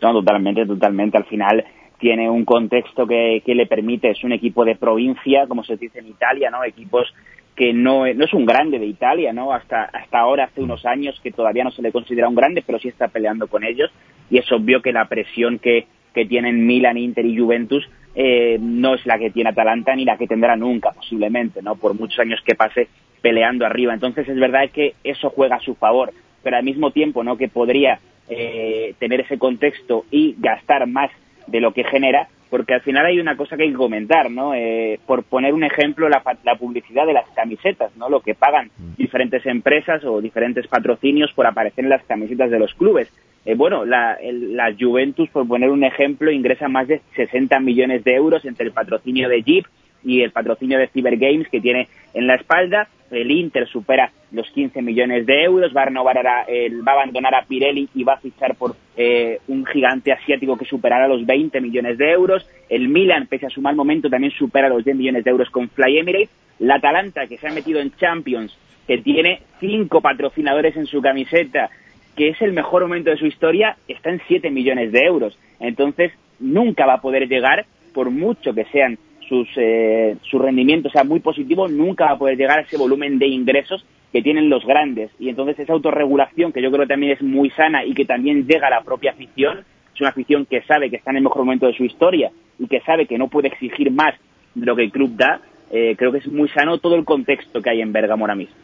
No, 0.02 0.12
totalmente, 0.12 0.66
totalmente. 0.66 1.16
Al 1.16 1.24
final 1.24 1.64
tiene 1.98 2.28
un 2.28 2.44
contexto 2.44 3.06
que, 3.06 3.42
le 3.46 3.66
permite, 3.66 4.10
es 4.10 4.22
un 4.24 4.32
equipo 4.32 4.64
de 4.64 4.76
provincia, 4.76 5.46
como 5.46 5.64
se 5.64 5.76
dice 5.76 6.00
en 6.00 6.08
Italia, 6.08 6.50
¿no? 6.50 6.64
Equipos 6.64 7.12
que 7.54 7.72
no, 7.72 8.00
no 8.12 8.24
es 8.24 8.34
un 8.34 8.44
grande 8.44 8.78
de 8.78 8.84
Italia, 8.84 9.32
¿no? 9.32 9.52
Hasta, 9.52 9.84
hasta 9.84 10.18
ahora, 10.18 10.44
hace 10.44 10.60
unos 10.60 10.84
años, 10.84 11.18
que 11.22 11.32
todavía 11.32 11.64
no 11.64 11.70
se 11.70 11.80
le 11.80 11.90
considera 11.90 12.28
un 12.28 12.34
grande, 12.34 12.62
pero 12.64 12.78
sí 12.78 12.88
está 12.88 13.08
peleando 13.08 13.46
con 13.46 13.64
ellos. 13.64 13.90
Y 14.28 14.36
es 14.38 14.52
obvio 14.52 14.82
que 14.82 14.92
la 14.92 15.06
presión 15.06 15.58
que, 15.58 15.86
que 16.14 16.26
tienen 16.26 16.66
Milan, 16.66 16.98
Inter 16.98 17.24
y 17.24 17.38
Juventus 17.38 17.88
eh, 18.14 18.58
no 18.60 18.94
es 18.94 19.06
la 19.06 19.18
que 19.18 19.30
tiene 19.30 19.50
Atalanta 19.50 19.94
ni 19.94 20.04
la 20.04 20.18
que 20.18 20.26
tendrá 20.26 20.54
nunca, 20.54 20.90
posiblemente, 20.92 21.62
¿no? 21.62 21.76
Por 21.76 21.94
muchos 21.94 22.18
años 22.18 22.40
que 22.44 22.54
pase 22.54 22.88
peleando 23.22 23.64
arriba. 23.64 23.94
Entonces 23.94 24.28
es 24.28 24.38
verdad 24.38 24.70
que 24.70 24.94
eso 25.02 25.30
juega 25.30 25.56
a 25.56 25.60
su 25.60 25.74
favor, 25.76 26.12
pero 26.42 26.58
al 26.58 26.64
mismo 26.64 26.90
tiempo, 26.90 27.24
¿no? 27.24 27.38
Que 27.38 27.48
podría 27.48 28.00
eh, 28.28 28.94
tener 28.98 29.20
ese 29.20 29.38
contexto 29.38 30.04
y 30.10 30.34
gastar 30.38 30.86
más 30.86 31.10
de 31.46 31.60
lo 31.60 31.72
que 31.72 31.84
genera, 31.84 32.28
porque 32.50 32.74
al 32.74 32.80
final 32.80 33.06
hay 33.06 33.18
una 33.20 33.36
cosa 33.36 33.56
que 33.56 33.64
hay 33.64 33.70
que 33.70 33.76
comentar, 33.76 34.30
¿no? 34.30 34.54
Eh, 34.54 34.98
por 35.06 35.24
poner 35.24 35.52
un 35.52 35.64
ejemplo, 35.64 36.08
la, 36.08 36.22
la 36.44 36.54
publicidad 36.56 37.06
de 37.06 37.12
las 37.12 37.28
camisetas, 37.30 37.96
¿no? 37.96 38.08
Lo 38.08 38.20
que 38.20 38.34
pagan 38.34 38.70
diferentes 38.96 39.44
empresas 39.46 40.04
o 40.04 40.20
diferentes 40.20 40.66
patrocinios 40.68 41.32
por 41.34 41.46
aparecer 41.46 41.84
en 41.84 41.90
las 41.90 42.04
camisetas 42.04 42.50
de 42.50 42.58
los 42.58 42.72
clubes. 42.74 43.12
Eh, 43.44 43.54
bueno, 43.54 43.84
la, 43.84 44.14
el- 44.14 44.56
la 44.56 44.74
Juventus, 44.78 45.28
por 45.30 45.46
poner 45.46 45.70
un 45.70 45.84
ejemplo, 45.84 46.30
ingresa 46.30 46.68
más 46.68 46.88
de 46.88 47.00
60 47.14 47.58
millones 47.60 48.02
de 48.04 48.14
euros 48.14 48.44
entre 48.44 48.66
el 48.66 48.72
patrocinio 48.72 49.28
de 49.28 49.42
Jeep 49.42 49.66
y 50.04 50.22
el 50.22 50.30
patrocinio 50.30 50.78
de 50.78 50.88
Cyber 50.88 51.16
Games 51.16 51.48
que 51.48 51.60
tiene 51.60 51.88
en 52.14 52.26
la 52.26 52.36
espalda. 52.36 52.88
El 53.10 53.30
Inter 53.30 53.68
supera 53.68 54.10
los 54.32 54.50
15 54.50 54.82
millones 54.82 55.26
de 55.26 55.44
euros, 55.44 55.72
va 55.76 55.82
a 55.82 55.86
renovar 55.86 56.16
va 56.16 56.92
a 56.92 56.94
abandonar 56.94 57.34
a 57.34 57.44
Pirelli 57.44 57.88
y 57.94 58.04
va 58.04 58.14
a 58.14 58.20
fichar 58.20 58.56
por 58.56 58.74
eh, 58.96 59.38
un 59.48 59.64
gigante 59.66 60.12
asiático 60.12 60.56
que 60.56 60.64
superará 60.64 61.06
los 61.08 61.24
20 61.24 61.60
millones 61.60 61.98
de 61.98 62.10
euros. 62.10 62.48
El 62.68 62.88
Milan, 62.88 63.26
pese 63.26 63.46
a 63.46 63.50
su 63.50 63.60
mal 63.60 63.76
momento, 63.76 64.10
también 64.10 64.32
supera 64.32 64.68
los 64.68 64.84
10 64.84 64.96
millones 64.96 65.24
de 65.24 65.30
euros 65.30 65.50
con 65.50 65.68
Fly 65.68 65.98
Emirates. 65.98 66.30
La 66.58 66.76
Atalanta, 66.76 67.26
que 67.26 67.36
se 67.36 67.48
ha 67.48 67.52
metido 67.52 67.80
en 67.80 67.94
Champions, 67.96 68.56
que 68.86 68.98
tiene 68.98 69.40
cinco 69.60 70.00
patrocinadores 70.00 70.76
en 70.76 70.86
su 70.86 71.02
camiseta, 71.02 71.70
que 72.16 72.28
es 72.28 72.40
el 72.40 72.52
mejor 72.52 72.82
momento 72.82 73.10
de 73.10 73.18
su 73.18 73.26
historia, 73.26 73.76
está 73.88 74.10
en 74.10 74.22
7 74.26 74.50
millones 74.50 74.90
de 74.90 75.00
euros. 75.00 75.38
Entonces, 75.60 76.12
nunca 76.40 76.86
va 76.86 76.94
a 76.94 77.00
poder 77.00 77.28
llegar, 77.28 77.66
por 77.92 78.10
mucho 78.10 78.54
que 78.54 78.64
sean 78.66 78.98
sus, 79.28 79.48
eh, 79.56 80.16
su 80.30 80.38
rendimiento 80.38 80.88
sea 80.90 81.04
muy 81.04 81.20
positivo, 81.20 81.68
nunca 81.68 82.06
va 82.06 82.12
a 82.12 82.18
poder 82.18 82.36
llegar 82.36 82.58
a 82.58 82.62
ese 82.62 82.76
volumen 82.76 83.18
de 83.18 83.26
ingresos 83.26 83.84
que 84.12 84.22
tienen 84.22 84.48
los 84.48 84.64
grandes. 84.64 85.10
Y 85.18 85.28
entonces 85.28 85.58
esa 85.58 85.72
autorregulación, 85.72 86.52
que 86.52 86.62
yo 86.62 86.70
creo 86.70 86.82
que 86.82 86.92
también 86.92 87.12
es 87.12 87.22
muy 87.22 87.50
sana 87.50 87.84
y 87.84 87.94
que 87.94 88.04
también 88.04 88.46
llega 88.46 88.68
a 88.68 88.70
la 88.70 88.82
propia 88.82 89.12
afición, 89.12 89.64
es 89.94 90.00
una 90.00 90.10
afición 90.10 90.46
que 90.46 90.62
sabe 90.62 90.90
que 90.90 90.96
está 90.96 91.10
en 91.10 91.18
el 91.18 91.22
mejor 91.22 91.44
momento 91.44 91.66
de 91.66 91.74
su 91.74 91.84
historia 91.84 92.30
y 92.58 92.66
que 92.66 92.80
sabe 92.80 93.06
que 93.06 93.18
no 93.18 93.28
puede 93.28 93.48
exigir 93.48 93.90
más 93.90 94.14
de 94.54 94.66
lo 94.66 94.76
que 94.76 94.84
el 94.84 94.90
club 94.90 95.16
da, 95.16 95.40
eh, 95.70 95.94
creo 95.96 96.12
que 96.12 96.18
es 96.18 96.28
muy 96.28 96.48
sano 96.48 96.78
todo 96.78 96.94
el 96.94 97.04
contexto 97.04 97.60
que 97.60 97.70
hay 97.70 97.80
en 97.80 97.92
Bergamo 97.92 98.24
ahora 98.24 98.34
mismo. 98.34 98.54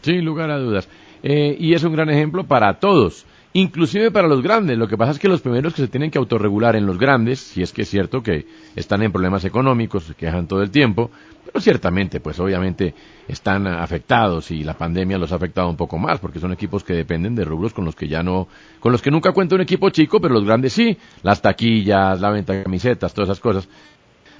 Sin 0.00 0.24
lugar 0.24 0.50
a 0.50 0.58
dudas. 0.58 0.88
Eh, 1.22 1.56
y 1.58 1.74
es 1.74 1.84
un 1.84 1.92
gran 1.92 2.08
ejemplo 2.08 2.44
para 2.44 2.78
todos, 2.78 3.26
inclusive 3.52 4.10
para 4.10 4.28
los 4.28 4.42
grandes. 4.42 4.78
Lo 4.78 4.88
que 4.88 4.96
pasa 4.96 5.12
es 5.12 5.18
que 5.18 5.28
los 5.28 5.40
primeros 5.40 5.74
que 5.74 5.82
se 5.82 5.88
tienen 5.88 6.10
que 6.10 6.18
autorregular 6.18 6.76
en 6.76 6.86
los 6.86 6.98
grandes, 6.98 7.40
si 7.40 7.62
es 7.62 7.72
que 7.72 7.82
es 7.82 7.88
cierto 7.88 8.22
que 8.22 8.46
están 8.76 9.02
en 9.02 9.12
problemas 9.12 9.44
económicos, 9.44 10.04
se 10.04 10.14
quejan 10.14 10.46
todo 10.46 10.62
el 10.62 10.70
tiempo, 10.70 11.10
pero 11.44 11.60
ciertamente, 11.60 12.20
pues 12.20 12.38
obviamente 12.38 12.94
están 13.26 13.66
afectados 13.66 14.50
y 14.50 14.62
la 14.62 14.74
pandemia 14.74 15.18
los 15.18 15.32
ha 15.32 15.36
afectado 15.36 15.68
un 15.68 15.76
poco 15.76 15.98
más, 15.98 16.20
porque 16.20 16.38
son 16.38 16.52
equipos 16.52 16.84
que 16.84 16.94
dependen 16.94 17.34
de 17.34 17.44
rubros 17.44 17.72
con 17.72 17.84
los 17.84 17.96
que 17.96 18.08
ya 18.08 18.22
no, 18.22 18.46
con 18.78 18.92
los 18.92 19.02
que 19.02 19.10
nunca 19.10 19.32
cuenta 19.32 19.56
un 19.56 19.60
equipo 19.62 19.90
chico, 19.90 20.20
pero 20.20 20.34
los 20.34 20.44
grandes 20.44 20.72
sí, 20.72 20.96
las 21.22 21.42
taquillas, 21.42 22.20
la 22.20 22.30
venta 22.30 22.52
de 22.52 22.62
camisetas, 22.62 23.12
todas 23.12 23.30
esas 23.30 23.40
cosas. 23.40 23.68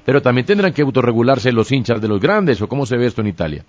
Pero 0.04 0.22
también 0.22 0.46
tendrán 0.46 0.72
que 0.72 0.82
autorregularse 0.82 1.52
los 1.52 1.70
hinchas 1.72 2.00
de 2.00 2.08
los 2.08 2.20
grandes, 2.20 2.62
o 2.62 2.68
cómo 2.68 2.86
se 2.86 2.96
ve 2.96 3.06
esto 3.06 3.20
en 3.20 3.26
Italia. 3.28 3.64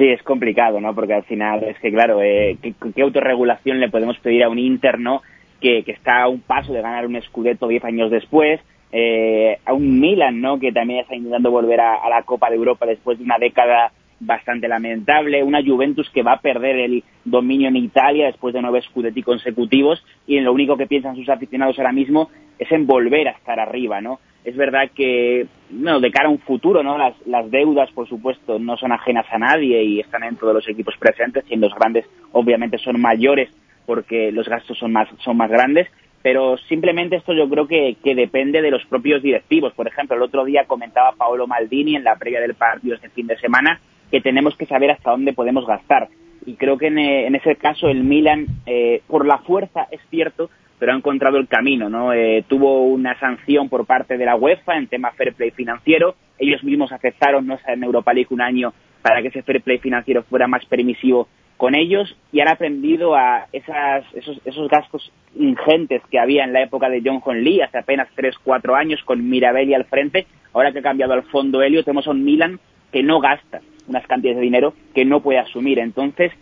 Sí, 0.00 0.08
es 0.08 0.22
complicado, 0.22 0.80
¿no? 0.80 0.94
Porque 0.94 1.12
al 1.12 1.24
final 1.24 1.62
es 1.62 1.78
que, 1.78 1.92
claro, 1.92 2.22
eh, 2.22 2.56
¿qué, 2.62 2.72
qué 2.96 3.02
autorregulación 3.02 3.80
le 3.80 3.90
podemos 3.90 4.18
pedir 4.20 4.42
a 4.42 4.48
un 4.48 4.58
Inter, 4.58 4.98
¿no? 4.98 5.20
Que, 5.60 5.84
está 5.86 6.22
a 6.22 6.28
un 6.28 6.40
paso 6.40 6.72
de 6.72 6.80
ganar 6.80 7.06
un 7.06 7.20
Scudetto 7.20 7.68
10 7.68 7.84
años 7.84 8.10
después, 8.10 8.62
eh, 8.92 9.58
a 9.62 9.74
un 9.74 10.00
Milan, 10.00 10.40
¿no? 10.40 10.58
Que 10.58 10.72
también 10.72 11.00
está 11.00 11.14
intentando 11.14 11.50
volver 11.50 11.82
a 11.82 12.08
la 12.08 12.22
Copa 12.22 12.48
de 12.48 12.56
Europa 12.56 12.86
después 12.86 13.18
de 13.18 13.24
una 13.24 13.36
década 13.36 13.92
bastante 14.20 14.68
lamentable, 14.68 15.42
una 15.42 15.62
Juventus 15.62 16.08
que 16.08 16.22
va 16.22 16.32
a 16.32 16.40
perder 16.40 16.76
el 16.76 17.04
dominio 17.26 17.68
en 17.68 17.76
Italia 17.76 18.24
después 18.24 18.54
de 18.54 18.62
nueve 18.62 18.80
Scudetti 18.80 19.22
consecutivos 19.22 20.02
y 20.26 20.38
en 20.38 20.44
lo 20.44 20.54
único 20.54 20.78
que 20.78 20.86
piensan 20.86 21.14
sus 21.14 21.28
aficionados 21.28 21.78
ahora 21.78 21.92
mismo 21.92 22.30
es 22.58 22.72
en 22.72 22.86
volver 22.86 23.28
a 23.28 23.32
estar 23.32 23.60
arriba, 23.60 24.00
¿no? 24.00 24.18
Es 24.44 24.56
verdad 24.56 24.90
que, 24.94 25.46
bueno, 25.70 26.00
de 26.00 26.10
cara 26.10 26.28
a 26.28 26.32
un 26.32 26.38
futuro, 26.38 26.82
¿no? 26.82 26.96
Las, 26.96 27.14
las 27.26 27.50
deudas, 27.50 27.90
por 27.92 28.08
supuesto, 28.08 28.58
no 28.58 28.76
son 28.76 28.92
ajenas 28.92 29.26
a 29.30 29.38
nadie 29.38 29.82
y 29.82 30.00
están 30.00 30.24
en 30.24 30.36
todos 30.36 30.54
los 30.54 30.68
equipos 30.68 30.94
presentes 30.98 31.44
y 31.48 31.54
en 31.54 31.60
los 31.60 31.74
grandes, 31.74 32.06
obviamente, 32.32 32.78
son 32.78 33.00
mayores 33.00 33.50
porque 33.86 34.32
los 34.32 34.48
gastos 34.48 34.78
son 34.78 34.92
más, 34.92 35.08
son 35.18 35.36
más 35.36 35.50
grandes, 35.50 35.88
pero 36.22 36.56
simplemente 36.68 37.16
esto 37.16 37.32
yo 37.32 37.48
creo 37.48 37.66
que, 37.66 37.96
que 38.02 38.14
depende 38.14 38.62
de 38.62 38.70
los 38.70 38.84
propios 38.86 39.22
directivos. 39.22 39.72
Por 39.74 39.88
ejemplo, 39.88 40.16
el 40.16 40.22
otro 40.22 40.44
día 40.44 40.64
comentaba 40.66 41.12
Paolo 41.12 41.46
Maldini 41.46 41.96
en 41.96 42.04
la 42.04 42.16
previa 42.16 42.40
del 42.40 42.54
partido 42.54 42.94
este 42.94 43.10
fin 43.10 43.26
de 43.26 43.38
semana 43.38 43.80
que 44.10 44.20
tenemos 44.20 44.56
que 44.56 44.66
saber 44.66 44.90
hasta 44.90 45.10
dónde 45.10 45.32
podemos 45.32 45.66
gastar. 45.66 46.08
Y 46.46 46.54
creo 46.54 46.78
que 46.78 46.88
en, 46.88 46.98
eh, 46.98 47.26
en 47.26 47.34
ese 47.34 47.56
caso 47.56 47.88
el 47.88 48.04
Milan, 48.04 48.46
eh, 48.66 49.02
por 49.06 49.26
la 49.26 49.38
fuerza, 49.38 49.86
es 49.90 50.00
cierto, 50.10 50.50
pero 50.80 50.92
ha 50.92 50.96
encontrado 50.96 51.36
el 51.36 51.46
camino, 51.46 51.90
¿no? 51.90 52.14
Eh, 52.14 52.42
tuvo 52.48 52.86
una 52.86 53.16
sanción 53.20 53.68
por 53.68 53.84
parte 53.84 54.16
de 54.16 54.24
la 54.24 54.34
UEFA 54.34 54.78
en 54.78 54.88
tema 54.88 55.12
fair 55.12 55.34
play 55.34 55.50
financiero. 55.50 56.16
Ellos 56.38 56.64
mismos 56.64 56.90
aceptaron 56.90 57.46
no 57.46 57.54
estar 57.54 57.74
en 57.74 57.84
Europa 57.84 58.14
League 58.14 58.28
un 58.30 58.40
año 58.40 58.72
para 59.02 59.20
que 59.20 59.28
ese 59.28 59.42
fair 59.42 59.60
play 59.60 59.78
financiero 59.78 60.22
fuera 60.22 60.48
más 60.48 60.64
permisivo 60.64 61.28
con 61.58 61.74
ellos 61.74 62.16
y 62.32 62.40
han 62.40 62.48
aprendido 62.48 63.14
a 63.14 63.46
esas, 63.52 64.04
esos, 64.14 64.40
esos 64.46 64.68
gastos 64.70 65.12
ingentes 65.36 66.00
que 66.10 66.18
había 66.18 66.44
en 66.44 66.54
la 66.54 66.62
época 66.62 66.88
de 66.88 67.02
John 67.04 67.20
Hon 67.22 67.44
Lee, 67.44 67.60
hace 67.60 67.76
apenas 67.76 68.08
3, 68.14 68.34
4 68.42 68.74
años, 68.74 69.04
con 69.04 69.28
Mirabelli 69.28 69.74
al 69.74 69.84
frente. 69.84 70.26
Ahora 70.54 70.72
que 70.72 70.78
ha 70.78 70.82
cambiado 70.82 71.12
al 71.12 71.24
fondo 71.24 71.62
Helio, 71.62 71.84
tenemos 71.84 72.06
a 72.06 72.12
un 72.12 72.24
Milan 72.24 72.58
que 72.90 73.02
no 73.02 73.20
gasta 73.20 73.60
unas 73.86 74.06
cantidades 74.06 74.38
de 74.38 74.44
dinero 74.44 74.72
que 74.94 75.04
no 75.04 75.20
puede 75.20 75.40
asumir. 75.40 75.78
Entonces, 75.78 76.32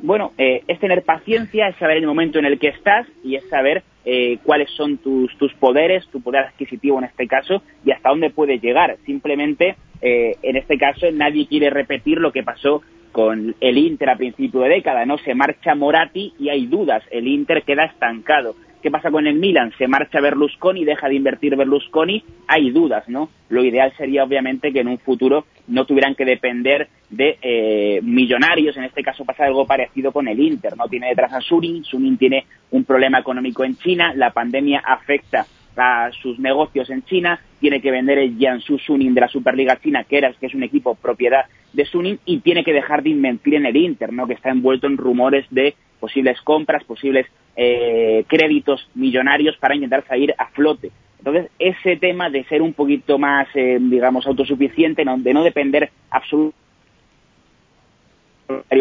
bueno, 0.00 0.32
eh, 0.38 0.62
es 0.68 0.78
tener 0.78 1.02
paciencia, 1.02 1.68
es 1.68 1.76
saber 1.76 1.96
el 1.98 2.06
momento 2.06 2.38
en 2.38 2.44
el 2.44 2.58
que 2.58 2.68
estás 2.68 3.06
y 3.24 3.36
es 3.36 3.48
saber 3.48 3.82
eh, 4.04 4.38
cuáles 4.44 4.70
son 4.70 4.98
tus, 4.98 5.36
tus 5.38 5.52
poderes, 5.54 6.06
tu 6.08 6.20
poder 6.20 6.44
adquisitivo 6.44 6.98
en 6.98 7.04
este 7.04 7.26
caso 7.26 7.62
y 7.84 7.90
hasta 7.90 8.10
dónde 8.10 8.30
puedes 8.30 8.62
llegar. 8.62 8.96
Simplemente, 9.04 9.76
eh, 10.00 10.36
en 10.42 10.56
este 10.56 10.78
caso, 10.78 11.10
nadie 11.12 11.46
quiere 11.46 11.70
repetir 11.70 12.18
lo 12.18 12.32
que 12.32 12.42
pasó 12.42 12.82
con 13.12 13.54
el 13.60 13.78
Inter 13.78 14.10
a 14.10 14.16
principio 14.16 14.60
de 14.60 14.68
década, 14.68 15.04
¿no? 15.04 15.18
Se 15.18 15.34
marcha 15.34 15.74
Moratti 15.74 16.34
y 16.38 16.50
hay 16.50 16.66
dudas, 16.66 17.02
el 17.10 17.26
Inter 17.26 17.62
queda 17.62 17.84
estancado. 17.84 18.54
¿Qué 18.82 18.92
pasa 18.92 19.10
con 19.10 19.26
el 19.26 19.34
Milan? 19.34 19.72
Se 19.76 19.88
marcha 19.88 20.20
Berlusconi, 20.20 20.84
deja 20.84 21.08
de 21.08 21.16
invertir 21.16 21.56
Berlusconi, 21.56 22.22
hay 22.46 22.70
dudas, 22.70 23.08
¿no? 23.08 23.28
Lo 23.48 23.64
ideal 23.64 23.92
sería 23.96 24.22
obviamente 24.22 24.72
que 24.72 24.80
en 24.80 24.88
un 24.88 24.98
futuro 24.98 25.46
no 25.66 25.84
tuvieran 25.84 26.14
que 26.14 26.24
depender 26.24 26.88
de 27.10 27.38
eh, 27.42 28.00
millonarios, 28.02 28.76
en 28.76 28.84
este 28.84 29.02
caso 29.02 29.24
pasa 29.24 29.46
algo 29.46 29.66
parecido 29.66 30.12
con 30.12 30.28
el 30.28 30.38
Inter, 30.38 30.76
¿no? 30.76 30.86
Tiene 30.86 31.08
detrás 31.08 31.32
a 31.32 31.40
Surin, 31.40 31.82
Surin 31.82 32.16
tiene 32.18 32.46
un 32.70 32.84
problema 32.84 33.18
económico 33.18 33.64
en 33.64 33.76
China, 33.76 34.12
la 34.14 34.30
pandemia 34.30 34.80
afecta 34.86 35.46
a 35.76 36.10
sus 36.12 36.38
negocios 36.38 36.90
en 36.90 37.02
China, 37.02 37.40
tiene 37.60 37.80
que 37.80 37.90
vender 37.90 38.18
el 38.18 38.36
Jiangsu 38.36 38.78
Suning 38.78 39.14
de 39.14 39.22
la 39.22 39.28
Superliga 39.28 39.80
China, 39.80 40.04
que, 40.04 40.18
era, 40.18 40.32
que 40.32 40.46
es 40.46 40.54
un 40.54 40.62
equipo 40.62 40.94
propiedad 40.94 41.46
de 41.72 41.84
Suning, 41.84 42.18
y 42.24 42.40
tiene 42.40 42.64
que 42.64 42.72
dejar 42.72 43.02
de 43.02 43.10
invertir 43.10 43.54
en 43.54 43.66
el 43.66 43.76
Inter, 43.76 44.12
¿no? 44.12 44.26
que 44.26 44.34
está 44.34 44.50
envuelto 44.50 44.86
en 44.86 44.96
rumores 44.96 45.46
de 45.50 45.74
posibles 45.98 46.40
compras, 46.42 46.84
posibles 46.84 47.26
eh, 47.56 48.24
créditos 48.28 48.88
millonarios 48.94 49.56
para 49.56 49.74
intentar 49.74 50.04
salir 50.06 50.34
a 50.38 50.46
flote. 50.48 50.90
Entonces, 51.18 51.50
ese 51.58 51.96
tema 51.96 52.30
de 52.30 52.44
ser 52.44 52.62
un 52.62 52.72
poquito 52.72 53.18
más, 53.18 53.48
eh, 53.54 53.78
digamos, 53.80 54.26
autosuficiente, 54.26 55.04
no, 55.04 55.18
de 55.18 55.34
no 55.34 55.42
depender 55.42 55.90
absolutamente 56.10 56.68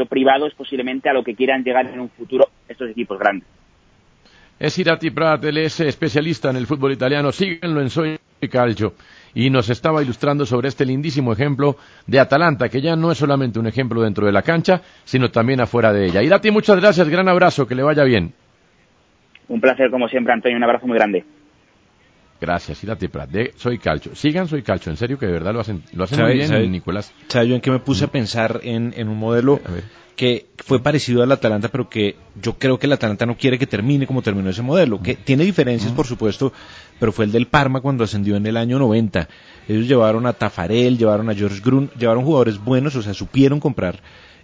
privado, 0.10 0.48
es 0.48 0.54
posiblemente 0.54 1.10
a 1.10 1.14
lo 1.14 1.24
que 1.24 1.36
quieran 1.36 1.64
llegar 1.64 1.88
en 1.88 2.00
un 2.00 2.10
futuro 2.10 2.48
estos 2.68 2.90
equipos 2.90 3.20
grandes. 3.20 3.48
Es 4.60 4.78
Irati 4.80 5.12
Prat, 5.12 5.44
él 5.46 5.58
es 5.58 5.80
especialista 5.80 6.50
en 6.50 6.56
el 6.56 6.66
fútbol 6.66 6.92
italiano. 6.92 7.32
Síguenlo 7.32 7.82
en 7.82 7.90
Soy 7.90 8.18
Calcio. 8.50 8.94
Y 9.40 9.52
nos 9.52 9.70
estaba 9.70 10.02
ilustrando 10.02 10.48
sobre 10.48 10.68
este 10.68 10.84
lindísimo 10.84 11.32
ejemplo 11.32 11.78
de 12.08 12.20
Atalanta, 12.20 12.70
que 12.70 12.82
ya 12.82 12.96
no 12.96 13.12
es 13.12 13.20
solamente 13.20 13.60
un 13.60 13.68
ejemplo 13.68 14.02
dentro 14.02 14.26
de 14.26 14.32
la 14.32 14.42
cancha, 14.42 14.82
sino 15.04 15.30
también 15.30 15.62
afuera 15.62 15.94
de 15.94 16.08
ella. 16.08 16.24
Irati, 16.24 16.50
muchas 16.50 16.80
gracias, 16.80 17.08
gran 17.08 17.30
abrazo, 17.30 17.68
que 17.68 17.76
le 17.76 17.84
vaya 17.84 18.04
bien. 18.04 18.34
Un 19.48 19.62
placer, 19.62 19.92
como 19.92 20.10
siempre, 20.10 20.34
Antonio, 20.34 20.58
un 20.58 20.64
abrazo 20.64 20.88
muy 20.88 20.98
grande. 20.98 21.24
Gracias, 22.42 22.84
Irati 22.84 23.10
Prat, 23.10 23.30
de 23.30 23.52
Soy 23.58 23.78
Calcio. 23.78 24.16
Sigan 24.16 24.48
Soy 24.48 24.64
Calcio, 24.64 24.92
en 24.92 24.98
serio 24.98 25.20
que 25.20 25.28
de 25.28 25.34
verdad 25.34 25.54
lo 25.54 25.60
hacen, 25.60 25.84
lo 25.94 26.06
hacen 26.06 26.20
muy 26.20 26.34
bien, 26.34 26.72
Nicolás. 26.72 27.14
¿Sabe 27.28 27.50
yo 27.50 27.54
en 27.54 27.62
qué 27.62 27.70
me 27.70 27.78
puse 27.78 28.06
a 28.06 28.08
pensar 28.08 28.62
en, 28.64 28.92
en 28.98 29.08
un 29.08 29.20
modelo 29.20 29.60
que 30.18 30.48
fue 30.58 30.82
parecido 30.82 31.22
al 31.22 31.32
Atalanta, 31.32 31.70
pero 31.70 31.88
que 31.88 32.16
yo 32.42 32.58
creo 32.58 32.80
que 32.80 32.88
el 32.88 32.94
Atalanta 32.94 33.28
no 33.28 33.38
quiere 33.38 33.60
que 33.60 33.68
termine 33.68 34.08
como 34.08 34.24
terminó 34.24 34.50
ese 34.50 34.64
modelo, 34.64 35.00
que 35.00 35.14
tiene 35.14 35.46
diferencias, 35.46 35.94
por 35.94 36.08
supuesto, 36.08 36.52
pero 37.00 37.12
fue 37.12 37.26
el 37.26 37.32
del 37.32 37.48
Parma 37.48 37.82
cuando 37.82 38.04
ascendió 38.04 38.36
en 38.36 38.46
el 38.46 38.58
año 38.58 38.80
90. 38.80 39.28
Ellos 39.68 39.88
llevaron 39.88 40.26
a 40.26 40.34
Tafarel, 40.34 40.98
llevaron 40.98 41.30
a 41.30 41.36
George 41.36 41.62
Grun, 41.64 41.90
llevaron 41.98 42.24
jugadores 42.24 42.58
buenos, 42.64 42.96
o 42.96 43.02
sea, 43.02 43.14
supieron 43.14 43.60
comprar 43.60 44.00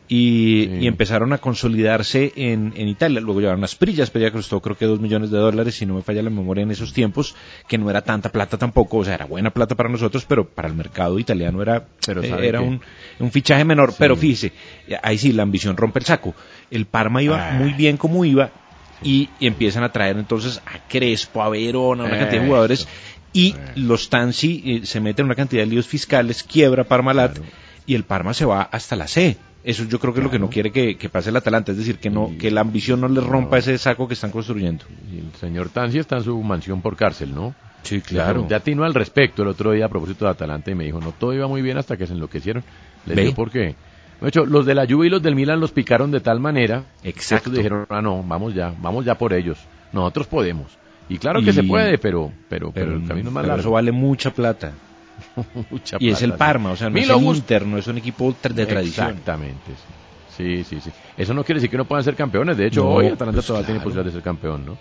y, 0.10 0.66
y 0.82 0.88
empezaron 0.88 1.32
a 1.32 1.38
consolidarse 1.38 2.34
en, 2.36 2.74
en 2.76 2.88
Italia. 2.90 3.22
Luego 3.22 3.40
llevaron 3.40 3.64
a 3.64 3.68
Sprilla, 3.68 4.06
Sprilla 4.06 4.32
costó 4.32 4.60
creo 4.62 4.78
que 4.78 4.86
dos 4.86 5.00
millones 5.00 5.32
de 5.32 5.38
dólares, 5.38 5.76
si 5.76 5.86
no 5.86 5.96
me 5.96 6.02
falla 6.02 6.22
la 6.22 6.30
memoria 6.30 6.64
en 6.64 6.72
esos 6.72 6.92
tiempos, 6.94 7.36
que 7.70 7.78
no 7.78 7.90
era 7.90 8.02
tanta 8.02 8.30
plata 8.30 8.58
tampoco, 8.58 8.98
o 8.98 9.06
sea, 9.06 9.16
era 9.16 9.26
buena 9.26 9.50
plata 9.52 9.76
para 9.76 9.90
nosotros, 9.90 10.26
pero 10.28 10.48
para 10.48 10.68
el 10.68 10.76
mercado 10.76 11.18
italiano 11.20 11.62
era, 11.62 11.86
Pero 12.06 12.22
eh, 12.22 12.30
¿sabe 12.30 12.48
era 12.50 12.60
un, 12.62 12.82
un 13.20 13.32
fichaje 13.32 13.64
menor. 13.64 13.94
Pero 13.98 14.16
fíjese, 14.18 14.52
ahí 15.02 15.18
sí, 15.18 15.32
la 15.32 15.44
ambición 15.44 15.78
rompe 15.78 16.00
el 16.00 16.06
saco. 16.06 16.36
El 16.70 16.86
Parma 16.86 17.24
iba 17.24 17.52
Ah. 17.52 17.54
muy 17.54 17.72
bien 17.74 17.96
como 17.98 18.26
iba 18.26 18.52
y, 19.04 19.30
y 19.40 19.48
empiezan 19.48 19.84
a 19.84 19.92
traer 19.92 20.18
entonces 20.18 20.62
a 20.66 20.80
Crespo, 20.88 21.44
a 21.44 21.50
Verona, 21.50 22.04
una 22.04 22.18
cantidad 22.18 22.42
de 22.42 22.48
jugadores 22.48 22.88
y 23.34 23.56
los 23.76 24.10
Tansi 24.10 24.64
eh, 24.66 24.86
se 24.86 25.00
meten 25.00 25.24
en 25.24 25.28
una 25.28 25.36
cantidad 25.36 25.64
de 25.64 25.68
líos 25.68 25.88
fiscales, 25.88 26.44
quiebra 26.44 26.84
Parmalat 26.84 27.40
y 27.86 27.96
el 27.96 28.04
Parma 28.04 28.34
se 28.34 28.46
va 28.46 28.62
hasta 28.62 28.96
la 28.96 29.08
C. 29.08 29.38
Eso 29.64 29.86
yo 29.86 29.98
creo 29.98 30.14
que 30.14 30.20
es 30.20 30.24
lo 30.26 30.30
que 30.30 30.40
no 30.40 30.50
quiere 30.50 30.72
que, 30.72 30.98
que 30.98 31.10
pase 31.10 31.30
el 31.30 31.38
Atalanta, 31.38 31.72
es 31.72 31.78
decir, 31.78 31.98
que 31.98 32.10
no 32.10 32.32
que 32.38 32.52
la 32.52 32.62
ambición 32.62 33.00
no 33.00 33.08
les 33.08 33.24
rompa 33.24 33.58
ese 33.58 33.78
saco 33.78 34.08
que 34.08 34.14
están 34.14 34.30
construyendo. 34.30 34.86
Y 35.12 35.20
el 35.20 35.32
señor 35.40 35.70
Tansi 35.70 36.00
está 36.00 36.18
en 36.18 36.24
su 36.24 36.42
mansión 36.44 36.82
por 36.82 36.96
cárcel, 36.98 37.34
¿no? 37.34 37.56
Sí, 37.84 37.96
Le 37.96 38.02
claro. 38.02 38.32
pregunté 38.34 38.56
a 38.56 38.60
Tino 38.60 38.84
al 38.84 38.94
respecto 38.94 39.42
el 39.42 39.50
otro 39.50 39.72
día 39.72 39.86
a 39.86 39.90
propósito 39.90 40.26
de 40.26 40.32
Atalanta 40.32 40.70
y 40.72 40.76
me 40.76 40.84
dijo, 40.84 41.00
no, 41.00 41.12
todo 41.12 41.34
iba 41.34 41.48
muy 41.48 41.62
bien 41.62 41.78
hasta 41.78 41.98
que 41.98 42.06
se 42.08 42.14
enloquecieron. 42.14 42.64
¿Ve? 43.06 43.16
digo 43.16 43.36
por 43.36 43.52
qué. 43.52 43.76
De 44.22 44.30
hecho, 44.30 44.46
los 44.46 44.66
de 44.66 44.74
la 44.76 44.86
Juve 44.88 45.08
y 45.08 45.10
los 45.10 45.22
del 45.22 45.36
Milan 45.36 45.60
los 45.60 45.72
picaron 45.72 46.12
de 46.12 46.22
tal 46.22 46.40
manera 46.40 46.84
Exacto. 47.04 47.52
que 47.52 47.58
dijeron, 47.58 47.86
ah, 47.90 48.02
no, 48.02 48.24
vamos 48.24 48.54
ya, 48.54 48.74
vamos 48.82 49.04
ya 49.06 49.16
por 49.18 49.34
ellos. 49.34 49.58
Nosotros 49.92 50.28
podemos. 50.28 50.68
Y 51.10 51.18
claro 51.18 51.42
que 51.42 51.50
Y- 51.50 51.54
se 51.54 51.64
puede, 51.64 51.98
pero, 51.98 52.32
pero, 52.50 52.72
pero, 52.72 52.88
Pero, 52.88 52.98
el 53.02 53.08
camino 53.08 53.30
es 53.30 53.34
más 53.34 53.46
largo. 53.46 53.60
eso 53.62 53.72
vale 53.72 53.92
mucha 53.92 54.32
plata. 54.32 54.72
Mucha 55.70 55.98
y 56.00 56.10
es 56.10 56.22
el. 56.24 56.34
Parma, 56.34 56.72
o 56.72 56.76
sea, 56.76 56.90
no 56.90 56.96
Milo 56.96 57.16
es 57.18 57.22
el 57.22 57.36
Inter, 57.36 57.68
no 57.68 57.78
es 57.78 57.86
un 57.88 57.98
equipo 58.00 58.36
de 58.42 58.66
tradición. 58.66 59.10
Exactamente. 59.10 59.72
Sí, 60.36 60.64
sí, 60.64 60.80
sí. 60.82 60.90
Eso 61.16 61.34
no 61.36 61.44
quiere 61.44 61.58
decir 61.60 61.70
que 61.70 61.78
no 61.78 61.86
puedan 61.86 62.04
ser 62.04 62.16
campeones. 62.16 62.58
De 62.58 62.66
hecho, 62.66 62.84
No, 62.84 62.90
hoy 62.90 63.06
Atalanta 63.08 63.36
pues 63.38 63.46
todavía 63.46 63.66
tiene 63.68 63.80
posibilidad 63.82 64.06
de 64.06 64.12
ser 64.12 64.24
campeón, 64.24 64.66
¿no? 64.66 64.78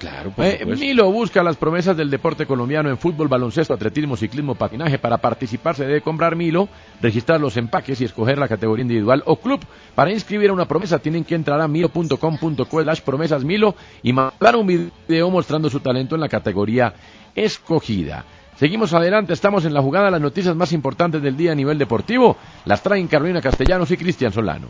Claro, 0.00 0.30
por 0.30 0.46
Eh. 0.46 0.64
Milo 0.64 1.12
busca 1.12 1.42
las 1.42 1.58
promesas 1.58 1.94
del 1.94 2.08
deporte 2.08 2.46
colombiano 2.46 2.88
en 2.88 2.96
fútbol, 2.96 3.28
baloncesto, 3.28 3.74
atletismo, 3.74 4.16
ciclismo, 4.16 4.54
patinaje. 4.54 4.98
Para 4.98 5.18
participar 5.18 5.76
se 5.76 5.84
debe 5.84 6.00
comprar 6.00 6.36
Milo, 6.36 6.70
registrar 7.02 7.38
los 7.38 7.58
empaques 7.58 8.00
y 8.00 8.06
escoger 8.06 8.38
la 8.38 8.48
categoría 8.48 8.80
individual 8.80 9.22
o 9.26 9.36
club. 9.36 9.60
Para 9.94 10.10
inscribir 10.10 10.48
a 10.48 10.54
una 10.54 10.64
promesa 10.64 11.00
tienen 11.00 11.22
que 11.22 11.34
entrar 11.34 11.60
a 11.60 11.68
milo.com.co 11.68 12.82
slash 12.82 13.02
promesas 13.02 13.44
Milo 13.44 13.74
y 14.02 14.14
mandar 14.14 14.56
un 14.56 14.66
video 14.66 15.28
mostrando 15.28 15.68
su 15.68 15.80
talento 15.80 16.14
en 16.14 16.22
la 16.22 16.30
categoría 16.30 16.94
escogida. 17.34 18.24
Seguimos 18.56 18.94
adelante, 18.94 19.34
estamos 19.34 19.66
en 19.66 19.74
la 19.74 19.82
jugada, 19.82 20.10
las 20.10 20.20
noticias 20.22 20.56
más 20.56 20.72
importantes 20.72 21.20
del 21.20 21.36
día 21.36 21.52
a 21.52 21.54
nivel 21.54 21.76
deportivo. 21.76 22.38
Las 22.64 22.82
traen 22.82 23.06
Carolina 23.06 23.42
Castellanos 23.42 23.90
y 23.90 23.98
Cristian 23.98 24.32
Solano. 24.32 24.68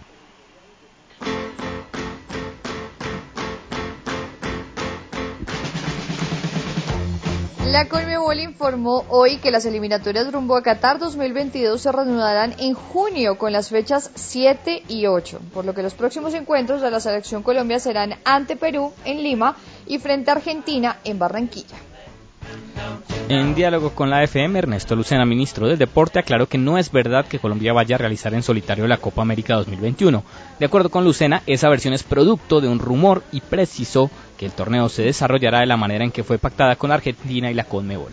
La 7.67 7.89
Conmebol 7.89 8.41
informó 8.41 9.05
hoy 9.11 9.37
que 9.37 9.51
las 9.51 9.67
eliminatorias 9.67 10.33
rumbo 10.33 10.57
a 10.57 10.63
Qatar 10.63 10.99
2022 10.99 11.81
se 11.81 11.93
reanudarán 11.93 12.55
en 12.59 12.75
junio 12.75 13.37
con 13.37 13.53
las 13.53 13.69
fechas 13.69 14.11
7 14.15 14.85
y 14.89 15.07
8, 15.07 15.41
por 15.53 15.67
lo 15.67 15.75
que 15.75 15.83
los 15.83 15.95
próximos 15.95 16.33
encuentros 16.35 16.81
de 16.81 16.91
la 16.91 17.01
selección 17.01 17.43
Colombia 17.43 17.79
serán 17.79 18.15
ante 18.25 18.57
Perú 18.57 18.93
en 19.05 19.23
Lima 19.23 19.57
y 19.87 19.99
frente 19.99 20.31
a 20.31 20.35
Argentina 20.35 20.99
en 21.05 21.19
Barranquilla. 21.19 21.77
En 23.29 23.55
diálogo 23.55 23.91
con 23.91 24.11
la 24.11 24.23
FM, 24.23 24.59
Ernesto 24.59 24.97
Lucena, 24.97 25.25
ministro 25.25 25.69
del 25.69 25.79
Deporte, 25.79 26.19
aclaró 26.19 26.47
que 26.47 26.59
no 26.59 26.79
es 26.79 26.91
verdad 26.91 27.27
que 27.27 27.39
Colombia 27.39 27.73
vaya 27.73 27.95
a 27.95 27.99
realizar 27.99 28.35
en 28.35 28.43
solitario 28.43 28.87
la 28.89 28.97
Copa 28.97 29.23
América 29.23 29.55
2021. 29.55 30.25
De 30.59 30.67
acuerdo 30.67 30.91
con 30.91 31.05
Lucena, 31.05 31.43
esa 31.47 31.69
versión 31.69 31.95
es 31.95 32.03
producto 32.03 32.61
de 32.61 32.69
un 32.69 32.79
rumor 32.79 33.23
y 33.31 33.41
precisó 33.41 34.11
que 34.37 34.47
el 34.47 34.53
torneo 34.53 34.89
se 34.89 35.03
desarrollará 35.03 35.61
de 35.61 35.67
la 35.67 35.77
manera 35.77 36.05
en 36.05 36.11
que 36.11 36.25
fue 36.25 36.39
pactada 36.39 36.77
con 36.77 36.91
Argentina 36.91 37.51
y 37.51 37.55
la 37.55 37.65
Conmebol. 37.65 38.13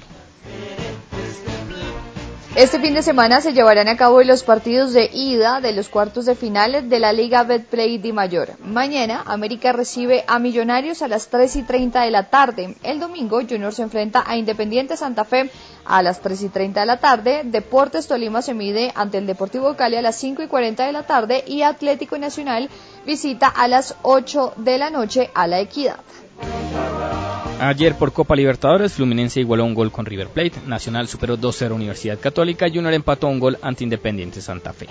Este 2.57 2.79
fin 2.79 2.95
de 2.95 3.03
semana 3.03 3.39
se 3.39 3.53
llevarán 3.53 3.87
a 3.87 3.97
cabo 3.97 4.23
los 4.23 4.41
partidos 4.41 4.91
de 4.91 5.11
ida 5.13 5.61
de 5.61 5.73
los 5.73 5.89
cuartos 5.89 6.25
de 6.25 6.33
finales 6.33 6.89
de 6.89 6.97
la 6.97 7.13
Liga 7.13 7.43
Betplay 7.43 7.99
Di 7.99 8.11
Mayor. 8.11 8.57
Mañana 8.65 9.21
América 9.27 9.73
recibe 9.73 10.23
a 10.25 10.39
Millonarios 10.39 11.03
a 11.03 11.07
las 11.07 11.27
3 11.27 11.55
y 11.57 11.61
30 11.61 12.01
de 12.01 12.09
la 12.09 12.31
tarde. 12.31 12.75
El 12.81 12.99
domingo 12.99 13.39
Junior 13.47 13.71
se 13.75 13.83
enfrenta 13.83 14.23
a 14.25 14.37
Independiente 14.37 14.97
Santa 14.97 15.23
Fe 15.23 15.51
a 15.85 16.01
las 16.01 16.19
3 16.21 16.41
y 16.41 16.49
30 16.49 16.79
de 16.79 16.85
la 16.87 16.97
tarde. 16.97 17.41
Deportes 17.45 18.07
Tolima 18.07 18.41
se 18.41 18.55
mide 18.55 18.91
ante 18.95 19.19
el 19.19 19.27
Deportivo 19.27 19.75
Cali 19.75 19.97
a 19.97 20.01
las 20.01 20.15
5 20.15 20.41
y 20.41 20.47
40 20.47 20.83
de 20.83 20.91
la 20.93 21.03
tarde 21.03 21.43
y 21.45 21.61
Atlético 21.61 22.17
Nacional 22.17 22.71
visita 23.05 23.49
a 23.49 23.67
las 23.67 23.93
8 24.01 24.53
de 24.57 24.79
la 24.79 24.89
noche 24.89 25.29
a 25.35 25.45
la 25.45 25.59
Equidad. 25.59 25.99
Ayer 27.59 27.95
por 27.95 28.13
Copa 28.13 28.35
Libertadores, 28.35 28.93
Fluminense 28.93 29.39
igualó 29.39 29.65
un 29.65 29.73
gol 29.73 29.91
con 29.91 30.05
River 30.05 30.27
Plate, 30.27 30.61
Nacional 30.67 31.07
superó 31.07 31.37
2-0 31.37 31.73
Universidad 31.73 32.19
Católica, 32.19 32.67
Junior 32.71 32.93
empató 32.93 33.27
un 33.27 33.39
gol 33.39 33.57
ante 33.63 33.83
Independiente 33.83 34.41
Santa 34.41 34.73
Fe. 34.73 34.87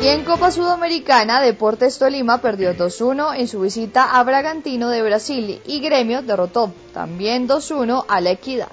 Y 0.00 0.06
en 0.06 0.22
Copa 0.22 0.52
Sudamericana, 0.52 1.40
Deportes 1.40 1.98
Tolima 1.98 2.40
perdió 2.40 2.76
2-1 2.76 3.36
en 3.36 3.48
su 3.48 3.60
visita 3.60 4.16
a 4.16 4.22
Bragantino 4.22 4.90
de 4.90 5.02
Brasil 5.02 5.60
y 5.66 5.80
Gremio 5.80 6.22
derrotó 6.22 6.72
también 6.92 7.48
2-1 7.48 8.04
a 8.06 8.20
la 8.20 8.30
Equidad. 8.30 8.68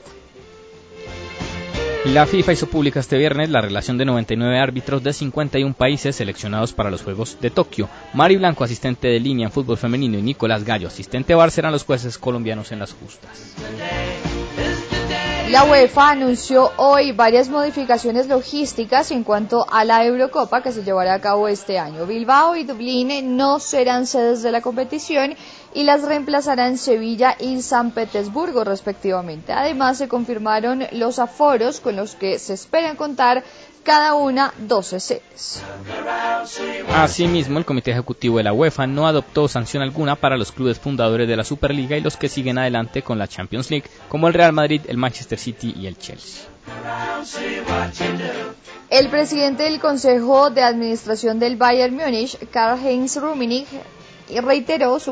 La 2.06 2.26
FIFA 2.26 2.54
hizo 2.54 2.66
pública 2.66 3.00
este 3.00 3.16
viernes 3.16 3.50
la 3.52 3.62
relación 3.62 3.96
de 3.96 4.06
99 4.06 4.60
árbitros 4.60 5.04
de 5.04 5.14
51 5.14 5.76
países 5.76 6.16
seleccionados 6.16 6.74
para 6.74 6.90
los 6.90 7.04
Juegos 7.04 7.38
de 7.40 7.52
Tokio. 7.52 7.90
Mari 8.14 8.38
Blanco, 8.38 8.64
asistente 8.64 9.08
de 9.08 9.20
línea 9.20 9.46
en 9.46 9.52
fútbol 9.52 9.78
femenino, 9.78 10.18
y 10.18 10.24
Nicolás 10.24 10.64
Gallo, 10.64 10.88
asistente 10.88 11.36
bar, 11.36 11.52
serán 11.52 11.72
los 11.72 11.86
jueces 11.86 12.18
colombianos 12.18 12.72
en 12.72 12.80
las 12.80 12.94
justas. 12.94 13.54
La 15.52 15.66
UEFA 15.66 16.12
anunció 16.12 16.72
hoy 16.78 17.12
varias 17.12 17.50
modificaciones 17.50 18.28
logísticas 18.28 19.12
en 19.12 19.26
cuanto 19.26 19.68
a 19.70 19.84
la 19.84 20.06
Eurocopa 20.06 20.64
que 20.64 20.72
se 20.72 20.82
llevará 20.82 21.14
a 21.14 21.20
cabo 21.20 21.50
este 21.50 21.78
año. 21.78 22.06
Bilbao 22.06 22.56
y 22.56 22.64
Dublín 22.64 23.36
no 23.36 23.60
serán 23.60 24.08
sedes 24.08 24.42
de 24.44 24.52
la 24.54 24.62
competición 24.62 25.36
y 25.74 25.84
las 25.84 26.04
reemplazarán 26.04 26.78
Sevilla 26.78 27.36
y 27.40 27.62
San 27.62 27.92
Petersburgo 27.92 28.64
respectivamente. 28.64 29.54
Además 29.54 29.98
se 29.98 30.08
confirmaron 30.08 30.86
los 30.92 31.20
aforos 31.20 31.80
con 31.80 31.96
los 31.96 32.16
que 32.16 32.40
se 32.40 32.54
esperan 32.54 32.96
contar 32.96 33.44
cada 33.84 34.14
una 34.14 34.54
12 34.60 35.00
sedes. 35.00 35.64
Asimismo, 36.94 37.58
el 37.58 37.66
Comité 37.66 37.92
Ejecutivo 37.92 38.38
de 38.38 38.44
la 38.44 38.54
UEFA 38.54 38.86
no 38.86 39.08
adoptó 39.08 39.48
sanción 39.48 39.82
alguna 39.82 40.16
para 40.16 40.38
los 40.38 40.52
clubes 40.52 40.80
fundadores 40.80 41.28
de 41.28 41.36
la 41.36 41.44
Superliga 41.44 41.98
y 41.98 42.02
los 42.02 42.18
que 42.18 42.30
siguen 42.30 42.58
adelante 42.58 43.02
con 43.02 43.18
la 43.18 43.28
Champions 43.28 43.72
League, 43.72 43.90
como 44.08 44.28
el 44.28 44.34
Real 44.34 44.54
Madrid, 44.54 44.82
el 44.88 44.98
Manchester 44.98 45.40
City 45.40 45.74
y 45.76 45.88
el 45.88 45.98
Chelsea. 45.98 46.46
El 48.90 49.08
presidente 49.08 49.64
del 49.64 49.80
Consejo 49.80 50.50
de 50.50 50.64
Administración 50.64 51.40
del 51.40 51.56
Bayern 51.56 51.96
Múnich, 51.96 52.38
Karl-Heinz 52.52 53.18
Rummenigge, 53.18 53.82
reiteró 54.42 55.00
su 55.00 55.12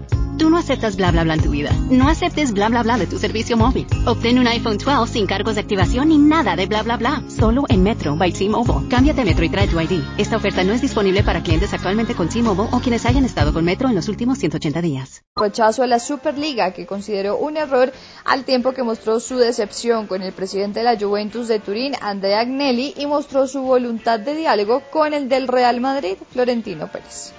Tú 0.41 0.49
no 0.49 0.57
aceptas 0.57 0.95
bla 0.95 1.11
bla 1.11 1.23
bla 1.23 1.35
en 1.35 1.43
tu 1.43 1.51
vida. 1.51 1.69
No 1.91 2.09
aceptes 2.09 2.51
bla 2.51 2.67
bla 2.67 2.81
bla 2.81 2.97
de 2.97 3.05
tu 3.05 3.19
servicio 3.19 3.55
móvil. 3.57 3.85
Obtén 4.07 4.39
un 4.39 4.47
iPhone 4.47 4.79
12 4.79 5.13
sin 5.13 5.27
cargos 5.27 5.53
de 5.53 5.61
activación 5.61 6.09
ni 6.09 6.17
nada 6.17 6.55
de 6.55 6.65
bla 6.65 6.81
bla 6.81 6.97
bla. 6.97 7.21
Solo 7.27 7.65
en 7.69 7.83
Metro 7.83 8.15
by 8.15 8.33
T-Mobile. 8.33 8.89
Cámbiate 8.89 9.23
Metro 9.23 9.45
y 9.45 9.49
trae 9.49 9.67
tu 9.67 9.79
ID. 9.79 10.01
Esta 10.17 10.37
oferta 10.37 10.63
no 10.63 10.73
es 10.73 10.81
disponible 10.81 11.21
para 11.21 11.43
clientes 11.43 11.71
actualmente 11.75 12.15
con 12.15 12.27
T-Mobile 12.27 12.69
o 12.71 12.79
quienes 12.79 13.05
hayan 13.05 13.23
estado 13.23 13.53
con 13.53 13.63
Metro 13.63 13.87
en 13.87 13.93
los 13.93 14.09
últimos 14.09 14.39
180 14.39 14.81
días. 14.81 15.21
rechazo 15.35 15.83
a 15.83 15.87
la 15.87 15.99
Superliga, 15.99 16.73
que 16.73 16.87
consideró 16.87 17.37
un 17.37 17.55
error 17.55 17.93
al 18.25 18.43
tiempo 18.43 18.71
que 18.71 18.81
mostró 18.81 19.19
su 19.19 19.37
decepción 19.37 20.07
con 20.07 20.23
el 20.23 20.33
presidente 20.33 20.79
de 20.79 20.85
la 20.85 20.97
Juventus 20.99 21.49
de 21.49 21.59
Turín, 21.59 21.93
Andrea 22.01 22.39
Agnelli, 22.39 22.95
y 22.97 23.05
mostró 23.05 23.45
su 23.45 23.61
voluntad 23.61 24.19
de 24.19 24.35
diálogo 24.35 24.81
con 24.89 25.13
el 25.13 25.29
del 25.29 25.47
Real 25.47 25.79
Madrid, 25.81 26.17
Florentino 26.31 26.91
Pérez. 26.91 27.31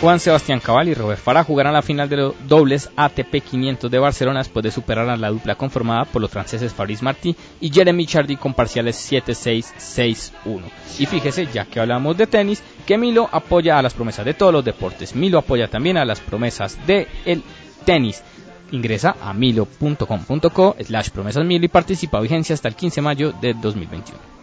Juan 0.00 0.20
Sebastián 0.20 0.60
Cabal 0.60 0.88
y 0.88 0.94
Robert 0.94 1.20
Farah 1.20 1.42
jugarán 1.42 1.72
la 1.72 1.82
final 1.82 2.08
de 2.08 2.18
los 2.18 2.34
dobles 2.46 2.88
ATP 2.94 3.42
500 3.42 3.90
de 3.90 3.98
Barcelona 3.98 4.38
después 4.38 4.62
de 4.62 4.70
superar 4.70 5.08
a 5.08 5.16
la 5.16 5.30
dupla 5.30 5.56
conformada 5.56 6.04
por 6.04 6.22
los 6.22 6.30
franceses 6.30 6.72
Fabrice 6.72 7.04
Martí 7.04 7.34
y 7.60 7.68
Jeremy 7.68 8.06
Chardy 8.06 8.36
con 8.36 8.54
parciales 8.54 8.96
7-6, 9.10 10.32
6-1. 10.44 10.60
Y 11.00 11.06
fíjese, 11.06 11.46
ya 11.46 11.64
que 11.64 11.80
hablamos 11.80 12.16
de 12.16 12.28
tenis, 12.28 12.62
que 12.86 12.96
Milo 12.96 13.28
apoya 13.32 13.76
a 13.76 13.82
las 13.82 13.92
promesas 13.92 14.24
de 14.24 14.34
todos 14.34 14.52
los 14.52 14.64
deportes. 14.64 15.16
Milo 15.16 15.36
apoya 15.38 15.66
también 15.66 15.96
a 15.96 16.04
las 16.04 16.20
promesas 16.20 16.78
del 16.86 17.08
el 17.24 17.42
tenis. 17.84 18.22
Ingresa 18.70 19.16
a 19.20 19.32
milo.com.co 19.32 20.76
slash 20.80 21.10
promesas 21.10 21.44
Milo 21.44 21.64
y 21.64 21.68
participa 21.68 22.18
a 22.18 22.20
vigencia 22.20 22.54
hasta 22.54 22.68
el 22.68 22.76
15 22.76 23.00
de 23.00 23.02
mayo 23.02 23.32
de 23.32 23.52
2021. 23.54 24.37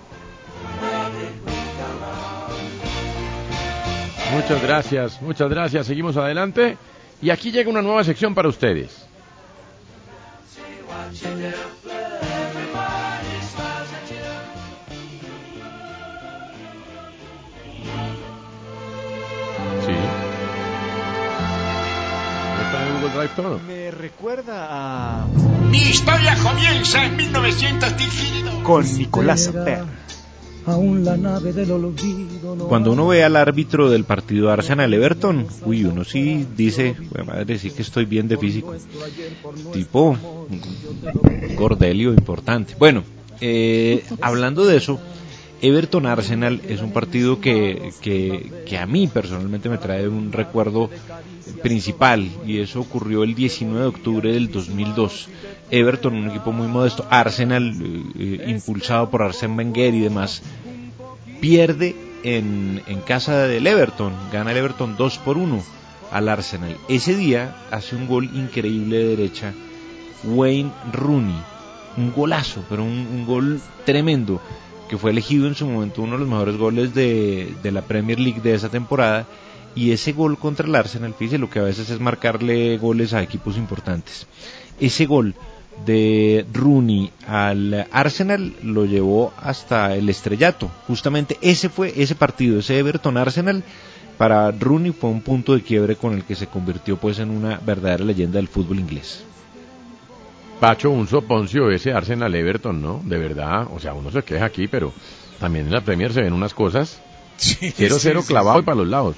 Muchas 4.31 4.61
gracias, 4.61 5.21
muchas 5.21 5.49
gracias. 5.49 5.87
Seguimos 5.87 6.17
adelante. 6.17 6.77
Y 7.21 7.29
aquí 7.29 7.51
llega 7.51 7.69
una 7.69 7.81
nueva 7.81 8.03
sección 8.03 8.35
para 8.35 8.49
ustedes. 8.49 9.05
Sí. 19.85 19.91
¿Está 22.63 22.87
en 22.87 22.93
Google 22.95 23.09
Drive 23.15 23.29
todo? 23.35 23.59
Me 23.67 23.91
recuerda 23.91 24.67
a... 24.69 25.27
Mi 25.69 25.77
historia 25.79 26.35
comienza 26.41 27.05
en 27.05 27.15
1918. 27.15 28.63
con 28.63 28.97
Nicolás 28.97 29.43
Samper. 29.45 29.83
Aún 30.65 31.05
la 31.05 31.15
nave 31.15 31.53
del 31.53 31.71
olvido 31.71 32.55
no 32.55 32.67
Cuando 32.67 32.91
uno 32.91 33.07
ve 33.07 33.23
al 33.23 33.35
árbitro 33.35 33.89
del 33.89 34.03
partido 34.03 34.49
Arsenal-Everton, 34.51 35.47
uy, 35.65 35.85
uno 35.85 36.03
sí 36.03 36.45
dice, 36.55 36.95
"Jue 36.95 37.23
madre, 37.23 37.59
sí 37.59 37.69
que 37.69 37.83
estoy 37.83 38.05
bien 38.05 38.27
de 38.27 38.37
físico. 38.37 38.73
Tipo, 39.71 40.17
gordelio 41.55 42.13
importante. 42.13 42.75
Bueno, 42.79 43.03
eh, 43.41 44.03
hablando 44.21 44.65
de 44.65 44.77
eso, 44.77 44.99
Everton-Arsenal 45.61 46.61
es 46.67 46.81
un 46.81 46.91
partido 46.91 47.39
que, 47.39 47.91
que, 48.01 48.51
que 48.65 48.77
a 48.77 48.85
mí 48.85 49.07
personalmente 49.07 49.69
me 49.69 49.77
trae 49.77 50.07
un 50.07 50.31
recuerdo 50.31 50.89
principal 51.61 52.29
y 52.45 52.59
eso 52.59 52.81
ocurrió 52.81 53.23
el 53.23 53.35
19 53.35 53.79
de 53.79 53.87
octubre 53.87 54.31
del 54.33 54.51
2002. 54.51 55.29
Everton, 55.71 56.15
un 56.15 56.29
equipo 56.29 56.51
muy 56.51 56.67
modesto, 56.67 57.05
Arsenal, 57.09 57.73
eh, 58.17 58.45
impulsado 58.47 59.09
por 59.09 59.21
Arsène 59.21 59.57
Wenger 59.57 59.93
y 59.93 60.01
demás, 60.01 60.41
pierde 61.41 61.95
en, 62.23 62.81
en 62.87 63.01
casa 63.01 63.47
del 63.47 63.65
Everton, 63.65 64.13
gana 64.31 64.51
el 64.51 64.57
Everton 64.57 64.95
2 64.97 65.17
por 65.19 65.37
1 65.37 65.63
al 66.11 66.29
Arsenal. 66.29 66.77
Ese 66.87 67.15
día 67.15 67.55
hace 67.71 67.95
un 67.95 68.07
gol 68.07 68.29
increíble 68.33 68.97
de 68.97 69.15
derecha 69.15 69.53
Wayne 70.23 70.71
Rooney, 70.91 71.35
un 71.97 72.11
golazo, 72.13 72.63
pero 72.69 72.83
un, 72.83 73.07
un 73.11 73.25
gol 73.25 73.61
tremendo, 73.85 74.41
que 74.89 74.97
fue 74.97 75.11
elegido 75.11 75.47
en 75.47 75.55
su 75.55 75.65
momento 75.65 76.01
uno 76.01 76.13
de 76.13 76.19
los 76.19 76.27
mejores 76.27 76.57
goles 76.57 76.93
de, 76.93 77.53
la 77.63 77.81
Premier 77.81 78.19
League 78.19 78.41
de 78.41 78.53
esa 78.53 78.69
temporada. 78.69 79.25
Y 79.75 79.91
ese 79.91 80.13
gol 80.13 80.37
contra 80.37 80.67
el 80.67 80.75
Arsenal, 80.75 81.13
fíjese, 81.13 81.37
lo 81.37 81.49
que 81.49 81.59
a 81.59 81.63
veces 81.63 81.89
es 81.89 81.99
marcarle 81.99 82.77
goles 82.77 83.13
a 83.13 83.21
equipos 83.21 83.57
importantes. 83.57 84.25
Ese 84.79 85.05
gol 85.05 85.35
de 85.85 86.45
Rooney 86.53 87.11
al 87.27 87.87
Arsenal 87.91 88.53
lo 88.63 88.85
llevó 88.85 89.33
hasta 89.37 89.93
el 89.95 90.07
estrellato. 90.07 90.71
Justamente 90.87 91.37
ese 91.41 91.67
fue 91.67 91.93
ese 91.97 92.15
partido, 92.15 92.59
ese 92.59 92.79
Everton 92.79 93.17
Arsenal 93.17 93.63
para 94.17 94.51
Rooney 94.51 94.91
fue 94.91 95.09
un 95.09 95.21
punto 95.21 95.53
de 95.53 95.61
quiebre 95.61 95.95
con 95.95 96.13
el 96.13 96.23
que 96.23 96.35
se 96.35 96.47
convirtió 96.47 96.97
pues 96.97 97.19
en 97.19 97.29
una 97.29 97.59
verdadera 97.65 98.05
leyenda 98.05 98.37
del 98.37 98.47
fútbol 98.47 98.79
inglés. 98.79 99.23
Pacho, 100.59 100.89
un 100.89 101.07
soponcio 101.07 101.69
ese 101.69 101.91
Arsenal 101.91 102.33
Everton, 102.33 102.81
¿no? 102.81 103.01
De 103.03 103.17
verdad, 103.17 103.67
o 103.73 103.79
sea, 103.79 103.93
uno 103.93 104.09
se 104.11 104.23
queja 104.23 104.45
aquí, 104.45 104.67
pero 104.67 104.93
también 105.39 105.65
en 105.67 105.73
la 105.73 105.81
Premier 105.81 106.13
se 106.13 106.21
ven 106.21 106.33
unas 106.33 106.53
cosas. 106.53 107.01
0-0 107.37 107.37
sí, 107.37 107.71
sí, 107.71 108.27
clavado 108.27 108.59
y 108.59 108.63
para 108.63 108.77
los 108.77 108.87
lados. 108.87 109.15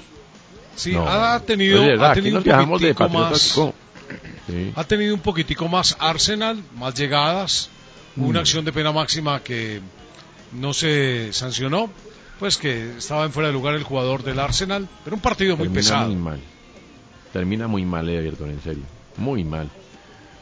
Sí, 0.74 0.92
No. 0.92 1.08
ha 1.08 1.40
tenido, 1.40 1.82
ha 1.82 2.10
Aquí 2.10 2.20
tenido 2.20 2.40
nos 2.40 2.68
un 2.68 2.80
de 2.80 2.94
más, 3.08 3.58
ha 4.76 4.84
tenido 4.84 5.14
un 5.14 5.20
poquitico 5.20 5.68
más 5.68 5.96
Arsenal, 5.98 6.62
más 6.76 6.94
llegadas, 6.94 7.70
Mm. 8.16 8.24
una 8.24 8.40
acción 8.40 8.64
de 8.64 8.72
pena 8.72 8.90
máxima 8.90 9.40
que 9.44 9.80
no 10.52 10.72
se 10.72 11.32
sancionó, 11.32 11.88
pues 12.40 12.56
que 12.56 12.96
estaba 12.98 13.24
en 13.24 13.32
fuera 13.32 13.48
de 13.48 13.52
lugar 13.52 13.74
el 13.74 13.84
jugador 13.84 14.24
del 14.24 14.40
Arsenal, 14.40 14.88
pero 15.04 15.14
un 15.14 15.22
partido 15.22 15.56
muy 15.56 15.66
Termina 15.68 15.80
pesado. 15.80 16.06
muy 16.08 16.16
mal. 16.16 16.40
Termina 17.32 17.68
muy 17.68 17.84
mal 17.84 18.08
Everton, 18.08 18.50
en 18.50 18.60
serio. 18.60 18.82
Muy 19.18 19.44
mal. 19.44 19.68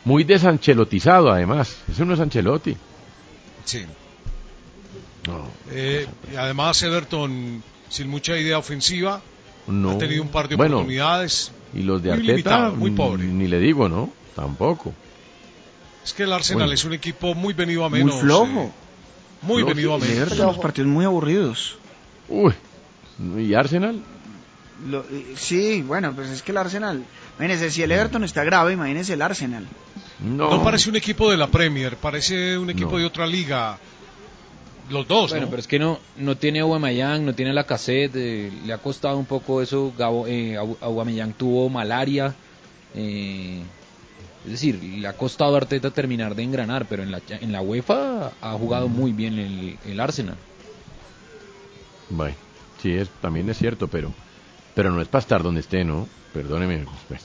Muy 0.07 0.23
desanchelotizado, 0.24 1.31
además. 1.31 1.77
Ese 1.91 2.05
no 2.05 2.15
es 2.15 2.20
Ancelotti. 2.20 2.77
Sí. 3.65 3.85
No. 5.27 5.49
Eh, 5.73 6.07
y 6.33 6.37
además 6.37 6.81
Everton 6.83 7.62
sin 7.89 8.09
mucha 8.09 8.37
idea 8.39 8.57
ofensiva, 8.59 9.20
no. 9.66 9.91
ha 9.91 9.99
tenido 9.99 10.23
un 10.23 10.28
par 10.28 10.49
de 10.49 10.55
Bueno, 10.57 10.77
oportunidades. 10.77 11.51
Y 11.74 11.83
los 11.83 12.01
de 12.03 12.11
muy 12.11 12.19
Arteta, 12.20 12.33
limitado, 12.33 12.77
muy 12.77 12.91
mm, 12.93 12.97
pobre. 12.97 13.24
Ni 13.24 13.49
le 13.49 13.59
digo, 13.59 13.89
¿no? 13.89 14.11
Tampoco. 14.37 14.95
Es 16.05 16.12
que 16.12 16.23
el 16.23 16.33
Arsenal 16.33 16.61
Bueno. 16.69 16.74
es 16.74 16.85
un 16.85 16.93
equipo 16.93 17.35
muy 17.35 17.53
venido 17.53 17.85
a 17.85 17.91
menos. 17.91 18.15
Muy 18.15 18.23
flojo. 18.23 18.61
eh, 18.62 18.73
muy 19.43 19.62
Flojo, 19.62 19.74
venido 19.74 19.95
a 19.95 19.99
menos. 19.99 20.39
Los 20.39 20.59
partidos 20.59 20.89
muy 20.89 21.05
aburridos. 21.05 21.77
Uy. 22.28 22.55
¿Y 23.39 23.55
Arsenal? 23.55 24.01
Lo- 24.89 25.05
eh, 25.11 25.35
sí, 25.37 25.83
bueno, 25.83 26.12
pues 26.15 26.28
es 26.31 26.43
que 26.43 26.53
el 26.53 26.59
Arsenal. 26.59 27.05
Imagínense, 27.39 27.70
si 27.73 27.83
el 27.83 27.91
Everton 27.91 28.23
está 28.24 28.45
grave, 28.45 28.73
imagínense 28.74 29.15
el 29.15 29.23
Arsenal. 29.23 29.66
No. 30.21 30.51
No 30.51 30.63
parece 30.65 30.89
un 30.91 30.97
equipo 30.97 31.31
de 31.31 31.37
la 31.37 31.47
Premier, 31.49 31.97
parece 31.97 32.57
un 32.57 32.71
equipo 32.71 32.93
No. 32.93 32.99
de 32.99 33.05
otra 33.05 33.27
liga. 33.27 33.79
Los 34.89 35.07
dos, 35.09 35.31
Bueno, 35.31 35.47
¿no? 35.47 35.51
pero 35.51 35.61
es 35.61 35.67
que 35.67 35.79
no, 35.81 35.99
no 36.17 36.37
tiene 36.37 36.61
Aubameyang, 36.61 37.25
no 37.27 37.35
tiene 37.35 37.53
la 37.53 37.65
cassette, 37.65 38.15
le 38.15 38.73
ha 38.73 38.79
costado 38.79 39.19
un 39.19 39.27
poco 39.27 39.61
eso. 39.61 39.93
Gabo, 39.99 40.27
eh, 40.29 40.57
Aubameyang 40.57 41.33
tuvo 41.35 41.69
malaria. 41.69 42.35
eh, 42.95 43.63
es 44.45 44.53
decir, 44.53 44.81
le 44.81 45.09
ha 45.09 45.13
costado 45.15 45.55
a 45.55 45.59
Arteta 45.59 45.91
terminar 45.91 46.37
de 46.37 46.45
engranar, 46.45 46.87
pero 46.89 47.03
en 47.03 47.11
la, 47.11 47.21
en 47.29 47.51
la 47.51 47.61
UEFA 47.63 48.31
ha 48.41 48.53
jugado 48.53 48.87
muy 48.87 49.11
bien 49.13 49.37
el, 49.41 49.77
el 49.85 49.99
Arsenal. 49.99 50.37
Bueno, 52.09 52.37
sí, 52.81 52.93
es, 52.93 53.09
también 53.21 53.51
es 53.51 53.59
cierto, 53.59 53.89
pero, 53.89 54.13
pero 54.75 54.93
no 54.93 55.03
es 55.03 55.09
para 55.09 55.21
estar 55.23 55.43
donde 55.43 55.61
esté, 55.63 55.85
¿no? 55.85 56.07
Perdóneme, 56.33 56.85
pues, 57.09 57.23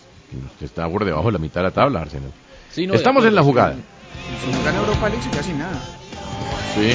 usted 0.54 0.66
está 0.66 0.90
por 0.90 1.06
debajo 1.06 1.28
de 1.28 1.34
la 1.34 1.38
mitad 1.38 1.62
de 1.62 1.68
la 1.68 1.72
tabla, 1.72 2.02
Arsenal. 2.02 2.32
Sí, 2.72 2.88
no, 2.88 2.94
Estamos 2.94 3.24
de 3.24 3.30
en 3.30 3.36
la 3.36 3.42
acuerdo, 3.42 3.62
jugada. 3.62 3.76
Si 4.46 4.52
no 4.52 4.64
gana 4.64 4.80
Europa 4.80 5.10
League, 5.10 5.30
casi 5.32 5.54
nada. 5.54 5.78
Sí. 6.76 6.94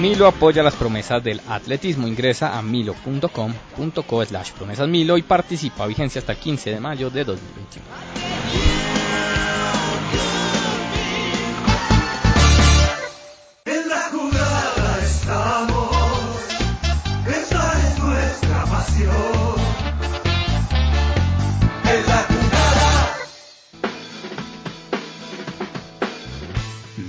Milo 0.00 0.26
apoya 0.26 0.62
las 0.62 0.74
promesas 0.74 1.24
del 1.24 1.40
atletismo. 1.48 2.06
Ingresa 2.06 2.58
a 2.58 2.62
milo.com.co 2.62 4.24
slash 4.24 4.52
promesas 4.52 4.88
Milo 4.88 5.16
y 5.16 5.22
participa. 5.22 5.86
Vigencia 5.86 6.18
hasta 6.18 6.32
el 6.32 6.38
15 6.38 6.70
de 6.70 6.80
mayo 6.80 7.08
de 7.08 7.24
2021. 7.24 7.86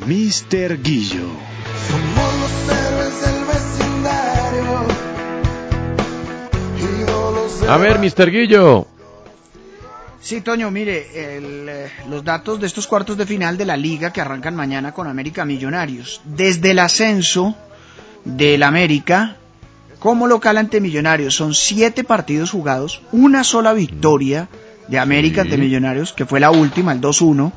Mr. 0.08 0.82
Guillo. 0.82 1.28
Somos 1.90 2.34
los 2.40 2.78
héroes 2.78 3.22
del 3.22 3.46
vecindario. 3.46 4.88
A 7.70 7.78
ver, 7.78 8.00
Mr. 8.00 8.32
Guillo. 8.32 8.88
Sí, 10.22 10.40
Toño, 10.42 10.72
mire, 10.72 11.38
el, 11.38 11.68
eh, 11.70 11.90
los 12.10 12.24
datos 12.24 12.60
de 12.60 12.68
estos 12.68 12.88
cuartos 12.88 13.18
de 13.18 13.26
final 13.26 13.58
de 13.58 13.66
la 13.66 13.76
liga 13.78 14.12
que 14.14 14.22
arrancan 14.22 14.56
mañana 14.56 14.94
con 14.94 15.08
América 15.08 15.44
Millonarios. 15.46 16.22
Desde 16.24 16.72
el 16.72 16.80
ascenso 16.80 17.56
del 18.24 18.64
América 18.64 19.36
como 20.00 20.28
local 20.28 20.58
ante 20.58 20.80
Millonarios 20.80 21.36
son 21.36 21.54
siete 21.54 22.04
partidos 22.04 22.52
jugados, 22.52 23.02
una 23.12 23.44
sola 23.44 23.74
victoria 23.74 24.48
de 24.88 25.00
América 25.00 25.42
Sí. 25.44 25.48
ante 25.50 25.58
Millonarios, 25.58 26.14
que 26.14 26.26
fue 26.26 26.40
la 26.40 26.52
última, 26.52 26.94
el 26.94 27.02
2-1. 27.02 27.52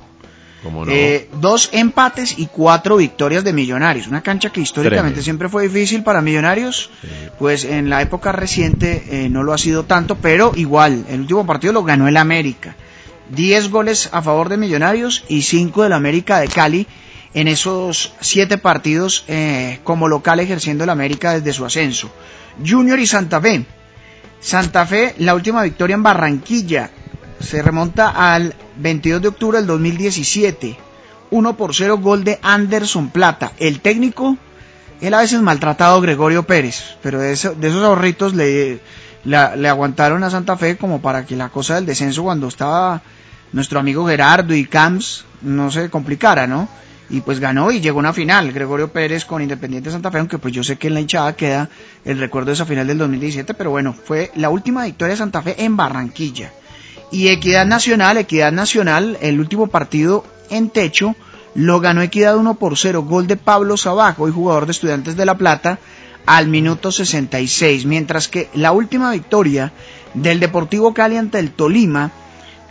Eh, 0.88 1.28
dos 1.40 1.70
empates 1.72 2.38
y 2.38 2.46
cuatro 2.46 2.96
victorias 2.96 3.44
de 3.44 3.52
Millonarios. 3.52 4.06
Una 4.06 4.22
cancha 4.22 4.50
que 4.50 4.60
históricamente 4.60 5.00
Tremendo. 5.00 5.22
siempre 5.22 5.48
fue 5.48 5.62
difícil 5.64 6.02
para 6.02 6.20
Millonarios. 6.20 6.90
Pues 7.38 7.64
en 7.64 7.88
la 7.88 8.02
época 8.02 8.32
reciente 8.32 9.04
eh, 9.10 9.28
no 9.28 9.42
lo 9.42 9.52
ha 9.52 9.58
sido 9.58 9.84
tanto, 9.84 10.16
pero 10.16 10.52
igual, 10.54 11.04
el 11.08 11.20
último 11.20 11.46
partido 11.46 11.72
lo 11.72 11.84
ganó 11.84 12.08
el 12.08 12.16
América. 12.16 12.76
10 13.30 13.70
goles 13.70 14.10
a 14.12 14.22
favor 14.22 14.48
de 14.48 14.56
Millonarios 14.56 15.24
y 15.28 15.42
5 15.42 15.84
del 15.84 15.92
América 15.92 16.40
de 16.40 16.48
Cali 16.48 16.86
en 17.32 17.48
esos 17.48 18.12
7 18.20 18.58
partidos 18.58 19.24
eh, 19.28 19.78
como 19.84 20.08
local 20.08 20.40
ejerciendo 20.40 20.84
el 20.84 20.90
América 20.90 21.32
desde 21.32 21.52
su 21.52 21.64
ascenso. 21.64 22.10
Junior 22.66 22.98
y 22.98 23.06
Santa 23.06 23.40
Fe. 23.40 23.64
Santa 24.40 24.84
Fe, 24.86 25.14
la 25.18 25.34
última 25.34 25.62
victoria 25.62 25.94
en 25.94 26.02
Barranquilla. 26.02 26.90
Se 27.38 27.62
remonta 27.62 28.10
al 28.10 28.54
22 28.80 29.22
de 29.22 29.28
octubre 29.28 29.58
del 29.58 29.66
2017. 29.66 30.76
1 31.30 31.56
por 31.56 31.74
0 31.74 31.98
gol 31.98 32.24
de 32.24 32.38
Anderson 32.42 33.10
Plata. 33.10 33.52
El 33.58 33.80
técnico, 33.80 34.36
él 35.00 35.14
a 35.14 35.20
veces 35.20 35.40
maltratado 35.40 36.00
Gregorio 36.00 36.42
Pérez, 36.44 36.96
pero 37.02 37.20
de, 37.20 37.32
eso- 37.32 37.54
de 37.54 37.68
esos 37.68 37.84
ahorritos 37.84 38.34
le, 38.34 38.80
le 39.24 39.68
aguantaron 39.68 40.24
a 40.24 40.30
Santa 40.30 40.56
Fe 40.56 40.76
como 40.76 41.00
para 41.00 41.24
que 41.26 41.36
la 41.36 41.48
cosa 41.50 41.76
del 41.76 41.86
descenso 41.86 42.24
cuando 42.24 42.48
estaba 42.48 43.02
nuestro 43.52 43.78
amigo 43.80 44.06
Gerardo 44.06 44.54
y 44.54 44.64
Camps 44.66 45.24
no 45.42 45.70
se 45.70 45.88
complicara, 45.88 46.46
¿no? 46.46 46.68
Y 47.08 47.20
pues 47.22 47.40
ganó 47.40 47.70
y 47.72 47.80
llegó 47.80 47.98
a 47.98 48.00
una 48.00 48.12
final, 48.12 48.52
Gregorio 48.52 48.92
Pérez 48.92 49.24
con 49.24 49.42
Independiente 49.42 49.90
Santa 49.90 50.10
Fe, 50.12 50.18
aunque 50.18 50.38
pues 50.38 50.54
yo 50.54 50.62
sé 50.62 50.76
que 50.76 50.86
en 50.88 50.94
la 50.94 51.00
hinchada 51.00 51.34
queda 51.34 51.68
el 52.04 52.18
recuerdo 52.18 52.46
de 52.48 52.52
esa 52.54 52.66
final 52.66 52.86
del 52.86 52.98
2017, 52.98 53.54
pero 53.54 53.70
bueno, 53.70 53.92
fue 53.92 54.30
la 54.36 54.48
última 54.50 54.84
victoria 54.84 55.14
de 55.14 55.18
Santa 55.18 55.42
Fe 55.42 55.56
en 55.64 55.76
Barranquilla. 55.76 56.52
Y 57.10 57.28
Equidad 57.28 57.66
Nacional, 57.66 58.18
Equidad 58.18 58.52
Nacional, 58.52 59.18
el 59.20 59.40
último 59.40 59.66
partido 59.66 60.24
en 60.48 60.70
techo, 60.70 61.16
lo 61.54 61.80
ganó 61.80 62.02
Equidad 62.02 62.36
1 62.36 62.54
por 62.54 62.78
0, 62.78 63.02
gol 63.02 63.26
de 63.26 63.36
Pablo 63.36 63.76
Sabajo, 63.76 64.24
hoy 64.24 64.32
jugador 64.32 64.66
de 64.66 64.72
Estudiantes 64.72 65.16
de 65.16 65.26
La 65.26 65.36
Plata, 65.36 65.78
al 66.26 66.48
minuto 66.48 66.92
66, 66.92 67.86
mientras 67.86 68.28
que 68.28 68.48
la 68.54 68.72
última 68.72 69.10
victoria 69.10 69.72
del 70.14 70.38
Deportivo 70.38 70.94
Cali 70.94 71.16
ante 71.16 71.38
el 71.38 71.50
Tolima, 71.50 72.12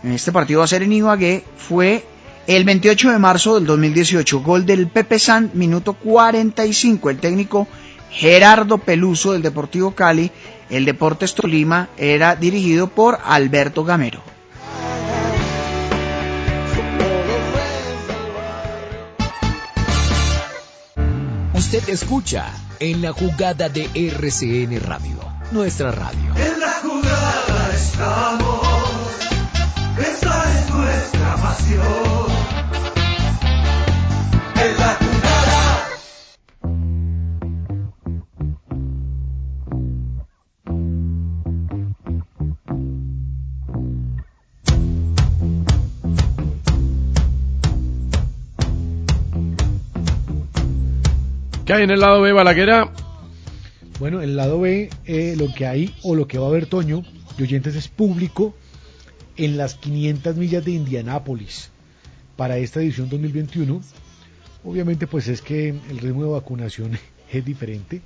en 0.02 0.12
este 0.12 0.32
partido 0.32 0.60
va 0.60 0.64
a 0.64 0.68
ser 0.68 0.82
en 0.82 0.92
Ibagué, 0.92 1.44
fue 1.56 2.04
el 2.46 2.64
28 2.64 3.10
de 3.10 3.18
marzo 3.18 3.56
del 3.56 3.66
2018, 3.66 4.40
gol 4.40 4.64
del 4.64 4.88
Pepe 4.88 5.18
San, 5.18 5.50
minuto 5.54 5.92
45, 5.92 7.10
el 7.10 7.18
técnico 7.18 7.68
Gerardo 8.10 8.78
Peluso 8.78 9.32
del 9.32 9.42
Deportivo 9.42 9.94
Cali, 9.94 10.30
el 10.68 10.84
Deportes 10.84 11.34
Tolima 11.34 11.88
era 11.96 12.36
dirigido 12.36 12.88
por 12.88 13.18
Alberto 13.24 13.84
Gamero. 13.84 14.22
Usted 21.54 21.88
escucha 21.88 22.46
en 22.80 23.00
la 23.00 23.12
jugada 23.12 23.68
de 23.68 23.88
RCN 23.94 24.80
Radio, 24.80 25.18
nuestra 25.52 25.92
radio. 25.92 26.34
En 26.34 26.58
la 26.58 26.72
jugada 26.82 27.70
estamos, 27.72 28.66
esa 29.98 30.58
es 30.58 30.70
nuestra 30.70 31.36
pasión. 31.36 32.26
En 34.56 34.78
la 34.78 34.99
¿Qué 51.70 51.74
hay 51.74 51.84
en 51.84 51.92
el 51.92 52.00
lado 52.00 52.20
B, 52.20 52.32
Balaguera? 52.32 52.92
Bueno, 54.00 54.20
en 54.20 54.30
el 54.30 54.36
lado 54.36 54.58
B, 54.58 54.90
eh, 55.04 55.36
lo 55.38 55.54
que 55.54 55.68
hay 55.68 55.94
o 56.02 56.16
lo 56.16 56.26
que 56.26 56.36
va 56.36 56.46
a 56.46 56.48
haber 56.48 56.66
Toño 56.66 57.04
de 57.36 57.44
oyentes 57.44 57.76
es 57.76 57.86
público 57.86 58.56
en 59.36 59.56
las 59.56 59.76
500 59.76 60.34
millas 60.34 60.64
de 60.64 60.72
Indianápolis 60.72 61.70
para 62.34 62.58
esta 62.58 62.80
edición 62.80 63.08
2021. 63.08 63.82
Obviamente, 64.64 65.06
pues 65.06 65.28
es 65.28 65.42
que 65.42 65.68
el 65.68 65.98
ritmo 65.98 66.24
de 66.24 66.30
vacunación 66.30 66.98
es 67.32 67.44
diferente, 67.44 68.02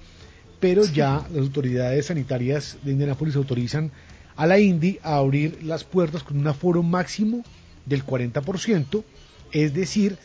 pero 0.61 0.85
ya 0.85 1.27
las 1.33 1.45
autoridades 1.45 2.05
sanitarias 2.05 2.77
de 2.83 2.93
Indianápolis 2.93 3.35
autorizan 3.35 3.93
a 4.37 4.47
la 4.47 4.59
Indy 4.59 4.99
a 5.03 5.17
abrir 5.17 5.63
las 5.63 5.85
puertas 5.85 6.23
con 6.23 6.37
un 6.37 6.49
aforo 6.49 6.83
máximo 6.83 7.43
del 7.87 8.05
40%, 8.05 9.05
es 9.53 9.73
decir, 9.73 10.19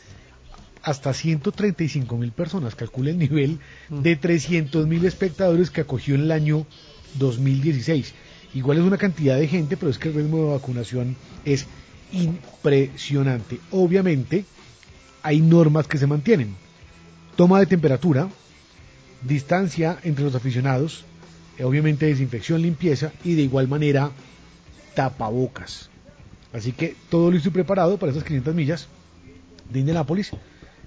hasta 0.84 1.14
135 1.14 2.18
mil 2.18 2.32
personas, 2.32 2.76
calcula 2.76 3.10
el 3.10 3.18
nivel 3.18 3.60
de 3.90 4.16
300 4.16 4.88
mil 4.88 5.06
espectadores 5.06 5.72
que 5.72 5.82
acogió 5.82 6.16
en 6.16 6.22
el 6.22 6.32
año 6.32 6.66
2016. 7.18 8.14
Igual 8.54 8.80
es 8.80 8.84
una 8.84 8.98
cantidad 8.98 9.38
de 9.38 9.48
gente, 9.48 9.78
pero 9.78 9.92
es 9.92 9.98
que 9.98 10.10
el 10.10 10.16
ritmo 10.16 10.38
de 10.38 10.52
vacunación 10.52 11.16
es 11.46 11.68
impresionante. 12.12 13.60
Obviamente 13.72 14.46
hay 15.22 15.42
normas 15.42 15.88
que 15.88 15.98
se 15.98 16.08
mantienen. 16.08 16.56
Toma 17.36 17.60
de 17.60 17.68
temperatura, 17.68 18.30
distancia 19.22 20.00
entre 20.04 20.26
los 20.26 20.36
aficionados, 20.36 21.06
eh, 21.58 21.64
obviamente 21.64 22.06
desinfección, 22.06 22.62
limpieza 22.62 23.12
y 23.24 23.36
de 23.36 23.44
igual 23.44 23.68
manera 23.68 24.12
tapabocas. 24.96 25.90
Así 26.52 26.72
que 26.72 26.96
todo 27.10 27.30
listo 27.30 27.50
y 27.50 27.52
preparado 27.52 27.98
para 27.98 28.12
esas 28.12 28.24
500 28.24 28.56
millas 28.56 28.88
de 29.70 29.80
Indianápolis 29.80 30.32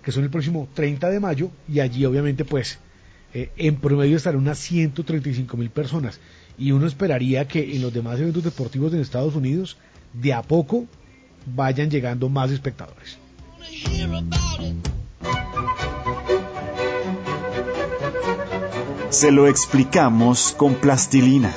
que 0.02 0.12
son 0.12 0.24
el 0.24 0.30
próximo 0.30 0.68
30 0.74 1.10
de 1.10 1.20
mayo, 1.20 1.50
y 1.68 1.80
allí 1.80 2.04
obviamente 2.04 2.44
pues 2.44 2.78
eh, 3.34 3.50
en 3.56 3.76
promedio 3.76 4.16
estarán 4.16 4.40
unas 4.40 4.58
135 4.58 5.56
mil 5.56 5.70
personas. 5.70 6.20
Y 6.58 6.72
uno 6.72 6.86
esperaría 6.86 7.48
que 7.48 7.74
en 7.74 7.82
los 7.82 7.92
demás 7.92 8.20
eventos 8.20 8.44
deportivos 8.44 8.92
en 8.92 9.00
Estados 9.00 9.34
Unidos, 9.34 9.78
de 10.12 10.32
a 10.32 10.42
poco, 10.42 10.86
vayan 11.46 11.90
llegando 11.90 12.28
más 12.28 12.50
espectadores. 12.50 13.18
Se 19.10 19.30
lo 19.30 19.46
explicamos 19.46 20.54
con 20.56 20.74
plastilina. 20.74 21.52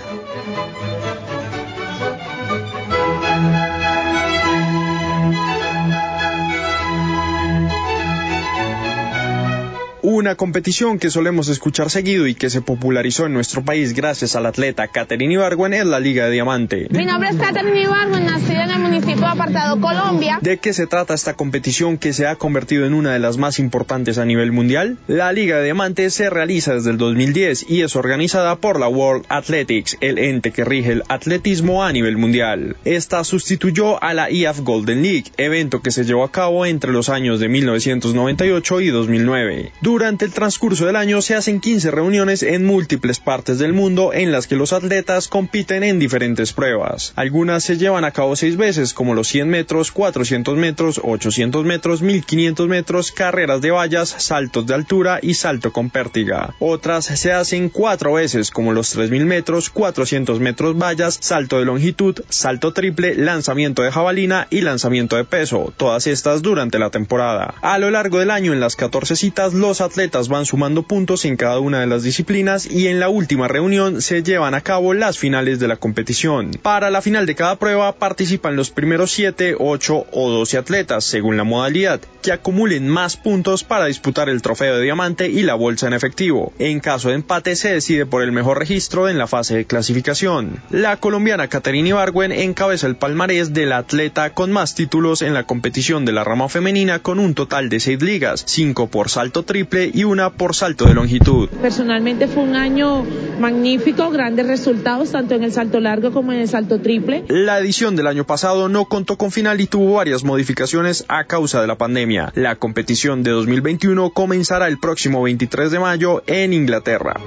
Una 10.15 10.35
competición 10.35 10.97
que 10.97 11.09
solemos 11.09 11.49
escuchar 11.49 11.89
seguido 11.89 12.25
y 12.25 12.35
que 12.35 12.49
se 12.49 12.61
popularizó 12.61 13.25
en 13.25 13.33
nuestro 13.33 13.65
país 13.65 13.93
gracias 13.93 14.37
al 14.37 14.45
atleta 14.45 14.87
Catherine 14.87 15.33
Ibargüen 15.33 15.73
es 15.73 15.85
la 15.85 15.99
Liga 15.99 16.23
de 16.23 16.31
Diamante. 16.31 16.87
Mi 16.91 17.05
nombre 17.05 17.31
es 17.31 17.35
Catherine 17.35 17.81
Ibargüen, 17.81 18.25
nacida 18.25 18.63
en 18.63 18.71
el 18.71 18.79
municipio 18.79 19.17
de 19.17 19.25
Apartado, 19.25 19.81
Colombia. 19.81 20.39
¿De 20.41 20.57
qué 20.57 20.71
se 20.71 20.87
trata 20.87 21.13
esta 21.13 21.33
competición 21.33 21.97
que 21.97 22.13
se 22.13 22.27
ha 22.27 22.37
convertido 22.37 22.85
en 22.85 22.93
una 22.93 23.11
de 23.11 23.19
las 23.19 23.35
más 23.35 23.59
importantes 23.59 24.17
a 24.17 24.23
nivel 24.23 24.53
mundial? 24.53 24.97
La 25.07 25.33
Liga 25.33 25.57
de 25.57 25.65
Diamante 25.65 26.09
se 26.09 26.29
realiza 26.29 26.75
desde 26.75 26.91
el 26.91 26.97
2010 26.97 27.69
y 27.69 27.81
es 27.81 27.97
organizada 27.97 28.55
por 28.55 28.79
la 28.79 28.87
World 28.87 29.25
Athletics, 29.27 29.97
el 29.99 30.17
ente 30.17 30.51
que 30.51 30.63
rige 30.63 30.93
el 30.93 31.03
atletismo 31.09 31.83
a 31.83 31.91
nivel 31.91 32.15
mundial. 32.15 32.77
Esta 32.85 33.25
sustituyó 33.25 34.01
a 34.01 34.13
la 34.13 34.31
IAF 34.31 34.61
Golden 34.61 35.03
League, 35.03 35.33
evento 35.35 35.81
que 35.81 35.91
se 35.91 36.05
llevó 36.05 36.23
a 36.23 36.31
cabo 36.31 36.65
entre 36.65 36.93
los 36.93 37.09
años 37.09 37.41
de 37.41 37.49
1998 37.49 38.79
y 38.79 38.87
2009. 38.87 39.73
Durante 39.81 40.04
el 40.05 40.31
transcurso 40.31 40.85
del 40.85 40.97
año 40.97 41.19
se 41.23 41.33
hacen 41.33 41.59
15 41.59 41.89
reuniones 41.89 42.43
en 42.43 42.63
múltiples 42.63 43.19
partes 43.19 43.57
del 43.57 43.73
mundo 43.73 44.13
en 44.13 44.31
las 44.31 44.45
que 44.45 44.55
los 44.55 44.71
atletas 44.71 45.27
compiten 45.27 45.83
en 45.83 45.97
diferentes 45.97 46.53
pruebas. 46.53 47.11
Algunas 47.15 47.63
se 47.63 47.77
llevan 47.77 48.05
a 48.05 48.11
cabo 48.11 48.35
seis 48.35 48.55
veces 48.55 48.93
como 48.93 49.15
los 49.15 49.27
100 49.27 49.49
metros, 49.49 49.91
400 49.91 50.57
metros, 50.57 51.01
800 51.03 51.65
metros, 51.65 52.03
1500 52.03 52.67
metros, 52.67 53.11
carreras 53.11 53.61
de 53.61 53.71
vallas, 53.71 54.09
saltos 54.09 54.67
de 54.67 54.75
altura 54.75 55.17
y 55.23 55.33
salto 55.33 55.73
con 55.73 55.89
pértiga. 55.89 56.53
Otras 56.59 57.05
se 57.05 57.31
hacen 57.31 57.69
cuatro 57.69 58.13
veces 58.13 58.51
como 58.51 58.73
los 58.73 58.91
3000 58.91 59.25
metros, 59.25 59.71
400 59.71 60.39
metros 60.39 60.77
vallas, 60.77 61.17
salto 61.19 61.57
de 61.57 61.65
longitud, 61.65 62.21
salto 62.29 62.73
triple, 62.73 63.15
lanzamiento 63.15 63.81
de 63.81 63.91
jabalina 63.91 64.45
y 64.51 64.61
lanzamiento 64.61 65.15
de 65.15 65.25
peso, 65.25 65.73
todas 65.75 66.05
estas 66.05 66.43
durante 66.43 66.77
la 66.77 66.91
temporada. 66.91 67.55
A 67.63 67.79
lo 67.79 67.89
largo 67.89 68.19
del 68.19 68.29
año 68.29 68.53
en 68.53 68.59
las 68.59 68.75
14 68.75 69.15
citas 69.15 69.55
los 69.55 69.81
atletas 69.81 69.94
van 70.29 70.45
sumando 70.45 70.83
puntos 70.83 71.23
en 71.23 71.37
cada 71.37 71.59
una 71.59 71.79
de 71.79 71.87
las 71.87 72.03
disciplinas 72.03 72.65
y 72.65 72.87
en 72.87 72.99
la 72.99 73.07
última 73.07 73.47
reunión 73.47 74.01
se 74.01 74.23
llevan 74.23 74.53
a 74.53 74.61
cabo 74.61 74.93
las 74.93 75.17
finales 75.17 75.59
de 75.59 75.69
la 75.69 75.77
competición. 75.77 76.51
Para 76.61 76.89
la 76.89 77.01
final 77.01 77.25
de 77.25 77.35
cada 77.35 77.55
prueba 77.57 77.93
participan 77.93 78.57
los 78.57 78.71
primeros 78.71 79.11
7, 79.11 79.55
8 79.57 80.07
o 80.11 80.29
12 80.29 80.57
atletas 80.57 81.05
según 81.05 81.37
la 81.37 81.45
modalidad 81.45 82.01
que 82.21 82.33
acumulen 82.33 82.89
más 82.89 83.15
puntos 83.15 83.63
para 83.63 83.85
disputar 83.85 84.27
el 84.27 84.41
trofeo 84.41 84.75
de 84.75 84.83
diamante 84.83 85.29
y 85.29 85.43
la 85.43 85.55
bolsa 85.55 85.87
en 85.87 85.93
efectivo. 85.93 86.51
En 86.59 86.79
caso 86.81 87.09
de 87.09 87.15
empate 87.15 87.55
se 87.55 87.71
decide 87.71 88.05
por 88.05 88.21
el 88.21 88.31
mejor 88.31 88.59
registro 88.59 89.07
en 89.07 89.17
la 89.17 89.27
fase 89.27 89.55
de 89.55 89.65
clasificación. 89.65 90.61
La 90.71 90.97
colombiana 90.97 91.47
Caterina 91.47 91.89
Ibargüen 91.89 92.31
encabeza 92.31 92.87
el 92.87 92.97
palmarés 92.97 93.53
del 93.53 93.71
atleta 93.71 94.33
con 94.33 94.51
más 94.51 94.75
títulos 94.75 95.21
en 95.21 95.33
la 95.33 95.43
competición 95.43 96.03
de 96.03 96.11
la 96.11 96.23
rama 96.23 96.49
femenina 96.49 96.99
con 96.99 97.19
un 97.19 97.33
total 97.33 97.69
de 97.69 97.79
6 97.79 98.01
ligas, 98.01 98.43
5 98.45 98.87
por 98.87 99.09
salto 99.09 99.43
triple 99.43 99.84
y 99.93 100.03
una 100.03 100.31
por 100.31 100.55
salto 100.55 100.85
de 100.85 100.93
longitud. 100.93 101.49
Personalmente 101.61 102.27
fue 102.27 102.43
un 102.43 102.55
año 102.55 103.05
magnífico, 103.39 104.09
grandes 104.09 104.47
resultados 104.47 105.11
tanto 105.11 105.35
en 105.35 105.43
el 105.43 105.51
salto 105.51 105.79
largo 105.79 106.11
como 106.11 106.31
en 106.31 106.39
el 106.39 106.47
salto 106.47 106.79
triple. 106.79 107.25
La 107.27 107.59
edición 107.59 107.95
del 107.95 108.07
año 108.07 108.25
pasado 108.25 108.69
no 108.69 108.85
contó 108.85 109.17
con 109.17 109.31
final 109.31 109.61
y 109.61 109.67
tuvo 109.67 109.95
varias 109.95 110.23
modificaciones 110.23 111.05
a 111.07 111.25
causa 111.25 111.61
de 111.61 111.67
la 111.67 111.77
pandemia. 111.77 112.31
La 112.35 112.55
competición 112.55 113.23
de 113.23 113.31
2021 113.31 114.11
comenzará 114.11 114.67
el 114.67 114.79
próximo 114.79 115.21
23 115.23 115.71
de 115.71 115.79
mayo 115.79 116.23
en 116.27 116.53
Inglaterra. 116.53 117.19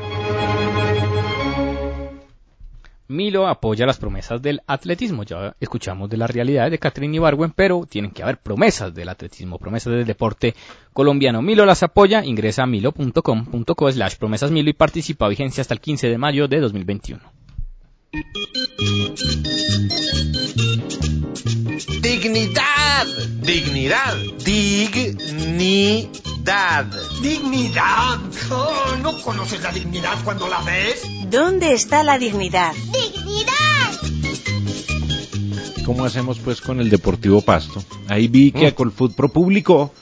Milo 3.09 3.49
apoya 3.49 3.87
las 3.87 3.99
promesas 3.99 4.43
del 4.43 4.61
atletismo. 4.67 5.23
Ya 5.23 5.57
escuchamos 5.61 6.11
de 6.11 6.19
la 6.19 6.27
realidad 6.27 6.71
de 6.71 6.79
Catherine 6.79 7.17
Ibargüen, 7.17 7.53
pero 7.57 7.87
tienen 7.89 8.11
que 8.11 8.23
haber 8.23 8.39
promesas 8.39 8.95
del 8.95 9.09
atletismo, 9.09 9.59
promesas 9.59 9.95
del 9.95 10.05
deporte 10.05 10.55
colombiano. 10.93 11.41
Milo 11.41 11.65
las 11.65 11.83
apoya, 11.83 12.23
ingresa 12.25 12.65
a 12.65 12.67
milo.com.co 12.67 13.93
slash 13.93 14.17
promesas 14.17 14.51
Milo 14.51 14.69
y 14.69 14.75
participa 14.75 15.25
a 15.25 15.31
vigencia 15.31 15.63
hasta 15.63 15.73
el 15.73 15.81
15 15.81 16.09
de 16.09 16.19
mayo 16.19 16.49
de 16.49 16.61
2021. 16.61 17.21
Dignidad, 22.03 23.07
dignidad, 23.43 24.17
dignidad. 24.45 26.38
¿Dignidad? 27.21 28.19
Oh, 28.51 28.97
¿No 29.03 29.21
conoces 29.21 29.63
la 29.63 29.71
dignidad 29.71 30.15
cuando 30.25 30.49
la 30.49 30.63
ves? 30.63 31.03
¿Dónde 31.31 31.75
está 31.75 32.03
la 32.03 32.19
dignidad? 32.19 32.73
¡Dignidad! 32.91 33.53
¿Cómo 35.85 36.07
hacemos 36.07 36.39
pues 36.39 36.63
con 36.63 36.81
el 36.81 36.89
Deportivo 36.89 37.43
Pasto? 37.43 37.83
Ahí 38.09 38.29
vi 38.29 38.53
que 38.53 38.67
a 38.69 38.75
Colfoot 38.75 39.15
Pro 39.15 39.29
publicó 39.29 39.93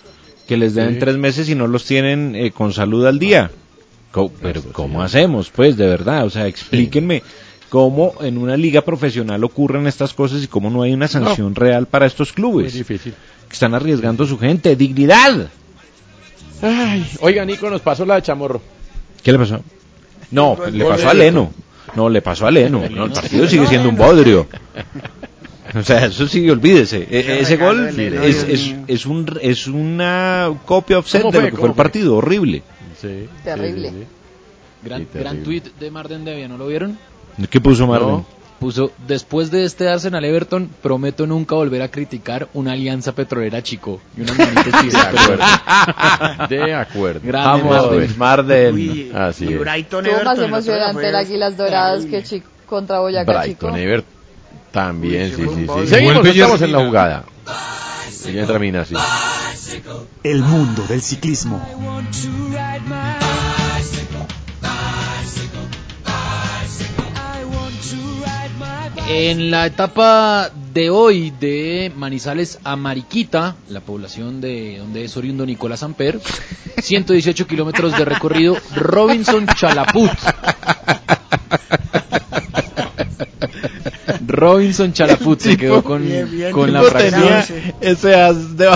que 0.46 0.56
les 0.56 0.74
deben 0.76 0.94
Sí. 0.94 1.00
tres 1.00 1.16
meses 1.16 1.48
y 1.48 1.56
no 1.56 1.66
los 1.66 1.84
tienen 1.84 2.36
eh, 2.36 2.52
con 2.52 2.72
salud 2.72 3.04
al 3.06 3.18
día. 3.18 3.50
Co- 4.12 4.30
pero 4.40 4.62
¿cómo 4.72 5.02
hacemos 5.02 5.50
pues 5.50 5.76
de 5.76 5.86
verdad? 5.88 6.26
O 6.26 6.30
sea, 6.30 6.46
explíquenme 6.46 7.24
cómo 7.70 8.14
en 8.20 8.38
una 8.38 8.56
liga 8.56 8.82
profesional 8.82 9.42
ocurren 9.42 9.88
estas 9.88 10.14
cosas 10.14 10.44
y 10.44 10.46
cómo 10.46 10.70
no 10.70 10.82
hay 10.82 10.92
una 10.92 11.08
sanción 11.08 11.56
real 11.56 11.86
para 11.86 12.06
estos 12.06 12.32
clubes. 12.32 12.72
Muy 12.72 12.78
difícil. 12.82 13.14
Que 13.48 13.52
están 13.54 13.74
arriesgando 13.74 14.24
su 14.26 14.38
gente. 14.38 14.76
¡Dignidad! 14.76 15.48
Ay, 16.62 17.06
oiga, 17.20 17.44
Nico 17.44 17.68
nos 17.70 17.80
pasó 17.82 18.04
la 18.06 18.16
de 18.16 18.22
Chamorro. 18.22 18.60
¿Qué 19.22 19.32
le 19.32 19.38
pasó? 19.38 19.60
No, 20.30 20.56
le 20.70 20.84
pasó 20.84 21.08
a 21.10 21.14
Leno. 21.14 21.52
No, 21.94 22.08
le 22.08 22.20
pasó 22.22 22.46
a 22.46 22.50
Leno. 22.50 22.82
No, 22.90 23.04
el 23.06 23.12
partido 23.12 23.46
sigue 23.46 23.66
siendo 23.66 23.88
un 23.88 23.96
bodrio. 23.96 24.46
O 25.74 25.82
sea, 25.82 26.06
eso 26.06 26.26
sí, 26.28 26.48
olvídese. 26.48 27.06
E- 27.10 27.40
Ese 27.40 27.56
gol 27.56 27.88
es, 27.88 28.44
es, 28.44 28.74
es, 28.86 29.06
un, 29.06 29.26
es 29.42 29.66
una 29.66 30.50
copia 30.64 30.98
offset 30.98 31.22
¿Cómo 31.22 31.32
de 31.32 31.38
lo 31.38 31.44
que 31.46 31.50
fue 31.52 31.56
¿Cómo 31.60 31.66
el 31.68 31.74
fue? 31.74 31.84
partido. 31.84 32.16
Horrible. 32.16 32.62
Sí. 33.00 33.28
Terrible. 33.44 33.92
Gran, 34.82 35.02
Sí, 35.02 35.08
gran 35.18 35.42
tweet 35.42 35.62
de 35.78 35.90
Marden 35.90 36.24
Devia, 36.24 36.48
¿no 36.48 36.56
lo 36.56 36.66
vieron? 36.68 36.98
¿Qué 37.50 37.60
puso 37.60 37.86
Marden? 37.86 38.08
No. 38.08 38.26
Puso, 38.58 38.90
después 39.06 39.50
de 39.50 39.64
este 39.64 39.88
Arsenal 39.88 40.24
Everton, 40.24 40.70
prometo 40.82 41.26
nunca 41.26 41.54
volver 41.54 41.82
a 41.82 41.90
criticar 41.90 42.48
una 42.54 42.72
alianza 42.72 43.14
petrolera 43.14 43.62
chico. 43.62 44.00
Y 44.16 44.20
manitos 44.20 44.82
De 44.92 44.98
acuerdo. 44.98 45.44
De 46.48 46.74
acuerdo. 46.74 47.20
Grande 47.22 47.62
Vamos, 47.62 47.90
Marden. 47.90 48.18
Marden. 48.18 48.74
Uy, 48.74 49.12
Así 49.14 49.44
y 49.44 49.52
es. 49.52 49.60
Brighton 49.60 50.04
más 50.04 50.12
Everton, 50.12 50.36
día 50.36 50.44
emocionante 50.46 51.08
el 51.08 51.16
Águilas 51.16 51.56
Doradas 51.56 52.06
que 52.06 52.22
Chico 52.22 52.48
contra 52.66 53.00
Boyacá 53.00 53.44
Chico. 53.44 53.66
Brighton, 53.66 53.76
Everton. 53.76 54.16
También, 54.72 55.22
Uy, 55.24 55.30
sí, 55.30 55.54
sí, 55.54 55.66
sí. 55.66 55.86
Seguimos, 55.86 56.26
estamos 56.26 56.62
en 56.62 56.72
la 56.72 56.86
jugada. 56.86 57.24
Y 58.26 58.38
entra 58.38 58.58
Mina, 58.58 58.84
sí. 58.84 58.94
El 60.22 60.42
mundo 60.42 60.82
del 60.88 61.02
ciclismo. 61.02 61.62
En 69.08 69.52
la 69.52 69.66
etapa 69.66 70.50
de 70.72 70.90
hoy 70.90 71.30
de 71.30 71.92
Manizales 71.94 72.58
a 72.64 72.74
Mariquita, 72.74 73.54
la 73.68 73.80
población 73.80 74.40
de 74.40 74.78
donde 74.78 75.04
es 75.04 75.16
oriundo 75.16 75.46
Nicolás 75.46 75.84
Amper, 75.84 76.20
118 76.82 77.46
kilómetros 77.46 77.96
de 77.96 78.04
recorrido, 78.04 78.56
Robinson 78.74 79.46
Chalaput. 79.46 80.10
Robinson 84.26 84.92
Chalaput 84.92 85.40
se 85.40 85.56
quedó 85.56 85.82
con, 85.82 86.04
Bien, 86.04 86.30
bien. 86.30 86.52
con 86.52 86.72
la 86.72 86.82
fracción. 86.82 87.72
ese 87.80 88.14
as 88.14 88.56
de... 88.56 88.68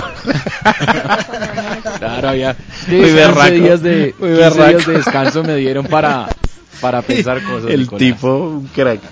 Claro, 1.98 2.28
había 2.28 2.56
Muy 2.88 2.96
15 2.98 3.12
berraco, 3.14 3.50
días 3.54 3.82
de, 3.82 4.14
muy 4.18 4.28
15 4.30 4.42
berraco. 4.42 4.68
días 4.68 4.86
de 4.86 4.92
descanso 4.94 5.42
me 5.44 5.56
dieron 5.56 5.86
para, 5.86 6.28
para 6.80 7.02
pensar 7.06 7.42
cosas. 7.42 7.70
El 7.70 7.80
Nicolás. 7.80 7.98
tipo, 7.98 8.36
un 8.48 8.66
crack. 8.68 9.00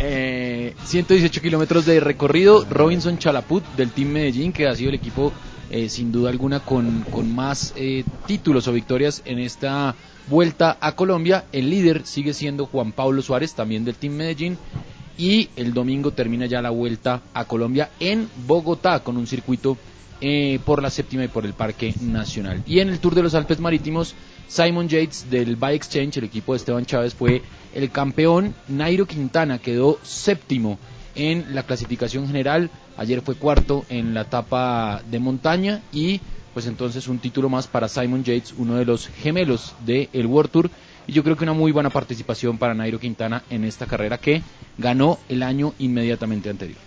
Eh, 0.00 0.74
118 0.84 1.40
kilómetros 1.42 1.84
de 1.84 1.98
recorrido. 1.98 2.64
Robinson 2.70 3.18
Chalaput 3.18 3.64
del 3.76 3.90
Team 3.90 4.08
Medellín, 4.10 4.52
que 4.52 4.68
ha 4.68 4.74
sido 4.76 4.90
el 4.90 4.94
equipo 4.94 5.32
eh, 5.70 5.88
sin 5.88 6.12
duda 6.12 6.30
alguna 6.30 6.60
con, 6.60 7.04
con 7.10 7.34
más 7.34 7.72
eh, 7.76 8.04
títulos 8.26 8.68
o 8.68 8.72
victorias 8.72 9.22
en 9.24 9.40
esta 9.40 9.96
vuelta 10.28 10.76
a 10.80 10.92
Colombia. 10.94 11.44
El 11.52 11.70
líder 11.70 12.06
sigue 12.06 12.34
siendo 12.34 12.66
Juan 12.66 12.92
Pablo 12.92 13.22
Suárez, 13.22 13.54
también 13.54 13.84
del 13.84 13.96
Team 13.96 14.14
Medellín. 14.14 14.58
Y 15.16 15.48
el 15.56 15.74
domingo 15.74 16.12
termina 16.12 16.46
ya 16.46 16.62
la 16.62 16.70
vuelta 16.70 17.22
a 17.34 17.44
Colombia 17.44 17.90
en 17.98 18.28
Bogotá 18.46 19.00
con 19.00 19.16
un 19.16 19.26
circuito 19.26 19.76
eh, 20.20 20.60
por 20.64 20.82
la 20.82 20.90
séptima 20.90 21.24
y 21.24 21.28
por 21.28 21.44
el 21.44 21.54
Parque 21.54 21.94
Nacional. 22.00 22.62
Y 22.66 22.80
en 22.80 22.88
el 22.88 23.00
Tour 23.00 23.14
de 23.14 23.22
los 23.22 23.34
Alpes 23.34 23.58
Marítimos, 23.58 24.14
Simon 24.48 24.88
Yates 24.88 25.30
del 25.30 25.56
Bike 25.56 25.76
Exchange, 25.76 26.18
el 26.18 26.24
equipo 26.24 26.52
de 26.52 26.58
Esteban 26.58 26.86
Chávez, 26.86 27.14
fue 27.14 27.42
el 27.74 27.90
campeón. 27.90 28.54
Nairo 28.68 29.06
Quintana 29.06 29.58
quedó 29.58 29.98
séptimo 30.02 30.78
en 31.14 31.54
la 31.54 31.64
clasificación 31.64 32.26
general. 32.26 32.70
Ayer 32.96 33.20
fue 33.20 33.34
cuarto 33.34 33.84
en 33.88 34.14
la 34.14 34.22
etapa 34.22 35.02
de 35.08 35.18
montaña 35.18 35.82
y 35.92 36.20
pues 36.58 36.66
entonces 36.66 37.06
un 37.06 37.20
título 37.20 37.48
más 37.48 37.68
para 37.68 37.88
Simon 37.88 38.24
Yates, 38.24 38.52
uno 38.58 38.74
de 38.74 38.84
los 38.84 39.06
gemelos 39.06 39.76
del 39.86 40.08
el 40.12 40.26
World 40.26 40.50
Tour. 40.50 40.70
Y 41.06 41.12
yo 41.12 41.22
creo 41.22 41.36
que 41.36 41.44
una 41.44 41.52
muy 41.52 41.70
buena 41.70 41.88
participación 41.88 42.58
para 42.58 42.74
Nairo 42.74 42.98
Quintana 42.98 43.44
en 43.48 43.62
esta 43.62 43.86
carrera 43.86 44.18
que 44.18 44.42
ganó 44.76 45.20
el 45.28 45.44
año 45.44 45.72
inmediatamente 45.78 46.50
anterior. 46.50 46.80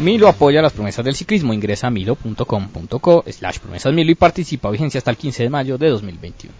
Milo 0.00 0.28
apoya 0.28 0.60
las 0.60 0.74
promesas 0.74 1.06
del 1.06 1.14
ciclismo. 1.14 1.54
Ingresa 1.54 1.86
a 1.86 1.90
milo.com.co 1.90 3.24
slash 3.26 3.60
promesas 3.60 3.94
Milo 3.94 4.10
y 4.10 4.14
participa. 4.14 4.70
Vigencia 4.70 4.98
hasta 4.98 5.10
el 5.10 5.16
15 5.16 5.44
de 5.44 5.48
mayo 5.48 5.78
de 5.78 5.88
2021. 5.88 6.54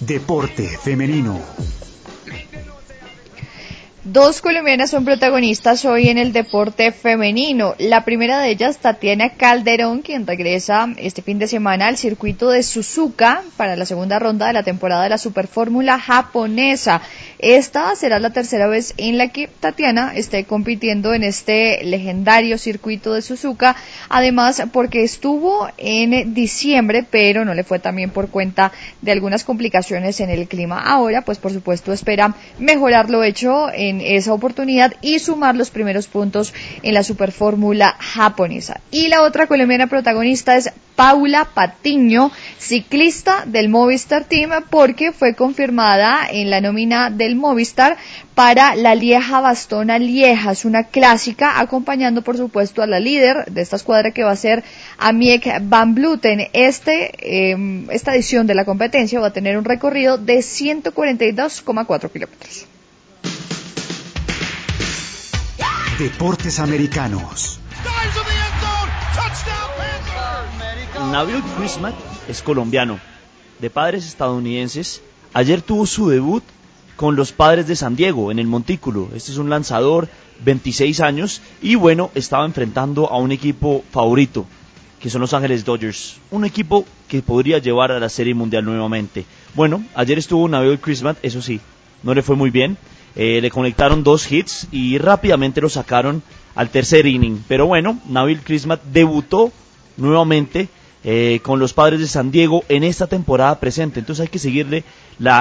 Deporte 0.00 0.66
femenino. 0.82 1.40
Dos 4.08 4.40
colombianas 4.40 4.90
son 4.90 5.04
protagonistas 5.04 5.84
hoy 5.84 6.08
en 6.10 6.16
el 6.16 6.32
deporte 6.32 6.92
femenino. 6.92 7.74
La 7.78 8.04
primera 8.04 8.38
de 8.38 8.50
ellas, 8.50 8.78
Tatiana 8.78 9.30
Calderón, 9.30 10.00
quien 10.00 10.28
regresa 10.28 10.86
este 10.96 11.22
fin 11.22 11.40
de 11.40 11.48
semana 11.48 11.88
al 11.88 11.96
circuito 11.96 12.50
de 12.50 12.62
Suzuka 12.62 13.42
para 13.56 13.74
la 13.74 13.84
segunda 13.84 14.20
ronda 14.20 14.46
de 14.46 14.52
la 14.52 14.62
temporada 14.62 15.02
de 15.02 15.08
la 15.08 15.18
Superfórmula 15.18 15.98
japonesa. 15.98 17.02
Esta 17.38 17.94
será 17.96 18.18
la 18.18 18.30
tercera 18.30 18.66
vez 18.66 18.94
en 18.96 19.18
la 19.18 19.28
que 19.28 19.48
Tatiana 19.48 20.12
esté 20.14 20.44
compitiendo 20.44 21.14
en 21.14 21.22
este 21.22 21.84
legendario 21.84 22.58
circuito 22.58 23.12
de 23.12 23.22
Suzuka. 23.22 23.76
Además, 24.08 24.62
porque 24.72 25.02
estuvo 25.02 25.68
en 25.76 26.34
diciembre, 26.34 27.04
pero 27.08 27.44
no 27.44 27.54
le 27.54 27.64
fue 27.64 27.78
también 27.78 28.10
por 28.10 28.30
cuenta 28.30 28.72
de 29.02 29.12
algunas 29.12 29.44
complicaciones 29.44 30.20
en 30.20 30.30
el 30.30 30.48
clima. 30.48 30.80
Ahora, 30.80 31.22
pues 31.22 31.38
por 31.38 31.52
supuesto, 31.52 31.92
espera 31.92 32.34
mejorar 32.58 33.10
lo 33.10 33.22
hecho 33.22 33.72
en 33.72 34.00
esa 34.00 34.32
oportunidad 34.32 34.94
y 35.02 35.18
sumar 35.18 35.56
los 35.56 35.70
primeros 35.70 36.06
puntos 36.06 36.54
en 36.82 36.94
la 36.94 37.02
Superfórmula 37.02 37.96
japonesa. 37.98 38.80
Y 38.90 39.08
la 39.08 39.22
otra 39.22 39.46
colombiana 39.46 39.86
protagonista 39.86 40.56
es 40.56 40.70
Paula 40.96 41.46
Patiño, 41.52 42.32
ciclista 42.58 43.44
del 43.46 43.68
Movistar 43.68 44.24
Team, 44.24 44.50
porque 44.70 45.12
fue 45.12 45.34
confirmada 45.34 46.26
en 46.30 46.48
la 46.48 46.62
nómina 46.62 47.10
del 47.26 47.36
Movistar 47.36 47.96
para 48.34 48.76
la 48.76 48.94
Lieja 48.94 49.40
Bastona 49.40 49.98
Lieja. 49.98 50.52
Es 50.52 50.64
una 50.64 50.84
clásica, 50.84 51.60
acompañando 51.60 52.22
por 52.22 52.36
supuesto 52.36 52.82
a 52.82 52.86
la 52.86 53.00
líder 53.00 53.46
de 53.46 53.62
esta 53.62 53.76
escuadra 53.76 54.12
que 54.12 54.22
va 54.22 54.30
a 54.30 54.36
ser 54.36 54.62
Amiek 54.98 55.60
Van 55.62 55.94
Bluten. 55.94 56.48
Este, 56.52 57.10
eh, 57.20 57.86
esta 57.90 58.14
edición 58.14 58.46
de 58.46 58.54
la 58.54 58.64
competencia 58.64 59.20
va 59.20 59.28
a 59.28 59.32
tener 59.32 59.58
un 59.58 59.64
recorrido 59.64 60.18
de 60.18 60.38
142,4 60.38 62.10
kilómetros. 62.10 62.66
Deportes 65.98 66.60
americanos. 66.60 67.60
Nabil 71.10 71.42
es 72.28 72.42
colombiano, 72.42 72.98
de 73.58 73.70
padres 73.70 74.06
estadounidenses. 74.06 75.00
Ayer 75.32 75.62
tuvo 75.62 75.86
su 75.86 76.08
debut 76.08 76.42
con 76.96 77.14
los 77.14 77.32
padres 77.32 77.66
de 77.66 77.76
San 77.76 77.96
Diego 77.96 78.30
en 78.30 78.38
el 78.38 78.46
Montículo. 78.46 79.08
Este 79.14 79.30
es 79.30 79.38
un 79.38 79.50
lanzador, 79.50 80.08
26 80.44 81.00
años, 81.00 81.40
y 81.62 81.74
bueno, 81.74 82.10
estaba 82.14 82.44
enfrentando 82.44 83.10
a 83.10 83.18
un 83.18 83.32
equipo 83.32 83.84
favorito, 83.90 84.46
que 85.00 85.10
son 85.10 85.20
Los 85.20 85.34
Ángeles 85.34 85.64
Dodgers. 85.64 86.18
Un 86.30 86.44
equipo 86.44 86.84
que 87.08 87.22
podría 87.22 87.58
llevar 87.58 87.92
a 87.92 88.00
la 88.00 88.08
Serie 88.08 88.34
Mundial 88.34 88.64
nuevamente. 88.64 89.24
Bueno, 89.54 89.84
ayer 89.94 90.18
estuvo 90.18 90.48
Nabil 90.48 90.78
Quismat, 90.78 91.18
eso 91.22 91.42
sí, 91.42 91.60
no 92.02 92.14
le 92.14 92.22
fue 92.22 92.36
muy 92.36 92.50
bien. 92.50 92.76
Eh, 93.14 93.40
le 93.40 93.50
conectaron 93.50 94.04
dos 94.04 94.30
hits 94.30 94.68
y 94.70 94.98
rápidamente 94.98 95.62
lo 95.62 95.70
sacaron 95.70 96.22
al 96.54 96.68
tercer 96.68 97.06
inning. 97.06 97.42
Pero 97.48 97.66
bueno, 97.66 97.98
Nabil 98.08 98.40
Crismat 98.40 98.82
debutó 98.84 99.52
nuevamente 99.96 100.68
eh, 101.04 101.40
con 101.42 101.58
los 101.58 101.72
padres 101.72 102.00
de 102.00 102.08
San 102.08 102.30
Diego 102.30 102.64
en 102.68 102.82
esta 102.82 103.06
temporada 103.06 103.60
presente. 103.60 104.00
Entonces 104.00 104.22
hay 104.22 104.28
que 104.28 104.38
seguirle 104.38 104.84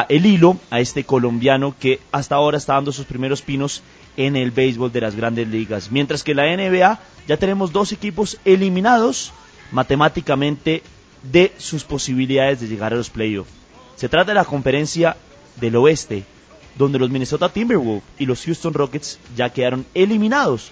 el 0.10 0.26
hilo 0.26 0.58
a 0.70 0.80
este 0.80 1.04
colombiano 1.04 1.76
que 1.80 2.00
hasta 2.12 2.36
ahora 2.36 2.58
está 2.58 2.74
dando 2.74 2.92
sus 2.92 3.06
primeros 3.06 3.42
pinos 3.42 3.82
en 4.18 4.36
el 4.36 4.52
béisbol 4.52 4.92
de 4.92 5.02
las 5.02 5.16
grandes 5.16 5.48
ligas. 5.48 5.92
Mientras 5.92 6.24
que 6.24 6.36
la 6.36 6.56
NBA 6.56 7.00
ya 7.28 7.38
tenemos 7.38 7.72
dos 7.72 7.92
equipos 7.92 8.38
eliminados 8.46 9.34
matemáticamente 9.72 10.84
de 11.32 11.52
sus 11.58 11.84
posibilidades 11.84 12.62
de 12.62 12.68
llegar 12.68 12.94
a 12.94 12.98
los 12.98 13.10
playoffs. 13.10 13.52
Se 13.96 14.10
trata 14.10 14.32
de 14.32 14.36
la 14.36 14.46
conferencia 14.46 15.18
del 15.60 15.76
oeste, 15.78 16.24
donde 16.78 17.00
los 17.00 17.10
Minnesota 17.10 17.50
Timberwolves 17.50 18.04
y 18.20 18.26
los 18.26 18.44
Houston 18.44 18.74
Rockets 18.74 19.20
ya 19.36 19.50
quedaron 19.50 19.86
eliminados. 19.94 20.72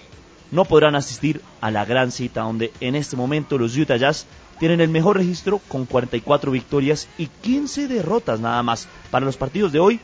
No 0.50 0.64
podrán 0.64 0.94
asistir 0.94 1.40
a 1.60 1.70
la 1.70 1.84
gran 1.84 2.12
cita 2.12 2.42
donde 2.42 2.70
en 2.80 2.94
este 2.94 3.16
momento 3.16 3.58
los 3.58 3.76
Utah 3.76 3.96
Jazz 3.96 4.26
tienen 4.58 4.80
el 4.80 4.88
mejor 4.88 5.16
registro 5.16 5.60
con 5.68 5.86
44 5.86 6.50
victorias 6.50 7.08
y 7.18 7.26
15 7.26 7.88
derrotas 7.88 8.40
nada 8.40 8.62
más. 8.62 8.88
Para 9.10 9.26
los 9.26 9.36
partidos 9.36 9.72
de 9.72 9.80
hoy, 9.80 10.00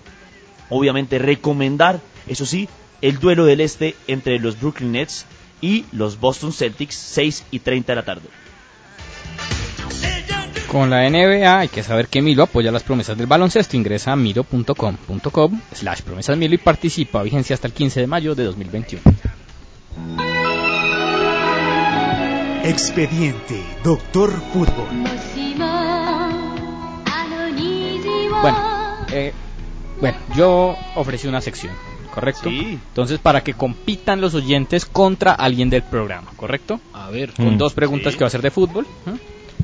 obviamente 0.69 1.19
recomendar, 1.19 2.01
eso 2.27 2.47
sí, 2.47 2.69
el 3.01 3.19
duelo 3.19 3.45
del 3.45 3.61
este 3.61 3.97
entre 4.07 4.39
los 4.39 4.61
Brooklyn 4.61 4.93
Nets 4.93 5.27
y 5.61 5.85
los 5.93 6.19
Boston 6.19 6.53
Celtics 6.53 6.95
6 6.95 7.45
y 7.51 7.59
30 7.61 7.93
de 7.93 7.97
la 7.97 8.05
tarde. 8.05 8.29
Con 10.71 10.89
la 10.89 11.09
NBA 11.11 11.59
hay 11.59 11.69
que 11.69 11.83
saber 11.83 12.07
que 12.07 12.23
Milo 12.23 12.45
apoya 12.45 12.71
las 12.71 12.85
promesas 12.85 13.19
del 13.19 13.27
baloncesto. 13.27 13.77
Ingresa 13.77 14.13
a 14.13 14.17
milo.com.com 14.17 15.61
slash 15.73 16.03
promesas 16.03 16.37
Milo 16.37 16.55
y 16.55 16.59
participa. 16.59 17.25
Vigencia 17.25 17.55
hasta 17.55 17.67
el 17.67 17.73
15 17.73 18.01
de 18.01 18.07
mayo 18.07 18.37
de 18.37 18.45
2021. 18.45 19.03
Expediente 22.65 23.63
Doctor 23.83 24.31
Fútbol. 24.53 24.89
Bueno, 28.43 28.59
eh, 29.13 29.33
bueno, 30.01 30.19
yo 30.37 30.77
ofrecí 30.95 31.27
una 31.29 31.41
sección, 31.41 31.73
¿correcto? 32.15 32.49
Sí. 32.51 32.79
Entonces, 32.89 33.19
para 33.19 33.43
que 33.43 33.55
compitan 33.55 34.21
los 34.21 34.35
oyentes 34.35 34.87
contra 34.87 35.33
alguien 35.33 35.71
del 35.71 35.83
programa, 35.83 36.31
¿correcto? 36.37 36.81
A 36.93 37.11
ver. 37.11 37.33
Con 37.35 37.55
Mm, 37.55 37.59
dos 37.59 37.75
preguntas 37.75 38.13
sí. 38.13 38.19
que 38.19 38.25
va 38.25 38.29
a 38.29 38.31
ser 38.31 38.43
de 38.43 38.51
fútbol. 38.51 38.87
¿eh? 39.07 39.11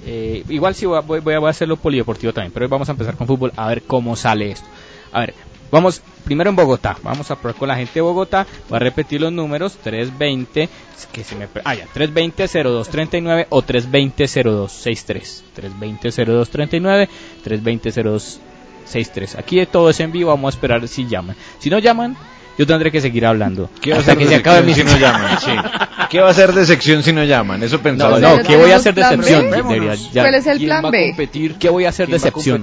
Eh, 0.07 0.45
igual 0.49 0.75
sí 0.75 0.87
voy 0.87 0.99
a, 0.99 1.01
voy, 1.01 1.21
voy 1.21 1.35
a 1.35 1.49
hacerlo 1.49 1.77
polideportivo 1.77 2.33
también, 2.33 2.53
pero 2.53 2.67
hoy 2.67 2.71
vamos 2.71 2.89
a 2.89 2.93
empezar 2.93 3.17
con 3.17 3.27
fútbol 3.27 3.53
a 3.57 3.69
ver 3.69 3.83
cómo 3.83 4.15
sale 4.17 4.51
esto. 4.53 4.67
A 5.13 5.21
ver, 5.21 5.35
vamos 5.71 6.03
primero 6.25 6.51
en 6.51 6.57
Bogotá. 6.57 6.97
Vamos 7.03 7.31
a 7.31 7.37
probar 7.37 7.57
con 7.59 7.69
la 7.69 7.77
gente 7.77 7.95
de 7.95 8.01
Bogotá. 8.03 8.47
Voy 8.69 8.77
a 8.77 8.81
repetir 8.81 9.21
los 9.21 9.33
números 9.33 9.77
320, 9.83 10.63
es 10.65 11.07
que 11.13 11.23
se 11.25 11.35
me, 11.37 11.49
ah, 11.65 11.75
ya, 11.75 11.87
320-0239 11.95 13.47
o 13.51 13.63
320-0263. 13.63 15.43
320-0239, 15.81 17.09
320-0263. 17.45 19.39
Aquí 19.39 19.57
de 19.59 19.67
todo 19.67 19.91
es 19.91 20.01
en 20.01 20.13
vivo, 20.13 20.31
vamos 20.31 20.55
a 20.55 20.57
esperar 20.57 20.87
si 20.89 21.07
llaman. 21.07 21.37
Si 21.59 21.71
no 21.71 21.79
llaman, 21.79 22.17
yo 22.59 22.67
tendré 22.67 22.91
que 22.91 23.01
seguir 23.01 23.27
hablando. 23.27 23.69
¿Qué 23.81 23.91
va 23.91 23.97
a 23.97 24.01
hasta 24.01 24.13
hacer 24.13 24.19
que 24.19 24.25
de 24.29 24.31
se 24.31 24.37
acabe 24.41 24.63
mi 24.63 24.75
sección 24.75 24.97
si 24.99 25.03
no 25.05 25.13
llaman? 25.13 25.39
Sí. 25.41 25.51
¿Qué 26.11 26.21
va 26.21 26.29
a 26.29 26.31
hacer 26.31 26.53
de 26.53 26.65
sección 26.67 27.03
si 27.03 27.13
no 27.13 27.25
llaman? 27.25 27.63
Eso 27.63 27.81
pensaba 27.81 28.19
No, 28.19 28.37
yo. 28.37 28.43
no, 28.43 28.49
¿qué 28.49 28.57
voy 28.57 28.71
a 28.71 28.77
hacer 28.77 28.95
de 28.95 29.03
ya- 29.03 30.23
¿Cuál 30.23 30.35
es 30.35 30.47
el 30.47 30.59
¿Quién 30.59 30.69
plan 30.69 30.91
B? 30.91 31.29
¿Qué 31.59 31.69
voy 31.69 31.85
a 31.85 31.89
hacer 31.91 32.09
de 32.09 32.19
¿Quién 32.19 32.63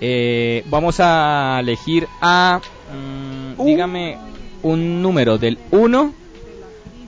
Eh, 0.00 0.64
vamos 0.66 0.96
a 1.00 1.58
elegir 1.60 2.08
a. 2.20 2.60
mm, 2.92 3.64
dígame 3.64 4.18
un 4.62 5.02
número 5.02 5.38
del 5.38 5.58
1 5.70 6.14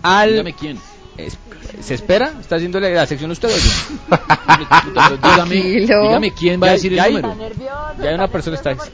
al. 0.02 0.30
Dígame 0.30 0.52
quién. 0.54 0.78
Es- 1.16 1.38
¿Se 1.80 1.94
espera? 1.94 2.32
¿Está 2.40 2.56
haciendo 2.56 2.78
la, 2.80 2.88
la 2.90 3.06
sección 3.06 3.30
usted 3.30 3.48
o 3.48 3.56
yo? 3.56 4.18
Dígame, 5.22 5.54
dígame 5.54 6.30
quién 6.32 6.62
va 6.62 6.68
a 6.68 6.70
decir 6.72 6.92
ya 6.92 7.06
el 7.06 7.16
hay- 7.16 7.22
número. 7.22 7.54
Ya 8.00 8.08
hay 8.10 8.14
una 8.14 8.28
persona 8.28 8.56
que 8.60 8.70
está. 8.70 8.84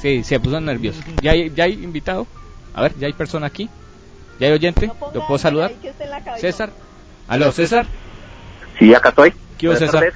Sí, 0.00 0.24
se 0.24 0.40
puso 0.40 0.60
nervioso. 0.60 1.00
¿Ya 1.22 1.32
hay, 1.32 1.52
¿Ya 1.54 1.64
hay 1.64 1.72
invitado? 1.72 2.26
A 2.74 2.82
ver, 2.82 2.94
¿ya 2.98 3.06
hay 3.08 3.12
persona 3.12 3.46
aquí? 3.46 3.68
¿Ya 4.40 4.46
hay 4.46 4.52
oyente? 4.52 4.86
¿Lo 5.12 5.26
puedo 5.26 5.38
saludar? 5.38 5.72
César. 6.40 6.70
¿Aló, 7.26 7.52
César? 7.52 7.86
Sí, 8.78 8.94
acá 8.94 9.08
estoy. 9.10 9.34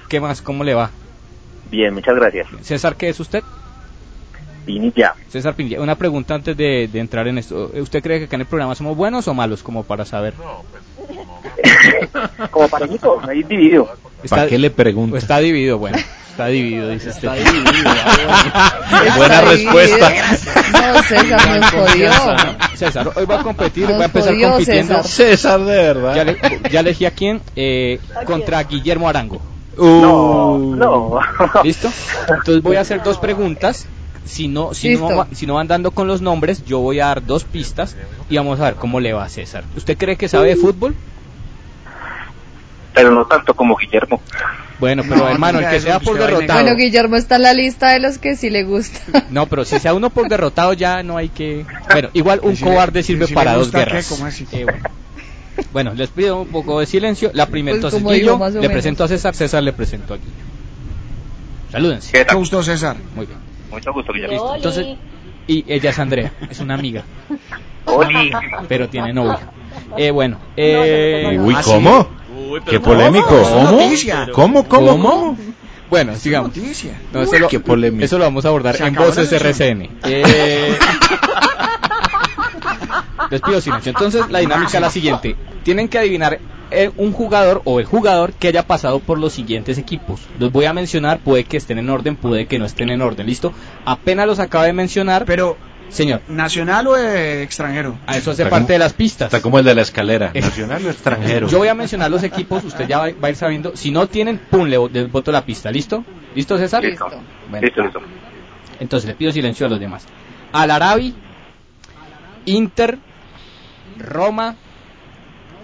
¿Qué 0.09 0.21
más? 0.21 0.41
¿Cómo 0.41 0.63
le 0.65 0.75
va? 0.75 0.91
Bien, 1.73 1.93
muchas 1.93 2.15
gracias. 2.15 2.47
César, 2.61 2.95
¿qué 2.97 3.09
es 3.09 3.19
usted? 3.19 3.43
Pinilla. 4.65 5.15
César 5.29 5.55
Pinilla, 5.55 5.81
una 5.81 5.97
pregunta 5.97 6.35
antes 6.35 6.57
de, 6.57 6.89
de 6.93 7.01
entrar 7.01 7.27
en 7.27 7.39
esto. 7.39 7.73
¿Usted 7.75 8.01
cree 8.03 8.21
que 8.21 8.25
acá 8.27 8.37
en 8.37 8.43
el 8.43 8.47
programa 8.47 8.75
somos 8.77 8.97
buenos 8.97 9.27
o 9.27 9.35
malos? 9.35 9.63
Como 9.65 9.83
para 9.83 10.05
saber. 10.05 10.35
Como 12.51 12.69
parejito, 12.69 13.21
ahí 13.29 13.43
dividido. 13.43 13.89
¿Para 14.29 14.47
qué 14.47 14.59
le 14.59 14.71
pregunto? 14.71 15.17
Está 15.17 15.39
dividido, 15.39 15.79
bueno. 15.79 15.99
Está 16.31 16.47
dividido, 16.47 16.89
dice 16.91 17.09
usted. 17.09 17.29
Está 17.35 17.53
dividido. 17.53 17.91
Buena 19.17 19.41
respuesta. 19.41 20.13
No, 20.73 21.03
César 21.03 21.61
nos 21.61 21.71
jodió. 21.71 22.13
César, 22.77 23.11
hoy 23.17 23.25
va 23.25 23.41
a 23.41 23.43
competir, 23.43 23.89
Nos 23.89 23.99
va 23.99 24.03
a 24.03 24.07
empezar 24.07 24.33
jodió, 24.35 24.51
compitiendo. 24.51 25.03
César. 25.03 25.11
César, 25.11 25.61
de 25.61 25.77
verdad. 25.77 26.15
Ya, 26.15 26.25
le- 26.25 26.39
ya 26.71 26.81
elegí 26.81 27.05
a 27.07 27.11
quién. 27.11 27.41
Eh, 27.57 27.99
contra 28.27 28.63
Guillermo 28.63 29.09
Arango. 29.09 29.41
No, 29.77 30.53
Uh. 30.55 30.77
no. 30.77 31.21
¿Listo? 31.65 31.91
Entonces 32.29 32.63
voy 32.63 32.77
a 32.77 32.81
hacer 32.83 33.03
dos 33.03 33.19
preguntas. 33.19 33.87
Si 34.25 34.47
no, 34.47 34.73
si 34.73 34.97
no, 34.97 35.09
Listo. 35.09 35.27
si 35.35 35.47
no 35.47 35.55
van 35.55 35.67
dando 35.67 35.91
con 35.91 36.07
los 36.07 36.21
nombres, 36.23 36.65
yo 36.65 36.79
voy 36.79 37.01
a 37.01 37.07
dar 37.07 37.27
dos 37.27 37.43
pistas 37.45 37.97
y 38.31 38.37
vamos 38.37 38.61
a 38.61 38.65
ver 38.67 38.75
cómo 38.77 39.01
le 39.01 39.13
va 39.13 39.25
a 39.25 39.29
César. 39.29 39.65
¿Usted 39.77 39.99
cree 39.99 40.17
que 40.17 40.29
sabe 40.29 40.49
de 40.49 40.57
fútbol? 40.57 40.95
pero 42.95 43.11
no 43.11 43.25
tanto 43.25 43.55
como 43.55 43.75
Guillermo. 43.77 44.21
Bueno, 44.79 45.03
pero 45.03 45.17
No, 45.17 45.29
hermano, 45.31 45.61
el 45.61 45.69
que 45.71 45.81
sea 45.81 45.99
por 45.99 46.19
derrotado. 46.19 46.61
Bueno, 46.63 46.77
Guillermo 46.77 47.17
está 47.17 47.37
en 47.37 47.43
la 47.43 47.55
lista 47.55 47.89
de 47.91 48.01
los 48.01 48.19
que 48.19 48.37
sí 48.37 48.51
le 48.51 48.65
gusta. 48.65 49.01
No, 49.31 49.47
pero 49.47 49.65
si 49.65 49.79
sea 49.79 49.95
uno 49.95 50.11
por 50.11 50.29
derrotado 50.29 50.75
ya 50.75 51.03
no 51.03 51.17
hay 51.17 51.31
que... 51.31 51.65
Bueno, 51.91 52.11
igual 52.13 52.41
un 52.43 52.55
si 52.55 52.65
cobarde 52.65 53.03
sirve 53.03 53.27
si 53.29 53.33
para 53.35 53.55
dos 53.55 53.73
guerras. 53.73 54.07
¿Cómo 54.09 54.27
así? 54.27 54.47
Eh, 54.53 54.65
bueno. 54.65 54.81
Bueno, 55.73 55.93
les 55.95 56.09
pido 56.11 56.43
un 56.43 56.49
poco 56.49 56.81
de 56.81 56.87
silencio. 56.87 57.31
La 57.35 57.47
primera, 57.47 57.79
Pues 57.81 57.95
entonces 57.95 58.21
digo, 58.21 58.39
Guillo, 58.39 58.61
le 58.61 58.71
presento 58.71 59.05
a 59.05 59.09
César, 59.09 59.35
César 59.35 59.63
le 59.63 59.73
presento 59.73 60.15
a 60.15 60.17
Guillo. 60.17 60.31
Salúdense. 61.71 62.13
¿Qué 62.13 62.25
tal? 62.25 62.37
gusto, 62.37 62.63
César. 62.63 62.97
Muy 63.15 63.27
bien. 63.27 63.39
Mucho 63.71 63.93
gusto, 63.93 64.13
Guillermo. 64.13 64.35
Listo. 64.35 64.55
Entonces, 64.57 64.87
y 65.47 65.65
ella 65.67 65.91
es 65.91 65.99
Andrea, 65.99 66.33
es 66.51 66.61
una 66.61 66.75
amiga. 66.75 67.05
Oli. 67.87 68.31
Pero 68.69 68.89
tiene 68.89 69.13
novia. 69.13 69.41
Eh, 69.97 70.11
bueno. 70.11 70.39
Eh, 70.57 71.39
Uy, 71.41 71.55
¿ah? 71.57 71.63
¿cómo? 71.65 72.09
Qué 72.69 72.81
polémico. 72.81 73.43
¿Cómo? 74.33 74.65
¿Cómo? 74.65 74.69
¿Cómo? 74.69 74.91
¿Cómo? 74.91 75.39
Bueno, 75.91 76.15
sigamos. 76.17 76.57
Noticia. 76.57 76.99
No, 77.13 77.23
eso, 77.23 77.33
Uy, 77.33 77.39
lo, 77.41 77.49
qué 77.49 77.61
polémico. 77.61 78.05
eso 78.05 78.17
lo 78.17 78.25
vamos 78.25 78.45
a 78.47 78.49
abordar 78.49 78.77
Se 78.77 78.87
en 78.87 78.95
Voces. 78.95 79.31
RCN. 79.33 79.91
Eh, 80.05 80.79
les 83.33 83.41
pido 83.41 83.61
silencio. 83.61 83.91
Entonces, 83.91 84.29
la 84.31 84.39
dinámica 84.39 84.71
es 84.77 84.81
la 84.81 84.91
siguiente. 84.91 85.35
Tienen 85.65 85.89
que 85.89 85.99
adivinar 85.99 86.39
eh, 86.71 86.91
un 86.97 87.13
jugador 87.13 87.63
o 87.65 87.81
el 87.81 87.87
jugador 87.87 88.33
que 88.33 88.49
haya 88.49 88.67
pasado 88.67 89.01
por 89.01 89.19
los 89.19 89.33
siguientes 89.33 89.77
equipos. 89.79 90.21
Los 90.39 90.53
voy 90.53 90.67
a 90.67 90.73
mencionar, 90.73 91.19
puede 91.19 91.45
que 91.45 91.57
estén 91.57 91.79
en 91.79 91.91
orden, 91.91 92.17
puede 92.17 92.47
que 92.47 92.59
no 92.59 92.65
estén 92.65 92.91
en 92.91 93.03
orden. 93.03 93.27
¿Listo? 93.27 93.53
Apenas 93.85 94.27
los 94.27 94.39
acabo 94.39 94.65
de 94.65 94.73
mencionar. 94.73 95.25
Pero, 95.27 95.57
señor, 95.91 96.23
¿nacional 96.29 96.87
o 96.87 96.97
eh, 96.97 97.43
extranjero? 97.43 97.99
a 98.07 98.17
eso 98.17 98.31
hace 98.31 98.43
Está 98.43 98.51
parte 98.51 98.65
como- 98.67 98.73
de 98.75 98.79
las 98.79 98.93
pistas. 98.95 99.27
Está 99.27 99.43
como 99.43 99.59
el 99.59 99.65
de 99.65 99.75
la 99.75 99.83
escalera. 99.83 100.31
Eh, 100.35 100.41
Nacional 100.41 100.87
o 100.87 100.91
extranjero. 100.91 101.49
Yo 101.49 101.59
voy 101.59 101.69
a 101.69 101.75
mencionar 101.75 102.11
los 102.11 102.23
equipos, 102.23 102.65
usted 102.65 102.87
ya 102.87 102.99
va, 102.99 103.09
va 103.23 103.29
a 103.29 103.31
ir 103.31 103.37
sabiendo. 103.37 103.77
Si 103.77 103.91
no 103.91 104.07
tienen, 104.07 104.39
pum, 104.39 104.67
le, 104.67 104.79
les 104.91 105.11
boto 105.13 105.31
la 105.33 105.45
pista. 105.45 105.71
¿Listo? 105.71 106.05
¿Listo, 106.35 106.57
César? 106.59 106.83
Listo. 106.85 107.07
Bueno. 107.51 107.67
Listo, 107.67 107.83
listo. 107.83 108.01
Entonces 108.81 109.09
le 109.09 109.15
pido 109.15 109.31
silencio 109.33 109.67
a 109.67 109.69
los 109.69 109.79
demás. 109.79 110.07
Al 110.53 110.71
Arabi, 110.71 111.15
Inter, 112.47 112.99
Roma, 113.99 114.57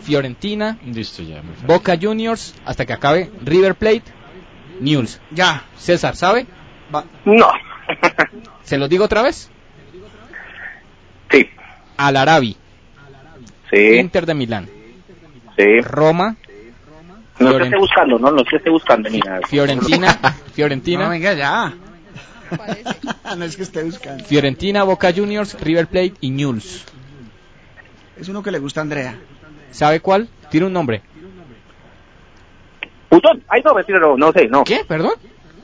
Fiorentina, 0.02 0.78
Listo 0.84 1.22
ya. 1.22 1.42
Boca 1.66 1.96
Juniors, 2.00 2.55
hasta 2.64 2.86
que 2.86 2.92
acabe 2.92 3.30
River 3.44 3.74
Plate, 3.74 4.05
News. 4.80 5.20
Ya. 5.30 5.64
César, 5.76 6.16
¿sabe? 6.16 6.46
No. 7.24 7.48
¿Se 8.62 8.78
los 8.78 8.88
digo 8.88 9.05
otra 9.05 9.22
vez? 9.22 9.50
Sí. 11.30 11.48
Al 11.96 12.16
Arabi, 12.16 12.56
Sí. 13.70 13.96
Inter 13.98 14.24
de 14.24 14.34
Milán, 14.34 14.68
Sí. 15.56 15.80
Roma, 15.82 16.36
No 17.38 17.52
se 17.52 17.64
esté 17.64 17.76
buscando, 17.76 18.18
no, 18.18 18.30
no 18.30 18.42
esté 18.42 18.70
buscando 18.70 19.10
ni 19.10 19.18
nada. 19.20 19.40
Fiorentina, 19.46 20.16
Fiorentina, 20.55 21.05
No, 21.05 21.10
venga 21.10 21.34
ya. 21.34 21.74
no 23.36 23.44
es 23.44 23.56
que 23.56 23.62
esté 23.64 23.82
buscando. 23.82 24.24
Fiorentina, 24.24 24.84
Boca 24.84 25.12
Juniors, 25.12 25.60
River 25.60 25.86
Plate 25.86 26.14
y 26.20 26.30
News. 26.30 26.86
Es 28.20 28.28
uno 28.28 28.42
que 28.42 28.50
le 28.50 28.58
gusta 28.58 28.80
a 28.80 28.82
Andrea. 28.82 29.18
¿Sabe 29.70 30.00
cuál? 30.00 30.28
Tiene 30.50 30.66
un 30.66 30.72
nombre. 30.72 31.02
Putón. 33.08 33.42
Ay, 33.48 33.62
no, 33.64 33.74
mentira, 33.74 33.98
no, 33.98 34.16
no 34.16 34.32
sé, 34.32 34.48
no. 34.48 34.64
¿Qué? 34.64 34.84
¿Perdón? 34.86 35.12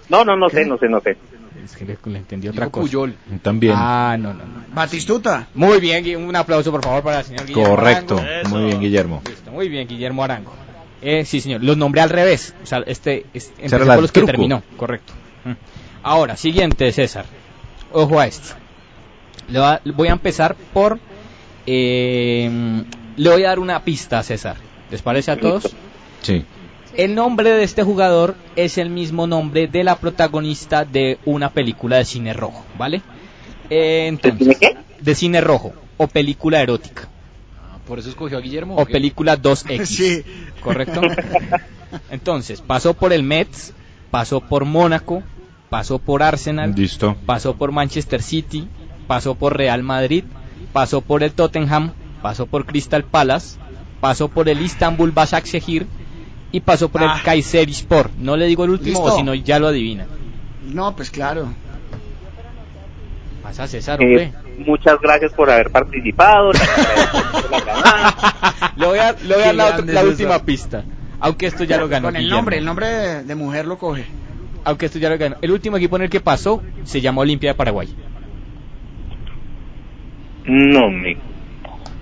No, 0.09 0.25
no, 0.25 0.37
no 0.37 0.49
sé, 0.49 0.65
no 0.65 0.79
sé, 0.79 0.89
no 0.89 1.01
sé. 1.01 1.17
Es 1.65 1.77
que 1.77 1.85
le, 1.85 1.99
le 2.05 2.19
entendí 2.19 2.49
otra 2.49 2.69
cosa. 2.69 2.83
Puyol. 2.83 3.15
También. 3.43 3.75
Ah, 3.77 4.17
no, 4.19 4.35
no, 4.35 4.45
no. 4.45 4.65
Batistuta. 4.75 5.49
Muy 5.55 5.81
bien, 5.81 6.17
un 6.23 6.35
aplauso 6.37 6.71
por 6.71 6.83
favor 6.85 7.03
para 7.03 7.21
el 7.21 7.25
señor 7.25 7.47
Guillermo 7.47 7.75
Correcto. 7.77 8.19
Arango. 8.19 8.49
Muy 8.51 8.65
bien, 8.67 8.81
Guillermo. 8.81 9.23
Listo, 9.27 9.51
muy 9.51 9.69
bien, 9.69 9.89
Guillermo 9.89 10.25
Arango. 10.25 10.53
Eh, 11.01 11.25
sí, 11.25 11.41
señor, 11.41 11.63
los 11.63 11.77
nombré 11.77 12.01
al 12.03 12.11
revés. 12.11 12.55
O 12.63 12.67
sea, 12.67 12.79
este, 12.87 13.27
este 13.35 13.53
empecé 13.65 13.79
por 13.85 13.95
el 13.95 14.01
los 14.03 14.13
que 14.13 14.23
terminó, 14.23 14.63
correcto. 14.77 15.13
Mm. 15.45 15.53
Ahora, 16.03 16.37
siguiente, 16.37 16.91
César. 16.93 17.25
Ojo 17.93 18.21
a 18.21 18.27
esto. 18.27 18.55
Le 19.49 19.59
va- 19.59 19.81
voy 19.85 20.09
a 20.09 20.13
empezar 20.13 20.55
por... 20.73 20.99
eh, 21.67 22.83
le 23.17 23.31
voy 23.31 23.45
a 23.45 23.49
dar 23.49 23.59
una 23.59 23.83
pista 23.83 24.19
a 24.19 24.23
César. 24.23 24.57
¿Les 24.91 25.03
parece 25.03 25.31
a 25.31 25.39
todos? 25.41 25.75
Sí. 26.23 26.45
El 26.97 27.15
nombre 27.15 27.51
de 27.51 27.65
este 27.65 27.83
jugador 27.83 28.37
es 28.55 28.79
el 28.79 28.89
mismo 28.91 29.27
nombre 29.27 29.67
de 29.67 29.83
la 29.83 29.97
protagonista 29.97 30.85
de 30.85 31.19
una 31.25 31.51
película 31.51 31.97
de 31.97 32.05
cine 32.05 32.33
rojo, 32.33 32.65
¿vale? 32.79 33.03
Eh, 33.71 34.07
entonces, 34.09 34.39
¿De 34.47 34.55
cine 34.55 34.57
qué? 34.75 34.77
De 35.03 35.15
cine 35.15 35.41
rojo 35.41 35.73
o 35.97 36.07
película 36.07 36.61
erótica 36.61 37.09
Por 37.87 37.99
eso 37.99 38.09
escogió 38.11 38.39
a 38.39 38.41
Guillermo. 38.41 38.77
o 38.77 38.85
película 38.87 39.37
2X, 39.41 39.85
Sí. 39.87 40.23
¿correcto? 40.61 41.01
Entonces, 42.11 42.61
pasó 42.61 42.95
por 42.95 43.13
el 43.13 43.23
Mets, 43.23 43.73
pasó 44.11 44.41
por 44.41 44.65
Mónaco, 44.65 45.23
pasó 45.71 45.99
por 45.99 46.23
Arsenal, 46.23 46.75
Listo. 46.77 47.17
pasó 47.27 47.57
por 47.57 47.73
Manchester 47.73 48.23
City, 48.23 48.69
pasó 49.09 49.35
por 49.35 49.57
Real 49.57 49.83
Madrid, 49.83 50.25
pasó 50.75 51.01
por 51.01 51.23
el 51.23 51.33
Tottenham, 51.33 51.93
pasó 52.21 52.45
por 52.47 52.67
Crystal 52.67 53.05
Palace, 53.05 53.59
pasó 54.01 54.29
por 54.29 54.51
el 54.51 54.61
Istanbul 54.61 55.13
Başakşehir 55.13 55.87
y 56.53 56.61
pasó 56.61 56.91
por 56.91 57.03
Ah. 57.03 57.15
el 57.17 57.23
Kayserispor. 57.23 58.11
No 58.19 58.37
le 58.37 58.45
digo 58.47 58.65
el 58.65 58.71
último 58.71 58.99
Listo. 59.01 59.15
o 59.15 59.17
si 59.17 59.23
no 59.23 59.33
ya 59.35 59.59
lo 59.59 59.69
adivina. 59.69 60.07
No, 60.67 60.95
pues 60.95 61.11
claro. 61.11 61.49
Pasa 63.43 63.67
César, 63.67 64.03
Eh, 64.03 64.33
muchas 64.67 64.99
gracias 65.01 65.33
por 65.35 65.51
haber 65.51 65.71
participado. 65.71 66.53
le 66.53 66.59
agradezco 66.61 67.19
por 67.33 67.51
la 67.51 67.59
llamada. 67.67 68.73
Le 68.77 68.87
voy 68.87 68.99
a, 68.99 69.13
le 69.13 69.35
voy 69.35 69.43
a 69.43 69.47
dar 69.47 69.55
la, 69.55 69.77
otra- 69.79 70.03
última 70.05 70.39
pista. 70.41 70.85
Aunque 71.21 71.47
esto 71.47 71.65
ya 71.65 71.77
lo 71.79 71.89
ganó 71.89 72.09
Con 72.09 72.17
el 72.17 72.23
Guillermo. 72.23 72.37
nombre, 72.39 72.59
el 72.59 72.65
nombre 72.65 72.87
de, 72.87 73.23
de 73.25 73.35
mujer 73.35 73.67
lo 73.67 73.79
coge. 73.79 74.05
Aunque 74.65 74.87
esto 74.87 74.99
ya 74.99 75.11
lo 75.11 75.19
ganó. 75.19 75.37
El 75.43 75.51
último 75.53 75.77
equipo 75.77 75.97
en 75.97 76.03
el 76.03 76.11
que 76.11 76.21
pasó 76.21 76.63
se 76.85 77.01
llama 77.01 77.21
Olimpia 77.23 77.51
de 77.51 77.55
Paraguay. 77.55 77.89
No, 80.47 80.91
me... 80.91 81.17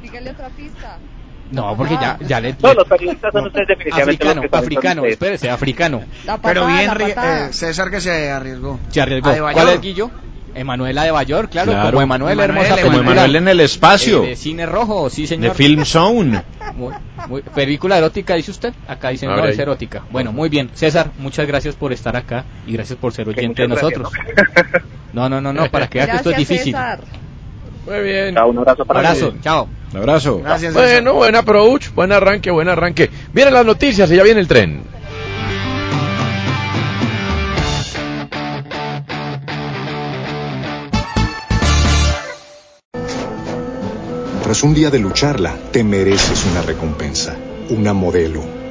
Dígale 0.02 0.31
otra 0.31 0.48
pista. 0.51 0.98
No, 1.51 1.77
porque 1.77 1.94
ya, 1.94 2.19
ya 2.27 2.40
le... 2.40 2.56
No, 2.62 2.73
los 2.74 2.89
periodistas 2.89 3.31
son 3.32 3.47
ustedes 3.47 3.69
definitivamente 3.69 4.10
Africano, 4.24 4.35
los 4.35 4.43
que 4.43 4.48
saben 4.48 4.64
africano, 4.66 5.05
espérese, 5.05 5.51
africano. 5.51 6.02
La 6.24 6.39
Pero 6.39 6.62
patada, 6.62 6.77
bien, 6.78 6.86
la 6.89 6.94
patada. 7.14 7.48
eh, 7.48 7.52
César 7.52 7.90
que 7.90 8.01
se 8.01 8.31
arriesgó. 8.31 8.81
Se 8.90 9.01
arriesgó. 9.02 9.28
¿A 9.28 9.35
de? 9.35 9.40
¿Cuál 9.52 9.69
es 9.69 9.81
Guillo? 9.81 10.10
Emanuela 10.55 11.05
de 11.05 11.10
Bayor, 11.10 11.48
claro, 11.48 11.73
Claro. 11.73 11.90
como 11.90 12.02
Emanuela, 12.02 12.44
Emanuel, 12.44 12.66
hermosa 12.66 12.82
Como. 12.82 12.98
Emanuel 13.01 13.36
en 13.36 13.48
el 13.48 13.60
espacio. 13.60 14.23
Eh, 14.24 14.28
de 14.28 14.36
cine 14.36 14.66
rojo, 14.66 15.09
sí 15.09 15.23
De 15.23 15.28
señor. 15.28 15.55
Film 15.55 15.85
Zone. 15.85 16.43
Muy- 16.74 16.93
muy- 17.28 17.43
película 17.43 17.97
erótica, 17.98 18.35
dice 18.35 18.51
usted. 18.51 18.74
Acá 18.89 19.10
dicen, 19.10 19.31
no, 19.31 19.44
es 19.47 19.59
erótica. 19.59 20.02
Bueno, 20.10 20.32
muy 20.32 20.48
bien. 20.51 20.70
César, 20.74 21.10
muchas 21.19 21.47
gracias 21.47 21.74
por 21.74 21.93
estar 21.93 22.16
acá 22.16 22.44
y 22.66 22.73
gracias 22.73 22.98
por 22.98 23.12
ser 23.14 23.28
oyente 23.28 23.62
de 23.62 23.69
muchas 23.69 23.82
gracias, 23.90 24.01
nosotros. 24.01 24.82
No, 25.12 25.28
no, 25.28 25.40
no, 25.40 25.52
no, 25.52 25.70
para 25.70 25.86
que 25.89 25.98
vea 25.98 26.06
que 26.10 26.16
esto 26.16 26.31
es 26.31 26.36
difícil. 26.39 26.73
César. 26.74 27.01
Muy 27.86 28.00
bien. 28.00 28.34
Chao, 28.34 28.50
un 28.50 28.59
abrazo 28.59 28.84
para 28.84 29.00
Abrazo, 29.00 29.34
chao. 29.42 29.68
Un 29.92 29.98
abrazo. 29.98 30.38
Gracias. 30.38 30.72
Bueno, 30.72 31.14
buen 31.14 31.34
approach, 31.34 31.90
buen 31.94 32.12
arranque, 32.12 32.50
buen 32.50 32.68
arranque. 32.68 33.10
Vienen 33.32 33.54
las 33.54 33.66
noticias 33.66 34.10
y 34.10 34.16
ya 34.16 34.22
viene 34.22 34.40
el 34.40 34.48
tren. 34.48 34.82
Tras 44.42 44.62
un 44.62 44.74
día 44.74 44.90
de 44.90 44.98
lucharla, 44.98 45.54
te 45.70 45.82
mereces 45.82 46.44
una 46.50 46.62
recompensa, 46.62 47.36
una 47.70 47.92
modelo, 47.92 48.42